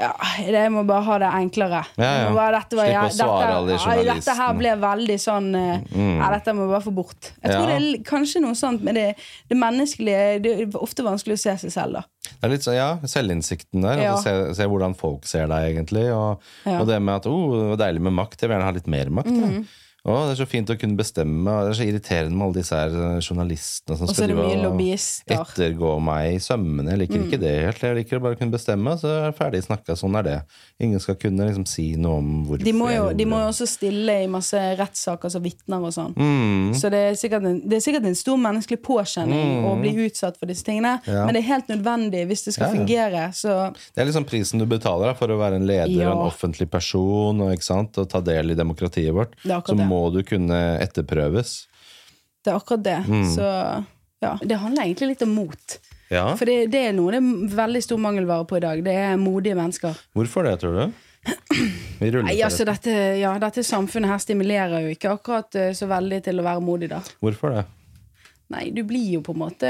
ja, 0.00 0.08
jeg 0.40 0.70
må 0.72 0.82
bare 0.88 1.04
ha 1.04 1.16
det 1.20 1.28
enklere. 1.36 1.82
Ja, 2.00 2.10
ja. 2.22 2.30
Bare, 2.34 2.60
dette, 2.62 2.78
var, 2.78 3.10
svare 3.12 3.66
dette, 3.68 4.06
ja, 4.06 4.14
dette 4.16 4.36
her 4.38 4.54
ble 4.56 4.72
veldig 4.80 5.18
sånn 5.20 5.50
eh, 5.58 5.84
Ja, 5.92 6.30
dette 6.32 6.54
må 6.56 6.64
jeg 6.64 6.72
bare 6.72 6.84
få 6.86 6.94
bort. 6.96 7.32
Jeg 7.42 7.52
tror 7.52 7.68
Ja. 7.68 7.76
det 7.76 7.76
er 8.00 8.06
kanskje 8.08 8.42
noe 8.44 8.56
sånt 8.58 8.82
med 8.86 8.96
det, 8.96 9.06
det 9.52 9.58
menneskelige 9.60 10.40
Det 10.42 10.54
er 10.64 10.80
ofte 10.80 11.04
vanskelig 11.06 11.36
å 11.36 11.42
se 11.44 11.56
seg 11.66 11.74
selv, 11.76 12.00
da. 12.00 12.04
Det 12.32 12.48
er 12.48 12.54
litt 12.54 12.64
sånn, 12.66 12.78
ja, 12.78 12.88
Selvinnsikten 13.04 13.84
der. 13.84 14.00
Ja. 14.06 14.16
Altså, 14.16 14.32
se, 14.48 14.56
se 14.62 14.70
hvordan 14.72 14.96
folk 14.98 15.28
ser 15.28 15.46
deg, 15.52 15.74
egentlig. 15.74 16.08
Og, 16.16 16.42
Ja. 16.64 16.80
og 16.80 16.88
det 16.88 17.00
med 17.02 17.20
at 17.20 17.26
oh, 17.30 17.52
det 17.58 17.68
var 17.76 17.84
deilig 17.86 18.02
med 18.08 18.16
makt. 18.16 18.40
Jeg 18.40 18.48
vil 18.48 18.56
gjerne 18.56 18.70
ha 18.70 18.76
litt 18.80 18.92
mer 18.96 19.16
makt. 19.20 19.32
Mm 19.36 19.48
jeg. 19.52 19.64
Å, 20.02 20.14
det 20.26 20.32
er 20.34 20.38
så 20.40 20.46
fint 20.50 20.70
å 20.72 20.74
kunne 20.74 20.98
bestemme. 20.98 21.52
Det 21.62 21.70
er 21.70 21.76
så 21.78 21.84
irriterende 21.86 22.34
med 22.34 22.48
alle 22.48 22.56
disse 22.58 22.74
her 22.74 22.90
eh, 22.90 23.18
journalistene 23.22 23.94
som 24.00 24.08
skal 24.10 24.32
er 24.32 25.36
ettergå 25.38 25.92
meg 26.02 26.32
i 26.34 26.40
sømmene. 26.42 26.90
Jeg 26.90 26.98
liker 27.04 27.20
Mm. 27.20 27.26
ikke 27.28 27.38
det 27.38 27.52
helt. 27.62 27.82
Jeg 27.86 27.96
liker 28.00 28.18
å 28.18 28.22
bare 28.24 28.38
kunne 28.40 28.50
bestemme, 28.50 28.96
så 28.98 29.06
er 29.06 29.28
jeg 29.28 29.36
ferdig 29.38 29.60
snakka. 29.62 29.94
Sånn 29.94 30.18
er 30.18 30.26
det. 30.26 30.34
Ingen 30.82 30.98
skal 30.98 31.14
kunne 31.14 31.46
liksom 31.46 31.66
si 31.70 31.94
noe 31.94 32.18
om 32.18 32.32
hvorfor 32.48 32.64
De 32.66 32.72
må, 32.74 32.88
jo, 32.90 33.12
de 33.14 33.26
må 33.30 33.38
jo 33.44 33.52
også 33.52 33.68
stille 33.70 34.16
i 34.24 34.26
masse 34.26 34.58
rettssaker 34.80 35.30
som 35.30 35.44
vitner 35.44 35.78
og 35.86 35.94
sånn. 35.94 36.16
Mm. 36.18 36.74
Så 36.74 36.90
det 36.90 37.04
er, 37.06 37.38
en, 37.38 37.62
det 37.62 37.78
er 37.78 37.84
sikkert 37.86 38.10
en 38.10 38.18
stor 38.18 38.42
menneskelig 38.42 38.80
påkjenning 38.82 39.62
å 39.70 39.76
bli 39.78 39.94
utsatt 40.08 40.34
for 40.40 40.50
disse 40.50 40.66
tingene. 40.66 40.96
Mm. 41.06 41.12
Ja. 41.14 41.22
Men 41.28 41.38
det 41.38 41.44
er 41.44 41.48
helt 41.52 41.70
nødvendig 41.76 42.26
hvis 42.26 42.42
det 42.48 42.56
skal 42.56 42.72
Ja, 42.72 42.80
fungere. 42.80 43.28
Så 43.38 43.54
Det 43.94 44.02
er 44.02 44.10
liksom 44.10 44.26
prisen 44.26 44.58
du 44.58 44.66
betaler 44.66 45.12
da, 45.12 45.14
for 45.14 45.30
å 45.30 45.38
være 45.38 45.62
en 45.62 45.66
leder 45.70 45.94
Ja. 45.94 46.10
og 46.10 46.26
en 46.26 46.32
offentlig 46.32 46.68
person 46.74 47.40
og, 47.40 47.54
og 47.54 48.08
ta 48.10 48.20
del 48.20 48.50
i 48.50 48.58
demokratiet 48.58 49.14
vårt. 49.14 49.38
Det 49.44 49.52
er 49.52 49.60
akkurat 49.62 49.78
det. 49.78 49.91
Må 49.92 50.02
du 50.14 50.22
kunne 50.26 50.58
etterprøves. 50.82 51.56
det 52.42 52.50
er 52.50 52.58
akkurat 52.58 52.84
det. 52.88 52.98
Mm. 53.06 53.26
Så 53.36 53.46
ja, 54.22 54.36
det 54.42 54.58
handler 54.58 54.86
egentlig 54.86 55.12
litt 55.12 55.24
om 55.26 55.34
mot. 55.36 55.78
Ja. 56.12 56.26
For 56.36 56.48
det, 56.48 56.66
det 56.72 56.82
er 56.88 56.96
noe 56.96 57.14
det 57.14 57.22
er 57.22 57.54
veldig 57.56 57.82
stor 57.84 58.00
mangelvare 58.02 58.46
på 58.48 58.58
i 58.58 58.64
dag. 58.64 58.82
Det 58.84 58.96
er 59.06 59.16
modige 59.20 59.56
mennesker. 59.58 59.96
Hvorfor 60.16 60.46
det, 60.46 60.58
tror 60.62 60.76
du? 60.76 61.00
Vi 62.02 62.10
ruller 62.10 62.26
Nei, 62.26 62.40
altså 62.42 62.66
dette, 62.66 62.92
ja, 63.20 63.32
dette 63.40 63.62
samfunnet 63.64 64.10
her 64.10 64.20
stimulerer 64.22 64.86
jo 64.86 64.92
ikke 64.96 65.12
akkurat 65.14 65.58
eh, 65.58 65.70
så 65.78 65.86
veldig 65.90 66.18
til 66.26 66.42
å 66.42 66.46
være 66.46 66.64
modig, 66.64 66.90
da. 66.90 66.98
Hvorfor 67.22 67.54
det? 67.54 67.64
Nei, 68.52 68.66
du 68.74 68.82
blir 68.84 69.14
jo 69.14 69.22
på 69.24 69.32
en 69.32 69.40
måte 69.46 69.68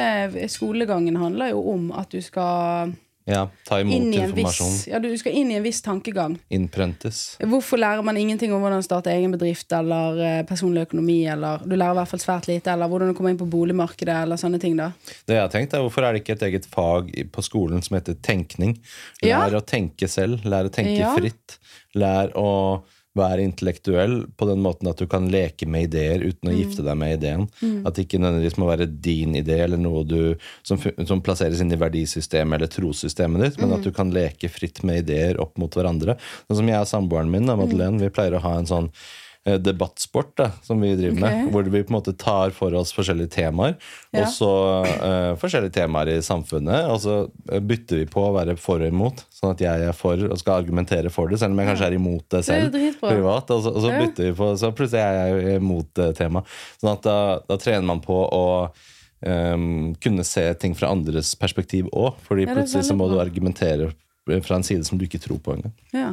Skolegangen 0.51 1.15
handler 1.21 1.53
jo 1.53 1.61
om 1.75 1.91
at 1.95 2.11
du 2.11 2.19
skal 2.25 2.95
Ja, 3.25 3.45
ta 3.69 3.79
imot 3.81 3.95
inn 3.95 4.15
i 4.15 4.19
en 4.19 4.33
viss. 4.35 4.87
Ja, 4.91 4.99
du 4.99 5.07
skal 5.19 5.37
inn 5.39 5.51
i 5.53 5.55
en 5.55 5.63
viss 5.63 5.79
tankegang. 5.85 6.35
Innprentes. 6.51 7.37
Hvorfor 7.39 7.79
lærer 7.79 8.03
man 8.03 8.17
ingenting 8.19 8.51
om 8.55 8.63
hvordan 8.65 8.83
starte 8.83 9.13
egen 9.15 9.31
bedrift 9.35 9.71
eller 9.77 10.19
eh, 10.19 10.39
personlig 10.49 10.89
økonomi, 10.89 11.21
eller 11.31 11.63
du 11.63 11.77
lærer 11.77 11.95
i 11.95 12.01
hvert 12.01 12.11
fall 12.11 12.23
svært 12.25 12.49
lite, 12.51 12.73
eller 12.75 12.91
hvordan 12.91 13.13
du 13.13 13.15
kommer 13.19 13.31
inn 13.31 13.39
på 13.39 13.47
boligmarkedet, 13.53 14.17
eller 14.25 14.41
sånne 14.41 14.59
ting, 14.63 14.75
da? 14.81 14.91
Det 15.29 15.39
jeg 15.39 15.45
har 15.45 15.53
tenkt 15.55 15.77
er, 15.77 15.85
Hvorfor 15.87 16.07
er 16.09 16.17
det 16.17 16.25
ikke 16.25 16.35
et 16.39 16.47
eget 16.49 16.67
fag 16.73 17.13
på 17.35 17.45
skolen 17.47 17.83
som 17.87 17.99
heter 17.99 18.19
tenkning? 18.23 18.75
Ja. 19.23 19.45
Å 19.47 19.63
tenke 19.63 20.09
selv. 20.11 20.43
Lær 20.49 20.67
å 20.67 20.75
tenke 20.75 20.99
Ja. 20.99 21.15
fritt. 21.15 21.59
Lær 21.95 22.33
å 22.39 22.83
være 23.15 23.43
intellektuell 23.45 24.15
på 24.41 24.47
den 24.49 24.63
måten 24.65 24.89
at 24.89 24.97
du 24.97 25.07
kan 25.07 25.27
leke 25.29 25.67
med 25.69 25.91
ideer 25.91 26.23
uten 26.25 26.49
Mm. 26.49 26.53
å 26.53 26.57
gifte 26.57 26.83
deg 26.87 26.97
med 26.97 27.19
ideen. 27.19 27.43
At 27.87 27.95
det 27.95 28.07
ikke 28.09 28.21
nødvendigvis 28.23 28.57
må 28.59 28.67
være 28.71 28.87
din 28.89 29.35
idé 29.37 29.59
eller 29.65 29.77
noe 29.77 30.03
du, 30.05 30.35
som, 30.63 30.79
som 31.07 31.21
plasseres 31.21 31.61
inn 31.61 31.73
i 31.73 31.77
verdisystemet 31.77 32.57
eller 32.57 32.73
trossystemet 32.73 33.43
ditt, 33.43 33.59
men 33.61 33.69
Mm. 33.71 33.75
at 33.77 33.83
du 33.85 33.91
kan 33.93 34.11
leke 34.11 34.49
fritt 34.49 34.83
med 34.83 35.05
ideer 35.05 35.39
opp 35.41 35.59
mot 35.59 35.71
hverandre. 35.71 36.17
Sånn 36.49 36.57
som 36.63 36.69
jeg 36.69 36.81
og 36.81 36.89
samboeren 36.89 37.31
min, 37.31 37.45
da, 37.47 37.55
Madeleine, 37.57 38.01
vi 38.01 38.09
pleier 38.09 38.33
å 38.39 38.41
ha 38.41 38.57
en 38.59 38.67
sånn 38.67 38.91
debattsport 39.45 40.37
da, 40.39 40.51
som 40.63 40.79
vi 40.81 40.93
driver 40.95 41.19
med, 41.19 41.49
hvor 41.51 41.67
vi 41.67 41.81
på 41.83 41.91
en 41.91 41.97
måte 41.97 42.13
tar 42.15 42.53
for 42.55 42.75
oss 42.79 42.93
forskjellige 42.95 43.33
temaer, 43.35 43.75
Ja. 44.13 44.23
og 44.23 44.29
så 44.31 44.51
uh, 44.87 45.33
forskjellige 45.41 45.75
temaer 45.81 46.13
i 46.13 46.23
samfunnet, 46.23 46.87
og 46.93 47.01
så 47.03 47.17
eh, 47.51 47.59
bytter 47.59 48.05
vi 48.05 48.07
på 48.07 48.23
å 48.23 48.33
være 48.37 48.55
for 48.61 48.85
og 48.85 48.87
imot, 48.93 49.25
sånn 49.35 49.57
at 49.57 49.65
jeg 49.65 49.89
er 49.89 49.93
for 49.99 50.23
og 50.29 50.39
skal 50.39 50.63
argumentere 50.63 51.11
for 51.11 51.27
det, 51.33 51.41
selv 51.43 51.57
om 51.57 51.59
jeg 51.59 51.73
kanskje 51.73 51.91
er 51.91 51.99
imot 51.99 52.25
det 52.31 52.45
selv, 52.47 52.71
Det 52.73 52.95
privat, 53.01 53.51
og 53.51 53.67
så, 53.67 53.75
og 53.75 53.83
så 53.83 53.93
bytter 53.99 54.31
vi 54.31 54.33
på, 54.39 54.51
så 54.63 54.71
plutselig 54.71 55.03
er 55.03 55.43
jeg 55.43 55.59
imot 55.59 56.03
temaet. 56.19 56.57
Sånn 56.79 56.95
at 56.95 57.03
da, 57.03 57.19
da 57.49 57.59
trener 57.59 57.89
man 57.95 58.03
på 58.05 58.23
å 58.31 58.47
Um, 59.23 59.95
kunne 60.03 60.25
se 60.27 60.43
ting 60.59 60.73
fra 60.75 60.89
andres 60.91 61.37
perspektiv 61.39 61.87
òg, 61.95 62.17
fordi 62.27 62.43
Ja, 62.43 62.57
plutselig 62.57 62.89
så 62.89 62.97
må 62.99 63.07
du 63.07 63.21
argumentere 63.23 63.93
fra 64.43 64.57
en 64.57 64.65
side 64.67 64.83
som 64.83 64.99
du 64.99 65.05
ikke 65.07 65.21
tror 65.23 65.39
på 65.39 65.55
engang. 65.55 65.71
Ja. 65.95 66.09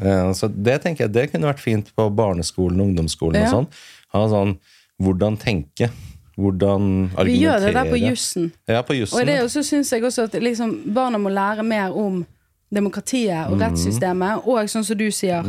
Eh, 0.00 0.32
Så 0.32 0.48
det 0.48 0.82
tenker 0.82 1.04
jeg 1.04 1.12
det 1.12 1.32
kunne 1.32 1.46
vært 1.52 1.60
fint 1.60 1.90
på 1.96 2.08
barneskolen 2.14 2.80
og 2.80 2.86
ungdomsskolen. 2.88 3.34
Ja. 3.42 3.48
og 3.48 3.50
sånn. 3.50 3.66
Ha 4.12 4.28
sånn 4.28 4.56
hvordan 5.00 5.36
tenke, 5.38 5.90
hvordan 6.36 7.10
argumentere. 7.16 7.24
Vi 7.24 7.38
gjør 7.44 7.60
det 7.60 7.74
der 7.74 7.84
på 7.90 7.96
jussen. 8.00 8.52
Ja, 8.68 8.82
på 8.82 8.94
Og 9.20 9.26
det 9.26 9.38
så 9.50 9.62
syns 9.62 9.90
jeg 9.92 10.02
også 10.02 10.24
at 10.24 10.32
liksom, 10.40 10.74
barna 10.94 11.18
må 11.18 11.28
lære 11.32 11.62
mer 11.64 11.92
om 11.96 12.26
demokratiet 12.72 13.46
Mm. 13.48 13.52
og 13.52 13.60
rettssystemet, 13.60 14.46
og 14.46 14.68
sånn 14.68 14.84
som 14.84 14.96
du 14.96 15.10
sier, 15.10 15.42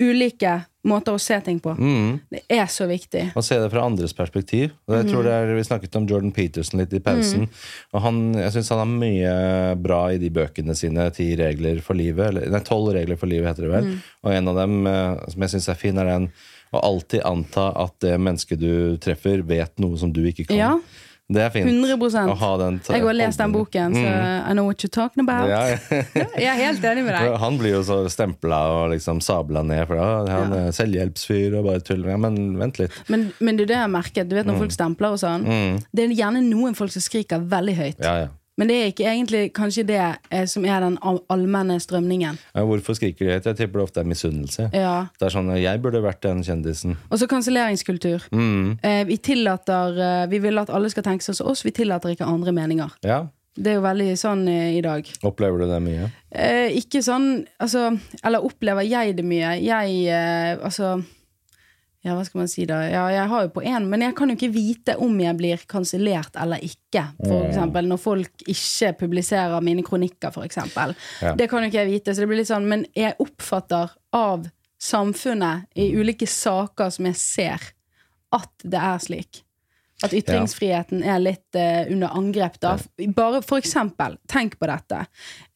ulike 0.00 0.64
måter 0.88 1.14
å 1.14 1.20
se 1.22 1.38
ting 1.44 1.60
på. 1.62 1.74
Mm. 1.78 2.18
Det 2.32 2.42
er 2.58 2.66
så 2.72 2.88
viktig. 2.90 3.28
Å 3.38 3.44
se 3.44 3.58
det 3.60 3.70
fra 3.72 3.84
andres 3.86 4.14
perspektiv. 4.16 4.72
Og 4.88 4.96
jeg 4.98 5.08
tror 5.10 5.26
det 5.26 5.34
er, 5.36 5.54
Vi 5.58 5.66
snakket 5.68 5.98
om 6.00 6.08
Jordan 6.08 6.34
Peterson 6.34 6.82
litt 6.82 6.94
i 6.96 7.02
pausen. 7.04 7.48
Og 7.92 8.04
han, 8.04 8.20
Jeg 8.38 8.56
syns 8.56 8.72
han 8.74 8.82
har 8.82 8.92
mye 8.92 9.32
bra 9.80 10.02
i 10.14 10.20
de 10.22 10.30
bøkene 10.34 10.76
sine. 10.78 11.08
Ti 11.14 11.30
regler 11.40 11.82
for 11.84 11.98
livet. 11.98 12.32
Eller, 12.32 12.48
nei, 12.52 12.62
tolv 12.66 12.92
regler 12.96 13.20
for 13.20 13.30
livet, 13.30 13.50
heter 13.52 13.68
det 13.68 13.74
vel. 13.76 13.90
Og 14.24 14.32
en 14.34 14.52
av 14.52 14.62
dem 14.62 14.78
eh, 14.90 15.26
som 15.34 15.44
jeg 15.44 15.56
syns 15.56 15.68
er 15.72 15.82
fin, 15.82 16.00
er 16.00 16.12
den 16.12 16.30
å 16.74 16.80
alltid 16.84 17.24
anta 17.24 17.70
at 17.80 17.96
det 18.04 18.16
mennesket 18.20 18.60
du 18.60 18.72
treffer, 19.00 19.40
vet 19.48 19.78
noe 19.80 19.96
som 20.00 20.12
du 20.12 20.20
ikke 20.28 20.50
kan. 20.50 20.58
Ja. 20.58 20.72
Det 21.28 21.42
er 21.44 21.50
fint. 21.52 21.68
100 21.68 22.24
Å 22.32 22.34
ha 22.40 22.50
den 22.62 22.78
Jeg 22.88 23.02
har 23.04 23.16
lest 23.18 23.38
den 23.42 23.52
boken, 23.52 23.92
så 23.92 24.12
I 24.48 24.54
know 24.54 24.64
what 24.64 24.80
you're 24.80 24.88
talking 24.88 25.20
about. 25.26 25.44
Mm. 25.44 25.50
Ja, 25.52 25.60
ja. 25.68 26.24
Jeg 26.44 26.48
er 26.54 26.60
helt 26.62 26.86
enig 26.88 27.04
med 27.04 27.14
deg. 27.18 27.34
Han 27.42 27.58
blir 27.60 27.74
jo 27.74 27.82
så 27.84 27.98
stempla 28.08 28.60
og 28.72 28.94
liksom 28.94 29.20
sabla 29.20 29.60
ned, 29.66 29.84
for 29.90 30.00
da 30.00 30.38
han 30.38 30.54
er 30.56 30.72
selvhjelpsfyr 30.72 31.58
og 31.60 31.68
bare 31.68 31.84
tuller. 31.84 32.14
Ja, 32.14 32.16
men 32.24 32.56
vent 32.56 32.80
litt. 32.80 32.96
Men, 33.12 33.28
men 33.44 33.60
det 33.60 33.66
er 33.66 33.72
det 33.74 33.76
jeg 33.76 33.84
har 33.84 33.92
merket. 33.92 34.30
Du 34.30 34.36
vet 34.38 34.46
Mm. 34.48 34.54
når 34.54 34.62
folk 34.64 34.72
stempler 34.72 35.12
og 35.12 35.20
sånn. 35.20 35.44
Det 35.92 36.06
er 36.06 36.16
gjerne 36.16 36.40
noen 36.48 36.72
folk 36.78 36.94
som 36.94 37.04
skriker 37.04 37.44
veldig 37.44 37.76
høyt. 37.76 38.00
Ja, 38.00 38.14
ja. 38.24 38.28
Men 38.58 38.70
det 38.70 38.76
er 38.76 38.90
ikke 38.90 39.06
egentlig 39.06 39.42
kanskje 39.56 39.86
det 39.86 40.00
eh, 40.34 40.44
som 40.50 40.66
er 40.66 40.82
den 40.82 40.98
all 41.06 41.20
allmenne 41.30 41.78
strømningen. 41.80 42.40
Ja, 42.54 42.66
hvorfor 42.66 42.98
skriker 42.98 43.24
de 43.24 43.36
høyt? 43.36 43.46
Jeg 43.46 43.58
tipper 43.60 43.80
det 43.80 43.86
ofte 43.86 44.02
er 44.02 44.10
misunnelse. 44.10 44.68
Ja. 44.74 44.96
Det 45.18 45.28
er 45.28 45.34
sånn 45.34 45.52
Jeg 45.58 45.82
burde 45.84 46.02
vært 46.02 46.22
den 46.26 46.42
kjendisen. 46.46 46.98
Og 47.08 47.22
så 47.22 47.30
kanselleringskultur. 47.30 48.26
Mm. 48.34 48.78
Eh, 48.82 49.02
vi 49.08 49.18
tillater 49.22 49.98
eh, 50.02 50.26
Vi 50.32 50.42
vil 50.42 50.58
at 50.58 50.72
alle 50.74 50.90
skal 50.90 51.06
tenke 51.06 51.24
sånn 51.24 51.38
som 51.38 51.50
oss, 51.50 51.64
vi 51.66 51.74
tillater 51.76 52.14
ikke 52.14 52.26
andre 52.28 52.54
meninger. 52.56 52.98
Ja. 53.06 53.26
Det 53.58 53.72
er 53.72 53.78
jo 53.78 53.84
veldig 53.86 54.10
sånn 54.18 54.44
eh, 54.50 54.76
i 54.78 54.82
dag. 54.84 55.06
Opplever 55.26 55.62
du 55.62 55.70
det 55.70 55.78
mye? 55.82 56.10
Eh, 56.30 56.76
ikke 56.78 57.02
sånn 57.02 57.28
Altså, 57.62 57.88
eller 58.22 58.44
opplever 58.46 58.86
jeg 58.86 59.16
det 59.18 59.24
mye? 59.26 59.56
Jeg 59.64 60.02
eh, 60.12 60.58
Altså 60.58 60.98
Ja, 62.06 62.14
hva 62.14 62.22
skal 62.22 62.44
man 62.44 62.50
si, 62.50 62.62
da? 62.68 62.78
Ja, 62.86 63.06
jeg 63.10 63.26
har 63.30 63.46
jo 63.46 63.50
på 63.56 63.62
én, 63.66 63.88
men 63.90 64.04
jeg 64.04 64.14
kan 64.18 64.30
jo 64.30 64.36
ikke 64.38 64.52
vite 64.54 64.94
om 65.02 65.16
jeg 65.18 65.34
blir 65.38 65.64
kansellert 65.70 66.36
eller 66.38 66.62
ikke. 66.62 67.02
For 67.24 67.48
eksempel 67.48 67.88
når 67.90 68.00
folk 68.02 68.44
ikke 68.46 68.92
publiserer 69.00 69.64
mine 69.66 69.82
kronikker, 69.86 70.38
eksempel. 70.44 70.94
Ja. 71.24 71.34
Det 71.38 71.48
kan 71.50 71.64
jo 71.64 71.72
ikke 71.72 71.82
jeg 71.82 71.90
vite, 71.90 72.14
så 72.14 72.22
det 72.22 72.30
blir 72.30 72.40
litt 72.42 72.52
sånn 72.52 72.70
Men 72.70 72.86
jeg 72.94 73.18
oppfatter 73.18 73.96
av 74.14 74.46
samfunnet 74.78 75.66
i 75.74 75.90
ulike 75.98 76.28
saker 76.30 76.94
som 76.94 77.10
jeg 77.10 77.18
ser, 77.18 77.68
at 78.34 78.50
det 78.62 78.78
er 78.78 79.02
slik. 79.02 79.42
At 80.06 80.14
ytringsfriheten 80.14 81.02
er 81.02 81.18
litt 81.18 81.56
uh, 81.58 81.90
under 81.90 82.14
angrep. 82.14 82.60
da 82.62 82.76
Bare 83.16 83.40
For 83.42 83.58
eksempel, 83.58 84.14
tenk 84.30 84.54
på 84.60 84.68
dette. 84.70 85.00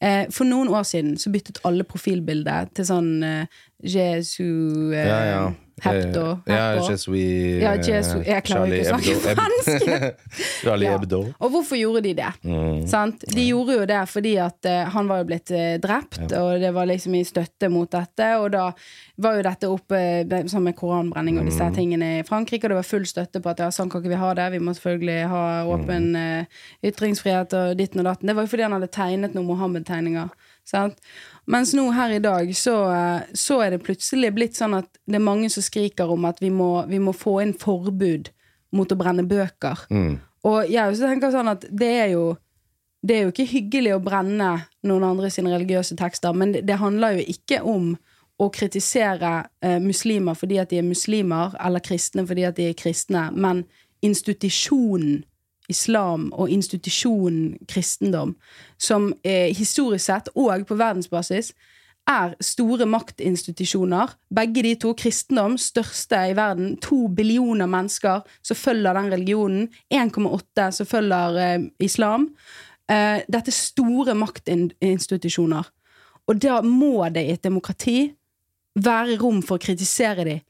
Eh, 0.03 0.25
for 0.35 0.43
noen 0.43 0.67
år 0.67 0.83
siden 0.87 1.15
så 1.15 1.31
byttet 1.31 1.61
alle 1.63 1.85
profilbildet 1.87 2.73
til 2.75 2.89
sånn 2.89 3.13
uh, 3.23 3.61
Jesus 3.79 4.91
uh, 4.91 4.99
Ja, 4.99 5.21
ja. 5.29 5.45
Hepto. 5.81 6.23
Eh, 6.45 6.53
Ja, 6.53 6.81
Jesui 6.85 7.59
Ja, 7.61 7.71
Jesu. 7.81 8.19
Jeg 8.23 8.43
klarer 8.45 8.71
ikke 8.77 8.93
å 8.93 8.99
snakke 8.99 9.35
fransk. 9.39 10.17
Charlie 10.63 10.85
Ja. 10.85 10.97
Hebdo. 10.97 11.21
Og 11.39 11.49
hvorfor 11.51 11.75
gjorde 11.79 12.01
de 12.05 12.13
det? 12.13 12.29
Mm. 12.43 12.85
Sant? 12.87 13.23
De 13.33 13.47
gjorde 13.47 13.73
jo 13.79 13.85
det 13.89 14.01
fordi 14.11 14.35
at 14.37 14.69
uh, 14.69 14.83
han 14.93 15.07
var 15.09 15.23
jo 15.23 15.27
blitt 15.31 15.51
eh, 15.51 15.77
drept, 15.81 16.21
og 16.37 16.59
det 16.61 16.73
var 16.75 16.85
liksom 16.89 17.15
i 17.17 17.23
støtte 17.25 17.69
mot 17.73 17.89
dette. 17.91 18.29
Og 18.39 18.51
da 18.53 18.67
var 19.23 19.35
jo 19.39 19.45
dette 19.49 19.69
oppe 19.71 19.97
eh, 20.23 20.45
sånn 20.51 20.63
med 20.69 20.75
koranbrenning 20.79 21.39
og 21.41 21.45
disse 21.49 21.63
Mm. 21.63 21.75
tingene 21.75 22.07
i 22.19 22.23
Frankrike, 22.27 22.65
og 22.67 22.73
det 22.73 22.79
var 22.81 22.87
full 22.87 23.05
støtte 23.07 23.39
på 23.41 23.49
at 23.53 23.59
ja, 23.63 23.69
sånn 23.71 23.89
kan 23.89 24.01
ikke 24.03 24.13
vi 24.13 24.19
ha 24.19 24.33
det, 24.37 24.51
vi 24.51 24.59
må 24.59 24.73
selvfølgelig 24.75 25.27
ha 25.31 25.43
åpen 25.65 26.11
Mm. 26.13 26.15
eh, 26.19 26.89
ytringsfrihet 26.91 27.53
og 27.57 27.77
ditten 27.79 27.99
og 28.03 28.05
datten. 28.11 28.27
Det 28.27 28.35
var 28.35 28.43
jo 28.45 28.51
fordi 28.51 28.63
han 28.67 28.75
hadde 28.77 28.91
tegnet 28.93 29.33
noen 29.33 29.47
Mohammed-tegninger. 29.47 30.29
Sant? 30.67 30.99
Mens 31.45 31.73
nå 31.75 31.89
her 31.91 32.13
i 32.15 32.21
dag 32.23 32.47
så, 32.55 32.75
så 33.35 33.59
er 33.65 33.73
det 33.73 33.83
plutselig 33.83 34.31
blitt 34.35 34.55
sånn 34.55 34.77
at 34.77 34.87
det 35.03 35.19
er 35.19 35.25
mange 35.25 35.49
som 35.51 35.65
skriker 35.65 36.11
om 36.13 36.23
at 36.29 36.39
vi 36.43 36.53
må, 36.53 36.85
vi 36.87 37.01
må 37.03 37.11
få 37.15 37.41
inn 37.43 37.51
forbud 37.59 38.31
mot 38.73 38.91
å 38.91 38.97
brenne 38.97 39.25
bøker. 39.27 39.83
Mm. 39.91 40.15
Og 40.47 40.71
jeg 40.71 40.87
også 40.87 41.09
tenker 41.11 41.33
sånn 41.35 41.51
at 41.51 41.67
det 41.69 41.91
er 42.05 42.09
jo 42.15 42.31
det 43.03 43.17
er 43.17 43.25
jo 43.25 43.33
ikke 43.33 43.49
hyggelig 43.49 43.97
å 43.97 44.03
brenne 44.03 44.49
noen 44.87 45.03
andre 45.03 45.27
sine 45.33 45.51
religiøse 45.51 45.97
tekster, 45.99 46.31
men 46.31 46.53
det, 46.55 46.61
det 46.69 46.79
handler 46.79 47.17
jo 47.17 47.25
ikke 47.33 47.59
om 47.67 47.89
å 48.39 48.47
kritisere 48.53 49.33
eh, 49.63 49.79
muslimer 49.83 50.37
fordi 50.39 50.59
at 50.61 50.71
de 50.71 50.79
er 50.79 50.87
muslimer, 50.87 51.51
eller 51.59 51.83
kristne 51.83 52.23
fordi 52.27 52.45
at 52.47 52.55
de 52.57 52.69
er 52.71 52.77
kristne, 52.79 53.27
men 53.35 53.65
institusjonen 54.03 55.21
islam 55.71 56.29
og 56.33 56.51
institusjonen 56.51 57.57
kristendom, 57.69 58.35
som 58.77 59.13
eh, 59.23 59.53
historisk 59.55 60.05
sett 60.05 60.29
og 60.35 60.65
på 60.67 60.75
verdensbasis 60.79 61.53
er 62.09 62.33
store 62.43 62.85
maktinstitusjoner. 62.89 64.11
Begge 64.33 64.63
de 64.65 64.73
to. 64.79 64.91
Kristendom, 64.97 65.55
største 65.57 66.19
i 66.29 66.35
verden. 66.35 66.75
To 66.83 67.07
billioner 67.07 67.69
mennesker 67.69 68.25
som 68.43 68.59
følger 68.59 68.97
den 68.97 69.11
religionen. 69.13 69.69
1,8 69.93 70.69
som 70.71 70.89
følger 70.89 71.39
eh, 71.39 71.69
islam. 71.79 72.27
Eh, 72.91 73.23
dette 73.27 73.53
er 73.53 73.55
store 73.57 74.17
maktinstitusjoner. 74.19 75.69
Og 76.27 76.39
da 76.39 76.59
må 76.63 77.07
det 77.11 77.23
i 77.23 77.33
et 77.35 77.43
demokrati 77.43 78.11
være 78.79 79.17
rom 79.21 79.41
for 79.45 79.59
å 79.59 79.63
kritisere 79.63 80.27
dem. 80.27 80.43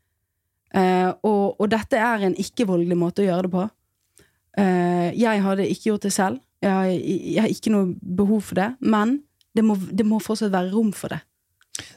Eh, 0.74 1.09
og, 1.22 1.59
og 1.61 1.70
dette 1.70 1.99
er 2.01 2.26
en 2.26 2.38
ikke-voldelig 2.39 2.97
måte 2.97 3.22
å 3.22 3.28
gjøre 3.28 3.47
det 3.47 3.53
på. 3.53 3.70
Eh, 4.58 5.12
jeg 5.18 5.41
hadde 5.43 5.68
ikke 5.70 5.89
gjort 5.91 6.01
det 6.08 6.14
selv. 6.14 6.39
Jeg, 6.62 6.72
har- 6.72 6.86
jeg 7.34 7.41
har 7.41 7.49
ikke 7.49 7.72
noe 7.74 7.95
behov 8.01 8.41
for 8.49 8.56
det. 8.56 8.70
Men 8.82 9.24
det 9.56 9.64
må, 9.66 9.76
det 9.78 10.06
må 10.06 10.20
fortsatt 10.22 10.51
være 10.54 10.72
rom 10.74 10.91
for 10.95 11.10
det. 11.10 11.22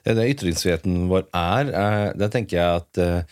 Det 0.05 0.13
er 0.13 0.15
det 0.15 0.31
ytringsfriheten 0.35 1.07
vår 1.11 1.27
er. 1.35 1.69
eh, 1.69 2.13
Da 2.17 2.29
tenker 2.33 2.57
jeg 2.57 2.81
at 2.83 2.99
eh, 2.99 3.23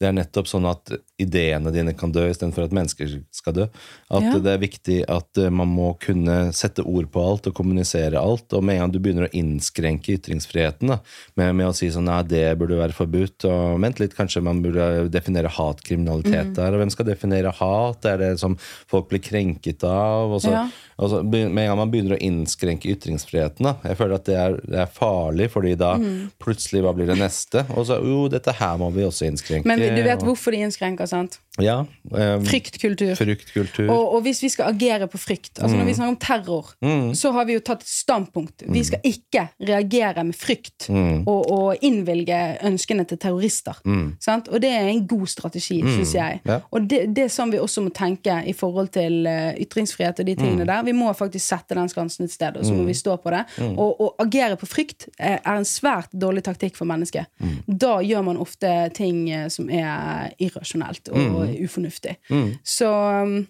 det 0.00 0.08
er 0.08 0.12
nettopp 0.16 0.48
sånn 0.50 0.66
at 0.70 0.90
ideene 1.22 1.72
dine 1.72 1.94
kan 1.98 2.12
dø 2.12 2.26
istedenfor 2.28 2.64
at 2.66 2.74
mennesker 2.76 3.16
skal 3.32 3.52
dø. 3.56 3.66
At 4.10 4.22
Ja. 4.22 4.38
det 4.38 4.52
er 4.52 4.58
viktig 4.62 4.98
at 5.08 5.38
eh, 5.38 5.50
man 5.50 5.68
må 5.68 5.92
kunne 6.02 6.52
sette 6.52 6.84
ord 6.84 7.08
på 7.10 7.22
alt 7.22 7.46
og 7.46 7.54
kommunisere 7.54 8.18
alt. 8.20 8.52
Og 8.52 8.62
med 8.64 8.76
en 8.76 8.80
gang 8.84 8.92
du 8.92 8.98
begynner 9.00 9.28
å 9.28 9.32
innskrenke 9.32 10.16
ytringsfriheten 10.18 10.88
da, 10.92 10.98
med, 11.36 11.54
med 11.56 11.66
å 11.70 11.74
si 11.76 11.88
sånn 11.90 12.04
nei, 12.10 12.22
det 12.28 12.44
burde 12.58 12.76
være 12.80 12.92
forbudt, 12.96 13.44
og 13.48 13.80
vent 13.82 14.00
litt, 14.02 14.14
kanskje 14.18 14.42
man 14.42 14.62
burde 14.62 15.08
definere 15.12 15.48
hatkriminalitet 15.52 16.52
Mm. 16.52 16.54
der, 16.54 16.72
og 16.74 16.80
hvem 16.80 16.90
skal 16.90 17.06
definere 17.06 17.52
hat? 17.54 18.04
Er 18.06 18.16
det 18.18 18.30
som 18.40 18.56
folk 18.90 19.08
blir 19.10 19.20
krenket 19.22 19.84
av? 19.84 20.32
Og 20.32 20.40
så, 20.42 20.50
Ja. 20.52 20.68
og 20.98 21.10
så 21.10 21.22
med 21.24 21.46
en 21.48 21.54
gang 21.68 21.76
man 21.78 21.90
begynner 21.90 22.16
å 22.16 22.20
innskrenke 22.22 22.88
ytringsfriheten, 22.96 23.62
da, 23.62 23.76
jeg 23.84 23.96
føler 23.96 24.14
at 24.14 24.24
det 24.24 24.34
er, 24.36 24.56
det 24.66 24.78
er 24.80 24.86
farlig, 24.86 25.50
fordi 25.50 25.76
da 25.76 25.96
Mm. 25.98 26.30
plutselig 26.40 26.82
hva 26.82 26.94
blir 26.94 27.06
det 27.06 27.18
neste? 27.18 27.64
Og 27.76 27.86
så 27.86 28.00
jo, 28.02 28.28
dette 28.28 28.52
her 28.52 28.76
må 28.78 28.90
vi 28.92 29.02
også 29.02 29.26
innskrenke. 29.30 29.64
Men 29.66 29.78
du 29.78 30.02
vet 30.02 30.20
hvorfor 30.20 30.50
de 30.52 30.58
innskrenker, 30.64 31.06
sant? 31.12 31.38
Ja. 31.60 31.82
um, 32.10 32.44
Fryktkultur. 32.48 33.12
Fryktkultur. 33.18 33.90
Og, 33.92 34.14
og 34.16 34.22
hvis 34.24 34.40
vi 34.40 34.48
skal 34.52 34.70
agere 34.72 35.06
på 35.10 35.20
frykt, 35.20 35.58
altså 35.60 35.76
når 35.76 35.90
vi 35.90 35.94
snakker 35.98 36.14
om 36.14 36.20
terror, 36.22 36.70
så 37.18 37.32
har 37.36 37.44
vi 37.48 37.56
jo 37.58 37.62
tatt 37.64 37.84
et 37.84 37.92
standpunkt. 37.92 38.64
Vi 38.72 38.84
skal 38.88 39.04
ikke 39.04 39.44
reagere 39.60 40.24
med 40.24 40.36
frykt 40.38 40.88
og, 40.88 41.28
og 41.52 41.84
innvilge 41.84 42.38
ønskene 42.64 43.04
til 43.08 43.20
terrorister. 43.20 43.82
Sant? 44.22 44.48
Og 44.48 44.62
det 44.64 44.70
er 44.72 44.88
en 44.88 45.04
god 45.08 45.28
strategi, 45.28 45.82
syns 45.84 46.14
jeg. 46.16 46.40
Ja. 46.48 46.60
Og 46.72 46.88
det, 46.88 47.04
det 47.12 47.26
er 47.26 47.32
sånn 47.32 47.52
vi 47.52 47.60
også 47.60 47.84
må 47.84 47.92
tenke 47.94 48.38
i 48.48 48.54
forhold 48.56 48.88
til 48.94 49.26
eh, 49.28 49.52
ytringsfrihet 49.62 50.22
og 50.22 50.28
de 50.28 50.36
tingene 50.38 50.66
der. 50.68 50.84
Vi 50.86 50.94
må 50.96 51.12
faktisk 51.16 51.44
sette 51.52 51.76
den 51.76 51.90
skansen 51.92 52.26
et 52.26 52.32
sted, 52.34 52.56
og 52.56 52.64
så 52.66 52.72
må 52.74 52.86
vi 52.88 52.96
stå 52.96 53.18
på 53.20 53.32
det. 53.34 53.44
Og 53.72 54.00
å 54.00 54.10
agere 54.24 54.56
på 54.60 54.68
frykt 54.70 55.08
er, 55.18 55.38
er 55.38 55.58
en 55.58 55.68
svært 55.68 56.12
dårlig 56.16 56.44
taktikk 56.48 56.78
for 56.78 56.88
mennesket. 56.88 57.28
Da 57.66 57.98
gjør 58.04 58.24
man 58.30 58.40
ofte 58.40 58.72
ting 58.96 59.26
eh, 59.30 59.48
som 59.52 59.68
er 59.72 60.32
irrasjonelt 60.42 61.01
og 61.10 61.56
ufornuftig. 61.64 62.16
Så 62.62 62.88
um, 62.88 63.40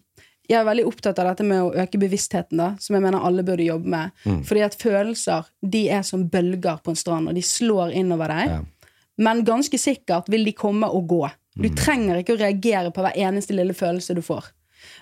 jeg 0.49 0.59
er 0.59 0.67
veldig 0.67 0.85
opptatt 0.89 1.21
av 1.23 1.31
dette 1.31 1.45
med 1.47 1.63
å 1.63 1.73
øke 1.85 2.01
bevisstheten, 2.03 2.61
da, 2.61 2.73
som 2.83 2.97
jeg 2.97 3.05
mener 3.05 3.25
alle 3.25 3.45
burde 3.47 3.67
jobbe 3.67 3.93
med. 3.93 4.17
Fordi 4.49 4.65
at 4.67 4.77
følelser 4.81 5.47
de 5.75 5.85
er 5.95 6.03
som 6.07 6.27
bølger 6.29 6.81
på 6.83 6.93
en 6.93 6.99
strand, 6.99 7.31
og 7.31 7.39
de 7.39 7.45
slår 7.47 7.95
innover 7.97 8.33
deg. 8.35 8.57
Ja. 8.57 8.89
Men 9.23 9.45
ganske 9.47 9.79
sikkert 9.79 10.29
vil 10.33 10.45
de 10.49 10.55
komme 10.57 10.89
og 10.91 11.07
gå. 11.11 11.23
Du 11.61 11.69
trenger 11.77 12.21
ikke 12.21 12.35
å 12.35 12.41
reagere 12.41 12.91
på 12.95 13.05
hver 13.05 13.17
eneste 13.21 13.55
lille 13.57 13.77
følelse 13.77 14.17
du 14.17 14.23
får. 14.25 14.51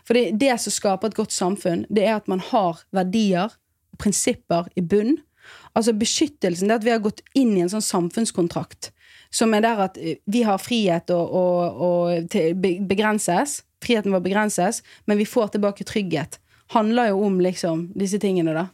Fordi 0.07 0.27
det 0.37 0.53
som 0.61 0.75
skaper 0.75 1.11
et 1.11 1.19
godt 1.19 1.33
samfunn, 1.33 1.87
det 1.89 2.05
er 2.05 2.19
at 2.19 2.29
man 2.31 2.43
har 2.51 2.83
verdier 2.95 3.55
og 3.55 4.01
prinsipper 4.03 4.69
i 4.77 4.85
bunn. 4.85 5.17
Altså 5.79 5.95
beskyttelsen, 5.97 6.69
det 6.69 6.81
at 6.81 6.87
vi 6.87 6.93
har 6.93 7.03
gått 7.03 7.23
inn 7.39 7.55
i 7.57 7.63
en 7.65 7.73
sånn 7.73 7.87
samfunnskontrakt 7.87 8.91
som 9.31 9.55
er 9.55 9.65
der 9.65 9.85
at 9.87 9.99
eh, 9.99 10.19
vi 10.27 10.43
har 10.47 10.61
frihet 10.63 11.11
og, 11.15 11.35
og, 11.35 11.83
og 11.87 12.31
til, 12.31 12.55
begrenses. 12.57 13.61
Friheten 13.81 14.13
vår 14.13 14.21
begrenses, 14.21 14.83
men 15.09 15.17
vi 15.17 15.25
får 15.25 15.55
tilbake 15.55 15.87
trygghet. 15.89 16.37
Handler 16.75 17.15
jo 17.15 17.23
om 17.25 17.39
liksom 17.41 17.87
disse 17.97 18.21
tingene, 18.21 18.53
da. 18.53 18.67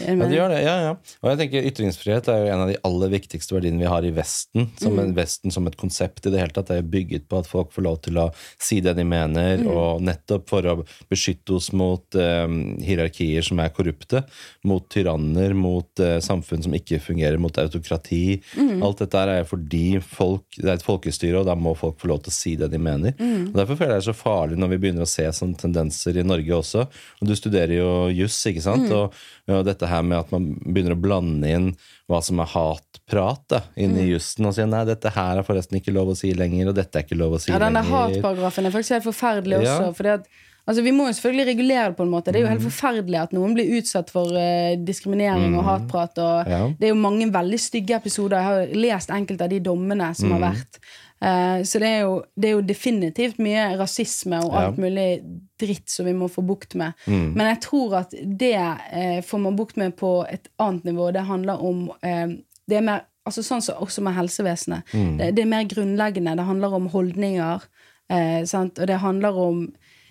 Ja, 0.00 0.14
det 0.14 0.30
gjør 0.36 0.48
det. 0.54 0.60
Ja, 0.64 0.74
ja. 0.84 0.90
Og 1.22 1.30
jeg 1.32 1.38
tenker 1.42 1.66
Ytringsfrihet 1.70 2.28
er 2.30 2.44
jo 2.44 2.52
en 2.54 2.62
av 2.64 2.68
de 2.70 2.76
aller 2.86 3.08
viktigste 3.16 3.56
verdiene 3.56 3.80
vi 3.82 3.88
har 3.90 4.04
i 4.06 4.12
Vesten. 4.14 4.68
Som 4.80 4.94
Mm. 4.94 5.00
en 5.04 5.14
Vesten 5.16 5.50
som 5.52 5.66
et 5.66 5.76
konsept 5.76 6.26
i 6.26 6.30
det 6.30 6.38
hele 6.40 6.52
tatt 6.54 6.70
er 6.70 6.82
bygget 6.82 7.28
på 7.28 7.38
at 7.40 7.46
folk 7.50 7.72
får 7.72 7.82
lov 7.86 8.00
til 8.02 8.14
å 8.22 8.28
si 8.58 8.80
det 8.80 8.94
de 8.96 9.04
mener, 9.04 9.58
Mm. 9.58 9.66
og 9.74 10.00
nettopp 10.02 10.48
for 10.48 10.62
å 10.62 10.84
beskytte 11.10 11.54
oss 11.56 11.72
mot 11.72 12.04
eh, 12.14 12.46
hierarkier 12.84 13.42
som 13.44 13.58
er 13.60 13.70
korrupte, 13.70 14.24
mot 14.64 14.86
tyranner, 14.88 15.54
mot 15.54 16.00
eh, 16.00 16.18
samfunn 16.20 16.62
som 16.62 16.72
ikke 16.76 17.00
fungerer, 17.00 17.38
mot 17.38 17.52
autokrati. 17.58 18.40
Mm. 18.56 18.82
Alt 18.82 18.98
dette 19.04 19.16
er 19.18 19.44
fordi 19.48 20.00
folk, 20.02 20.44
det 20.56 20.68
er 20.68 20.74
et 20.78 20.84
folkestyre, 20.86 21.40
og 21.40 21.46
da 21.46 21.54
må 21.58 21.74
folk 21.78 21.98
få 22.00 22.08
lov 22.12 22.22
til 22.24 22.30
å 22.32 22.36
si 22.36 22.54
det 22.56 22.70
de 22.72 22.78
mener. 22.78 23.12
Mm. 23.18 23.48
Og 23.50 23.54
Derfor 23.60 23.76
føler 23.76 23.96
jeg 23.96 24.02
det 24.02 24.08
er 24.08 24.12
så 24.12 24.16
farlig 24.22 24.58
når 24.60 24.68
vi 24.74 24.78
begynner 24.84 25.06
å 25.06 25.10
se 25.10 25.24
sånne 25.30 25.56
tendenser 25.60 26.16
i 26.20 26.22
Norge 26.26 26.50
også. 26.56 26.86
Og 27.20 27.28
du 27.28 27.34
studerer 27.36 27.76
jo 27.78 27.90
juss, 28.14 28.38
ikke 28.50 28.62
sant? 28.64 28.90
Og, 28.90 29.12
og 29.50 29.64
dette 29.66 29.79
dette 29.80 29.88
her 29.90 30.02
med 30.04 30.18
at 30.20 30.30
man 30.34 30.50
begynner 30.60 30.92
å 30.94 31.00
blande 31.00 31.48
inn 31.48 31.70
hva 32.10 32.20
som 32.22 32.40
er 32.44 32.50
hatprat 32.52 33.42
da, 33.48 33.62
inn 33.76 33.94
Mm. 33.96 34.02
i 34.04 34.08
jussen, 34.12 34.46
og 34.46 34.54
sier 34.54 34.68
nei, 34.68 34.84
dette 34.84 35.10
her 35.14 35.38
er 35.40 35.42
forresten 35.46 35.80
ikke 35.80 35.92
lov 35.94 36.12
å 36.12 36.16
si 36.16 36.32
lenger, 36.34 36.68
og 36.68 36.74
dette 36.76 36.96
er 37.00 37.02
ikke 37.08 37.18
lov 37.18 37.32
å 37.38 37.40
si 37.40 37.50
Ja, 37.50 37.58
denne 37.58 37.80
lenger. 37.82 38.20
hatparagrafen 38.20 38.66
er 38.66 38.70
faktisk 38.76 38.90
helt 38.98 39.08
forferdelig 39.08 39.62
Ja. 39.64 39.78
også. 39.80 39.96
Fordi 39.96 40.08
at, 40.14 40.26
altså, 40.68 40.82
vi 40.84 40.90
må 40.92 41.06
jo 41.08 41.14
selvfølgelig 41.16 41.46
regulere 41.46 41.88
det 41.88 41.96
på 41.96 42.02
en 42.04 42.10
måte. 42.10 42.32
Det 42.32 42.36
er 42.36 42.44
jo 42.46 42.52
helt 42.54 42.66
forferdelig 42.68 43.20
at 43.22 43.32
noen 43.32 43.54
blir 43.54 43.72
utsatt 43.80 44.10
for 44.10 44.26
uh, 44.30 44.76
diskriminering 44.76 45.56
og 45.58 45.64
hatprat. 45.64 46.18
Og 46.18 46.46
Ja. 46.48 46.68
Det 46.68 46.88
er 46.90 46.94
jo 46.94 47.00
mange 47.00 47.30
veldig 47.32 47.58
stygge 47.58 47.96
episoder. 47.96 48.36
Jeg 48.36 48.44
har 48.44 48.66
lest 48.74 49.08
enkelte 49.10 49.42
av 49.42 49.50
de 49.50 49.60
dommene 49.60 50.14
som 50.14 50.30
har 50.32 50.40
vært. 50.52 50.78
Eh, 51.20 51.62
så 51.68 51.78
det 51.82 51.88
er, 51.88 52.00
jo, 52.06 52.14
det 52.36 52.48
er 52.48 52.54
jo 52.54 52.62
definitivt 52.64 53.38
mye 53.42 53.66
rasisme 53.80 54.38
og 54.44 54.54
Ja. 54.54 54.66
alt 54.66 54.78
mulig 54.80 55.22
dritt 55.60 55.90
som 55.92 56.06
vi 56.06 56.14
må 56.16 56.30
få 56.32 56.42
bukt 56.46 56.74
med. 56.74 56.92
Men 57.06 57.46
jeg 57.54 57.60
tror 57.66 57.98
at 57.98 58.14
det 58.24 58.54
eh, 58.56 59.20
får 59.22 59.38
man 59.44 59.56
bukt 59.56 59.76
med 59.76 59.96
på 59.96 60.24
et 60.30 60.48
annet 60.58 60.84
nivå. 60.84 61.10
Det 61.12 61.26
handler 61.28 61.60
om 61.62 61.90
eh, 62.02 62.26
Det 62.68 62.76
er 62.78 62.86
mer 62.86 63.00
altså 63.26 63.42
sånn 63.42 63.62
som 63.62 63.76
også 63.82 64.00
med 64.02 64.14
helsevesenet. 64.14 64.82
Det, 64.92 65.34
det 65.36 65.42
er 65.42 65.48
mer 65.50 65.64
grunnleggende. 65.68 66.36
Det 66.38 66.46
handler 66.46 66.74
om 66.74 66.86
holdninger. 66.88 67.62
Eh, 68.08 68.44
sant? 68.44 68.78
Og 68.78 68.86
det 68.86 68.96
handler 69.02 69.36
om 69.36 69.64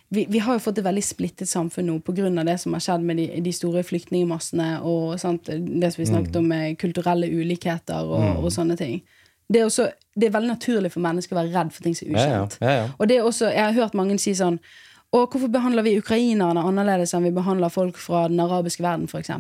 vi, 0.10 0.26
vi 0.30 0.40
har 0.40 0.56
jo 0.58 0.60
fått 0.64 0.80
et 0.82 0.86
veldig 0.86 1.04
splittet 1.06 1.50
samfunn 1.50 1.86
nå 1.86 2.00
pga. 2.02 2.30
det 2.44 2.58
som 2.60 2.74
har 2.74 2.82
skjedd 2.82 3.04
med 3.06 3.18
de, 3.18 3.28
de 3.46 3.52
store 3.54 3.84
flyktningmassene 3.86 4.82
og 4.82 5.20
sant? 5.22 5.46
det 5.46 5.92
som 5.94 6.02
vi 6.04 6.08
snakket 6.10 6.36
om 6.36 6.48
med 6.50 6.78
kulturelle 6.82 7.30
ulikheter 7.30 8.06
og, 8.10 8.44
og 8.44 8.52
sånne 8.52 8.78
ting. 8.78 9.02
Det 9.50 9.62
er, 9.62 9.66
også, 9.66 9.88
det 10.16 10.28
er 10.30 10.36
veldig 10.36 10.52
naturlig 10.54 10.92
for 10.94 11.02
mennesker 11.02 11.34
å 11.36 11.40
være 11.42 11.54
redd 11.56 11.72
for 11.74 11.84
ting 11.88 11.96
som 11.98 12.08
er 12.08 12.14
Ja, 12.14 12.20
ja, 12.28 12.44
ukjent. 12.44 12.58
ja, 12.62 12.76
ja. 12.84 12.86
Og 13.00 13.08
det 13.10 13.18
er 13.18 13.24
også, 13.26 13.50
jeg 13.50 13.64
har 13.66 13.74
hørt 13.74 13.98
mange 13.98 14.20
si 14.22 14.36
sånn 14.38 14.60
og 15.10 15.32
hvorfor 15.34 15.50
behandler 15.50 15.82
vi 15.82 15.96
ukrainerne 15.98 16.62
annerledes 16.62 17.16
enn 17.18 17.24
vi 17.26 17.32
behandler 17.34 17.72
folk 17.74 17.98
fra 17.98 18.28
den 18.30 18.38
arabiske 18.44 18.84
verden, 18.86 19.08
f.eks.? 19.10 19.32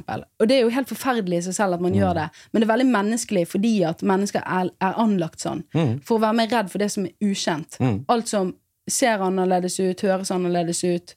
Og 0.41 0.47
det 0.49 0.55
er 0.55 0.63
jo 0.63 0.71
helt 0.73 0.89
forferdelig 0.89 1.37
i 1.37 1.45
seg 1.45 1.53
selv 1.59 1.77
at 1.77 1.83
man 1.85 1.93
gjør 1.93 2.15
det, 2.17 2.23
men 2.49 2.63
det 2.63 2.65
er 2.65 2.71
veldig 2.71 2.87
menneskelig 2.89 3.43
fordi 3.51 3.73
at 3.85 4.01
mennesker 4.01 4.41
er, 4.49 4.71
er 4.81 4.97
anlagt 4.97 5.45
sånn. 5.45 5.61
For 6.01 6.17
å 6.17 6.23
være 6.23 6.39
mer 6.41 6.49
redd 6.49 6.71
for 6.73 6.81
det 6.81 6.89
som 6.89 7.05
er 7.05 7.13
ukjent. 7.21 7.77
Alt 8.09 8.31
som 8.33 8.55
ser 8.89 9.21
annerledes 9.21 9.77
ut, 9.77 10.01
høres 10.01 10.31
annerledes 10.33 10.81
ut. 10.89 11.13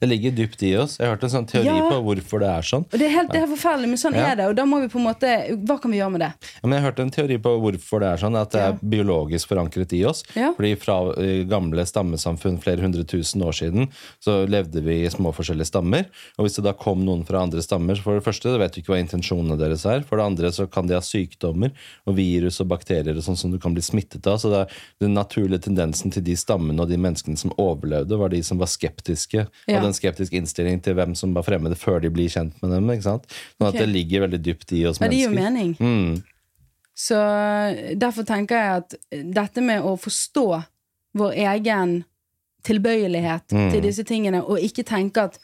Det 0.00 0.08
ligger 0.08 0.30
dypt 0.36 0.62
i 0.62 0.74
oss. 0.76 0.98
Jeg 0.98 1.06
har 1.08 1.16
hørt 1.16 1.24
en 1.24 1.30
sånn 1.30 1.46
teori 1.50 1.66
Ja. 1.66 1.88
på 1.90 2.00
hvorfor 2.04 2.40
det 2.40 2.48
er 2.50 2.62
sånn. 2.62 2.84
Og 2.92 2.98
det 2.98 3.02
er 3.08 3.14
helt, 3.16 3.32
det 3.32 3.42
er 3.42 3.46
forferdelig, 3.50 3.88
men 3.88 3.96
sånn 4.00 4.14
Ja. 4.14 4.26
er 4.32 4.36
det. 4.36 4.46
Og 4.48 4.56
da 4.56 4.64
må 4.64 4.80
vi 4.80 4.88
på 4.88 4.98
en 4.98 5.06
måte 5.06 5.30
Hva 5.66 5.80
kan 5.80 5.90
vi 5.90 5.98
gjøre 5.98 6.10
med 6.12 6.20
det? 6.20 6.32
Ja, 6.62 6.68
men 6.68 6.82
jeg 6.82 6.92
hørte 6.92 7.02
en 7.02 7.10
teori 7.10 7.38
på 7.38 7.54
hvorfor 7.60 8.00
det 8.00 8.08
er 8.12 8.16
sånn, 8.24 8.36
at 8.40 8.50
det 8.50 8.60
er 8.60 8.72
biologisk 8.82 9.48
forankret 9.48 9.92
i 9.92 10.04
oss. 10.04 10.22
Fordi 10.34 10.74
fra 10.78 10.96
eh, 11.18 11.44
gamle 11.44 11.84
stammesamfunn 11.84 12.60
flere 12.60 12.80
hundre 12.80 13.04
tusen 13.04 13.42
år 13.42 13.52
siden, 13.52 13.88
så 14.24 14.46
levde 14.48 14.82
vi 14.82 15.04
i 15.04 15.08
små 15.10 15.32
forskjellige 15.34 15.66
stammer. 15.72 16.06
Og 16.38 16.46
hvis 16.46 16.56
det 16.56 16.64
da 16.64 16.72
kom 16.72 17.04
noen 17.04 17.24
fra 17.26 17.42
andre 17.42 17.60
stammer, 17.62 17.94
så 17.96 18.02
for 18.02 18.14
det 18.18 18.24
første 18.24 18.58
vet 18.58 18.72
du 18.72 18.80
ikke 18.82 18.94
hva 18.94 19.00
intensjonene 19.02 19.58
deres 19.58 19.84
er. 19.86 20.00
For 20.02 20.16
det 20.16 20.24
andre 20.26 20.48
så 20.52 20.66
kan 20.70 20.86
de 20.86 20.94
ha 20.94 21.00
sykdommer 21.00 21.72
og 22.06 22.16
virus 22.16 22.60
og 22.60 22.68
bakterier 22.68 23.16
og 23.16 23.22
sånn 23.22 23.36
som 23.36 23.50
du 23.50 23.58
kan 23.58 23.74
bli 23.74 23.82
smittet 23.82 24.26
av. 24.26 24.38
Så 24.38 24.50
det 24.50 24.60
er 24.64 24.74
den 25.00 25.14
naturlige 25.14 25.60
tendensen 25.68 26.10
til 26.12 26.22
de 26.22 26.34
stammene 26.36 26.80
og 26.80 26.88
de 26.88 26.96
menneskene 27.00 27.36
som 27.38 27.52
overlevde, 27.58 28.18
var 28.18 28.28
de 28.30 28.42
som 28.42 28.58
var 28.58 28.66
skeptiske. 28.66 29.46
Ja. 29.68 29.73
Og 29.78 29.82
den 29.88 29.96
skeptiske 29.96 30.36
innstillingen 30.38 30.80
til 30.84 30.94
hvem 30.94 31.14
som 31.18 31.34
var 31.34 31.42
fremmede, 31.46 31.76
før 31.76 32.00
de 32.00 32.10
blir 32.10 32.28
kjent 32.32 32.54
med 32.62 32.70
dem. 32.70 32.90
ikke 32.90 33.02
sant? 33.06 33.26
Sånn 33.28 33.68
okay. 33.68 33.80
at 33.80 33.82
det 33.86 33.88
ligger 33.92 34.20
veldig 34.26 34.40
dypt 34.44 34.72
i 34.72 34.84
oss 34.86 35.00
Ja, 35.00 35.08
det 35.08 35.16
gir 35.18 35.28
jo 35.30 35.34
mening. 35.34 35.74
Mm. 35.80 36.22
Så 36.94 37.18
derfor 37.98 38.22
tenker 38.28 38.54
jeg 38.54 38.82
at 38.84 38.94
dette 39.34 39.60
med 39.64 39.82
å 39.82 39.96
forstå 39.98 40.62
vår 41.18 41.32
egen 41.48 42.04
tilbøyelighet 42.64 43.52
Mm. 43.52 43.70
til 43.72 43.82
disse 43.82 44.04
tingene, 44.04 44.40
og 44.42 44.58
ikke 44.58 44.82
tenke 44.88 45.22
at 45.28 45.38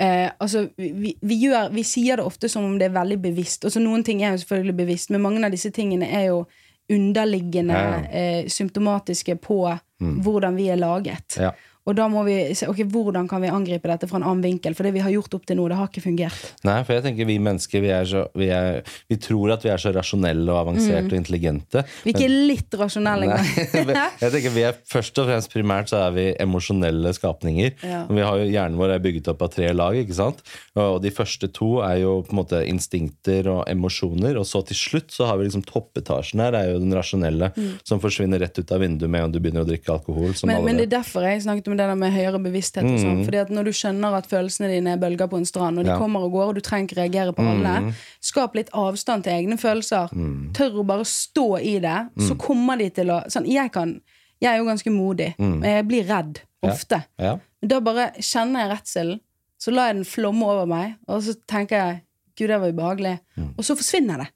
eh, 0.00 0.30
altså, 0.40 0.68
vi, 0.78 1.16
vi, 1.20 1.34
gjør, 1.44 1.68
vi 1.74 1.82
sier 1.82 2.16
det 2.16 2.24
ofte 2.24 2.48
som 2.48 2.64
om 2.64 2.78
det 2.78 2.86
er 2.88 2.94
veldig 2.94 3.18
bevisst. 3.22 3.64
Altså, 3.64 3.80
noen 3.82 4.04
ting 4.06 4.22
er 4.22 4.32
jo 4.32 4.44
selvfølgelig 4.44 4.76
bevisst, 4.76 5.10
men 5.10 5.20
mange 5.20 5.44
av 5.44 5.50
disse 5.52 5.70
tingene 5.74 6.06
er 6.08 6.28
jo 6.30 6.46
underliggende 6.88 7.74
Ja. 7.74 7.98
eh, 8.10 8.46
symptomatiske 8.48 9.36
på 9.44 9.78
hvordan 9.98 10.56
vi 10.56 10.68
er 10.70 10.76
laget. 10.76 11.36
Ja. 11.36 11.50
Og 11.88 11.96
da 11.96 12.04
må 12.12 12.22
vi 12.26 12.36
se 12.58 12.68
ok, 12.68 12.82
hvordan 12.92 13.28
kan 13.30 13.40
vi 13.40 13.50
angripe 13.52 13.88
dette 13.88 14.08
fra 14.10 14.20
en 14.20 14.26
annen 14.28 14.44
vinkel, 14.44 14.76
for 14.76 14.84
det 14.84 14.92
vi 14.96 15.02
har 15.04 15.12
gjort 15.14 15.38
opp 15.38 15.46
til 15.48 15.56
nå, 15.58 15.68
det 15.70 15.78
har 15.78 15.88
ikke 15.88 16.04
fungert. 16.04 16.50
Nei, 16.68 16.76
for 16.84 16.98
jeg 16.98 17.06
tenker 17.06 17.28
vi 17.28 17.38
mennesker 17.42 17.84
vi, 17.84 17.92
er 17.94 18.08
så, 18.08 18.24
vi, 18.36 18.50
er, 18.52 18.82
vi 19.08 19.18
tror 19.22 19.54
at 19.56 19.64
vi 19.64 19.72
er 19.72 19.80
så 19.80 19.92
rasjonelle 19.96 20.52
og 20.52 20.60
avanserte 20.60 21.14
og 21.14 21.18
intelligente. 21.18 21.84
Vi 22.04 22.12
er 22.12 22.18
ikke 22.20 22.48
litt 22.52 22.76
rasjonelle 22.78 23.28
engang. 23.28 23.48
jeg 24.22 24.34
tenker 24.34 24.54
vi 24.54 24.66
er 24.68 24.76
Først 24.88 25.18
og 25.20 25.28
fremst 25.28 25.52
primært 25.52 25.90
så 25.90 25.98
er 26.06 26.12
vi 26.14 26.24
emosjonelle 26.40 27.10
skapninger. 27.16 27.74
Ja. 27.84 28.02
Vi 28.08 28.24
har 28.24 28.38
jo, 28.40 28.46
hjernen 28.48 28.78
vår 28.80 28.94
er 28.94 29.02
bygget 29.04 29.30
opp 29.32 29.42
av 29.44 29.50
tre 29.52 29.68
lag. 29.74 29.96
ikke 29.98 30.16
sant? 30.16 30.42
Og 30.78 31.00
De 31.04 31.12
første 31.14 31.48
to 31.54 31.78
er 31.84 32.02
jo 32.02 32.18
på 32.26 32.34
en 32.34 32.40
måte 32.40 32.60
instinkter 32.68 33.48
og 33.52 33.62
emosjoner. 33.70 34.38
Og 34.40 34.46
så 34.48 34.62
til 34.68 34.78
slutt 34.78 35.14
så 35.14 35.28
har 35.28 35.40
vi 35.40 35.48
liksom 35.48 35.64
toppetasjen 35.68 36.42
her, 36.44 36.56
er 36.56 36.72
jo 36.72 36.82
den 36.82 36.94
rasjonelle, 36.96 37.50
som 37.88 38.02
forsvinner 38.02 38.40
rett 38.44 38.60
ut 38.60 38.74
av 38.74 38.82
vinduet 38.84 39.12
med 39.12 39.28
om 39.28 39.34
du 39.34 39.40
begynner 39.42 39.66
å 39.66 39.68
drikke 39.68 39.92
alkohol. 39.98 40.34
Som 40.38 40.52
Men, 40.52 40.64
men 40.66 40.80
det 40.80 40.88
er 40.88 40.96
derfor 40.98 41.26
jeg 41.26 41.44
snakket 41.44 41.72
om 41.72 41.77
det 41.78 41.86
der 41.88 41.94
med 41.98 42.12
høyere 42.12 42.38
bevissthet. 42.42 42.84
og 42.84 42.98
sånn, 43.00 43.24
fordi 43.24 43.38
at 43.40 43.50
Når 43.54 43.64
du 43.64 43.70
skjønner 43.72 44.16
at 44.18 44.26
følelsene 44.28 44.68
dine 44.72 44.92
er 44.96 45.00
bølger 45.00 45.28
på 45.30 45.38
en 45.38 45.46
strand, 45.48 45.78
og 45.78 45.84
de 45.86 45.90
Ja. 45.90 45.98
kommer 45.98 46.20
og 46.26 46.32
går, 46.32 46.48
og 46.50 46.54
du 46.54 46.60
trenger 46.60 46.88
ikke 46.88 47.00
reagere 47.00 47.32
på 47.32 47.42
alle, 47.46 47.94
skap 48.20 48.54
litt 48.58 48.70
avstand 48.74 49.24
til 49.24 49.32
egne 49.32 49.56
følelser. 49.58 50.10
Tør 50.54 50.80
å 50.82 50.86
bare 50.86 51.04
stå 51.04 51.46
i 51.62 51.78
det. 51.78 52.08
Så 52.28 52.36
kommer 52.38 52.76
de 52.78 52.90
til 52.90 53.06
å 53.14 53.22
sånn, 53.30 53.46
jeg, 53.46 53.72
kan, 53.72 54.00
jeg 54.40 54.52
er 54.54 54.58
jo 54.58 54.64
ganske 54.68 54.90
modig, 54.92 55.34
men 55.38 55.62
jeg 55.62 55.86
blir 55.88 56.04
redd 56.06 56.40
ofte. 56.62 57.04
Ja. 57.18 57.38
Men 57.62 57.68
da 57.68 57.80
bare 57.80 58.12
kjenner 58.18 58.66
jeg 58.68 58.70
redselen, 58.78 59.20
så 59.58 59.72
lar 59.74 59.88
jeg 59.88 59.96
den 59.96 60.04
flomme 60.04 60.42
over 60.46 60.66
meg, 60.66 60.96
og 61.08 61.22
så 61.22 61.34
tenker 61.46 61.76
jeg 61.76 62.02
Gud, 62.38 62.48
det 62.48 62.60
var 62.60 62.70
ubehagelig. 62.70 63.18
Og 63.58 63.64
så 63.66 63.74
forsvinner 63.74 64.18
det. 64.18 64.28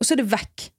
Og 0.00 0.06
så 0.06 0.12
er 0.12 0.16
det 0.22 0.30
vekk. 0.30 0.70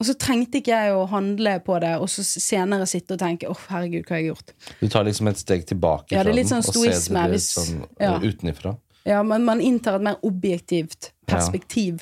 Og 0.00 0.06
så 0.08 0.14
trengte 0.16 0.62
ikke 0.62 0.72
jeg 0.72 0.92
å 0.96 1.02
handle 1.10 1.58
på 1.64 1.76
det, 1.82 1.92
og 2.00 2.08
så 2.08 2.24
senere 2.24 2.86
sitte 2.88 3.18
og 3.18 3.20
tenke 3.20 3.50
åh, 3.52 3.64
herregud, 3.68 4.06
hva 4.08 4.16
har 4.16 4.22
jeg 4.22 4.30
gjort? 4.30 4.54
Du 4.80 4.86
tar 4.88 5.04
liksom 5.04 5.28
et 5.28 5.42
steg 5.42 5.66
tilbake 5.68 6.16
Ja, 6.16 6.22
det 6.24 6.32
er 6.32 6.38
litt 6.38 6.48
sånn 6.48 6.64
og 6.64 6.72
ser 6.72 7.18
det 7.18 7.26
litt 7.34 7.44
sånn 7.44 7.82
ja. 8.00 8.14
utenfra. 8.16 8.78
Ja, 9.04 9.20
men 9.26 9.44
man 9.44 9.60
inntar 9.64 9.98
et 9.98 10.06
mer 10.08 10.16
objektivt 10.24 11.12
perspektiv 11.28 12.00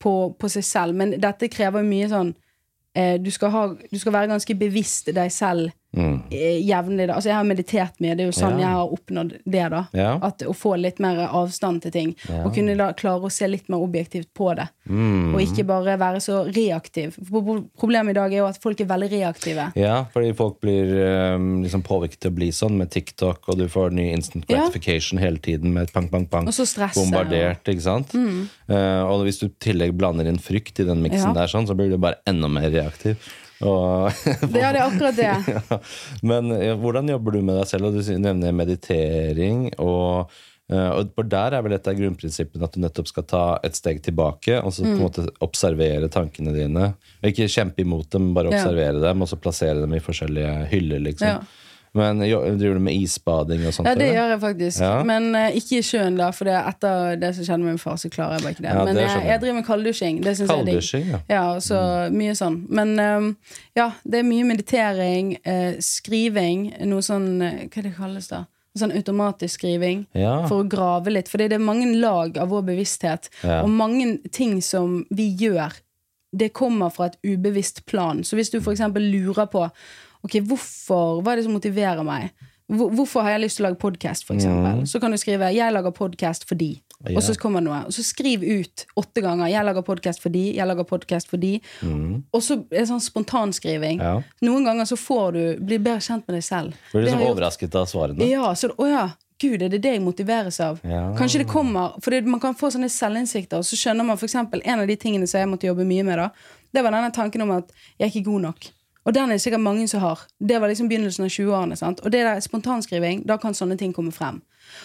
på, 0.00 0.14
på 0.40 0.50
seg 0.52 0.64
selv. 0.66 0.96
Men 0.96 1.16
dette 1.20 1.50
krever 1.52 1.84
mye 1.84 2.08
sånn 2.12 2.32
eh, 2.96 3.16
du, 3.20 3.30
skal 3.34 3.52
ha, 3.52 3.64
du 3.76 3.98
skal 4.00 4.16
være 4.16 4.32
ganske 4.32 4.56
bevisst 4.58 5.12
deg 5.12 5.32
selv 5.32 5.72
Mm. 5.96 6.22
eh, 6.30 6.58
jevnlig. 6.66 7.06
da. 7.08 7.14
Altså, 7.14 7.30
jeg 7.30 7.36
har 7.36 7.44
meditert 7.44 8.00
mye, 8.00 8.16
det 8.16 8.24
er 8.24 8.30
jo 8.30 8.36
sånn 8.36 8.58
Ja. 8.58 8.66
jeg 8.66 8.74
har 8.74 8.94
oppnådd 8.96 9.32
det. 9.44 9.70
da 9.70 9.86
Ja. 9.94 10.18
At 10.22 10.38
Å 10.44 10.52
få 10.54 10.76
litt 10.80 10.98
mer 11.00 11.28
avstand 11.28 11.82
til 11.82 11.90
ting. 11.90 12.16
Ja. 12.28 12.44
Og 12.44 12.54
kunne 12.54 12.76
da 12.76 12.92
klare 12.92 13.22
å 13.22 13.30
se 13.32 13.46
litt 13.48 13.68
mer 13.68 13.78
objektivt 13.78 14.28
på 14.34 14.54
det. 14.56 14.68
Mm. 14.88 15.34
Og 15.34 15.40
ikke 15.40 15.64
bare 15.66 15.96
være 15.98 16.20
så 16.20 16.44
reaktiv. 16.52 17.16
Problemet 17.78 18.10
i 18.10 18.18
dag 18.18 18.32
er 18.32 18.38
jo 18.38 18.46
at 18.46 18.58
folk 18.60 18.80
er 18.80 18.86
veldig 18.90 19.10
reaktive. 19.10 19.72
Ja, 19.76 20.04
fordi 20.12 20.34
folk 20.36 20.60
blir 20.60 21.34
um, 21.36 21.62
liksom 21.62 21.82
påvirket 21.82 22.20
til 22.20 22.30
å 22.30 22.34
bli 22.34 22.50
sånn 22.50 22.76
med 22.76 22.90
TikTok, 22.90 23.48
og 23.48 23.58
du 23.58 23.66
får 23.68 23.92
ny 23.92 24.10
instant 24.12 24.46
gratification 24.46 25.18
hele 25.18 25.38
tiden 25.38 25.72
med 25.72 25.92
pang, 25.92 26.08
pang, 26.08 26.26
pang. 26.26 26.46
Og 26.46 26.52
så 26.56 26.66
stresse. 26.68 26.98
Bombardert, 27.00 27.64
ikke 27.70 27.84
sant? 27.86 28.14
Uh, 28.14 29.02
og 29.08 29.24
hvis 29.24 29.40
du 29.40 29.46
i 29.46 29.52
tillegg 29.60 29.94
blander 29.96 30.26
inn 30.30 30.38
frykt 30.42 30.80
i 30.80 30.88
den 30.88 31.02
miksen 31.04 31.34
der, 31.36 31.46
sånn, 31.50 31.66
så 31.68 31.76
blir 31.78 31.90
du 31.92 31.98
bare 32.00 32.20
enda 32.28 32.48
mer 32.50 32.70
reaktiv. 32.74 33.16
Og, 33.62 34.10
Det, 34.40 34.60
er 34.62 34.72
det 34.74 34.82
akkurat 34.82 35.16
det. 35.16 35.28
ja. 35.70 35.78
Men 36.22 36.50
ja, 36.58 36.74
hvordan 36.80 37.08
jobber 37.08 37.32
du 37.36 37.42
med 37.42 37.60
deg 37.60 37.68
selv? 37.70 37.86
Og 37.90 37.94
du 38.00 38.18
nevner 38.18 38.52
meditering. 38.56 39.68
Og, 39.78 40.30
eh, 40.72 40.90
og 40.98 41.24
der 41.30 41.54
er 41.58 41.62
vel 41.62 41.76
et 41.78 41.86
av 41.88 41.94
grunnprinsippene 41.98 42.64
at 42.66 42.74
du 42.74 42.80
nettopp 42.82 43.08
skal 43.12 43.26
ta 43.30 43.44
et 43.64 43.76
steg 43.78 44.02
tilbake 44.04 44.58
og 44.62 44.72
så 44.74 44.82
på 44.82 44.90
en 44.90 44.96
Mm. 44.98 45.04
måte 45.06 45.26
observere 45.44 46.08
tankene 46.10 46.52
dine. 46.56 46.94
Og 47.22 47.30
ikke 47.30 47.48
kjempe 47.48 47.80
imot 47.86 48.10
dem, 48.10 48.32
bare 48.34 48.50
Ja. 48.50 48.58
observere 48.64 49.00
dem, 49.00 49.22
og 49.22 49.28
så 49.28 49.36
plassere 49.40 49.80
dem 49.80 49.94
i 49.94 50.00
forskjellige 50.00 50.68
hyller. 50.72 51.00
liksom. 51.00 51.46
Men 51.94 52.18
driver 52.18 52.74
du 52.74 52.82
med 52.82 52.96
isbading 52.98 53.60
og 53.68 53.74
sånt? 53.76 53.86
Ja, 53.86 53.94
det 53.94 54.08
eller? 54.08 54.16
gjør 54.18 54.32
jeg 54.32 54.40
faktisk. 54.42 54.80
Ja. 54.82 54.94
Men 55.06 55.28
uh, 55.36 55.58
ikke 55.60 55.76
i 55.78 55.84
sjøen, 55.86 56.16
da, 56.18 56.30
for 56.34 56.50
det, 56.50 56.56
etter 56.72 57.20
det 57.22 57.30
som 57.36 57.46
skjedde 57.46 57.62
med 57.62 57.76
min 57.76 57.82
far, 57.82 58.00
så 58.02 58.10
klarer 58.10 58.38
jeg 58.38 58.44
bare 58.46 58.54
ikke 58.56 58.64
det. 58.64 58.72
Ja, 58.72 58.86
Men 58.88 58.98
det 58.98 59.04
jeg, 59.04 59.12
jeg. 59.14 59.28
jeg 59.30 59.42
driver 59.44 59.58
med 59.60 59.66
kalddusjing. 59.68 60.18
Det 60.24 60.32
syns 60.38 60.50
jeg 60.50 60.64
er 60.64 60.70
digg. 60.70 61.12
Ja. 61.12 61.20
Ja, 61.30 61.44
så 61.62 61.82
mye 62.14 62.34
sånn. 62.38 62.58
Men 62.74 62.96
um, 62.98 63.28
ja, 63.78 63.92
det 64.02 64.20
er 64.24 64.26
mye 64.26 64.48
meditering, 64.50 65.36
uh, 65.46 65.78
skriving, 65.84 66.66
noe 66.90 67.04
sånn 67.06 67.30
eh, 67.44 67.62
Hva 67.70 67.86
det 67.86 67.94
kalles 67.96 68.28
da? 68.32 68.42
Sånn 68.74 68.90
automatisk 68.98 69.60
skriving. 69.60 70.02
Ja. 70.18 70.40
For 70.50 70.64
å 70.64 70.68
grave 70.68 71.14
litt. 71.14 71.30
For 71.30 71.38
det 71.38 71.54
er 71.54 71.62
mange 71.62 71.92
lag 71.94 72.34
av 72.42 72.50
vår 72.50 72.66
bevissthet. 72.72 73.30
Ja. 73.46 73.62
Og 73.62 73.70
mange 73.70 74.16
ting 74.34 74.58
som 74.66 75.04
vi 75.14 75.28
gjør, 75.38 75.78
det 76.34 76.50
kommer 76.58 76.90
fra 76.90 77.12
et 77.12 77.20
ubevisst 77.22 77.84
plan. 77.86 78.24
Så 78.26 78.34
hvis 78.34 78.50
du 78.50 78.58
f.eks. 78.58 78.82
lurer 78.98 79.46
på 79.52 79.68
Ok, 80.24 80.40
hvorfor, 80.48 81.20
hva 81.22 81.34
er 81.34 81.40
det 81.40 81.46
som 81.46 81.56
motiverer 81.56 82.04
meg? 82.06 82.32
Hvorfor 82.64 83.26
har 83.26 83.34
jeg 83.34 83.42
lyst 83.42 83.58
til 83.58 83.66
å 83.66 83.68
lage 83.68 83.76
podkast, 83.82 84.24
f.eks.? 84.24 84.38
eksempel? 84.40 84.86
Så 84.88 85.00
kan 85.00 85.12
du 85.12 85.18
skrive 85.20 85.50
'Jeg 85.52 85.72
lager 85.72 85.92
podkast 85.92 86.46
fordi'. 86.48 86.80
Mm. 87.04 87.10
Ja. 87.10 87.16
Og 87.18 87.22
så 87.22 87.34
kommer 87.36 87.60
det 87.60 87.68
noe. 87.68 87.84
Og 87.84 87.92
så 87.92 88.02
skriv 88.02 88.40
ut 88.40 88.86
åtte 88.96 89.20
ganger 89.20 89.46
'Jeg 89.52 89.64
lager 89.64 89.82
podkast 89.82 90.22
fordi', 90.24 90.54
'Jeg 90.56 90.66
lager 90.66 90.84
podkast 90.84 91.28
fordi'. 91.28 91.60
Og 92.32 92.42
så 92.42 92.54
er 92.72 92.80
det 92.80 92.88
sånn 92.88 93.04
spontanskriving. 93.04 94.00
Mm. 94.00 94.04
Ja. 94.04 94.22
Noen 94.40 94.64
ganger 94.64 94.84
så 94.84 94.96
får 94.96 95.32
du 95.32 95.60
bli 95.60 95.78
bedre 95.78 96.00
kjent 96.00 96.24
med 96.26 96.36
deg 96.36 96.42
selv. 96.42 96.72
Blir 96.92 97.04
du 97.04 97.06
liksom 97.10 97.28
overrasket 97.28 97.74
av 97.74 97.86
svarene? 97.86 98.24
ja, 98.30 98.54
så, 98.54 98.68
å 98.78 98.88
ja, 98.88 99.10
Gud, 99.38 99.62
er 99.62 99.68
det 99.68 99.82
det 99.82 99.92
jeg 99.92 100.00
motiveres 100.00 100.60
av? 100.60 100.78
Ja. 100.84 101.12
Kanskje 101.18 101.42
det 101.42 101.48
kommer 101.50 102.00
For 102.00 102.22
man 102.22 102.40
kan 102.40 102.54
få 102.54 102.70
sånne 102.70 102.88
selvinnsikter, 102.88 103.58
og 103.58 103.64
så 103.64 103.76
skjønner 103.76 104.04
man 104.04 104.16
eksempel, 104.16 104.62
En 104.64 104.80
av 104.80 104.86
de 104.86 104.96
tingene 104.96 105.26
som 105.26 105.40
jeg 105.40 105.48
måtte 105.48 105.66
jobbe 105.66 105.84
mye 105.84 106.02
med, 106.02 106.18
da, 106.18 106.30
det 106.72 106.82
var 106.82 106.90
denne 106.92 107.12
tanken 107.12 107.42
om 107.42 107.50
at 107.50 107.70
jeg 107.98 108.06
er 108.08 108.12
ikke 108.14 108.30
god 108.30 108.40
nok. 108.40 108.70
Og 109.06 109.12
den 109.12 109.28
er 109.30 109.34
det 109.36 109.42
sikkert 109.44 109.60
mange 109.60 109.86
som 109.88 110.00
har. 110.00 110.20
Det 110.40 110.58
var 110.60 110.68
liksom 110.72 110.88
begynnelsen 110.88 111.24
av 111.26 111.30
20-årene. 111.30 111.76
Og 112.04 112.10
det 112.12 112.22
der 112.24 112.40
spontanskriving, 112.40 113.26
da 113.26 113.36
kan 113.36 113.52
sånne 113.52 113.76
ting 113.78 113.92
komme 113.92 114.12
frem. 114.12 114.40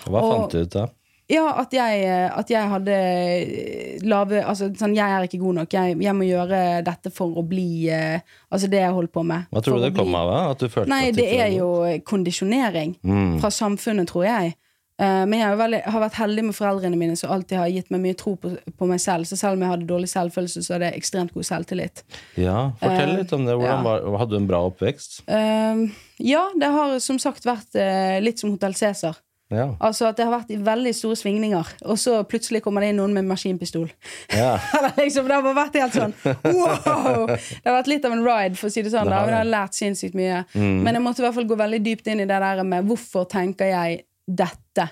Hva 0.05 0.21
Og- 0.21 0.33
fant 0.33 0.51
du 0.51 0.61
ut 0.61 0.69
da? 0.75 0.87
Ja, 1.29 1.43
at 1.61 1.69
jeg, 1.71 2.03
eh, 2.09 2.31
at 2.39 2.49
jeg 2.49 2.69
hadde 2.71 2.89
eh, 2.91 3.99
lave 4.01 4.39
Altså 4.43 4.71
sånn, 4.75 4.95
jeg 4.97 5.05
er 5.13 5.27
ikke 5.27 5.37
god 5.39 5.55
nok. 5.59 5.73
Jeg, 5.73 5.97
jeg 6.01 6.15
må 6.17 6.25
gjøre 6.25 6.83
dette 6.83 7.11
for 7.13 7.35
å 7.37 7.43
bli 7.47 7.87
eh, 7.93 8.19
Altså 8.51 8.67
det 8.67 8.79
jeg 8.81 8.91
holder 8.95 9.11
på 9.13 9.23
med. 9.29 9.45
Hva 9.53 9.61
tror 9.61 9.77
du 9.77 9.83
det 9.85 9.95
kom 9.95 10.15
av? 10.17 10.51
At 10.55 10.57
du 10.63 10.67
følte 10.73 10.89
Nei, 10.89 11.09
at 11.09 11.15
det, 11.19 11.27
det 11.29 11.39
er 11.45 11.51
jo 11.53 11.69
kondisjonering 12.03 12.95
Mm. 13.05 13.39
fra 13.43 13.49
samfunnet, 13.53 14.07
tror 14.09 14.25
jeg. 14.25 14.55
Eh, 14.99 15.25
Men 15.25 15.39
jeg 15.39 15.47
har, 15.85 16.01
vært 16.03 16.19
heldig 16.19 16.43
med 16.49 16.57
foreldrene 16.57 16.99
mine, 16.99 17.15
som 17.19 17.31
alltid 17.31 17.61
har 17.61 17.71
gitt 17.71 17.93
meg 17.93 18.03
mye 18.03 18.17
tro 18.19 18.35
på, 18.35 18.51
på 18.75 18.89
meg 18.89 18.99
selv. 19.03 19.29
Så 19.29 19.39
selv 19.39 19.55
om 19.55 19.63
jeg 19.63 19.73
hadde 19.73 19.87
dårlig 19.89 20.11
selvfølelse, 20.11 20.65
så 20.65 20.75
hadde 20.75 20.91
jeg 20.91 20.99
ekstremt 20.99 21.33
god 21.35 21.47
selvtillit. 21.47 22.03
Ja, 22.39 22.59
Fortell 22.81 23.15
Eh, 23.15 23.15
litt 23.21 23.33
om 23.35 23.47
det. 23.47 23.55
Hvordan 23.55 23.79
ja. 23.79 23.87
var, 23.87 24.19
hadde 24.23 24.35
du 24.35 24.41
en 24.41 24.49
bra 24.49 24.59
oppvekst? 24.67 25.21
Eh, 25.31 25.87
ja, 26.27 26.43
det 26.59 26.75
har 26.75 26.99
som 27.03 27.19
sagt 27.21 27.47
vært 27.47 27.79
eh, 27.79 28.19
litt 28.23 28.41
som 28.41 28.51
Hotell 28.51 28.75
Cæsar. 28.75 29.17
Ja. 29.49 29.71
Altså 29.81 30.05
at 30.05 30.17
det 30.19 30.27
har 30.27 30.33
vært 30.35 30.51
i 30.53 30.59
veldig 30.61 30.91
store 30.93 31.17
svingninger, 31.17 31.69
og 31.81 31.97
så 31.97 32.19
plutselig 32.29 32.61
kommer 32.61 32.83
det 32.85 32.91
inn 32.91 32.99
noen 33.01 33.15
med 33.15 33.25
maskinpistol. 33.31 33.87
ja. 34.35 34.59
Liksom, 34.99 35.25
det 35.25 35.33
har 35.33 35.45
bare 35.45 35.57
vært 35.57 35.79
helt 35.79 35.95
sånn 35.95 36.13
wow! 36.43 37.25
Det 37.31 37.65
har 37.65 37.79
vært 37.79 37.89
litt 37.89 38.05
av 38.05 38.13
en 38.13 38.21
ride, 38.25 38.59
for 38.59 38.69
å 38.69 38.73
si 38.73 38.83
det 38.85 38.91
sånn. 38.93 39.09
Det 39.09 39.15
har 39.15 39.31
jeg 39.31 39.39
har 39.39 39.49
lært 39.49 39.77
sinnssykt 39.77 40.17
mye. 40.19 40.43
Mm. 40.53 40.83
Men 40.85 40.99
jeg 40.99 41.05
måtte 41.05 41.23
i 41.23 41.25
hvert 41.25 41.37
fall 41.39 41.49
gå 41.49 41.57
veldig 41.63 41.81
dypt 41.87 42.11
inn 42.11 42.21
i 42.21 42.29
det 42.29 42.39
der 42.43 42.61
med 42.67 42.85
hvorfor 42.91 43.25
tenker 43.31 43.71
jeg 43.71 44.03
dette, 44.29 44.85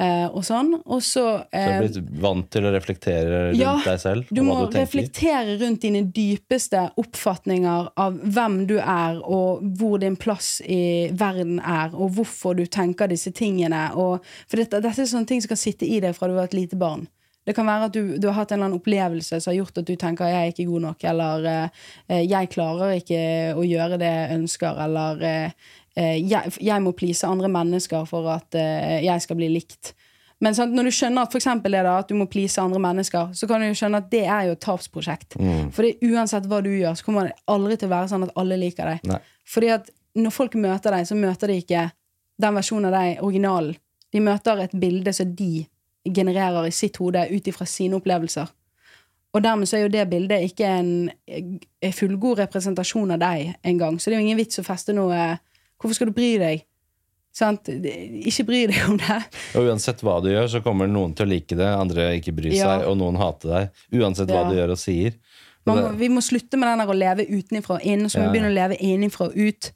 eh, 0.00 0.26
og 0.26 0.42
sånn. 0.44 0.74
Og 0.84 1.02
så 1.02 1.24
Du 1.52 1.58
har 1.58 1.76
eh, 1.76 1.84
blitt 1.84 2.20
vant 2.20 2.50
til 2.50 2.66
å 2.66 2.72
reflektere 2.74 3.40
rundt 3.48 3.60
Ja, 3.60 3.76
deg 3.84 4.00
selv? 4.02 4.26
du 4.30 4.42
må 4.42 4.58
du 4.66 4.78
reflektere 4.78 5.56
rundt 5.62 5.82
dine 5.86 6.02
dypeste 6.02 6.90
oppfatninger 7.00 7.92
av 7.96 8.18
hvem 8.18 8.66
du 8.66 8.78
er, 8.78 9.20
og 9.22 9.62
hvor 9.78 9.98
din 10.02 10.16
plass 10.16 10.60
i 10.66 11.10
verden 11.12 11.60
er, 11.60 11.94
og 11.94 12.16
hvorfor 12.18 12.54
du 12.58 12.66
tenker 12.66 13.08
disse 13.08 13.30
tingene. 13.32 13.90
Og, 13.94 14.24
for 14.48 14.56
dette, 14.56 14.80
dette 14.80 15.02
er 15.02 15.10
sånne 15.10 15.26
ting 15.30 15.42
som 15.42 15.54
kan 15.54 15.62
sitte 15.64 15.86
i 15.86 16.00
deg 16.00 16.14
fra 16.16 16.28
du 16.28 16.34
var 16.34 16.50
et 16.50 16.54
lite 16.54 16.76
barn. 16.76 17.06
Det 17.44 17.52
kan 17.52 17.66
være 17.68 17.90
at 17.90 17.92
du, 17.92 18.16
du 18.16 18.28
har 18.30 18.38
hatt 18.38 18.52
en 18.52 18.56
eller 18.56 18.70
annen 18.70 18.80
opplevelse 18.80 19.36
som 19.36 19.50
har 19.50 19.58
gjort 19.58 19.78
at 19.82 19.88
du 19.88 19.96
tenker 20.00 20.24
'jeg 20.24 20.40
er 20.40 20.52
ikke 20.52 20.70
god 20.70 20.80
nok', 20.80 21.04
eller 21.04 21.46
eh, 22.08 22.24
'jeg 22.24 22.50
klarer 22.50 22.96
ikke 22.96 23.52
å 23.52 23.62
gjøre 23.62 23.98
det 23.98 24.08
jeg 24.08 24.38
ønsker', 24.38 24.80
eller 24.84 25.22
eh, 25.22 25.44
eh, 25.44 25.50
jeg, 26.02 26.52
'jeg 26.60 26.82
må 26.82 26.92
please 26.92 27.26
andre 27.26 27.48
mennesker 27.48 28.04
for 28.04 28.28
at 28.30 28.54
eh, 28.54 29.04
jeg 29.04 29.22
skal 29.22 29.36
bli 29.36 29.48
likt'. 29.48 29.94
Men 30.40 30.54
sant, 30.54 30.74
når 30.74 30.88
du 30.88 30.90
skjønner 30.90 31.22
at 31.22 31.32
for 31.32 31.38
det 31.62 31.82
da, 31.86 31.98
at 31.98 32.08
du 32.08 32.14
må 32.14 32.26
please 32.26 32.60
andre 32.60 32.80
mennesker, 32.82 33.30
så 33.32 33.46
kan 33.46 33.60
du 33.60 33.66
jo 33.66 33.76
skjønne 33.78 34.00
at 34.02 34.10
det 34.10 34.24
er 34.26 34.48
jo 34.48 34.56
et 34.56 34.60
tapsprosjekt. 34.60 35.38
Mm. 35.38 35.70
For 35.72 35.86
uansett 36.02 36.48
hva 36.50 36.60
du 36.60 36.70
gjør, 36.70 36.94
så 36.98 37.04
kommer 37.04 37.30
det 37.30 37.38
aldri 37.46 37.76
til 37.76 37.88
å 37.88 37.94
være 37.94 38.10
sånn 38.10 38.26
at 38.26 38.34
alle 38.36 38.58
liker 38.60 38.90
deg. 38.90 39.06
Nei. 39.08 39.20
Fordi 39.46 39.70
at 39.76 39.88
når 40.14 40.34
folk 40.34 40.58
møter 40.60 40.90
deg, 40.90 41.06
så 41.06 41.16
møter 41.18 41.48
de 41.48 41.60
ikke 41.62 41.86
den 42.42 42.58
versjonen 42.58 42.90
av 42.90 42.98
deg, 42.98 43.22
originalen. 43.22 43.78
De 44.12 44.22
møter 44.22 44.60
et 44.62 44.76
bilde 44.78 45.14
som 45.14 45.32
de 45.34 45.64
genererer 46.04 46.68
i 46.68 46.74
sitt 46.74 46.98
hode 47.00 47.24
ut 47.30 47.48
ifra 47.48 47.66
sine 47.66 47.96
opplevelser. 47.98 48.50
Og 49.34 49.42
dermed 49.42 49.66
så 49.66 49.78
er 49.78 49.86
jo 49.86 49.94
det 49.94 50.04
bildet 50.10 50.44
ikke 50.46 50.68
en, 50.68 50.92
en 51.26 51.94
fullgod 51.94 52.38
representasjon 52.44 53.16
av 53.16 53.22
deg 53.22 53.56
engang. 53.66 53.96
Så 53.98 54.10
det 54.10 54.16
er 54.16 54.20
jo 54.20 54.26
ingen 54.28 54.38
vits 54.38 54.60
å 54.62 54.66
feste 54.66 54.94
noe 54.94 55.38
Hvorfor 55.84 55.94
skal 56.00 56.08
du 56.08 56.14
bry 56.16 56.30
deg? 56.40 56.64
Sant? 57.34 57.66
Ikke 57.68 58.44
bry 58.46 58.60
deg 58.70 58.78
om 58.88 58.96
det. 58.96 59.20
Og 59.58 59.66
uansett 59.68 60.00
hva 60.06 60.16
du 60.22 60.30
gjør, 60.30 60.46
så 60.48 60.60
kommer 60.64 60.88
noen 60.88 61.12
til 61.18 61.26
å 61.26 61.30
like 61.32 61.56
det, 61.58 61.66
andre 61.66 62.12
ikke 62.16 62.32
bry 62.34 62.52
Ja. 62.54 62.70
seg, 62.78 62.86
og 62.88 62.96
noen 63.00 63.18
hater 63.20 63.50
deg. 63.52 63.80
Uansett 64.00 64.30
hva 64.32 64.44
du 64.48 64.54
gjør 64.56 64.72
og 64.76 64.78
sier. 64.80 65.16
Og 65.66 65.76
må, 65.76 65.88
vi 65.98 66.08
må 66.12 66.20
slutte 66.22 66.56
med 66.60 66.68
den 66.70 66.86
å 66.86 66.94
leve 66.96 67.24
utenfra 67.26 67.76
og 67.80 67.84
inn, 67.88 68.06
så 68.08 68.18
må 68.20 68.24
Ja. 68.24 68.30
vi 68.30 68.38
begynne 68.38 68.52
å 68.52 68.54
leve 68.54 68.76
innenfra 68.80 69.26
og 69.30 69.36
ut. 69.36 69.72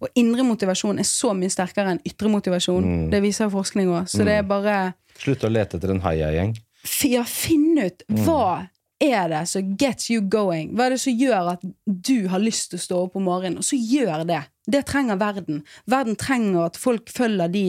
Og 0.00 0.08
indre 0.14 0.42
motivasjon 0.44 0.98
er 1.00 1.08
så 1.08 1.34
mye 1.36 1.50
sterkere 1.50 1.90
enn 1.96 2.00
ytre 2.06 2.28
motivasjon. 2.30 2.84
Mm. 2.84 3.10
Det 3.10 3.20
viser 3.24 3.50
forskning 3.52 3.88
òg. 3.88 4.08
Så 4.08 4.24
det 4.24 4.38
er 4.38 4.42
bare 4.48 4.94
Slutte 5.18 5.48
å 5.48 5.52
lete 5.52 5.76
etter 5.76 5.90
en 5.90 6.00
heiagjeng. 6.00 6.54
f- 6.84 7.04
Ja, 7.10 7.22
finn 7.24 7.76
ut 7.78 8.04
hva 8.08 8.68
er 9.00 9.28
det 9.32 9.46
som 9.48 9.76
gets 9.80 10.10
you 10.10 10.20
going. 10.20 10.74
Hva 10.76 10.86
er 10.86 10.94
det 10.94 11.00
som 11.02 11.16
gjør 11.16 11.54
at 11.54 11.64
du 11.84 12.28
har 12.28 12.42
lyst 12.42 12.70
til 12.70 12.80
å 12.80 12.84
stå 12.84 13.00
opp 13.06 13.16
om 13.16 13.26
morgenen, 13.28 13.60
og 13.62 13.66
så 13.66 13.78
gjør 13.78 14.26
det. 14.28 14.42
Det 14.70 14.84
trenger 14.88 15.20
verden. 15.20 15.62
Verden 15.90 16.18
trenger 16.20 16.68
at 16.68 16.78
folk 16.80 17.10
følger 17.12 17.50
de 17.52 17.64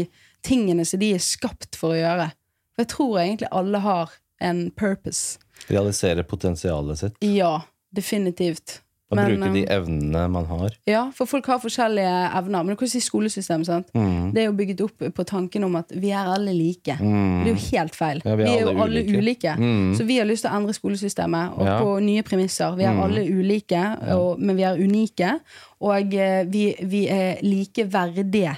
tingene 0.46 0.86
som 0.86 1.02
de 1.02 1.14
er 1.16 1.24
skapt 1.24 1.80
for 1.80 1.96
å 1.96 2.02
gjøre. 2.02 2.28
For 2.76 2.84
jeg 2.84 2.92
tror 2.94 3.18
egentlig 3.24 3.52
alle 3.62 3.84
har 3.86 4.14
en 4.42 4.62
purpose. 4.76 5.40
Realisere 5.70 6.26
potensialet 6.28 7.00
sitt. 7.00 7.20
Ja, 7.24 7.62
definitivt. 7.96 8.82
Men, 9.16 9.28
bruke 9.40 9.54
de 9.54 9.62
eh, 9.66 9.76
evnene 9.78 10.28
man 10.32 10.46
har. 10.46 10.76
Ja, 10.88 11.04
for 11.16 11.26
folk 11.26 11.46
har 11.52 11.60
forskjellige 11.60 12.14
evner. 12.38 12.64
Men 12.64 12.70
du 12.70 12.76
kan 12.80 12.88
si 12.88 13.00
skolesystemet. 13.00 13.66
sant? 13.68 13.88
Mm. 13.94 14.32
Det 14.34 14.42
er 14.42 14.46
jo 14.46 14.54
bygget 14.58 14.82
opp 14.86 15.04
på 15.16 15.24
tanken 15.28 15.64
om 15.68 15.76
at 15.76 15.92
vi 15.96 16.10
er 16.12 16.30
alle 16.34 16.54
like. 16.54 16.96
Mm. 17.00 17.44
Det 17.44 17.52
er 17.52 17.56
jo 17.56 17.78
helt 17.78 17.96
feil. 17.96 18.22
Ja, 18.26 18.36
vi, 18.36 18.44
er 18.44 18.62
jo 18.62 18.70
alle 18.70 18.82
alle 18.84 19.04
ulike. 19.04 19.18
ulike. 19.18 19.56
Mm. 19.60 19.96
Så 19.98 20.04
vi 20.08 20.18
har 20.18 20.26
lyst 20.26 20.46
til 20.46 20.52
å 20.52 20.56
endre 20.62 20.74
skolesystemet 20.74 21.58
og 21.58 21.66
Ja. 21.66 21.80
på 21.82 22.00
nye 22.02 22.24
premisser. 22.24 22.76
Vi 22.78 22.84
er 22.84 22.94
Mm. 22.94 23.04
alle 23.04 23.26
ulike, 23.30 23.84
og, 24.16 24.40
men 24.40 24.56
vi 24.56 24.64
er 24.64 24.76
unike. 24.80 25.40
Og 25.82 26.14
eh, 26.14 26.46
vi, 26.48 26.74
vi 26.84 27.08
er 27.08 27.36
likeverdige. 27.44 28.56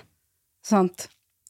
Sant? 0.63 1.07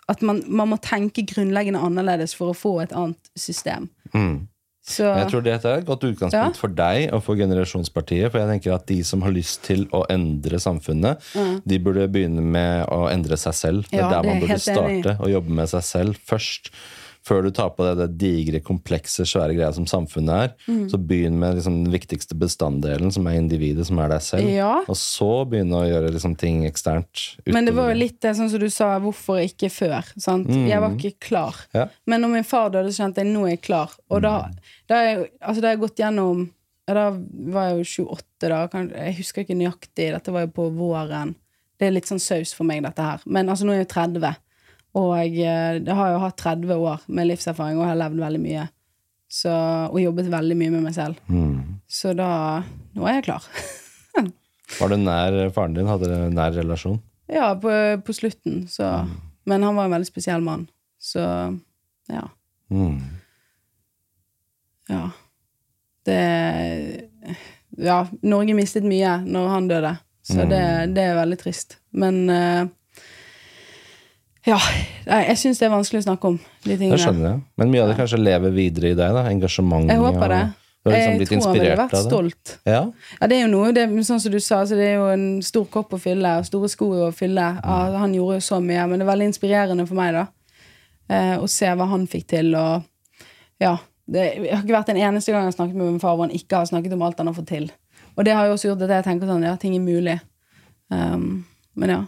At 0.10 0.22
man, 0.22 0.42
man 0.48 0.68
må 0.70 0.78
tenke 0.84 1.24
grunnleggende 1.26 1.80
annerledes 1.80 2.34
for 2.36 2.52
å 2.52 2.58
få 2.58 2.82
et 2.84 2.92
annet 2.92 3.30
system. 3.40 3.90
Mm. 4.14 4.48
Så 4.84 5.06
Jeg 5.08 5.30
tror 5.32 5.44
dette 5.46 5.70
er 5.70 5.78
et 5.80 5.86
godt 5.88 6.02
utgangspunkt 6.04 6.34
Ja. 6.58 6.60
for 6.60 6.68
deg 6.68 7.14
og 7.16 7.22
for 7.24 7.40
Generasjonspartiet. 7.40 8.30
For 8.34 8.40
jeg 8.42 8.50
tenker 8.50 8.74
at 8.76 8.86
de 8.90 8.98
som 9.08 9.22
har 9.24 9.32
lyst 9.32 9.62
til 9.64 9.86
å 9.96 10.02
endre 10.12 10.60
samfunnet, 10.60 11.24
de 11.66 11.78
burde 11.80 12.10
begynne 12.12 12.44
med 12.44 12.90
å 12.92 13.06
endre 13.10 13.38
seg 13.40 13.54
selv. 13.56 13.88
Det 13.90 14.02
er 14.02 14.04
Ja, 14.04 14.10
der 14.10 14.20
er 14.20 14.28
man 14.34 14.42
burde 14.44 14.60
starte, 14.60 15.16
å 15.24 15.30
jobbe 15.32 15.50
med 15.50 15.70
seg 15.72 15.84
selv 15.88 16.16
først. 16.28 16.70
Før 17.24 17.42
du 17.46 17.52
tar 17.56 17.70
på 17.72 17.86
deg 17.88 17.98
det 18.02 18.08
digre, 18.20 18.60
komplekse, 18.60 19.24
svære 19.24 19.54
greia 19.56 19.70
som 19.74 19.86
samfunnet 19.88 20.34
er, 20.44 20.50
Mm. 20.68 20.90
så 20.92 20.98
begynn 21.00 21.38
med 21.40 21.56
liksom 21.56 21.84
den 21.86 21.94
viktigste 21.94 22.36
bestanddelen, 22.36 23.12
som 23.16 23.26
er 23.28 23.38
individet, 23.40 23.86
som 23.88 24.00
er 24.00 24.10
deg 24.10 24.22
selv. 24.22 24.50
Ja. 24.52 24.82
Og 24.88 24.96
så 25.00 25.30
begynne 25.48 25.80
å 25.80 25.88
gjøre 25.88 26.12
liksom 26.12 26.36
ting 26.38 26.66
eksternt. 26.68 27.38
Men 27.48 27.66
det 27.66 27.74
var 27.76 27.94
jo 27.94 28.00
litt 28.02 28.20
det 28.20 28.36
sånn 28.36 28.50
som 28.52 28.60
du 28.60 28.68
sa, 28.70 29.00
hvorfor 29.00 29.40
ikke 29.40 29.70
før? 29.72 30.04
Sant? 30.18 30.48
Jeg 30.50 30.82
var 30.84 30.92
ikke 30.98 31.16
klar. 31.20 31.56
Mm. 31.72 31.80
Ja. 31.80 31.88
Men 32.06 32.22
når 32.22 32.30
min 32.36 32.44
far 32.44 32.70
døde, 32.70 32.92
så 32.92 33.06
kjente 33.06 33.24
jeg 33.24 33.32
nå 33.34 33.46
er 33.48 33.56
jeg 33.56 33.62
klar. 33.62 33.96
Og 34.12 34.22
da, 34.22 34.50
da, 34.90 34.96
er 34.96 35.08
jeg, 35.16 35.32
altså, 35.42 35.62
da 35.62 35.68
har 35.70 35.78
jeg 35.78 35.84
gått 35.88 36.04
gjennom 36.04 36.50
Da 36.86 37.12
var 37.12 37.70
jeg 37.70 37.86
jo 37.96 38.04
28, 38.12 38.50
da. 38.52 38.68
Jeg 39.06 39.16
husker 39.16 39.46
ikke 39.46 39.56
nøyaktig. 39.56 40.12
Dette 40.12 40.34
var 40.36 40.42
jo 40.44 40.52
på 40.52 40.66
våren. 40.76 41.30
Det 41.80 41.88
er 41.88 41.94
litt 41.96 42.10
sånn 42.10 42.20
saus 42.20 42.52
for 42.54 42.68
meg, 42.68 42.84
dette 42.84 43.00
her. 43.02 43.22
Men 43.26 43.48
altså, 43.48 43.64
nå 43.64 43.72
er 43.72 43.86
jeg 43.86 43.88
30. 43.94 44.36
Og 45.00 45.14
jeg, 45.18 45.40
eh, 45.42 45.94
har 45.96 46.12
jo 46.14 46.22
hatt 46.22 46.38
30 46.38 46.74
år 46.76 47.06
med 47.08 47.32
livserfaring 47.32 47.80
og 47.80 47.88
har 47.90 47.98
levd 47.98 48.22
veldig 48.22 48.42
mye. 48.44 48.68
Så, 49.34 49.50
og 49.90 49.98
jobbet 49.98 50.30
veldig 50.30 50.58
mye 50.60 50.74
med 50.76 50.84
meg 50.86 50.94
selv. 50.94 51.18
Mm. 51.26 51.80
Så 51.90 52.14
da 52.14 52.62
Nå 52.94 53.08
er 53.10 53.18
jeg 53.18 53.26
klar. 53.32 53.48
Var 54.80 54.92
du 54.92 55.00
nær 55.02 55.40
faren 55.56 55.74
din? 55.74 55.90
Hadde 55.90 56.06
dere 56.06 56.28
en 56.30 56.38
nær 56.38 56.54
relasjon? 56.54 57.00
Ja, 57.32 57.48
på, 57.58 57.72
på 58.06 58.14
slutten, 58.14 58.68
så 58.70 59.08
Men 59.50 59.64
han 59.66 59.76
var 59.76 59.90
en 59.90 59.96
veldig 59.96 60.08
spesiell 60.08 60.44
mann. 60.46 60.68
Så 61.02 61.24
ja. 62.12 62.28
Mm. 62.70 63.00
Ja. 64.90 65.10
Det 66.06 66.20
Ja, 67.78 68.04
Norge 68.22 68.54
mistet 68.54 68.86
mye 68.86 69.18
når 69.26 69.48
han 69.50 69.68
døde, 69.68 69.96
så 70.22 70.46
det, 70.46 70.62
det 70.94 71.08
er 71.10 71.18
veldig 71.18 71.40
trist. 71.42 71.80
Men 71.90 72.30
eh, 72.30 72.68
Ja. 74.48 74.58
Jeg 75.06 75.38
syns 75.40 75.62
det 75.62 75.68
er 75.68 75.72
vanskelig 75.72 76.02
å 76.04 76.08
snakke 76.08 76.34
om 76.34 76.42
de 76.66 76.76
Det 76.80 77.00
skjønner 77.00 77.30
jeg. 77.30 77.40
Men 77.60 77.72
mye 77.72 77.86
av 77.86 77.92
det 77.92 77.96
kanskje 78.00 78.20
lever 78.20 78.54
videre 78.56 78.92
i 78.92 78.98
deg? 78.98 79.16
da 79.16 79.24
Engasjementet? 79.32 79.94
Jeg 79.94 80.04
håper 80.04 80.34
det. 80.34 80.44
Du 80.84 80.90
har 80.92 80.98
liksom 80.98 81.20
Jeg 81.20 81.28
tror 81.30 81.46
han 81.46 81.56
ville 81.56 81.76
vært 81.80 81.96
stolt. 82.04 82.54
Ja. 82.68 82.82
Ja, 83.22 83.28
det 83.32 83.38
er 83.38 83.46
jo 83.46 83.52
noe, 83.54 83.72
det, 83.76 83.86
sånn 84.04 84.20
som 84.20 84.34
du 84.34 84.40
sa, 84.44 84.66
så 84.68 84.76
det 84.76 84.90
er 84.90 84.98
jo 84.98 85.06
en 85.14 85.28
stor 85.46 85.64
kopp 85.72 85.96
å 85.96 86.00
fylle, 86.02 86.34
og 86.42 86.48
store 86.48 86.68
sko 86.72 86.90
å 87.06 87.12
fylle. 87.16 87.46
Ja, 87.64 87.78
han 88.02 88.16
gjorde 88.16 88.42
jo 88.42 88.44
så 88.44 88.60
mye, 88.64 88.84
men 88.92 89.00
det 89.00 89.08
er 89.08 89.12
veldig 89.14 89.30
inspirerende 89.32 89.86
for 89.88 90.00
meg, 90.00 90.18
da. 90.18 90.26
Eh, 91.08 91.38
å 91.40 91.48
se 91.48 91.72
hva 91.72 91.88
han 91.88 92.04
fikk 92.12 92.28
til, 92.36 92.52
og 92.60 92.84
ja. 93.64 93.78
Det 94.04 94.26
jeg 94.34 94.50
har 94.52 94.66
ikke 94.66 94.76
vært 94.76 94.90
en 94.92 95.00
eneste 95.00 95.32
gang 95.32 95.46
jeg 95.46 95.54
har 95.54 95.56
snakket 95.56 95.80
med 95.80 95.88
min 95.88 96.02
far 96.04 96.18
hvor 96.18 96.28
han 96.28 96.36
ikke 96.36 96.60
har 96.60 96.68
snakket 96.68 96.92
om 96.98 97.06
alt 97.08 97.22
han 97.22 97.30
har 97.32 97.38
fått 97.38 97.48
til. 97.54 97.70
Og 98.18 98.28
det 98.28 98.34
har 98.36 98.50
jo 98.50 98.58
også 98.58 98.74
gjort 98.74 98.84
at 98.84 98.92
jeg 98.98 99.06
tenker 99.08 99.30
sånn, 99.32 99.46
ja, 99.48 99.54
ting 99.62 99.78
er 99.78 99.86
mulig. 99.86 100.18
Um, 100.92 101.46
men 101.80 101.94
ja, 101.94 102.02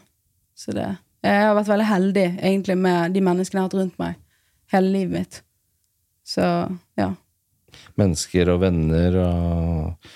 så 0.60 0.76
det 0.76 0.90
Jeg 1.26 1.42
har 1.48 1.56
vært 1.58 1.72
veldig 1.74 1.90
heldig, 1.90 2.26
egentlig, 2.46 2.78
med 2.78 3.14
de 3.16 3.22
menneskene 3.26 3.60
jeg 3.60 3.64
har 3.66 3.70
hatt 3.72 3.80
rundt 3.82 4.00
meg 4.02 4.16
hele 4.74 4.92
livet 4.94 5.14
mitt. 5.20 5.42
Så 6.26 6.46
ja. 7.00 7.12
Mennesker 8.00 8.50
og 8.54 8.62
venner 8.64 9.18
og 9.24 10.10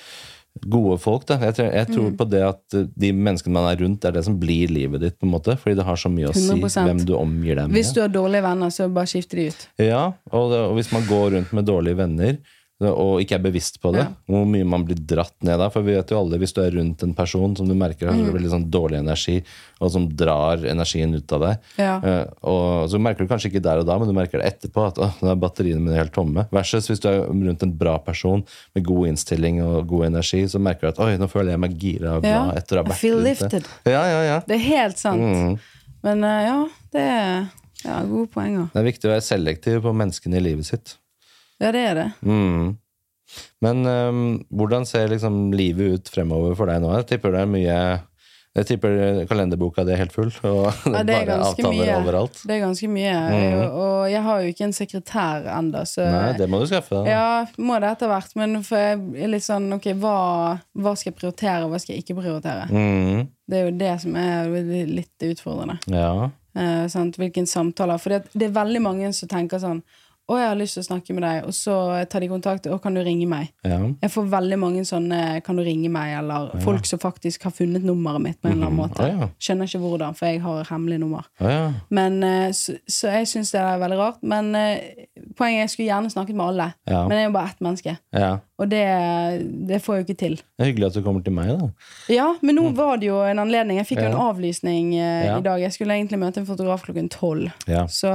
gode 0.70 0.98
folk. 1.00 1.26
Da. 1.30 1.38
Jeg, 1.40 1.56
tror, 1.56 1.70
jeg 1.72 1.88
Mm. 1.90 2.18
på 2.20 2.26
det 2.30 2.42
at 2.44 2.76
eh, 2.76 2.88
de 3.00 3.12
menneskene 3.16 3.54
man 3.56 3.68
er 3.72 3.80
rundt, 3.84 4.02
det 4.02 4.10
er 4.10 4.16
det 4.18 4.26
som 4.26 4.38
blir 4.40 4.68
livet 4.72 5.00
ditt. 5.02 5.18
på 5.20 5.26
en 5.28 5.32
måte 5.34 5.56
Fordi 5.58 5.76
det 5.78 5.86
har 5.86 5.96
så 5.96 6.10
mye 6.12 6.30
å 6.30 6.34
si 6.36 6.50
100%. 6.50 6.86
hvem 6.88 7.06
du 7.06 7.14
omgir 7.16 7.56
deg 7.56 7.68
med. 7.70 7.78
Hvis 7.78 7.94
du 7.94 8.02
har 8.02 8.10
dårlige 8.10 8.44
venner, 8.44 8.70
så 8.70 8.90
bare 8.92 9.06
skifter 9.08 9.38
de 9.38 9.48
ut. 9.48 9.68
Ja, 9.80 10.06
og, 10.32 10.52
det, 10.52 10.60
og 10.60 10.76
hvis 10.76 10.92
man 10.92 11.04
går 11.08 11.32
rundt 11.38 11.54
med 11.54 11.66
dårlige 11.66 11.96
venner 11.98 12.38
og 12.82 13.20
ikke 13.20 13.36
er 13.36 13.44
bevisst 13.44 13.82
på 13.84 13.92
det, 13.92 14.06
Ja. 14.06 14.14
hvor 14.30 14.46
mye 14.48 14.64
man 14.66 14.86
blir 14.86 14.96
dratt 14.96 15.34
ned 15.44 15.60
av. 15.60 15.74
For 15.74 15.82
vi 15.84 15.96
vet 15.98 16.10
jo 16.12 16.20
alle, 16.20 16.38
hvis 16.40 16.54
du 16.56 16.62
er 16.64 16.72
rundt 16.72 17.04
en 17.04 17.14
person 17.14 17.56
som 17.58 17.68
du 17.68 17.74
merker 17.76 18.08
har 18.08 18.16
Mm. 18.16 18.32
veldig 18.32 18.50
sånn 18.54 18.70
dårlig 18.72 19.00
energi, 19.00 19.44
og 19.82 19.92
som 19.92 20.08
drar 20.08 20.58
energien 20.64 21.14
ut 21.14 21.32
av 21.34 21.42
deg 21.42 21.58
Ja. 21.78 21.98
eh, 22.02 22.26
og 22.44 22.90
Så 22.90 22.98
merker 23.00 23.20
du 23.20 23.28
kanskje 23.28 23.52
ikke 23.52 23.62
der 23.62 23.80
og 23.80 23.86
da, 23.86 23.98
men 24.00 24.08
du 24.08 24.14
merker 24.14 24.40
det 24.42 24.48
etterpå, 24.62 24.88
at 24.88 24.96
åh, 24.96 25.14
nå 25.22 25.32
er 25.32 25.36
batteriene 25.36 25.82
mine 25.82 25.96
helt 25.96 26.14
tomme. 26.14 26.48
Versus 26.52 26.88
hvis 26.88 27.00
du 27.02 27.10
er 27.10 27.26
rundt 27.28 27.64
en 27.64 27.72
bra 27.78 27.98
person 28.00 28.44
med 28.76 28.84
god 28.86 29.08
innstilling 29.10 29.62
og 29.62 29.88
god 29.88 30.06
energi, 30.06 30.44
så 30.48 30.60
merker 30.60 30.82
du 30.82 30.88
at 30.88 31.00
oi, 31.00 31.18
nå 31.18 31.28
føler 31.30 31.52
jeg 31.52 31.60
meg 31.60 31.78
gira 31.78 32.16
og 32.16 32.22
glad 32.24 32.24
Ja. 32.24 32.52
etter 32.56 32.78
å 32.78 32.86
ha 32.86 32.94
vært 32.94 33.52
ute. 33.52 33.66
Ja, 33.86 34.04
ja, 34.06 34.22
ja. 34.24 34.40
Det 34.48 34.56
er 34.56 34.64
helt 34.78 34.98
sant. 34.98 35.20
Mm. 35.20 35.60
Men 36.02 36.24
eh, 36.24 36.46
ja, 36.48 36.68
det 36.94 37.02
er 37.02 37.50
ja, 37.84 38.04
gode 38.06 38.28
poenger. 38.32 38.70
Det 38.74 38.80
er 38.80 38.92
viktig 38.92 39.06
å 39.10 39.14
være 39.16 39.22
selektiv 39.22 39.82
på 39.82 39.94
menneskene 39.94 40.36
i 40.38 40.40
livet 40.40 40.66
sitt. 40.66 40.96
Ja, 41.60 41.72
det 41.76 41.82
er 41.92 41.98
det. 42.00 42.10
Mm. 42.24 42.78
Men 43.62 43.86
um, 43.86 44.22
hvordan 44.50 44.86
ser 44.90 45.10
liksom 45.12 45.50
livet 45.54 46.00
ut 46.00 46.08
fremover 46.10 46.56
for 46.58 46.72
deg 46.72 46.80
nå? 46.82 46.94
Jeg 47.02 47.10
tipper 47.12 47.36
det 47.36 47.42
er 47.44 47.52
mye 47.52 47.76
Jeg 48.58 48.66
tipper 48.66 48.96
kalenderboka 49.30 49.84
di 49.86 49.94
er 49.94 50.00
helt 50.02 50.16
full, 50.16 50.32
og 50.50 50.72
det 50.90 50.96
Ja, 50.96 51.04
det 51.06 51.14
er 51.20 51.28
bare 51.28 51.36
avtaler 51.52 51.76
mye. 51.76 51.98
overalt. 52.00 52.40
Det 52.50 52.56
er 52.56 52.64
ganske 52.64 52.90
mye. 52.90 53.12
mm. 53.30 53.60
og 53.84 54.10
jeg 54.10 54.24
har 54.26 54.42
jo 54.42 54.56
ikke 54.56 54.66
en 54.66 54.74
sekretær 54.80 55.46
ennå, 55.60 55.84
så 55.86 56.08
Nei, 56.10 56.32
det 56.40 56.48
må 56.50 56.64
du 56.64 56.66
skaffe 56.72 56.96
deg. 56.98 57.12
Ja, 57.14 57.46
må 57.62 57.78
det 57.84 57.92
etter 57.94 58.10
hvert. 58.10 58.34
Men 58.42 58.58
for 58.66 58.82
jeg 58.82 58.98
er 59.28 59.32
litt 59.36 59.46
sånn 59.46 59.70
Ok, 59.78 59.92
hva, 60.02 60.16
hva 60.74 60.96
skal 60.98 61.12
jeg 61.12 61.20
prioritere, 61.22 61.62
og 61.68 61.76
hva 61.76 61.84
skal 61.84 61.94
jeg 61.96 62.08
ikke 62.08 62.18
prioritere? 62.24 62.66
Mm. 62.74 63.30
Det 63.46 63.62
er 63.62 63.70
jo 63.70 63.78
det 63.86 63.94
som 64.02 64.18
er 64.26 64.50
litt 64.98 65.30
utfordrende. 65.30 65.78
Ja. 65.94 66.32
Eh, 66.58 66.86
sant? 66.90 67.22
Hvilken 67.22 67.46
samtaler. 67.48 68.02
For 68.02 68.16
det, 68.18 68.24
det 68.34 68.50
er 68.50 68.58
veldig 68.58 68.82
mange 68.90 69.14
som 69.14 69.30
tenker 69.30 69.62
sånn 69.62 69.84
Å, 70.30 70.38
jeg 70.38 70.48
har 70.52 70.56
lyst 70.60 70.76
til 70.78 70.84
å 70.84 70.88
snakke 70.88 71.14
med 71.18 71.24
deg, 71.26 71.46
og 71.50 71.54
så 71.58 71.76
tar 72.10 72.22
de 72.22 72.28
kontakt. 72.30 72.68
Å, 72.70 72.78
kan 72.82 72.94
du 72.94 73.02
ringe 73.02 73.26
meg? 73.28 73.50
ja. 73.66 73.80
Jeg 74.02 74.12
får 74.14 74.28
veldig 74.30 74.60
mange 74.60 74.84
sånne 74.86 75.42
'kan 75.42 75.56
du 75.58 75.64
ringe 75.64 75.90
meg', 75.90 76.18
eller 76.20 76.60
folk 76.62 76.86
som 76.86 77.00
faktisk 77.00 77.44
har 77.44 77.52
funnet 77.52 77.84
nummeret 77.84 78.22
mitt 78.22 78.42
på 78.42 78.48
en 78.50 78.54
eller 78.58 78.68
annen 78.68 78.78
måte. 78.78 79.02
Å, 79.02 79.08
ja. 79.20 79.28
Skjønner 79.40 79.66
ikke 79.66 79.82
hvordan, 79.82 80.14
for 80.16 80.26
jeg 80.28 80.42
har 80.42 80.64
hemmelig 80.70 81.00
nummer. 81.00 81.26
Ja. 81.42 81.72
Men, 81.90 82.22
eh, 82.24 82.52
så, 82.52 82.78
så 82.88 83.08
jeg 83.12 83.26
syns 83.28 83.52
det 83.52 83.60
er 83.62 83.80
veldig 83.80 83.98
rart. 83.98 84.22
Men 84.22 84.54
eh, 84.56 84.78
poenget 85.36 85.58
er 85.58 85.66
jeg 85.66 85.70
skulle 85.70 85.90
gjerne 85.90 86.12
snakket 86.14 86.36
med 86.36 86.46
alle. 86.46 86.74
Ja. 86.88 87.08
Men 87.08 87.18
jeg 87.18 87.26
er 87.26 87.30
jo 87.30 87.34
bare 87.34 87.50
ett 87.50 87.60
menneske. 87.62 87.98
ja. 88.14 88.38
Og 88.60 88.68
det, 88.68 88.84
det 89.70 89.78
får 89.82 89.96
jeg 89.96 90.02
jo 90.04 90.06
ikke 90.10 90.20
til. 90.20 90.34
Det 90.36 90.60
er 90.66 90.68
hyggelig 90.74 90.88
at 90.90 90.94
du 90.98 91.02
kommer 91.06 91.24
til 91.24 91.32
meg, 91.32 91.48
da. 91.48 91.70
Ja, 92.12 92.26
men 92.44 92.58
nå 92.60 92.66
var 92.76 92.98
det 93.00 93.08
jo 93.08 93.22
en 93.24 93.40
anledning. 93.40 93.78
Jeg 93.80 93.88
fikk 93.88 94.02
jo 94.04 94.10
Mm. 94.10 94.12
Ja. 94.12 94.18
en 94.20 94.36
avlysning 94.36 94.94
eh, 95.00 95.26
Ja. 95.30 95.38
i 95.38 95.42
dag. 95.46 95.62
Jeg 95.62 95.72
skulle 95.72 95.94
egentlig 95.96 96.20
møte 96.20 96.42
en 96.42 96.46
fotograf 96.46 96.84
klokken 96.84 97.08
tolv. 97.10 97.54
Ja. 97.72 97.86
Så 97.88 98.12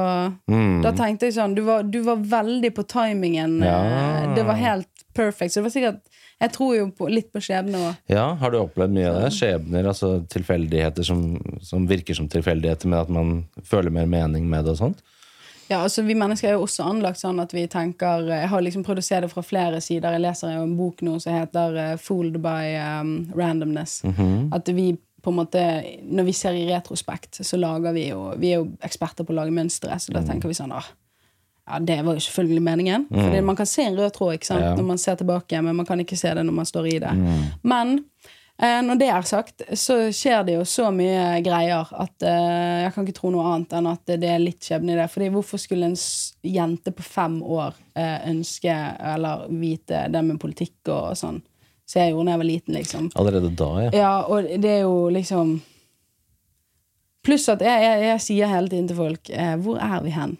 Mm. 0.51 0.83
da 0.83 0.93
tenkte 0.93 1.25
jeg 1.31 1.33
sånn 1.39 1.55
Du 1.55 1.63
var, 1.65 1.83
du 1.83 2.03
var 2.05 2.17
veldig 2.17 2.71
på 2.75 2.85
timingen. 2.87 3.63
eh, 3.63 3.69
Ja. 3.69 4.35
Det 4.35 4.45
var 4.47 4.55
helt 4.55 4.89
perfect. 5.15 5.53
Så 5.53 5.61
det 5.61 5.69
var 5.69 5.71
sikkert 5.71 6.01
Jeg 6.41 6.51
tror 6.53 6.77
jo 6.77 6.87
på, 6.91 7.07
litt 7.09 7.33
på 7.33 7.39
skjebne 7.41 7.79
òg. 7.79 7.97
ja, 8.11 8.35
har 8.35 8.51
du 8.51 8.59
opplevd 8.59 8.91
mye 8.93 9.09
av 9.09 9.21
det? 9.23 9.31
Skjebner, 9.33 9.87
altså 9.87 10.27
tilfeldigheter 10.29 11.03
som, 11.07 11.21
som 11.63 11.87
virker 11.87 12.15
som 12.15 12.29
tilfeldigheter, 12.29 12.89
men 12.91 12.99
at 12.99 13.09
man 13.09 13.45
føler 13.63 13.91
mer 13.95 14.07
mening 14.07 14.49
med 14.51 14.65
det 14.65 14.73
og 14.73 14.79
sånt? 14.79 14.99
Ja, 15.71 15.79
altså 15.83 16.03
Vi 16.05 16.13
mennesker 16.15 16.49
er 16.49 16.53
jo 16.59 16.67
også 16.67 16.85
anlagt 16.91 17.19
sånn 17.23 17.41
at 17.41 17.53
vi 17.55 17.67
tenker 17.67 18.27
Jeg 18.29 18.49
har 18.49 18.61
liksom 18.61 18.85
prøvd 18.85 18.99
å 18.99 19.03
se 19.07 19.21
det 19.21 19.31
fra 19.31 19.43
flere 19.43 19.81
sider. 19.81 20.11
Jeg 20.13 20.21
leser 20.27 20.57
jo 20.57 20.63
en 20.67 20.77
bok 20.77 21.01
nå 21.07 21.21
som 21.23 21.33
heter 21.33 21.77
eh, 21.77 21.97
'Fooled 21.97 22.37
by 22.43 22.75
um, 23.01 23.15
Randomness'. 23.35 24.03
Mhm. 24.05 24.53
At 24.53 24.67
vi 24.69 24.99
på 25.23 25.31
en 25.31 25.37
måte 25.39 25.63
Når 26.05 26.25
vi 26.25 26.33
ser 26.33 26.53
i 26.53 26.67
retrospekt, 26.69 27.41
så 27.47 27.57
lager 27.57 27.93
vi 27.95 28.09
jo 28.11 28.35
Vi 28.37 28.51
er 28.53 28.57
jo 28.59 28.69
eksperter 28.83 29.25
på 29.25 29.33
å 29.33 29.37
lage 29.37 29.53
mønstre, 29.55 29.95
så 29.99 30.13
da 30.13 30.21
Mm. 30.21 30.27
tenker 30.29 30.49
vi 30.49 30.55
sånn 30.55 30.73
ah, 30.73 30.85
Ja, 31.65 31.79
det 31.81 32.03
var 32.05 32.17
jo 32.17 32.21
selvfølgelig 32.21 32.63
meningen. 32.63 33.07
Fordi 33.11 33.41
man 33.41 33.57
kan 33.57 33.67
se 33.67 33.83
en 33.83 33.97
rød 33.97 34.11
tråd 34.13 34.35
ikke 34.37 34.47
sant? 34.51 34.65
Ja. 34.65 34.75
når 34.77 34.85
man 34.85 34.99
ser 35.01 35.15
tilbake, 35.17 35.63
men 35.63 35.77
man 35.77 35.87
kan 35.87 36.01
ikke 36.01 36.19
se 36.21 36.35
det 36.37 36.45
når 36.45 36.53
man 36.53 36.69
står 36.69 36.91
i 36.91 36.99
det. 37.01 37.13
Mm. 37.17 37.47
Men 37.63 37.95
eh, 38.59 38.83
når 38.85 39.01
det 39.01 39.09
er 39.09 39.29
sagt, 39.29 39.65
så 39.73 39.97
skjer 40.13 40.45
det 40.45 40.59
jo 40.59 40.67
så 40.69 40.91
mye 40.93 41.41
greier 41.47 41.89
at 42.05 42.27
eh, 42.29 42.85
jeg 42.85 42.93
kan 42.95 43.09
ikke 43.09 43.17
tro 43.17 43.33
noe 43.33 43.49
annet 43.55 43.73
enn 43.79 43.91
at 43.95 44.13
det 44.13 44.29
er 44.29 44.45
litt 44.45 44.61
skjebne 44.61 44.93
i 44.93 45.01
det. 45.01 45.09
Fordi 45.15 45.33
hvorfor 45.33 45.63
skulle 45.63 45.89
en 45.89 45.99
jente 46.45 46.93
på 46.93 47.07
fem 47.07 47.41
år 47.43 47.73
eh, 47.97 48.29
ønske 48.35 48.77
eller 49.15 49.49
vite 49.49 50.07
det 50.13 50.25
med 50.29 50.41
politikk 50.43 50.93
og 50.93 51.17
sånn? 51.17 51.41
Så 51.89 52.01
jeg 52.01 52.13
gjorde 52.13 52.29
da 52.29 52.33
jeg 52.33 52.41
var 52.41 52.49
liten, 52.49 52.77
liksom. 52.79 53.09
Allerede 53.21 53.51
da, 53.57 53.71
ja. 53.85 53.91
Ja, 53.93 54.13
og 54.29 54.49
det 54.49 54.71
er 54.71 54.85
jo 54.85 55.09
liksom 55.13 55.61
Pluss 57.25 57.47
at 57.49 57.63
jeg, 57.65 57.81
jeg, 57.81 58.01
jeg 58.05 58.21
sier 58.21 58.51
hele 58.53 58.69
tiden 58.69 58.89
til 58.91 58.99
folk 58.99 59.31
eh, 59.33 59.55
Hvor 59.65 59.79
er 59.81 60.03
vi 60.05 60.13
hen? 60.13 60.35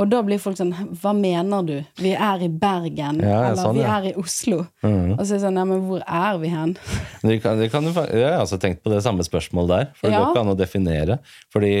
Og 0.00 0.08
da 0.08 0.22
blir 0.24 0.40
folk 0.40 0.56
sånn 0.56 0.72
Hva 1.02 1.12
mener 1.16 1.66
du? 1.66 1.74
Vi 2.00 2.14
er 2.16 2.44
i 2.44 2.48
Bergen. 2.48 3.20
Ja, 3.20 3.50
eller 3.50 3.58
sånn, 3.60 3.76
vi 3.76 3.84
ja. 3.84 3.98
er 3.98 4.08
i 4.10 4.14
Oslo. 4.20 4.62
Mhm. 4.82 5.16
Og 5.18 5.20
så 5.20 5.34
er 5.34 5.36
det 5.36 5.42
sånn 5.44 5.60
Ja, 5.60 5.66
men 5.68 5.82
hvor 5.88 6.04
er 6.06 6.40
vi 6.40 6.52
hen? 6.52 6.76
Det 7.30 7.36
kan, 7.44 7.58
det 7.60 7.68
kan 7.68 7.84
du, 7.84 7.92
jeg 7.92 8.24
har 8.32 8.40
også 8.40 8.56
tenkt 8.62 8.80
på 8.80 8.88
det 8.92 9.02
samme 9.04 9.24
spørsmålet 9.26 9.70
der. 9.74 9.88
For 9.98 10.08
det 10.08 10.14
Ja. 10.16 10.22
går 10.22 10.30
ikke 10.32 10.44
an 10.46 10.52
å 10.54 10.56
definere. 10.56 11.18
Fordi 11.52 11.72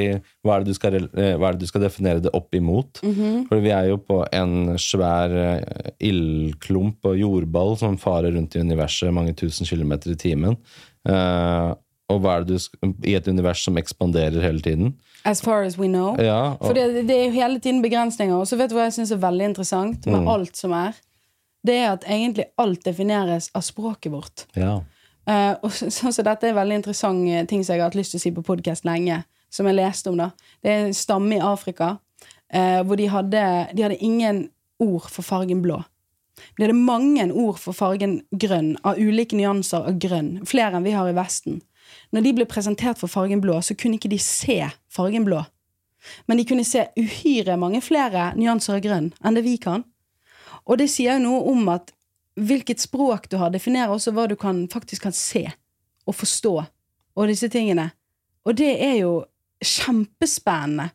hva 0.44 0.56
er 0.56 0.64
det 0.64 0.68
du 0.68 0.76
skal, 0.76 0.96
eh, 1.00 1.38
det 1.40 1.62
du 1.62 1.66
skal 1.70 1.84
definere 1.86 2.20
det 2.20 2.34
opp 2.36 2.52
imot? 2.54 3.00
Mhm. 3.02 3.46
For 3.48 3.64
vi 3.64 3.72
er 3.72 3.88
jo 3.88 3.96
på 4.04 4.20
en 4.36 4.76
svær 4.76 5.32
eh, 5.32 5.92
ildklump 6.10 7.08
og 7.08 7.16
jordball 7.16 7.78
som 7.80 7.96
farer 8.00 8.36
rundt 8.36 8.56
i 8.56 8.60
universet 8.60 9.14
mange 9.16 9.32
tusen 9.34 9.66
kilometer 9.66 10.12
i 10.12 10.20
timen. 10.20 10.58
Uh, 11.08 11.72
og 12.10 12.18
hva 12.20 12.36
er 12.36 12.44
det 12.44 12.58
du 12.58 13.06
I 13.08 13.14
et 13.16 13.28
univers 13.30 13.62
som 13.64 13.78
ekspanderer 13.80 14.42
hele 14.42 14.60
tiden. 14.64 14.94
As 15.24 15.40
far 15.40 15.62
as 15.62 15.76
we 15.78 15.86
know. 15.88 16.14
Ja, 16.18 16.56
og, 16.60 16.66
For 16.66 16.72
det, 16.74 17.06
det 17.08 17.16
er 17.16 17.24
jo 17.26 17.30
hele 17.30 17.60
tiden 17.60 17.82
begrensninger. 17.82 18.34
Og 18.36 18.46
så 18.48 18.56
vet 18.56 18.70
du 18.70 18.76
hva 18.78 18.86
jeg 18.88 18.92
syns 18.98 19.10
er 19.12 19.20
veldig 19.20 19.44
interessant 19.50 20.06
Mm. 20.06 20.12
med 20.12 20.28
alt 20.32 20.56
som 20.56 20.72
er? 20.72 20.94
Det 21.66 21.74
er 21.76 21.90
at 21.92 22.04
egentlig 22.08 22.44
alt 22.58 22.84
defineres 22.84 23.50
av 23.54 23.62
språket 23.62 24.12
vårt. 24.12 24.46
ja. 24.56 24.80
Uh, 25.28 25.54
og 25.62 25.70
så, 25.70 25.90
så, 25.92 26.10
så 26.12 26.22
dette 26.24 26.48
er 26.48 26.54
veldig 26.56 26.74
interessant 26.80 27.28
eh, 27.28 27.44
ting 27.46 27.60
som 27.62 27.74
jeg 27.74 27.82
har 27.82 27.90
hatt 27.90 27.94
lyst 27.94 28.10
til 28.14 28.18
å 28.18 28.22
si 28.22 28.30
på 28.32 28.42
podkast 28.42 28.84
lenge. 28.88 29.22
Som 29.52 29.66
jeg 29.68 29.76
leste 29.76 30.08
om. 30.10 30.16
da 30.16 30.30
Det 30.62 30.70
er 30.70 30.86
en 30.86 30.94
stamme 30.96 31.36
i 31.36 31.42
Afrika 31.44 31.98
uh, 32.54 32.80
hvor 32.82 32.96
de 32.96 33.06
hadde, 33.12 33.42
de 33.76 33.82
hadde 33.84 33.98
ingen 34.00 34.48
ord 34.80 35.06
for 35.12 35.22
fargen 35.22 35.60
blå. 35.62 35.82
Det 36.58 36.68
er 36.70 36.72
mange 36.72 37.28
ord 37.32 37.58
for 37.60 37.76
fargen 37.76 38.22
grønn, 38.32 38.76
av 38.82 38.96
ulike 38.98 39.36
nyanser 39.36 39.86
av 39.90 39.98
grønn. 40.00 40.40
Flere 40.48 40.80
enn 40.80 40.86
vi 40.88 40.96
har 40.96 41.10
i 41.10 41.14
Vesten. 41.14 41.60
Når 42.10 42.24
de 42.26 42.34
ble 42.34 42.46
presentert 42.50 42.98
for 42.98 43.10
fargen 43.10 43.42
blå, 43.42 43.60
så 43.62 43.76
kunne 43.78 43.98
ikke 43.98 44.10
de 44.10 44.18
se 44.22 44.58
fargen 44.90 45.26
blå. 45.26 45.44
Men 46.26 46.40
de 46.40 46.46
kunne 46.48 46.64
se 46.64 46.86
uhyre 46.98 47.58
mange 47.60 47.82
flere 47.84 48.30
nyanser 48.38 48.78
av 48.78 48.84
grønn 48.84 49.10
enn 49.20 49.36
det 49.36 49.44
vi 49.46 49.56
kan. 49.62 49.84
Og 50.66 50.80
det 50.80 50.88
sier 50.92 51.18
jo 51.18 51.24
noe 51.26 51.42
om 51.52 51.68
at 51.72 51.92
hvilket 52.40 52.80
språk 52.80 53.28
du 53.30 53.36
har, 53.40 53.52
definerer 53.52 53.92
også 53.92 54.14
hva 54.16 54.26
du 54.30 54.36
kan, 54.38 54.64
faktisk 54.72 55.06
kan 55.08 55.16
se 55.16 55.44
og 56.08 56.16
forstå, 56.16 56.54
og 57.14 57.28
disse 57.28 57.50
tingene. 57.52 57.90
Og 58.48 58.56
det 58.56 58.70
er 58.80 58.96
jo 59.02 59.12
kjempespennende. 59.60 60.88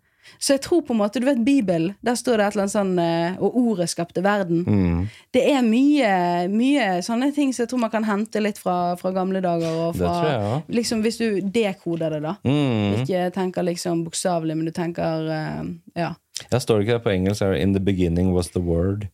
Så 0.45 0.53
jeg 0.53 0.61
tror 0.61 0.83
på 0.85 0.93
en 0.93 0.99
måte, 0.99 1.17
du 1.17 1.25
vet 1.25 1.39
Bibelen, 1.41 1.95
der 2.05 2.17
står 2.19 2.37
det 2.37 2.45
et 2.45 2.55
eller 2.55 2.65
annet 2.67 2.73
sånn 2.75 2.99
eh, 3.01 3.37
Og 3.41 3.55
ordet 3.57 3.87
skapte 3.89 4.21
verden. 4.21 4.61
Mm. 4.67 4.99
Det 5.33 5.41
er 5.49 5.63
mye, 5.65 6.11
mye 6.51 6.99
sånne 7.05 7.31
ting 7.33 7.53
som 7.55 7.63
jeg 7.63 7.71
tror 7.71 7.81
man 7.81 7.93
kan 7.93 8.05
hente 8.05 8.43
litt 8.43 8.61
fra, 8.61 8.93
fra 8.99 9.09
gamle 9.15 9.41
dager. 9.41 9.79
Og 9.87 9.97
fra, 9.97 10.11
jeg 10.21 10.35
ja. 10.43 10.59
liksom, 10.77 11.01
hvis 11.01 11.17
du 11.17 11.39
dekoder 11.41 12.13
det, 12.13 12.21
da. 12.27 12.35
Mm. 12.45 13.01
Ikke 13.01 13.25
tenker 13.33 13.65
liksom 13.65 14.05
bokstavelig, 14.05 14.59
men 14.59 14.69
du 14.69 14.75
tenker 14.75 15.33
eh, 15.39 15.65
Ja. 15.97 16.13
Jeg 16.51 16.61
står 16.61 16.83
ikke 16.83 16.97
det 16.97 17.03
på 17.05 17.13
engelsk. 17.15 17.41
In 17.57 17.73
the 17.73 17.81
beginning 17.81 18.33
was 18.35 18.51
the 18.53 18.61
word. 18.61 19.07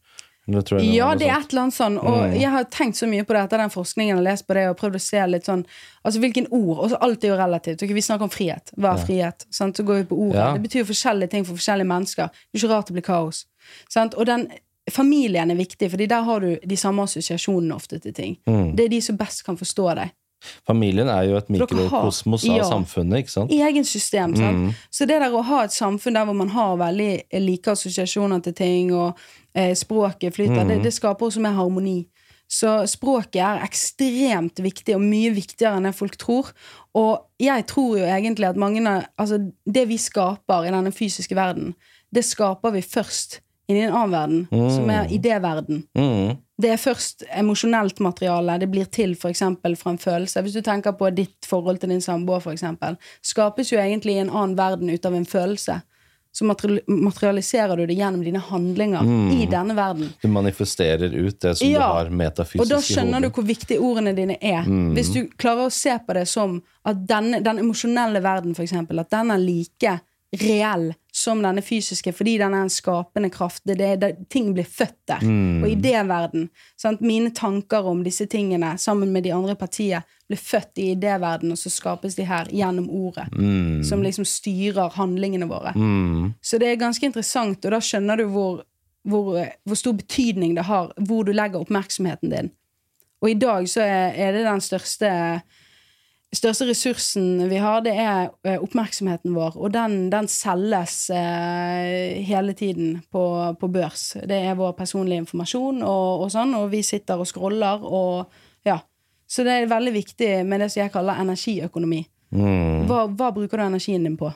Eller 0.51 0.65
tror 0.67 0.81
jeg 0.81 0.95
Ja, 0.95 1.11
det 1.17 1.27
er 1.29 1.37
et 1.39 1.53
eller 1.53 1.65
annet 1.65 1.77
sånn. 1.77 1.97
Og 1.97 2.35
jeg 2.37 2.51
har 2.53 2.67
tenkt 2.73 2.99
så 2.99 3.09
mye 3.09 3.25
på 3.27 3.35
det 3.35 3.43
etter 3.45 3.63
den 3.63 3.73
forskningen 3.73 4.19
og 4.19 4.25
lest 4.27 4.47
på 4.47 4.57
det 4.57 4.65
og 4.71 4.77
prøvd 4.79 4.97
å 4.99 5.03
se 5.03 5.27
litt 5.27 5.49
sånn 5.49 5.65
Altså 6.01 6.21
hvilken 6.23 6.47
ord 6.49 6.79
og 6.87 6.95
Alt 7.05 7.23
er 7.23 7.33
jo 7.33 7.37
relativt. 7.37 7.83
Okay, 7.83 7.93
Vi 7.93 8.01
snakker 8.01 8.25
om 8.25 8.33
frihet. 8.33 8.73
Hva 8.77 8.95
er 8.95 9.05
frihet? 9.05 9.45
Sant? 9.53 9.77
Så 9.77 9.85
går 9.85 10.01
vi 10.01 10.09
på 10.09 10.17
ordet. 10.27 10.39
Ja. 10.39 10.51
Det 10.57 10.65
betyr 10.65 10.81
jo 10.81 10.89
forskjellige 10.89 11.33
ting 11.35 11.45
for 11.45 11.59
forskjellige 11.59 11.91
mennesker. 11.91 12.31
Det 12.33 12.57
er 12.57 12.63
ikke 12.63 12.73
rart 12.73 12.89
det 12.89 12.97
blir 12.97 13.05
kaos. 13.05 13.45
Sant? 13.89 14.17
Og 14.17 14.25
den 14.25 14.47
familien 14.89 15.51
er 15.51 15.55
viktig, 15.55 15.91
Fordi 15.91 16.07
der 16.09 16.21
har 16.21 16.39
du 16.39 16.57
de 16.65 16.77
samme 16.77 17.03
assosiasjonene 17.03 17.75
ofte 17.75 17.99
til 17.99 18.13
ting. 18.13 18.37
Mm. 18.47 18.75
Det 18.75 18.85
er 18.85 18.89
de 18.89 19.01
som 19.01 19.17
best 19.17 19.45
kan 19.45 19.57
forstå 19.57 19.95
deg. 19.95 20.15
Familien 20.67 21.07
er 21.07 21.23
jo 21.29 21.37
et 21.37 21.49
mikrokosmos 21.49 22.43
av 22.49 22.57
Ja. 22.57 22.63
samfunnet, 22.69 23.23
ikke 23.25 23.31
sant? 23.31 23.51
Egen 23.51 23.83
system. 23.85 24.35
Sant? 24.35 24.57
Mm. 24.57 24.73
Så 24.91 25.05
det 25.07 25.19
der 25.21 25.31
å 25.31 25.43
ha 25.43 25.63
et 25.63 25.71
samfunn 25.75 26.13
der 26.13 26.25
hvor 26.25 26.35
man 26.35 26.49
har 26.49 26.77
veldig 26.77 27.23
like 27.41 27.71
assosiasjoner 27.71 28.41
til 28.43 28.53
ting, 28.53 28.93
og 28.93 29.17
eh, 29.55 29.73
språket 29.75 30.33
flyter, 30.33 30.63
Mm. 30.63 30.67
det, 30.67 30.83
det 30.83 30.93
skaper 30.93 31.25
også 31.27 31.39
mer 31.41 31.51
harmoni. 31.53 32.07
Så 32.51 32.85
språket 32.87 33.39
er 33.39 33.61
ekstremt 33.63 34.59
viktig, 34.59 34.95
og 34.95 35.01
mye 35.01 35.31
viktigere 35.33 35.77
enn 35.77 35.83
det 35.87 35.95
folk 35.95 36.17
tror. 36.17 36.51
Og 36.95 37.21
jeg 37.39 37.65
tror 37.67 37.97
jo 37.99 38.03
egentlig 38.05 38.49
at 38.49 38.57
mange 38.57 38.81
av 38.87 39.05
Altså, 39.17 39.51
det 39.65 39.87
vi 39.87 39.95
skaper 39.97 40.65
i 40.67 40.71
denne 40.71 40.91
fysiske 40.91 41.35
verden, 41.35 41.73
det 42.13 42.25
skaper 42.25 42.71
vi 42.73 42.81
først 42.81 43.39
inni 43.69 43.85
en 43.85 43.93
annen 43.93 44.11
verden, 44.11 44.71
som 44.75 44.89
er 44.89 45.07
idéverden. 45.07 45.83
Mm. 45.95 46.37
Det 46.61 46.71
er 46.73 46.81
først 46.81 47.23
emosjonelt 47.33 48.01
materiale. 48.03 48.57
Det 48.61 48.69
blir 48.71 48.89
til 48.93 49.15
f.eks. 49.17 49.43
fra 49.81 49.93
en 49.93 50.01
følelse. 50.01 50.43
Hvis 50.45 50.57
du 50.57 50.61
tenker 50.65 50.95
på 50.97 51.09
ditt 51.15 51.47
forhold 51.47 51.81
til 51.81 51.93
din 51.93 52.03
samboer, 52.03 52.43
f.eks., 52.43 52.65
skapes 53.25 53.71
jo 53.73 53.79
egentlig 53.81 54.17
i 54.17 54.25
en 54.25 54.33
annen 54.33 54.57
verden 54.59 54.91
ut 54.91 55.07
av 55.07 55.17
en 55.17 55.25
følelse. 55.25 55.81
Så 56.33 56.45
materialiserer 56.47 57.75
du 57.77 57.85
det 57.85 57.93
gjennom 57.93 58.21
dine 58.23 58.39
handlinger 58.39 59.03
i 59.35 59.47
denne 59.51 59.75
verden. 59.75 60.13
Du 60.21 60.29
manifesterer 60.31 61.11
ut 61.11 61.41
det 61.41 61.57
som 61.59 61.67
du 61.67 61.79
har 61.79 62.07
metafysisk 62.09 62.63
Og 62.63 62.69
da 62.71 62.79
skjønner 62.85 63.25
du 63.25 63.27
hvor 63.35 63.43
viktige 63.43 63.83
ordene 63.83 64.13
dine 64.15 64.37
er. 64.39 64.69
Hvis 64.95 65.11
du 65.11 65.25
klarer 65.35 65.67
å 65.67 65.73
se 65.75 65.97
på 66.05 66.15
det 66.15 66.23
som 66.31 66.61
at 66.87 67.03
denne, 67.09 67.41
den 67.43 67.59
emosjonelle 67.65 68.23
verden, 68.23 68.55
for 68.55 68.63
eksempel, 68.63 69.03
at 69.03 69.11
den 69.11 69.35
er 69.35 69.43
like 69.43 69.97
reell 70.39 70.93
som 71.11 71.41
denne 71.43 71.61
fysiske, 71.61 72.13
fordi 72.15 72.37
den 72.39 72.53
er 72.55 72.63
en 72.63 72.71
skapende 72.71 73.29
kraft. 73.29 73.63
Det, 73.67 73.75
det, 73.75 73.95
det, 73.99 74.11
ting 74.31 74.53
blir 74.55 74.63
født 74.63 74.97
der. 75.11 75.25
Og 75.63 75.67
i 75.67 75.75
idéverden. 75.75 76.47
Sant? 76.79 77.01
Mine 77.03 77.33
tanker 77.35 77.87
om 77.87 78.03
disse 78.03 78.25
tingene 78.31 78.77
sammen 78.79 79.11
med 79.11 79.27
de 79.27 79.33
andre 79.35 79.57
partiene 79.59 80.05
blir 80.31 80.39
født 80.39 80.79
i 80.79 80.87
idéverden, 80.95 81.51
og 81.51 81.59
så 81.59 81.69
skapes 81.69 82.15
de 82.15 82.23
her 82.29 82.47
gjennom 82.47 82.87
ordet. 82.89 83.27
Som 83.87 84.03
liksom 84.03 84.25
styrer 84.25 84.95
handlingene 84.95 85.49
våre. 85.51 85.75
Mm. 85.75 86.31
Så 86.41 86.57
det 86.61 86.71
er 86.71 86.79
ganske 86.79 87.05
interessant, 87.05 87.65
og 87.65 87.75
da 87.75 87.81
skjønner 87.83 88.21
du 88.21 88.29
hvor, 88.31 88.63
hvor, 89.03 89.35
hvor 89.67 89.79
stor 89.79 89.99
betydning 89.99 90.55
det 90.55 90.69
har 90.69 90.93
hvor 90.95 91.27
du 91.27 91.35
legger 91.35 91.59
oppmerksomheten 91.59 92.31
din. 92.31 92.51
Og 93.21 93.29
i 93.29 93.37
dag 93.37 93.67
så 93.69 93.83
er, 93.83 94.15
er 94.15 94.31
det 94.33 94.47
den 94.47 94.63
største 94.63 95.09
største 96.37 96.67
ressursen 96.69 97.49
vi 97.51 97.57
har, 97.59 97.81
det 97.83 97.93
er 97.99 98.29
eh, 98.47 98.59
oppmerksomheten 98.63 99.33
vår. 99.35 99.57
Og 99.59 99.73
den, 99.73 100.09
den 100.13 100.29
selges 100.31 101.09
eh, 101.13 102.21
hele 102.27 102.53
tiden 102.57 103.01
på, 103.11 103.23
på 103.59 103.67
børs. 103.71 104.13
Det 104.27 104.37
er 104.47 104.55
vår 104.59 104.71
personlige 104.77 105.25
informasjon 105.25 105.81
og, 105.83 106.23
og 106.25 106.31
sånn, 106.31 106.55
og 106.55 106.69
vi 106.71 106.83
sitter 106.87 107.19
og 107.19 107.27
scroller 107.29 107.83
og 107.83 108.31
ja. 108.67 108.79
Så 109.31 109.43
det 109.47 109.53
er 109.61 109.69
veldig 109.71 109.93
viktig 109.95 110.31
med 110.47 110.59
det 110.63 110.71
som 110.71 110.83
jeg 110.83 110.91
kaller 110.93 111.19
energiøkonomi. 111.23 112.01
Mm. 112.35 112.87
Hva, 112.87 113.05
hva 113.11 113.29
bruker 113.35 113.59
du 113.59 113.63
energien 113.65 114.03
din 114.07 114.17
på? 114.19 114.31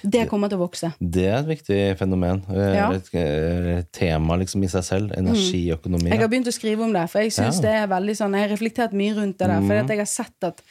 Det 0.00 0.22
kommer 0.30 0.48
til 0.48 0.56
å 0.56 0.62
vokse. 0.62 0.92
Det 0.98 1.24
er 1.28 1.40
et 1.40 1.48
viktig 1.50 1.78
fenomen. 1.98 2.42
Eh, 2.50 2.74
Ja. 2.78 2.86
Et, 2.94 3.08
et 3.14 3.88
tema 3.92 4.36
liksom 4.40 4.62
i 4.64 4.70
seg 4.70 4.86
selv. 4.86 5.14
Energiøkonomi. 5.18 6.10
Jeg 6.10 6.22
har 6.22 6.30
begynt 6.30 6.48
å 6.48 6.54
skrive 6.54 6.86
om 6.86 6.94
det, 6.94 7.02
for 7.10 7.22
jeg 7.22 7.34
synes 7.34 7.58
Ja. 7.58 7.66
det 7.66 7.74
er 7.82 7.90
veldig 7.90 8.14
sånn 8.16 8.34
Jeg 8.38 8.46
har 8.46 8.54
reflektert 8.54 8.94
mye 8.96 9.16
rundt 9.18 9.38
det 9.38 9.50
der, 9.50 9.60
for 9.66 9.74
jeg 9.94 9.98
har 10.00 10.10
sett 10.10 10.46
at 10.50 10.62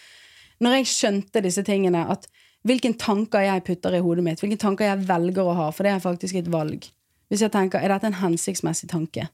når 0.63 0.79
jeg 0.79 0.91
skjønte 0.91 1.43
disse 1.43 1.63
tingene, 1.67 2.05
at 2.11 2.27
hvilke 2.67 2.91
tanker 2.99 3.45
jeg 3.45 3.63
putter 3.67 3.95
i 3.95 4.01
hodet 4.03 4.25
mitt, 4.25 4.41
hvilke 4.43 4.59
tanker 4.59 4.89
jeg 4.89 5.05
velger 5.07 5.47
å 5.47 5.55
ha, 5.55 5.67
for 5.75 5.87
det 5.87 5.93
er 5.93 6.03
faktisk 6.03 6.39
et 6.39 6.49
valg. 6.51 6.89
Hvis 7.29 7.43
jeg 7.45 7.53
tenker, 7.53 7.79
er 7.79 7.93
dette 7.93 8.09
en 8.09 8.19
hensiktsmessig 8.19 8.89
tanke? 8.91 9.29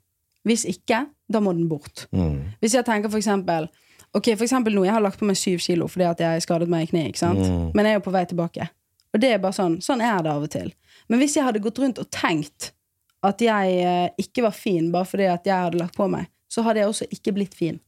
Hvis 0.46 0.66
ikke, 0.70 1.06
da 1.32 1.42
må 1.42 1.56
den 1.58 1.70
bort. 1.72 2.06
Mm. 2.14 2.54
Hvis 2.62 2.76
jeg 2.78 2.86
tenker 2.88 3.10
for 3.10 3.22
eksempel 3.22 3.72
Ok, 4.16 4.30
for 4.38 4.46
eksempel 4.46 4.72
nå, 4.72 4.86
jeg 4.86 4.94
har 4.96 5.04
lagt 5.04 5.20
på 5.20 5.28
meg 5.28 5.36
syv 5.36 5.60
kilo 5.60 5.90
fordi 5.92 6.06
at 6.08 6.22
jeg 6.24 6.44
skadet 6.46 6.70
meg 6.72 6.86
i 6.86 6.88
kneet. 6.88 7.10
ikke 7.12 7.20
sant? 7.20 7.42
Mm. 7.42 7.74
Men 7.76 7.88
jeg 7.88 7.96
er 7.96 7.98
jo 7.98 8.04
på 8.06 8.14
vei 8.16 8.22
tilbake. 8.30 8.68
Og 9.12 9.20
det 9.20 9.32
er 9.34 9.42
bare 9.44 9.58
sånn, 9.58 9.76
sånn 9.84 10.04
er 10.04 10.22
det 10.24 10.32
av 10.32 10.46
og 10.46 10.52
til. 10.54 10.70
Men 11.12 11.20
hvis 11.20 11.36
jeg 11.36 11.44
hadde 11.44 11.60
gått 11.64 11.82
rundt 11.84 12.00
og 12.00 12.08
tenkt 12.16 12.70
at 13.28 13.44
jeg 13.44 13.74
eh, 13.82 14.08
ikke 14.22 14.46
var 14.46 14.56
fin 14.56 14.88
bare 14.94 15.10
fordi 15.10 15.28
at 15.34 15.50
jeg 15.50 15.68
hadde 15.68 15.82
lagt 15.82 15.98
på 15.98 16.08
meg, 16.12 16.30
så 16.48 16.64
hadde 16.64 16.80
jeg 16.80 16.94
også 16.94 17.10
ikke 17.12 17.34
blitt 17.36 17.58
fin. 17.58 17.82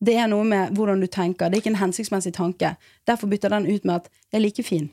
Det 0.00 0.16
er 0.16 0.26
noe 0.26 0.44
med 0.44 0.74
hvordan 0.76 1.00
du 1.00 1.06
tenker. 1.06 1.48
Det 1.48 1.58
er 1.58 1.62
ikke 1.62 1.72
en 1.74 1.82
hensiktsmessig 1.82 2.34
tanke. 2.34 2.74
Derfor 3.06 3.30
bytter 3.30 3.48
den 3.48 3.66
ut 3.66 3.84
med 3.84 3.94
at 3.94 4.08
'jeg 4.32 4.38
er 4.38 4.42
like 4.42 4.62
fin'. 4.62 4.90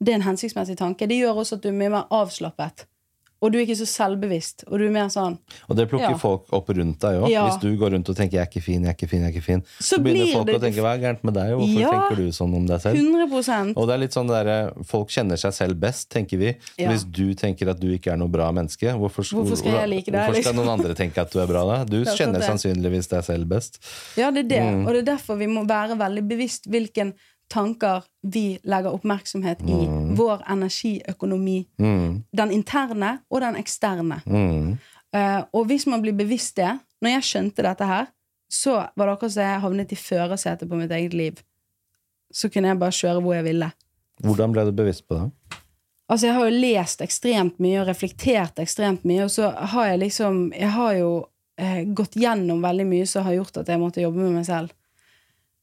Det 0.00 0.08
er 0.08 0.14
en 0.14 0.22
hensiktsmessig 0.22 0.78
tanke. 0.78 1.06
Det 1.06 1.16
gjør 1.18 1.42
også 1.42 1.56
at 1.56 1.62
du 1.62 1.68
er 1.68 1.72
mye 1.72 1.88
mer 1.88 2.06
avslappet. 2.10 2.86
Og 3.40 3.52
du 3.52 3.56
er 3.58 3.62
ikke 3.64 3.76
så 3.80 3.86
selvbevisst. 3.88 4.64
Og 4.68 4.78
du 4.78 4.84
er 4.86 4.90
mer 4.92 5.06
sånn 5.08 5.38
Og 5.70 5.76
det 5.76 5.88
plukker 5.88 6.10
Ja. 6.10 6.16
folk 6.20 6.44
opp 6.52 6.68
rundt 6.68 6.98
deg 7.00 7.22
òg. 7.22 7.28
Ja. 7.30 7.48
Hvis 7.48 7.60
du 7.62 7.76
går 7.76 7.92
rundt 7.94 8.08
og 8.08 8.16
tenker 8.16 8.36
'jeg 8.36 8.42
er 8.42 8.50
ikke 8.50 8.62
fin', 8.62 8.82
jeg 8.84 8.90
er 8.90 8.94
ikke 8.94 9.08
fin, 9.08 9.20
jeg 9.22 9.28
er 9.28 9.32
ikke 9.38 9.42
fin, 9.44 9.62
Så 9.80 9.96
så, 9.96 10.02
begynner 10.02 10.32
folk 10.32 10.46
det- 10.46 10.56
å 10.56 10.60
tenke 10.60 10.80
'hva 10.82 10.94
er 10.94 11.00
gærent 11.00 11.24
med 11.24 11.34
deg', 11.34 11.56
hvorfor 11.56 11.80
Ja. 11.80 11.90
tenker 11.90 12.16
du 12.16 12.28
sånn 12.28 12.54
om 12.54 12.66
deg 12.66 12.80
selv? 12.80 12.96
100% 12.96 13.72
Og 13.76 13.86
det 13.88 13.94
er 13.94 13.98
litt 13.98 14.10
sånn 14.12 14.28
der, 14.28 14.72
Folk 14.84 15.08
kjenner 15.08 15.38
seg 15.38 15.52
selv 15.52 15.80
best, 15.80 16.10
tenker 16.10 16.36
vi. 16.38 16.52
Så. 16.78 16.86
Hvis 16.90 17.04
du 17.10 17.34
tenker 17.34 17.68
at 17.70 17.80
du 17.80 17.96
ikke 17.96 18.12
er 18.12 18.16
noe 18.16 18.28
bra 18.28 18.50
menneske, 18.52 18.92
hvorfor, 18.92 19.22
Hvorfor 19.24 19.56
skal 19.56 19.72
jeg 19.72 19.88
like 19.88 20.04
deg, 20.06 20.14
hvorfor 20.14 20.42
skal 20.42 20.52
liksom? 20.54 20.56
noen 20.66 20.78
andre 20.80 20.94
tenke 20.94 21.18
at 21.18 21.30
du 21.30 21.38
er 21.40 21.46
bra 21.46 21.64
da? 21.64 21.84
Du 21.84 22.00
er 22.02 22.04
kjenner 22.16 22.40
sannsynligvis 22.42 23.08
deg 23.08 23.24
selv 23.24 23.46
best. 23.48 23.78
Ja, 24.16 24.30
det 24.30 24.44
er 24.44 24.48
det. 24.48 24.86
Og 24.86 24.92
det 24.92 25.08
er 25.08 25.16
derfor 25.16 25.38
vi 25.38 25.46
må 25.46 25.66
være 25.66 25.96
veldig 25.96 26.28
bevisst 26.28 26.66
hvilken 26.68 27.14
tanker 27.50 28.04
vi 28.22 28.58
legger 28.62 28.94
oppmerksomhet 28.94 29.62
i. 29.66 29.80
Vår 30.16 30.44
energiøkonomi. 30.50 31.58
Den 32.32 32.54
interne 32.54 33.18
og 33.30 33.42
den 33.44 33.58
eksterne. 33.60 34.20
Mm. 34.26 34.78
Uh, 35.10 35.42
og 35.52 35.66
hvis 35.66 35.88
man 35.90 36.04
blir 36.04 36.14
bevisst 36.14 36.54
det 36.60 36.70
Når 37.02 37.10
jeg 37.16 37.24
skjønte 37.26 37.64
dette 37.66 37.86
her, 37.88 38.04
så 38.46 38.76
var 38.94 39.08
det 39.08 39.12
akkurat 39.16 39.32
som 39.32 39.42
jeg 39.42 39.62
havnet 39.62 39.92
i 39.94 39.96
førersetet 39.96 40.68
på 40.68 40.76
mitt 40.76 40.92
eget 40.92 41.14
liv. 41.16 41.38
Så 42.30 42.50
kunne 42.52 42.68
jeg 42.68 42.78
bare 42.78 42.94
kjøre 42.94 43.22
hvor 43.24 43.34
jeg 43.38 43.46
ville. 43.46 43.70
Hvordan 44.20 44.52
ble 44.52 44.66
du 44.68 44.72
bevisst 44.76 45.06
på 45.08 45.16
det? 45.16 45.56
Altså, 46.10 46.26
jeg 46.26 46.34
har 46.36 46.48
jo 46.48 46.60
lest 46.66 47.02
ekstremt 47.04 47.60
mye 47.62 47.80
og 47.80 47.88
reflektert 47.88 48.58
ekstremt 48.60 49.06
mye, 49.08 49.24
og 49.24 49.32
så 49.32 49.52
har 49.72 49.92
jeg 49.92 50.02
liksom 50.02 50.40
Jeg 50.52 50.70
har 50.74 50.92
jo 50.98 51.10
eh, 51.56 51.82
gått 51.86 52.18
gjennom 52.18 52.62
veldig 52.62 52.86
mye 52.90 53.06
som 53.06 53.24
har 53.24 53.38
gjort 53.38 53.62
at 53.62 53.70
jeg 53.70 53.80
måtte 53.80 54.02
jobbe 54.02 54.18
med 54.18 54.40
meg 54.40 54.46
selv. 54.48 54.74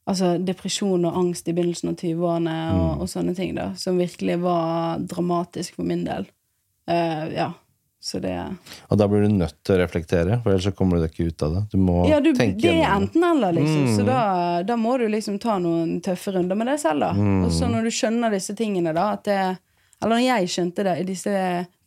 Altså 0.08 0.38
depresjon 0.40 1.04
og 1.10 1.20
angst 1.20 1.50
i 1.50 1.54
begynnelsen 1.56 1.92
av 1.92 2.00
20-årene 2.00 2.58
og, 2.78 3.04
og 3.04 3.10
sånne 3.12 3.36
ting, 3.36 3.54
da, 3.58 3.74
som 3.76 4.00
virkelig 4.00 4.38
var 4.40 5.02
dramatisk 5.04 5.76
for 5.76 5.88
min 5.90 6.06
del. 6.08 6.30
Uh, 6.88 7.26
ja. 7.36 7.52
Så 8.00 8.20
det 8.20 8.56
Og 8.88 8.98
da 8.98 9.08
blir 9.10 9.26
du 9.26 9.34
nødt 9.34 9.58
til 9.66 9.76
å 9.76 9.82
reflektere, 9.82 10.38
for 10.44 10.54
ellers 10.54 10.68
så 10.70 10.74
kommer 10.76 10.98
du 10.98 11.04
deg 11.04 11.12
ikke 11.16 11.32
ut 11.32 11.44
av 11.48 11.56
det. 11.56 11.64
Du 11.74 11.78
må 11.82 11.98
Ja, 12.08 12.22
du, 12.24 12.30
tenke 12.38 12.62
det 12.62 12.76
er 12.78 12.94
enten-eller, 12.94 13.56
liksom. 13.58 13.88
Mm. 13.88 13.96
Så 13.98 14.06
da, 14.08 14.20
da 14.64 14.78
må 14.80 14.96
du 15.02 15.08
liksom 15.12 15.40
ta 15.44 15.58
noen 15.60 15.98
tøffe 16.06 16.32
runder 16.36 16.56
med 16.56 16.70
deg 16.72 16.80
selv, 16.80 17.04
da. 17.04 17.12
Mm. 17.18 17.42
Og 17.48 17.56
så 17.58 17.68
når 17.72 17.90
du 17.90 17.96
skjønner 17.98 18.38
disse 18.38 18.56
tingene, 18.58 18.94
da, 18.96 19.10
at 19.18 19.26
det 19.28 19.40
Eller 19.98 20.14
når 20.14 20.24
jeg 20.24 20.50
skjønte 20.54 20.84
det, 20.86 20.96
disse, 21.08 21.36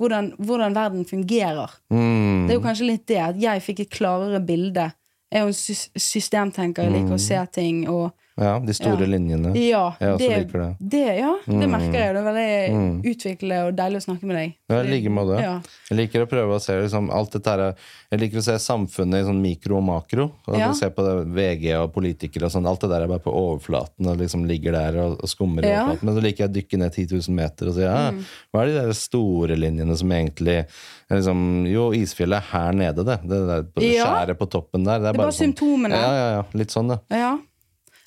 hvordan, 0.03 0.33
hvordan 0.43 0.75
verden 0.75 1.05
fungerer. 1.07 1.77
Mm. 1.95 2.49
Det 2.49 2.57
er 2.57 2.59
jo 2.59 2.65
kanskje 2.65 2.89
litt 2.89 3.05
det, 3.07 3.21
at 3.23 3.39
jeg 3.39 3.63
fikk 3.63 3.85
et 3.85 3.93
klarere 3.95 4.41
bilde. 4.43 4.89
Er 5.31 5.45
jo 5.45 5.47
en 5.47 5.55
sys 5.55 5.91
systemtenker, 5.97 6.83
jeg 6.83 6.93
liker 6.93 7.15
å 7.15 7.23
se 7.23 7.39
ting 7.55 7.85
og 7.89 8.11
Ja, 8.39 8.59
de 8.59 8.73
store 8.73 9.01
Ja. 9.01 9.07
linjene. 9.07 9.51
Ja, 9.59 9.95
det, 9.99 10.19
det. 10.19 10.77
det. 10.81 11.19
Ja, 11.19 11.37
det 11.45 11.53
Mm. 11.55 11.71
merker 11.71 11.93
jeg. 11.99 12.15
Det 12.15 12.21
er 12.21 12.29
veldig 12.31 13.05
utviklende 13.05 13.67
og 13.69 13.75
deilig 13.77 13.97
å 14.01 14.05
snakke 14.07 14.23
med 14.25 14.37
deg. 14.37 14.55
Ja, 14.71 14.77
i 14.81 14.87
like 14.89 15.11
måte. 15.11 15.41
Ja. 15.43 15.61
Jeg 15.91 15.99
liker 15.99 16.25
å 16.25 16.29
prøve 16.31 16.55
å 16.57 16.61
se 16.61 16.73
liksom, 16.81 17.11
alt 17.13 17.33
dette 17.33 17.47
her 17.51 17.75
Jeg 18.11 18.21
liker 18.21 18.39
å 18.39 18.43
se 18.43 18.53
samfunnet 18.59 19.21
i 19.23 19.27
sånn 19.29 19.41
mikro 19.43 19.77
og 19.77 19.85
makro. 19.85 20.31
Og 20.49 20.57
Ja. 20.59 20.73
Se 20.73 20.89
på 20.91 21.03
det, 21.05 21.27
VG 21.35 21.75
og 21.79 21.93
politikere 21.95 22.45
og 22.45 22.51
sånn. 22.51 22.67
Alt 22.67 22.81
det 22.81 22.89
der 22.91 23.03
er 23.03 23.07
bare 23.09 23.21
på 23.21 23.31
overflaten 23.33 24.07
og 24.09 24.19
liksom 24.19 24.47
ligger 24.49 24.73
der 24.73 24.97
og, 24.99 25.21
og 25.23 25.29
skummer 25.29 25.63
i. 25.63 25.67
Mm. 25.69 25.77
overflaten. 25.77 26.03
Men 26.03 26.15
så 26.17 26.23
liker 26.23 26.39
jeg 26.45 26.51
å 26.51 26.55
dykke 26.57 26.79
ned 26.79 26.93
10 26.93 27.07
000 27.29 27.35
meter 27.37 27.69
og 27.69 27.75
si 27.75 27.81
ja, 27.83 28.11
hva 28.55 28.63
er 28.63 28.67
de 28.67 28.73
der 28.81 28.93
store 28.93 29.57
linjene 29.57 29.97
som 29.97 30.09
egentlig 30.11 30.67
liksom, 31.11 31.67
Jo, 31.71 31.91
isfjellet 31.93 32.39
er 32.39 32.47
her 32.51 32.73
nede, 32.73 33.05
det. 33.05 33.21
Det 33.23 33.47
der 33.47 33.63
på- 33.63 33.83
skjæret 33.83 34.39
på 34.39 34.49
toppen 34.51 34.85
der. 34.85 34.99
Det 34.99 35.09
er, 35.09 35.13
Det 35.13 35.21
er 35.21 35.23
bare 35.23 35.33
sånn- 35.33 35.55
symptomene. 35.55 35.91
Ja, 35.95 36.11
ja, 36.13 36.31
ja. 36.37 36.43
Litt 36.55 36.69
sånn, 36.71 36.89
det. 36.89 37.01
Ja. 37.11 37.39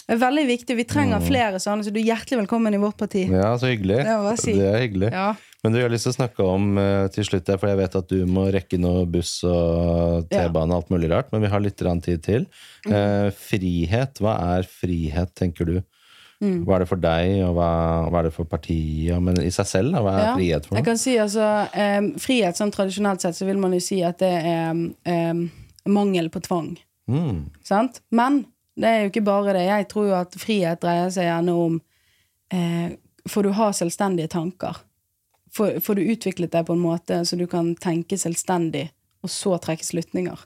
Det 0.03 0.17
er 0.17 0.19
veldig 0.19 0.43
viktig. 0.49 0.75
Vi 0.75 0.83
trenger 0.87 1.23
flere 1.23 1.59
sånne, 1.63 1.85
så 1.85 1.91
du 1.93 1.99
er 2.01 2.09
hjertelig 2.09 2.41
velkommen 2.41 2.75
i 2.75 2.81
vårt 2.81 2.97
parti. 2.99 3.23
Mm. 3.29 3.37
Ja, 3.39 3.53
så 3.59 3.69
hyggelig. 3.71 4.01
Det 4.03 4.33
si. 4.41 4.55
Det 4.59 4.67
er 4.67 4.81
hyggelig. 4.83 5.11
Ja. 5.15 5.29
Men 5.63 5.71
du 5.71 5.79
har 5.79 5.93
lyst 5.93 6.03
til 6.09 6.11
å 6.11 6.17
snakke 6.17 6.43
om 6.43 6.73
eh, 6.81 7.05
til 7.15 7.23
slutt, 7.23 7.47
for 7.55 7.71
jeg 7.71 7.79
vet 7.79 7.95
at 7.95 8.09
du 8.11 8.25
må 8.27 8.49
rekke 8.51 8.79
noe 8.83 9.05
buss 9.07 9.37
og 9.47 10.27
T-bane 10.27 10.75
og 10.75 10.81
alt 10.81 10.91
mulig 10.91 11.07
rart, 11.13 11.31
men 11.31 11.45
vi 11.45 11.51
har 11.53 11.63
litt 11.63 11.79
tid 11.79 12.23
til. 12.25 12.47
Mhm. 12.83 12.93
Eh, 12.99 13.29
frihet, 13.31 14.19
hva 14.19 14.35
er 14.57 14.67
frihet, 14.67 15.31
tenker 15.39 15.71
du? 15.71 15.77
Mm. 16.43 16.65
Hva 16.67 16.75
er 16.75 16.83
det 16.83 16.89
for 16.89 16.99
deg, 16.99 17.29
og 17.47 17.53
hva, 17.55 17.69
hva 18.11 18.19
er 18.19 18.27
det 18.27 18.33
for 18.35 18.49
partiet? 18.51 19.15
Men 19.23 19.39
i 19.39 19.51
seg 19.55 19.69
selv, 19.69 19.95
da, 19.95 20.01
hva 20.03 20.13
er 20.17 20.25
Ja. 20.25 20.35
frihet 20.35 20.65
for 20.67 20.75
Jeg 20.75 20.85
kan 20.85 20.97
si 20.99 21.15
altså 21.15 21.69
em, 21.73 22.09
Frihet 22.19 22.59
sånn 22.59 22.73
tradisjonelt 22.73 23.21
sett 23.23 23.37
så 23.37 23.45
vil 23.47 23.57
man 23.57 23.71
jo 23.71 23.79
si 23.79 24.01
at 24.03 24.19
det 24.19 24.33
er 24.43 24.73
em, 25.05 25.51
mangel 25.87 26.27
på 26.29 26.41
tvang. 26.43 26.73
Mm. 27.07 27.45
Sant? 27.63 28.01
Men 28.11 28.45
det 28.79 28.89
er 28.89 29.03
jo 29.03 29.11
ikke 29.11 29.25
bare 29.25 29.53
det. 29.57 29.65
Jeg 29.67 29.89
tror 29.91 30.07
jo 30.09 30.15
at 30.17 30.37
frihet 30.39 30.81
dreier 30.81 31.11
seg 31.13 31.29
gjerne 31.29 31.57
om 31.57 31.79
eh, 32.53 32.95
Får 33.29 33.45
du 33.45 33.53
ha 33.55 33.69
selvstendige 33.71 34.27
tanker? 34.33 34.81
Får, 35.55 35.77
får 35.79 35.95
du 35.95 36.09
utviklet 36.11 36.51
deg 36.51 36.65
på 36.67 36.75
en 36.75 36.81
måte 36.83 37.21
så 37.23 37.37
du 37.39 37.45
kan 37.47 37.69
tenke 37.79 38.17
selvstendig, 38.19 38.89
og 39.23 39.31
så 39.31 39.55
trekke 39.63 39.85
slutninger? 39.87 40.41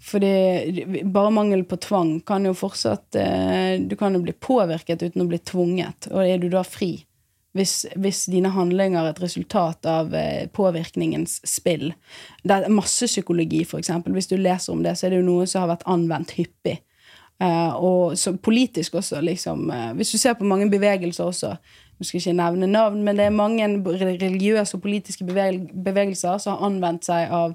Fordi 0.00 1.02
bare 1.04 1.30
mangel 1.30 1.66
på 1.68 1.76
tvang 1.76 2.14
kan 2.24 2.46
jo 2.48 2.54
fortsatt 2.56 3.18
eh, 3.20 3.80
Du 3.84 3.96
kan 4.00 4.14
jo 4.16 4.22
bli 4.24 4.32
påvirket 4.32 5.02
uten 5.02 5.26
å 5.26 5.28
bli 5.28 5.40
tvunget. 5.44 6.08
Og 6.14 6.24
er 6.24 6.40
du 6.40 6.48
da 6.48 6.64
fri? 6.64 6.94
Hvis, 7.52 7.82
hvis 7.98 8.28
dine 8.30 8.52
handlinger 8.54 9.02
er 9.02 9.10
et 9.10 9.20
resultat 9.20 9.86
av 9.90 10.14
eh, 10.14 10.46
påvirkningens 10.54 11.40
spill. 11.44 11.90
Det 12.46 12.56
er 12.56 12.72
massepsykologi, 12.72 13.64
for 13.66 13.82
eksempel. 13.82 14.14
Hvis 14.16 14.30
du 14.30 14.38
leser 14.38 14.72
om 14.72 14.84
det, 14.86 14.94
så 14.96 15.08
er 15.08 15.12
det 15.12 15.20
jo 15.20 15.26
noe 15.26 15.48
som 15.50 15.64
har 15.64 15.74
vært 15.74 15.88
anvendt 15.90 16.36
hyppig. 16.38 16.78
Eh, 17.40 17.74
og 17.74 18.18
så 18.18 18.34
politisk 18.36 18.94
også, 18.94 19.20
liksom. 19.24 19.70
eh, 19.70 19.92
hvis 19.96 20.10
du 20.10 20.18
ser 20.18 20.34
på 20.36 20.44
mange 20.44 20.70
bevegelser 20.70 21.24
også 21.24 21.54
Nå 22.00 22.04
skal 22.04 22.16
ikke 22.20 22.32
nevne 22.32 22.66
navn, 22.66 23.02
men 23.04 23.16
det 23.16 23.26
er 23.26 23.30
mange 23.30 23.66
religiøse 23.68 24.78
og 24.78 24.82
politiske 24.82 25.24
beveg 25.24 25.66
bevegelser 25.84 26.38
som 26.40 26.54
har 26.54 26.70
anvendt 26.70 27.04
seg 27.04 27.28
av 27.28 27.52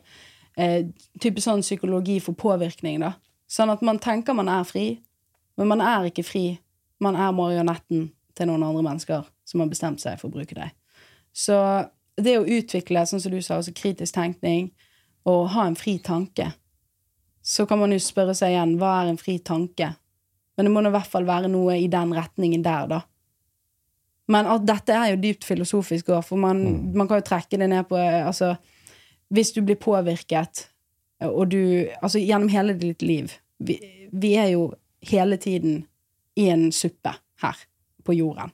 eh, 0.61 0.85
type 1.17 1.41
sånn 1.41 1.63
psykologi 1.65 2.19
for 2.21 2.37
påvirkning, 2.37 2.99
da. 3.01 3.15
Sånn 3.49 3.73
at 3.73 3.81
man 3.81 3.97
tenker 3.97 4.37
man 4.37 4.51
er 4.53 4.61
fri, 4.69 4.99
men 5.57 5.71
man 5.71 5.81
er 5.81 6.05
ikke 6.11 6.27
fri. 6.27 6.43
Man 7.01 7.17
er 7.17 7.33
marionetten 7.33 8.11
til 8.37 8.51
noen 8.51 8.67
andre 8.67 8.83
mennesker 8.85 9.25
som 9.49 9.63
har 9.63 9.71
bestemt 9.73 10.03
seg 10.03 10.21
for 10.21 10.29
å 10.29 10.37
bruke 10.37 10.53
deg. 10.53 10.77
Så 11.33 11.57
det 12.21 12.37
å 12.37 12.45
utvikle, 12.45 13.01
sånn 13.09 13.25
som 13.25 13.33
du 13.33 13.41
sa, 13.41 13.57
også 13.57 13.73
kritisk 13.75 14.13
tenkning, 14.13 14.69
og 15.25 15.49
ha 15.55 15.65
en 15.65 15.79
fri 15.79 15.97
tanke, 16.05 16.51
så 17.45 17.67
kan 17.69 17.77
man 17.77 17.93
jo 17.93 18.01
spørre 18.01 18.33
seg 18.37 18.55
igjen 18.55 18.77
hva 18.81 18.95
er 19.01 19.11
en 19.11 19.21
fri 19.21 19.37
tanke? 19.45 19.91
Men 20.55 20.67
det 20.67 20.71
må 20.73 20.81
nå 20.81 20.89
i 20.89 20.95
hvert 20.95 21.11
fall 21.11 21.27
være 21.27 21.51
noe 21.51 21.75
i 21.77 21.89
den 21.91 22.13
retningen 22.15 22.63
der, 22.65 22.87
da. 22.89 23.01
Men 24.31 24.47
at 24.49 24.63
dette 24.65 24.95
er 24.95 25.11
jo 25.11 25.21
dypt 25.21 25.45
filosofisk 25.45 26.09
òg, 26.09 26.23
for 26.25 26.41
man, 26.41 26.63
man 26.97 27.09
kan 27.09 27.21
jo 27.21 27.27
trekke 27.27 27.59
det 27.61 27.67
ned 27.69 27.85
på 27.89 27.99
eh, 28.01 28.23
Altså, 28.25 28.55
hvis 29.29 29.53
du 29.53 29.61
blir 29.61 29.77
påvirket, 29.81 30.69
og 31.25 31.51
du 31.53 31.87
Altså 32.01 32.19
gjennom 32.19 32.49
hele 32.51 32.73
ditt 32.75 33.05
liv 33.05 33.31
vi, 33.57 33.77
vi 34.11 34.33
er 34.35 34.49
jo 34.55 34.73
hele 35.05 35.37
tiden 35.37 35.85
i 36.35 36.49
en 36.51 36.71
suppe 36.75 37.13
her 37.41 37.61
på 38.03 38.13
jorden. 38.17 38.51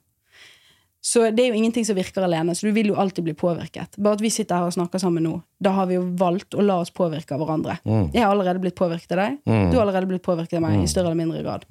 Så 1.01 1.23
det 1.33 1.43
er 1.43 1.49
jo 1.49 1.57
ingenting 1.57 1.85
som 1.85 1.97
virker 1.97 2.21
alene, 2.21 2.53
så 2.55 2.67
du 2.67 2.75
vil 2.75 2.91
jo 2.91 2.95
alltid 3.01 3.25
bli 3.25 3.33
påvirket. 3.33 3.97
Bare 3.97 4.19
at 4.19 4.21
vi 4.21 4.29
sitter 4.29 4.59
her 4.59 4.69
og 4.69 4.75
snakker 4.75 5.01
sammen 5.01 5.25
nå, 5.25 5.33
da 5.57 5.73
har 5.73 5.89
vi 5.89 5.97
jo 5.97 6.03
valgt 6.19 6.53
å 6.53 6.61
la 6.61 6.75
oss 6.83 6.93
påvirke 6.93 7.33
av 7.33 7.41
hverandre. 7.41 7.79
Jeg 8.13 8.21
har 8.21 8.29
allerede 8.29 8.61
blitt 8.61 8.77
påvirket 8.77 9.15
av 9.15 9.23
deg, 9.23 9.39
du 9.45 9.77
har 9.79 9.81
allerede 9.87 10.11
blitt 10.11 10.25
påvirket 10.25 10.59
av 10.59 10.65
meg 10.67 10.83
i 10.83 10.89
større 10.91 11.09
eller 11.09 11.17
mindre 11.23 11.41
grad. 11.41 11.65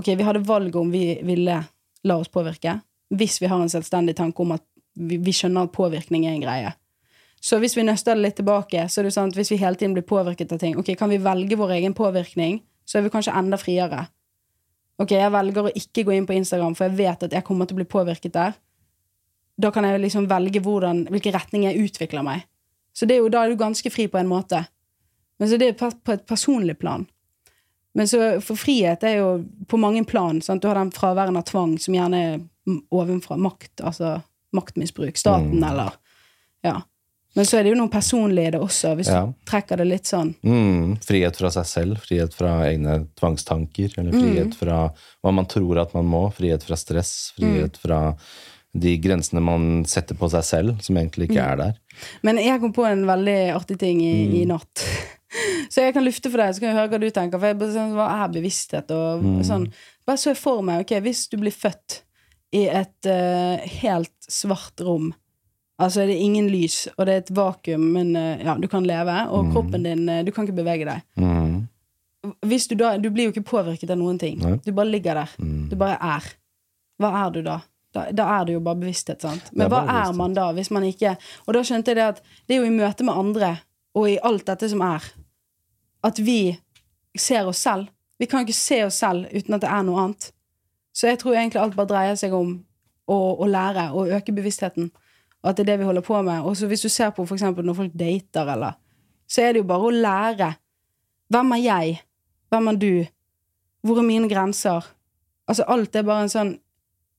Ok, 0.00 0.08
vi 0.08 0.24
hadde 0.24 0.44
valget 0.48 0.80
om 0.80 0.88
vi 0.92 1.18
ville 1.24 1.58
la 2.06 2.16
oss 2.16 2.32
påvirke, 2.32 2.78
hvis 3.12 3.36
vi 3.42 3.52
har 3.52 3.60
en 3.60 3.70
selvstendig 3.70 4.16
tanke 4.16 4.42
om 4.42 4.56
at 4.56 4.64
vi, 4.96 5.18
vi 5.20 5.32
skjønner 5.36 5.68
at 5.68 5.76
påvirkning 5.76 6.24
er 6.24 6.38
en 6.38 6.44
greie. 6.44 6.72
Så 7.40 7.60
hvis 7.60 7.76
vi 7.76 7.84
nøster 7.84 8.16
det 8.16 8.24
litt 8.24 8.38
tilbake, 8.40 8.88
så 8.88 9.00
er 9.00 9.06
det 9.06 9.14
sånn 9.14 9.30
at 9.30 9.36
hvis 9.36 9.52
vi 9.52 9.60
hele 9.60 9.76
tiden 9.76 9.94
blir 9.94 10.06
påvirket 10.08 10.54
av 10.56 10.58
ting, 10.62 10.78
ok, 10.80 10.94
kan 10.98 11.12
vi 11.12 11.20
velge 11.22 11.58
vår 11.60 11.76
egen 11.76 11.94
påvirkning, 11.94 12.62
så 12.88 12.98
er 12.98 13.04
vi 13.04 13.12
kanskje 13.12 13.34
enda 13.36 13.58
friere. 13.60 14.06
Ok, 15.02 15.12
jeg 15.12 15.32
velger 15.32 15.68
å 15.68 15.74
ikke 15.76 16.06
gå 16.08 16.14
inn 16.16 16.28
på 16.28 16.36
Instagram, 16.36 16.74
for 16.76 16.88
jeg 16.88 16.96
vet 16.96 17.26
at 17.26 17.34
jeg 17.36 17.44
kommer 17.44 17.68
til 17.68 17.76
å 17.76 17.80
bli 17.82 17.88
påvirket 17.88 18.32
der. 18.32 18.54
Da 19.60 19.70
kan 19.72 19.84
jeg 19.84 20.00
liksom 20.00 20.28
velge 20.28 20.60
hvordan, 20.64 21.04
hvilken 21.12 21.34
retning 21.36 21.66
jeg 21.66 21.88
utvikler 21.88 22.24
meg. 22.24 22.46
Så 22.96 23.08
det 23.08 23.16
er 23.16 23.24
jo, 23.24 23.28
da 23.32 23.44
er 23.44 23.52
du 23.52 23.60
ganske 23.60 23.92
fri 23.92 24.06
på 24.08 24.20
en 24.20 24.30
måte. 24.30 24.62
Men 25.36 25.50
så 25.50 25.58
det 25.60 25.68
er 25.68 25.76
på 25.76 26.12
et 26.14 26.24
personlig 26.28 26.78
plan. 26.80 27.04
Men 27.96 28.08
så 28.08 28.20
for 28.44 28.60
frihet 28.60 29.04
er 29.08 29.18
jo 29.22 29.28
på 29.68 29.78
mange 29.80 30.04
plan. 30.08 30.40
Sant? 30.44 30.62
Du 30.64 30.68
har 30.68 30.76
den 30.76 30.92
fraværen 30.92 31.36
av 31.40 31.46
tvang 31.48 31.76
som 31.80 31.96
gjerne 31.96 32.20
er 32.20 32.34
ovenfra 32.92 33.38
makt, 33.40 33.80
altså 33.84 34.18
maktmisbruk. 34.56 35.16
Staten, 35.16 35.64
eller 35.64 35.96
Ja. 36.64 36.80
Men 37.36 37.44
så 37.44 37.58
er 37.58 37.66
det 37.66 37.74
jo 37.74 37.78
noen 37.78 37.92
personlige 37.92 38.48
i 38.48 38.54
det 38.54 38.60
også, 38.64 38.94
hvis 38.96 39.10
Ja. 39.12 39.26
du 39.28 39.34
trekker 39.48 39.76
det 39.76 39.86
litt 39.90 40.08
sånn. 40.08 40.34
Mm, 40.42 40.96
frihet 41.04 41.36
fra 41.36 41.50
seg 41.52 41.66
selv, 41.68 41.98
frihet 42.00 42.32
fra 42.34 42.54
egne 42.64 43.06
tvangstanker, 43.20 43.92
eller 44.00 44.16
frihet 44.16 44.54
fra 44.56 44.78
hva 45.22 45.32
man 45.36 45.48
tror 45.50 45.82
at 45.82 45.92
man 45.94 46.08
må, 46.08 46.22
frihet 46.32 46.64
fra 46.64 46.78
stress, 46.80 47.32
frihet 47.36 47.76
fra 47.76 48.16
de 48.76 48.96
grensene 49.00 49.40
man 49.40 49.84
setter 49.88 50.16
på 50.16 50.28
seg 50.32 50.44
selv, 50.44 50.80
som 50.84 50.96
egentlig 50.96 51.30
ikke 51.30 51.44
er 51.44 51.60
der. 51.60 51.76
Men 52.22 52.40
jeg 52.40 52.60
kom 52.60 52.72
på 52.76 52.84
en 52.88 53.04
veldig 53.08 53.36
artig 53.56 53.78
ting 53.80 54.00
i, 54.04 54.42
i 54.42 54.44
natt. 54.48 54.84
Så 55.72 55.82
jeg 55.82 55.92
kan 55.96 56.04
lufte 56.06 56.30
for 56.30 56.40
deg, 56.40 56.54
så 56.54 56.62
kan 56.62 56.70
jeg 56.70 56.78
høre 56.78 56.88
hva 56.94 57.00
du 57.02 57.10
tenker. 57.12 57.40
For 57.42 57.50
jeg 57.50 57.72
sånn, 57.74 57.94
Hva 57.96 58.06
er 58.22 58.28
bevissthet? 58.32 58.92
Og 58.94 59.24
sånn. 59.44 59.66
Bare 60.06 60.20
så 60.22 60.30
jeg 60.30 60.38
for 60.40 60.62
meg, 60.64 60.84
ok, 60.84 60.94
hvis 61.04 61.26
du 61.28 61.36
blir 61.40 61.52
født 61.52 61.98
i 62.56 62.62
et 62.70 63.08
uh, 63.10 63.58
helt 63.82 64.14
svart 64.30 64.80
rom 64.86 65.10
Altså 65.76 66.02
er 66.02 66.08
det 66.08 66.16
ingen 66.24 66.48
lys, 66.48 66.86
og 66.96 67.04
det 67.06 67.14
er 67.14 67.22
et 67.24 67.30
vakuum, 67.36 67.82
men 67.92 68.14
eh, 68.16 68.44
ja, 68.46 68.54
du 68.56 68.64
kan 68.72 68.86
leve, 68.88 69.16
og 69.28 69.50
kroppen 69.52 69.84
din 69.84 70.08
eh, 70.08 70.22
Du 70.24 70.32
kan 70.32 70.46
ikke 70.46 70.56
bevege 70.62 70.86
deg. 70.88 71.02
Mm. 71.20 71.66
Du 72.24 72.74
da 72.80 72.96
Du 72.98 73.10
blir 73.10 73.28
jo 73.28 73.34
ikke 73.34 73.44
påvirket 73.46 73.92
av 73.92 74.00
noen 74.00 74.18
ting. 74.18 74.40
Nei. 74.40 74.56
Du 74.64 74.72
bare 74.72 74.88
ligger 74.88 75.20
der. 75.20 75.34
Du 75.36 75.76
bare 75.76 75.98
er. 76.00 76.30
Hva 76.96 77.12
er 77.26 77.34
du 77.34 77.42
da? 77.44 77.60
Da, 77.92 78.06
da 78.12 78.28
er 78.38 78.46
det 78.48 78.56
jo 78.56 78.62
bare 78.64 78.80
bevissthet, 78.80 79.20
sant? 79.22 79.52
Men 79.52 79.66
er 79.66 79.72
hva 79.72 79.82
bevissthet. 79.84 80.14
er 80.14 80.18
man 80.18 80.36
da, 80.36 80.46
hvis 80.56 80.72
man 80.72 80.84
ikke 80.84 81.14
Og 81.46 81.54
da 81.56 81.62
skjønte 81.64 81.92
jeg 81.92 82.00
det 82.00 82.08
at 82.14 82.22
det 82.46 82.56
er 82.56 82.64
jo 82.64 82.70
i 82.70 82.74
møte 82.74 83.04
med 83.04 83.20
andre, 83.20 83.52
og 83.96 84.08
i 84.10 84.18
alt 84.24 84.46
dette 84.48 84.68
som 84.68 84.82
er, 84.84 85.04
at 86.04 86.18
vi 86.20 86.56
ser 87.16 87.48
oss 87.48 87.62
selv. 87.64 87.88
Vi 88.20 88.28
kan 88.28 88.44
ikke 88.44 88.56
se 88.56 88.82
oss 88.84 89.00
selv 89.00 89.28
uten 89.32 89.56
at 89.56 89.64
det 89.64 89.70
er 89.72 89.84
noe 89.84 90.02
annet. 90.02 90.30
Så 90.96 91.08
jeg 91.10 91.20
tror 91.20 91.36
egentlig 91.36 91.60
alt 91.60 91.76
bare 91.76 91.90
dreier 91.92 92.16
seg 92.16 92.32
om 92.36 92.54
å, 93.08 93.16
å 93.16 93.48
lære 93.48 93.90
og 93.92 94.12
øke 94.16 94.32
bevisstheten. 94.36 94.90
At 95.46 95.56
det 95.56 95.64
er 95.66 95.72
det 95.72 95.78
vi 95.80 95.88
holder 95.88 96.04
på 96.04 96.18
med. 96.26 96.42
Og 96.42 96.56
hvis 96.66 96.82
du 96.82 96.88
ser 96.90 97.12
på 97.14 97.24
for 97.26 97.38
eksempel 97.38 97.66
når 97.66 97.78
folk 97.78 97.94
dater, 97.94 98.52
eller 98.56 98.78
Så 99.26 99.42
er 99.42 99.52
det 99.52 99.64
jo 99.64 99.66
bare 99.66 99.88
å 99.88 99.90
lære. 99.90 100.52
Hvem 101.34 101.52
er 101.56 101.62
jeg? 101.64 101.96
Hvem 102.50 102.68
er 102.70 102.76
du? 102.78 103.06
Hvor 103.82 103.98
er 103.98 104.06
mine 104.06 104.28
grenser? 104.30 104.86
Altså 105.50 105.66
alt 105.70 105.96
er 105.96 106.06
bare 106.06 106.26
en 106.26 106.32
sånn 106.32 106.52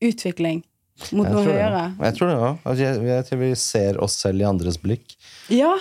utvikling 0.03 0.63
mot 1.11 1.27
noe 1.27 1.43
høyere. 1.45 1.83
Jeg 1.99 2.15
tror 2.17 2.31
det 2.31 2.37
òg. 2.39 2.71
Jeg, 2.79 3.03
jeg 3.07 3.27
tror 3.27 3.41
vi 3.43 3.51
ser 3.59 3.99
oss 4.03 4.17
selv 4.23 4.41
i 4.41 4.47
andres 4.47 4.79
blikk. 4.81 5.15
Ja, 5.53 5.75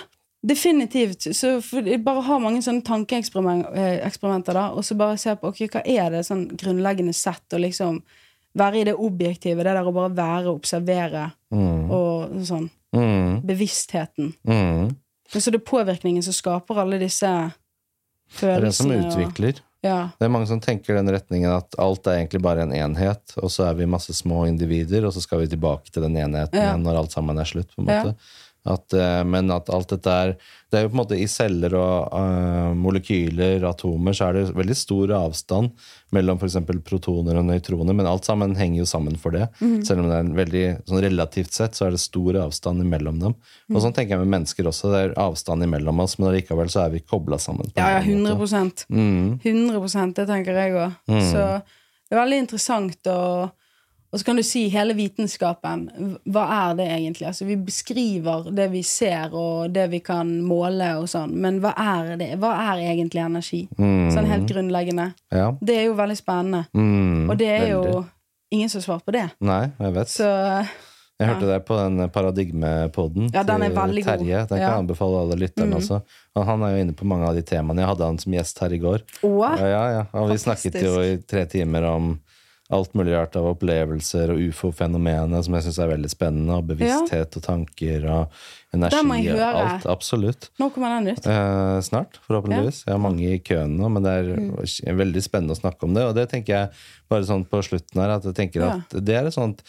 definitivt. 0.45 1.29
Så 1.35 1.57
for, 1.65 1.87
bare 2.03 2.23
ha 2.27 2.39
mange 2.43 2.61
sånne 2.65 2.85
tankeeksperimenter, 2.87 4.53
da, 4.53 4.67
og 4.71 4.85
så 4.85 4.97
bare 4.99 5.17
se 5.21 5.33
på 5.39 5.51
ok, 5.51 5.63
hva 5.73 5.83
er 5.83 6.13
det 6.13 6.25
sånn 6.27 6.47
grunnleggende 6.59 7.15
sett, 7.17 7.45
og 7.55 7.63
liksom 7.65 8.01
være 8.57 8.81
i 8.81 8.87
det 8.89 8.95
objektive, 8.95 9.63
det 9.63 9.73
der 9.77 9.85
å 9.87 9.93
bare 9.95 10.13
være 10.17 10.47
og 10.51 10.59
observere 10.61 11.27
og 11.93 12.33
sånn. 12.47 12.69
Mm. 12.95 13.41
Bevisstheten. 13.47 14.33
Mm. 14.47 14.95
Men 15.33 15.43
så 15.43 15.51
det 15.51 15.59
er 15.61 15.65
påvirkningen 15.67 16.23
som 16.23 16.33
skaper 16.33 16.79
alle 16.83 16.99
disse 17.01 17.29
følelsene. 18.31 18.37
Det 18.39 18.57
er 18.57 18.61
den 18.61 18.77
som 18.77 18.91
utvikler. 18.91 19.57
og-. 19.59 19.63
Ja. 19.85 19.97
Det 20.17 20.25
er 20.25 20.31
mange 20.33 20.47
som 20.49 20.59
tenker 20.63 20.97
den 20.97 21.09
retningen 21.13 21.51
at 21.53 21.75
alt 21.79 22.07
er 22.09 22.17
egentlig 22.17 22.41
bare 22.43 22.63
en 22.65 22.73
enhet, 22.73 23.35
og 23.37 23.51
så 23.53 23.67
er 23.69 23.77
vi 23.77 23.85
masse 23.89 24.13
små 24.17 24.45
individer, 24.49 25.05
og 25.05 25.13
så 25.13 25.21
skal 25.23 25.43
vi 25.43 25.51
tilbake 25.51 25.91
til 25.93 26.03
den 26.07 26.17
enheten 26.17 26.57
Ja. 26.57 26.71
igjen 26.71 26.83
når 26.83 27.03
alt 27.03 27.11
sammen 27.13 27.37
er 27.37 27.45
slutt. 27.45 27.69
på 27.75 27.85
en 27.85 27.87
Ja. 27.87 28.13
At, 28.67 28.93
eh, 28.93 29.23
men 29.23 29.51
at 29.53 29.69
alt 29.73 29.89
dette 29.93 30.11
er 30.11 30.33
Det 30.67 30.75
er 30.75 30.83
jo 30.83 30.89
på 30.91 30.97
en 30.97 30.99
måte 30.99 31.15
i 31.15 31.27
celler 31.31 31.71
og 31.79 32.09
uh, 32.11 32.73
molekyler, 32.75 33.63
atomer, 33.69 34.11
så 34.11 34.25
er 34.27 34.33
det 34.35 34.41
veldig 34.57 34.75
stor 34.75 35.13
avstand 35.15 35.69
mellom 36.11 36.35
f.eks. 36.41 36.57
protoner 36.83 37.39
og 37.39 37.45
nøytroner, 37.47 37.95
men 37.95 38.09
alt 38.09 38.27
sammen 38.27 38.51
henger 38.59 38.81
jo 38.81 38.87
sammen 38.89 39.15
for 39.15 39.31
det. 39.31 39.45
Mm. 39.61 39.77
Selv 39.87 40.03
om 40.03 40.09
det 40.09 40.17
er 40.17 40.25
en 40.25 40.33
veldig 40.35 40.65
sånn 40.89 41.01
relativt 41.05 41.55
sett 41.55 41.79
så 41.79 41.87
er 41.87 41.95
det 41.95 42.01
stor 42.03 42.41
avstand 42.43 42.83
mellom 42.83 43.21
dem. 43.21 43.37
Mhm. 43.37 43.77
Og 43.77 43.85
sånn 43.85 43.95
tenker 43.95 44.17
jeg 44.17 44.25
med 44.25 44.33
mennesker 44.35 44.67
også. 44.67 44.91
Det 44.91 45.03
er 45.05 45.15
avstand 45.23 45.63
imellom 45.63 46.03
oss, 46.03 46.17
men 46.19 46.33
allikevel 46.33 46.67
så 46.73 46.83
er 46.83 46.97
vi 46.97 47.03
kobla 47.15 47.39
sammen. 47.39 47.71
på 47.71 47.79
ja, 47.79 47.95
ja, 47.95 48.03
annen 48.03 48.27
måte. 48.27 48.51
100 48.51 48.85
Mm. 48.91 49.39
100 49.43 50.13
det 50.19 50.27
tenker 50.27 50.51
jeg 50.51 50.75
òg. 50.75 50.99
Så 51.07 51.63
det 51.63 52.15
er 52.15 52.23
veldig 52.25 52.43
interessant 52.43 53.07
å 53.07 53.51
Og 54.13 54.19
så 54.21 54.25
kan 54.25 54.37
du 54.39 54.43
si 54.47 54.69
hele 54.71 54.93
vitenskapen. 54.95 55.81
Hva 56.31 56.43
er 56.71 56.75
det 56.79 56.85
egentlig? 56.87 57.25
Altså, 57.27 57.43
vi 57.45 57.57
beskriver 57.59 58.47
det 58.55 58.69
vi 58.71 58.81
ser, 58.87 59.33
og 59.35 59.73
det 59.75 59.89
vi 59.91 59.99
kan 59.99 60.29
måle 60.47 60.93
og 61.01 61.09
sånn, 61.11 61.33
men 61.35 61.59
hva 61.63 61.73
er 61.75 62.13
det? 62.17 62.29
Hva 62.39 62.53
er 62.71 62.85
egentlig 62.93 63.19
energi? 63.25 63.67
Sånn 63.77 64.29
helt 64.31 64.47
grunnleggende. 64.47 65.09
Ja. 65.35 65.49
Det 65.59 65.75
er 65.81 65.85
jo 65.89 65.97
veldig 65.99 66.17
spennende. 66.21 66.63
Mm, 66.73 67.29
Og 67.29 67.35
det 67.37 67.49
er 67.51 67.67
jo 67.73 68.05
ingen 68.55 68.69
som 68.71 68.79
har 68.79 68.85
svart 68.87 69.03
på 69.05 69.11
det. 69.11 69.25
Nei, 69.43 69.65
jeg 69.79 69.93
vet. 69.99 70.07
Så 70.07 70.29
Jeg 71.19 71.27
hørte 71.31 71.47
deg 71.49 71.63
på 71.65 71.73
den 71.81 72.09
Paradigmepoden 72.13 73.31
Ja, 73.33 73.41
den 73.43 73.63
er 73.65 73.71
til 73.71 73.77
veldig 73.77 74.03
god. 74.05 74.19
Terje. 74.21 74.37
Den 74.37 74.47
kan 74.47 74.57
Ja. 74.57 74.67
Mm. 74.67 74.71
jeg 74.71 74.79
anbefale 74.83 75.21
alle 75.21 75.35
lytterne 75.35 75.75
også. 75.75 76.01
Og 76.35 76.45
han 76.45 76.61
er 76.63 76.69
jo 76.75 76.83
inne 76.83 76.93
på 76.93 77.05
mange 77.05 77.25
av 77.27 77.35
de 77.35 77.41
temaene. 77.41 77.79
Jeg 77.81 77.87
hadde 77.87 78.05
han 78.05 78.17
som 78.19 78.33
gjest 78.33 78.59
her 78.59 78.69
i 78.73 78.77
går. 78.77 79.01
Å, 79.23 79.57
Ja, 79.57 79.67
ja, 79.67 79.89
ja. 79.91 80.03
Og 80.13 80.29
vi 80.29 80.37
Fantastisk. 80.37 80.43
snakket 80.45 80.81
jo 80.83 81.01
i 81.01 81.17
tre 81.27 81.45
timer 81.45 81.83
om 81.89 82.19
alt 82.69 82.93
mulig 82.93 83.13
rart 83.15 83.35
av 83.39 83.45
opplevelser 83.53 84.33
og 84.33 84.41
ufo-fenomenet, 84.49 85.45
som 85.45 85.53
jeg 85.55 85.63
syns 85.67 85.79
er 85.79 85.91
veldig 85.93 86.09
spennende. 86.11 86.57
Og 86.59 86.67
bevissthet 86.67 87.37
og 87.39 87.43
tanker 87.45 88.07
og 88.11 88.39
energi. 88.75 88.97
Og. 89.31 89.39
Alt. 89.39 89.85
Absolutt. 89.87 90.49
nå 90.59 90.67
kommer 90.75 90.97
den 90.99 91.15
ut. 91.15 91.25
Eh, 91.31 91.79
snart, 91.87 92.19
forhåpentligvis. 92.27 92.83
Jeg 92.85 92.93
har 92.93 92.99
mange 92.99 93.23
i 93.33 93.39
køen 93.39 93.77
nå, 93.79 93.89
men 93.89 94.03
det 94.03 94.11
er 94.11 94.33
Mm. 94.37 94.97
veldig 94.97 95.23
spennende 95.23 95.55
å 95.55 95.61
snakke 95.61 95.83
om 95.83 95.93
det. 95.93 96.03
Og 96.03 96.15
det 96.15 96.29
tenker 96.29 96.53
jeg 96.53 96.69
bare 97.09 97.23
sånn 97.23 97.45
på 97.47 97.63
slutten 97.63 98.01
her, 98.01 98.09
at 98.17 98.23
jeg 98.23 98.35
tenker 98.35 98.59
Ja. 98.61 98.73
at 98.75 98.89
det 99.05 99.15
er 99.15 99.27
et 99.27 99.33
sånt, 99.33 99.63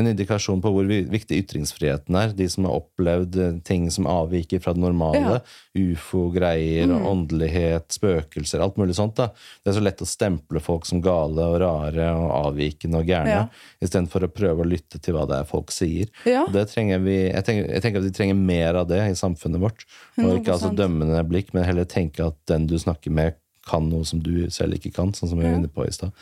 en 0.00 0.10
indikasjon 0.10 0.60
på 0.64 0.70
hvor 0.74 0.88
viktig 0.88 1.38
ytringsfriheten 1.44 2.16
er. 2.18 2.32
De 2.36 2.46
som 2.50 2.66
har 2.68 2.78
opplevd 2.80 3.36
eh, 3.40 3.58
ting 3.66 3.88
som 3.94 4.08
avviker 4.10 4.60
fra 4.64 4.72
det 4.76 4.82
normale. 4.82 5.40
Ufo-greier 5.76 6.86
Mm. 6.90 7.06
åndelighet, 7.06 7.88
spøkelser, 7.92 8.60
alt 8.60 8.76
mulig 8.76 8.94
sånt. 8.96 9.14
da. 9.16 9.28
Det 9.64 9.70
er 9.70 9.78
så 9.78 9.82
lett 9.84 10.00
å 10.02 10.06
stemple 10.08 10.60
folk 10.60 10.86
som 10.86 11.00
gale 11.00 11.38
og 11.42 11.60
rare 11.60 12.08
og 12.16 12.30
avvikende 12.54 12.98
og 13.00 13.06
gærne, 13.06 13.28
Ja. 13.30 13.48
istedenfor 13.82 14.24
å 14.26 14.32
prøve 14.32 14.64
å 14.64 14.68
lytte 14.68 15.00
til 15.00 15.14
hva 15.14 15.26
det 15.28 15.36
er 15.40 15.44
folk 15.44 15.70
sier. 15.70 16.08
Ja. 16.24 16.46
Det 16.46 16.68
trenger 16.68 16.98
vi, 17.04 17.30
jeg, 17.30 17.44
tenker, 17.44 17.68
jeg 17.70 17.82
tenker 17.82 17.98
at 17.98 18.04
vi 18.04 18.10
trenger 18.10 18.34
mer 18.36 18.74
av 18.74 18.88
det 18.88 19.00
i 19.10 19.14
samfunnet 19.14 19.60
vårt. 19.60 19.84
Og 20.18 20.40
ikke 20.40 20.52
altså 20.54 20.70
100%. 20.72 20.76
dømmende 20.76 21.28
blikk, 21.28 21.52
men 21.54 21.64
heller 21.64 21.84
tenke 21.84 22.26
at 22.26 22.36
den 22.46 22.66
du 22.66 22.76
snakker 22.78 23.10
med, 23.10 23.34
kan 23.66 23.88
noe 23.90 24.04
som 24.04 24.18
du 24.20 24.48
selv 24.50 24.74
ikke 24.74 24.92
kan, 24.94 25.12
sånn 25.12 25.28
som 25.28 25.38
vi 25.38 25.44
var 25.44 25.54
inne 25.58 25.68
på 25.68 25.86
i 25.86 25.90
stad. 25.92 26.12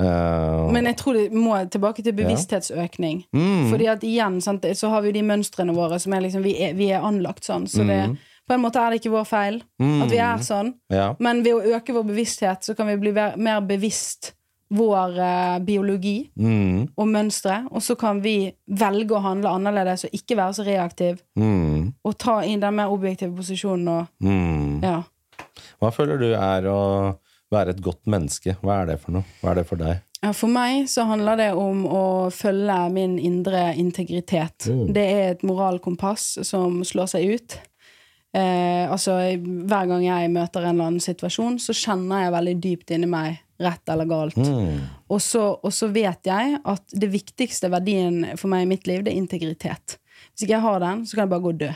Eh, 0.00 0.72
Men 0.72 0.84
jeg 0.90 0.96
tror 0.96 1.14
det 1.14 1.32
må 1.32 1.54
tilbake 1.70 2.02
til 2.02 2.12
bevissthetsøkning. 2.12 3.24
Mm. 3.34 3.70
Fordi 3.70 3.86
at 3.92 4.00
igjen 4.02 4.40
sant, 4.42 4.64
så 4.74 4.88
har 4.90 5.02
vi 5.02 5.12
de 5.12 5.22
mønstrene 5.22 5.74
våre 5.76 5.98
som 6.02 6.12
er 6.12 6.20
liksom 6.26 6.42
Vi 6.42 6.56
er, 6.60 6.74
vi 6.74 6.90
er 6.90 7.00
anlagt 7.06 7.44
sånn. 7.46 7.66
Så 7.70 7.86
det, 7.86 8.16
På 8.46 8.52
en 8.54 8.60
måte 8.60 8.76
er 8.76 8.90
det 8.90 9.00
ikke 9.00 9.12
vår 9.14 9.24
feil 9.24 9.54
at 9.80 10.10
vi 10.10 10.18
er 10.18 10.36
sånn, 10.44 10.74
Ja. 10.90 11.14
men 11.18 11.42
ved 11.42 11.54
å 11.54 11.76
øke 11.78 11.94
vår 11.94 12.04
bevissthet 12.04 12.60
så 12.62 12.74
kan 12.76 12.86
vi 12.88 12.96
bli 12.96 13.12
mer 13.36 13.60
bevisst 13.62 14.34
vår 14.70 15.16
uh, 15.18 15.58
biologi 15.64 16.30
Mm. 16.36 16.88
og 16.98 17.06
mønstre, 17.08 17.66
og 17.70 17.80
så 17.80 17.96
kan 17.96 18.20
vi 18.20 18.52
velge 18.68 19.14
å 19.14 19.22
handle 19.22 19.48
annerledes 19.48 20.04
og 20.04 20.10
ikke 20.12 20.36
være 20.36 20.52
så 20.58 20.64
reaktiv, 20.66 21.22
Mm. 21.38 21.94
og 22.04 22.18
ta 22.18 22.40
inn 22.42 22.60
den 22.60 22.74
mer 22.74 22.88
objektive 22.90 23.34
posisjonen 23.36 23.88
og 23.88 24.06
Mm. 24.20 24.82
ja. 24.82 25.02
Hva 25.80 25.90
føler 25.92 26.18
du 26.18 26.32
er 26.34 26.62
å 26.68 27.16
være 27.54 27.74
et 27.74 27.84
godt 27.84 28.02
menneske? 28.10 28.56
Hva 28.62 28.82
er 28.82 28.92
det 28.92 28.98
for 29.02 29.16
noe? 29.16 29.36
Hva 29.40 29.52
er 29.52 29.62
det 29.62 29.68
for 29.70 29.80
deg? 29.80 30.02
Ja, 30.24 30.32
For 30.32 30.48
meg 30.48 30.86
så 30.88 31.04
handler 31.04 31.36
det 31.36 31.50
om 31.58 31.84
å 31.84 32.04
følge 32.32 32.78
min 32.94 33.18
indre 33.20 33.74
integritet. 33.76 34.70
Mm. 34.70 34.86
Det 34.96 35.04
er 35.04 35.24
et 35.34 35.44
moralkompass 35.44 36.38
som 36.48 36.80
slår 36.86 37.10
seg 37.12 37.34
ut. 37.34 37.56
Eh, 38.34 38.90
altså, 38.90 39.18
Hver 39.38 39.90
gang 39.90 40.06
jeg 40.06 40.32
møter 40.32 40.64
en 40.64 40.72
eller 40.72 40.88
annen 40.88 41.04
situasjon, 41.04 41.58
så 41.60 41.76
kjenner 41.76 42.24
jeg 42.24 42.34
veldig 42.38 42.54
dypt 42.64 42.94
inni 42.96 43.10
meg 43.10 43.42
rett 43.62 43.92
eller 43.92 44.08
galt. 44.08 44.40
Mm. 44.40 44.80
Og 45.12 45.20
så, 45.22 45.44
og 45.60 45.72
så 45.76 45.90
vet 45.92 46.26
jeg 46.26 46.58
at 46.58 46.96
det 46.96 47.12
viktigste 47.12 47.70
verdien 47.70 48.32
for 48.40 48.50
meg 48.50 48.64
i 48.64 48.70
mitt 48.72 48.88
liv, 48.90 49.04
det 49.04 49.12
er 49.12 49.20
integritet. 49.20 49.98
Hvis 50.32 50.46
ikke 50.46 50.56
jeg 50.56 50.64
har 50.64 50.80
den, 50.82 51.04
så 51.04 51.18
kan 51.18 51.26
jeg 51.26 51.34
bare 51.34 51.44
gå 51.44 51.52
og 51.52 51.60
dø. 51.60 51.72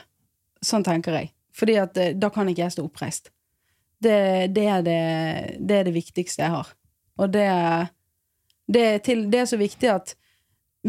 Sånn 0.64 0.86
tenker 0.86 1.20
jeg. 1.20 1.34
Fordi 1.58 1.76
at 1.84 2.00
eh, 2.00 2.14
da 2.16 2.32
kan 2.32 2.48
ikke 2.48 2.64
jeg 2.64 2.78
stå 2.78 2.86
oppreist. 2.88 3.30
Det, 4.02 4.18
det, 4.54 4.64
er 4.70 4.82
det, 4.86 4.98
det 5.58 5.76
er 5.80 5.88
det 5.88 5.94
viktigste 5.96 6.44
jeg 6.44 6.52
har. 6.54 6.68
Og 7.18 7.32
det, 7.34 7.46
det, 8.70 8.82
er 8.92 8.98
til, 9.02 9.24
det 9.32 9.40
er 9.42 9.48
så 9.50 9.58
viktig 9.58 9.90
at 9.90 10.14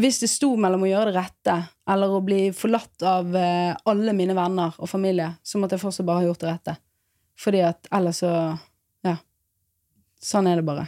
hvis 0.00 0.20
det 0.22 0.28
sto 0.30 0.52
mellom 0.56 0.84
å 0.86 0.88
gjøre 0.88 1.10
det 1.10 1.16
rette 1.18 1.56
eller 1.90 2.12
å 2.14 2.20
bli 2.24 2.52
forlatt 2.54 3.02
av 3.02 3.34
eh, 3.36 3.72
alle 3.90 4.14
mine 4.16 4.36
venner 4.38 4.76
og 4.78 4.88
familie, 4.88 5.32
så 5.42 5.58
måtte 5.58 5.74
jeg 5.76 5.82
fortsatt 5.82 6.06
bare 6.06 6.22
ha 6.22 6.28
gjort 6.28 6.44
det 6.44 6.52
rette. 6.52 6.76
Fordi 7.40 7.64
at 7.66 7.90
ellers 7.98 8.22
så 8.22 8.32
Ja. 9.04 9.16
Sånn 10.22 10.46
er 10.46 10.60
det 10.60 10.66
bare. 10.68 10.86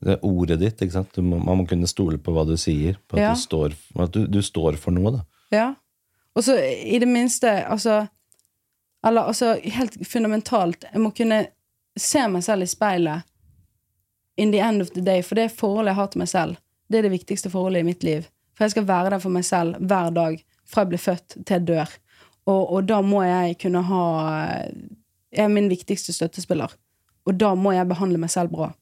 Det 0.00 0.14
er 0.16 0.22
ordet 0.24 0.58
ditt, 0.62 0.80
ikke 0.82 0.94
sant? 0.96 1.16
Må, 1.22 1.38
man 1.44 1.60
må 1.60 1.66
kunne 1.68 1.88
stole 1.90 2.18
på 2.18 2.32
hva 2.34 2.46
du 2.48 2.54
sier. 2.58 2.96
På 3.06 3.18
at, 3.18 3.22
Ja. 3.22 3.32
du, 3.36 3.40
står, 3.40 3.74
at 4.00 4.12
du, 4.16 4.24
du 4.26 4.40
står 4.42 4.78
for 4.80 4.94
noe, 4.96 5.12
da. 5.18 5.22
Ja. 5.52 5.66
Og 6.34 6.44
så 6.46 6.56
i 6.58 6.98
det 7.02 7.08
minste, 7.10 7.50
altså 7.68 8.02
Eller 9.06 9.30
altså 9.30 9.54
helt 9.64 9.96
fundamentalt, 10.06 10.84
jeg 10.92 11.00
må 11.00 11.10
kunne 11.16 11.46
se 11.96 12.26
meg 12.28 12.44
selv 12.44 12.64
i 12.64 12.68
speilet 12.68 13.26
in 14.40 14.52
the 14.52 14.60
end 14.60 14.82
of 14.82 14.90
the 14.90 15.02
day, 15.04 15.22
for 15.22 15.34
det 15.34 15.50
forholdet 15.52 15.92
jeg 15.92 15.98
har 16.00 16.10
til 16.12 16.22
meg 16.22 16.28
selv, 16.28 16.60
det 16.88 16.98
er 16.98 17.06
det 17.06 17.12
viktigste 17.12 17.50
forholdet 17.52 17.82
i 17.82 17.88
mitt 17.88 18.04
liv. 18.04 18.28
For 18.56 18.64
jeg 18.64 18.74
skal 18.74 18.88
være 18.88 19.10
der 19.14 19.22
for 19.22 19.32
meg 19.32 19.44
selv 19.44 19.76
hver 19.80 20.10
dag, 20.16 20.38
fra 20.68 20.84
jeg 20.84 20.92
blir 20.92 21.02
født 21.02 21.36
til 21.38 21.54
jeg 21.56 21.66
dør. 21.68 21.92
Og, 22.48 22.62
og 22.72 22.88
da 22.88 23.00
må 23.04 23.22
jeg 23.24 23.58
kunne 23.60 23.82
ha 23.84 24.04
Jeg 25.30 25.44
er 25.44 25.52
min 25.52 25.68
viktigste 25.70 26.12
støttespiller. 26.12 26.72
Og 27.26 27.36
da 27.38 27.54
må 27.54 27.70
jeg 27.72 27.86
behandle 27.86 28.18
meg 28.18 28.30
selv 28.32 28.50
bra. 28.50 28.72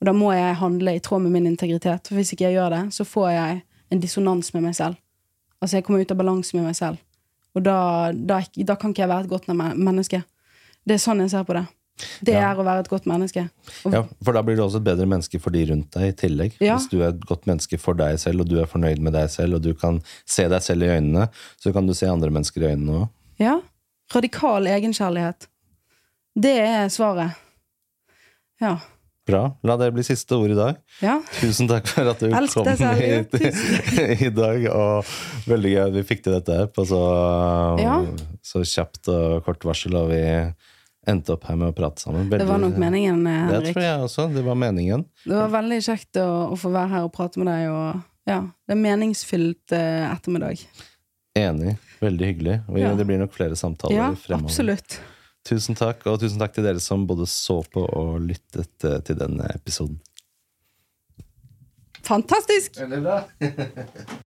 Og 0.00 0.06
da 0.08 0.12
må 0.12 0.32
jeg 0.32 0.56
handle 0.58 0.96
i 0.96 0.98
tråd 0.98 1.22
med 1.22 1.30
min 1.30 1.46
integritet. 1.46 2.08
For 2.08 2.18
hvis 2.18 2.32
ikke 2.34 2.48
jeg 2.48 2.56
gjør 2.56 2.74
det, 2.74 2.80
så 2.96 3.04
får 3.06 3.28
jeg 3.30 3.60
en 3.90 4.00
dissonans 4.02 4.50
med 4.54 4.64
meg 4.66 4.74
selv. 4.74 4.98
Altså, 5.60 5.76
jeg 5.76 5.84
kommer 5.86 6.02
ut 6.02 6.10
av 6.10 6.18
balanse 6.18 6.56
med 6.56 6.66
meg 6.66 6.74
selv. 6.74 6.98
Og 7.54 7.62
da, 7.62 8.10
da, 8.12 8.40
da 8.66 8.74
kan 8.76 8.90
ikke 8.92 9.04
jeg 9.04 9.08
være 9.12 9.24
et 9.24 9.30
godt 9.30 9.46
menneske. 9.48 10.24
Det 10.84 10.96
er 10.96 11.02
sånn 11.02 11.20
jeg 11.22 11.30
ser 11.30 11.44
på 11.46 11.54
det. 11.54 11.66
Det 12.26 12.32
Ja. 12.34 12.50
er 12.50 12.56
å 12.58 12.64
være 12.66 12.80
et 12.82 12.88
godt 12.90 13.04
menneske. 13.06 13.44
Og, 13.86 13.92
Ja, 13.94 14.02
For 14.24 14.32
da 14.34 14.42
blir 14.42 14.56
du 14.56 14.62
også 14.64 14.80
et 14.80 14.84
bedre 14.88 15.06
menneske 15.06 15.38
for 15.40 15.50
de 15.54 15.64
rundt 15.70 15.92
deg 15.94 16.08
i 16.08 16.16
tillegg. 16.26 16.56
Ja. 16.60 16.74
Hvis 16.76 16.88
du 16.90 17.00
er 17.02 17.12
et 17.12 17.20
godt 17.24 17.46
menneske 17.46 17.78
for 17.78 17.94
deg 17.94 18.18
selv, 18.18 18.40
og 18.42 18.48
du 18.48 18.58
er 18.60 18.66
fornøyd 18.66 18.98
med 18.98 19.12
deg 19.14 19.30
selv, 19.30 19.54
og 19.54 19.62
du 19.62 19.72
kan 19.74 20.00
se 20.26 20.48
deg 20.50 20.60
selv 20.60 20.82
i 20.82 20.90
øynene, 20.96 21.28
så 21.62 21.72
kan 21.72 21.86
du 21.86 21.94
se 21.94 22.06
andre 22.10 22.30
mennesker 22.30 22.62
i 22.62 22.74
øynene 22.74 23.04
òg. 23.04 23.08
ja. 23.38 23.60
Radikal 24.14 24.66
egenkjærlighet. 24.66 25.46
Det 26.38 26.58
er 26.60 26.88
svaret. 26.92 27.34
Ja. 28.60 28.76
Bra. 29.26 29.42
La 29.64 29.76
det 29.80 29.86
bli 29.96 30.02
siste 30.04 30.36
ord 30.36 30.52
i 30.52 30.56
dag. 30.58 30.76
Ja. 31.00 31.14
Tusen 31.40 31.68
takk 31.70 31.86
for 31.88 32.10
at 32.10 32.20
du 32.20 32.26
Elsk 32.28 32.58
kom 32.58 32.68
hit 32.98 33.32
i 34.26 34.28
dag. 34.36 34.66
Og 34.68 35.14
veldig 35.48 35.70
gøy 35.72 35.80
at 35.86 35.94
vi 35.96 36.02
fikk 36.10 36.24
til 36.26 36.34
dette 36.36 36.58
her 36.58 36.66
på 36.68 36.84
så, 36.88 37.00
Ja. 37.80 37.94
så 38.44 38.60
kjapt 38.68 39.08
og 39.08 39.38
kort 39.46 39.64
varsel, 39.64 39.96
og 39.96 40.10
vi 40.12 40.20
endte 41.08 41.34
opp 41.36 41.44
her 41.48 41.56
med 41.60 41.72
å 41.72 41.76
prate 41.76 42.04
sammen. 42.04 42.28
Det 42.32 42.44
var 42.48 42.60
nok 42.60 42.76
meningen, 42.80 43.24
Henrik. 43.28 43.64
Det 43.64 43.72
tror 43.74 43.84
jeg 43.86 44.04
også. 44.10 44.26
Det 44.34 44.44
var 44.44 44.60
meningen. 44.60 45.06
Det 45.24 45.36
var 45.40 45.50
veldig 45.56 45.80
kjekt 45.88 46.20
å, 46.20 46.28
å 46.52 46.60
få 46.60 46.72
være 46.76 46.92
her 46.92 47.08
og 47.08 47.12
prate 47.16 47.40
med 47.40 47.48
deg. 47.48 47.66
Og, 47.72 48.04
ja, 48.28 48.38
det 48.68 48.76
er 48.76 48.80
meningsfylt 48.84 49.72
eh, 49.76 50.04
ettermiddag. 50.12 50.62
Enig. 51.36 51.74
Veldig 52.04 52.28
hyggelig. 52.30 52.60
Og 52.68 52.78
Ja. 52.80 52.92
det 52.96 53.08
blir 53.08 53.20
nok 53.24 53.32
flere 53.36 53.56
samtaler 53.56 53.96
Ja, 53.96 54.12
fremover. 54.20 54.52
absolutt. 54.52 55.00
Tusen 55.44 55.76
takk, 55.76 56.06
og 56.08 56.20
tusen 56.22 56.40
takk 56.40 56.54
til 56.56 56.64
dere 56.64 56.80
som 56.80 57.04
både 57.08 57.26
så 57.28 57.58
på 57.72 57.84
og 57.84 58.16
lyttet 58.24 58.86
eh, 58.88 59.00
til 59.04 59.18
denne 59.20 59.48
episoden. 59.52 59.98
Fantastisk! 62.04 62.80
Veldig 62.80 63.02
bra. 63.04 63.18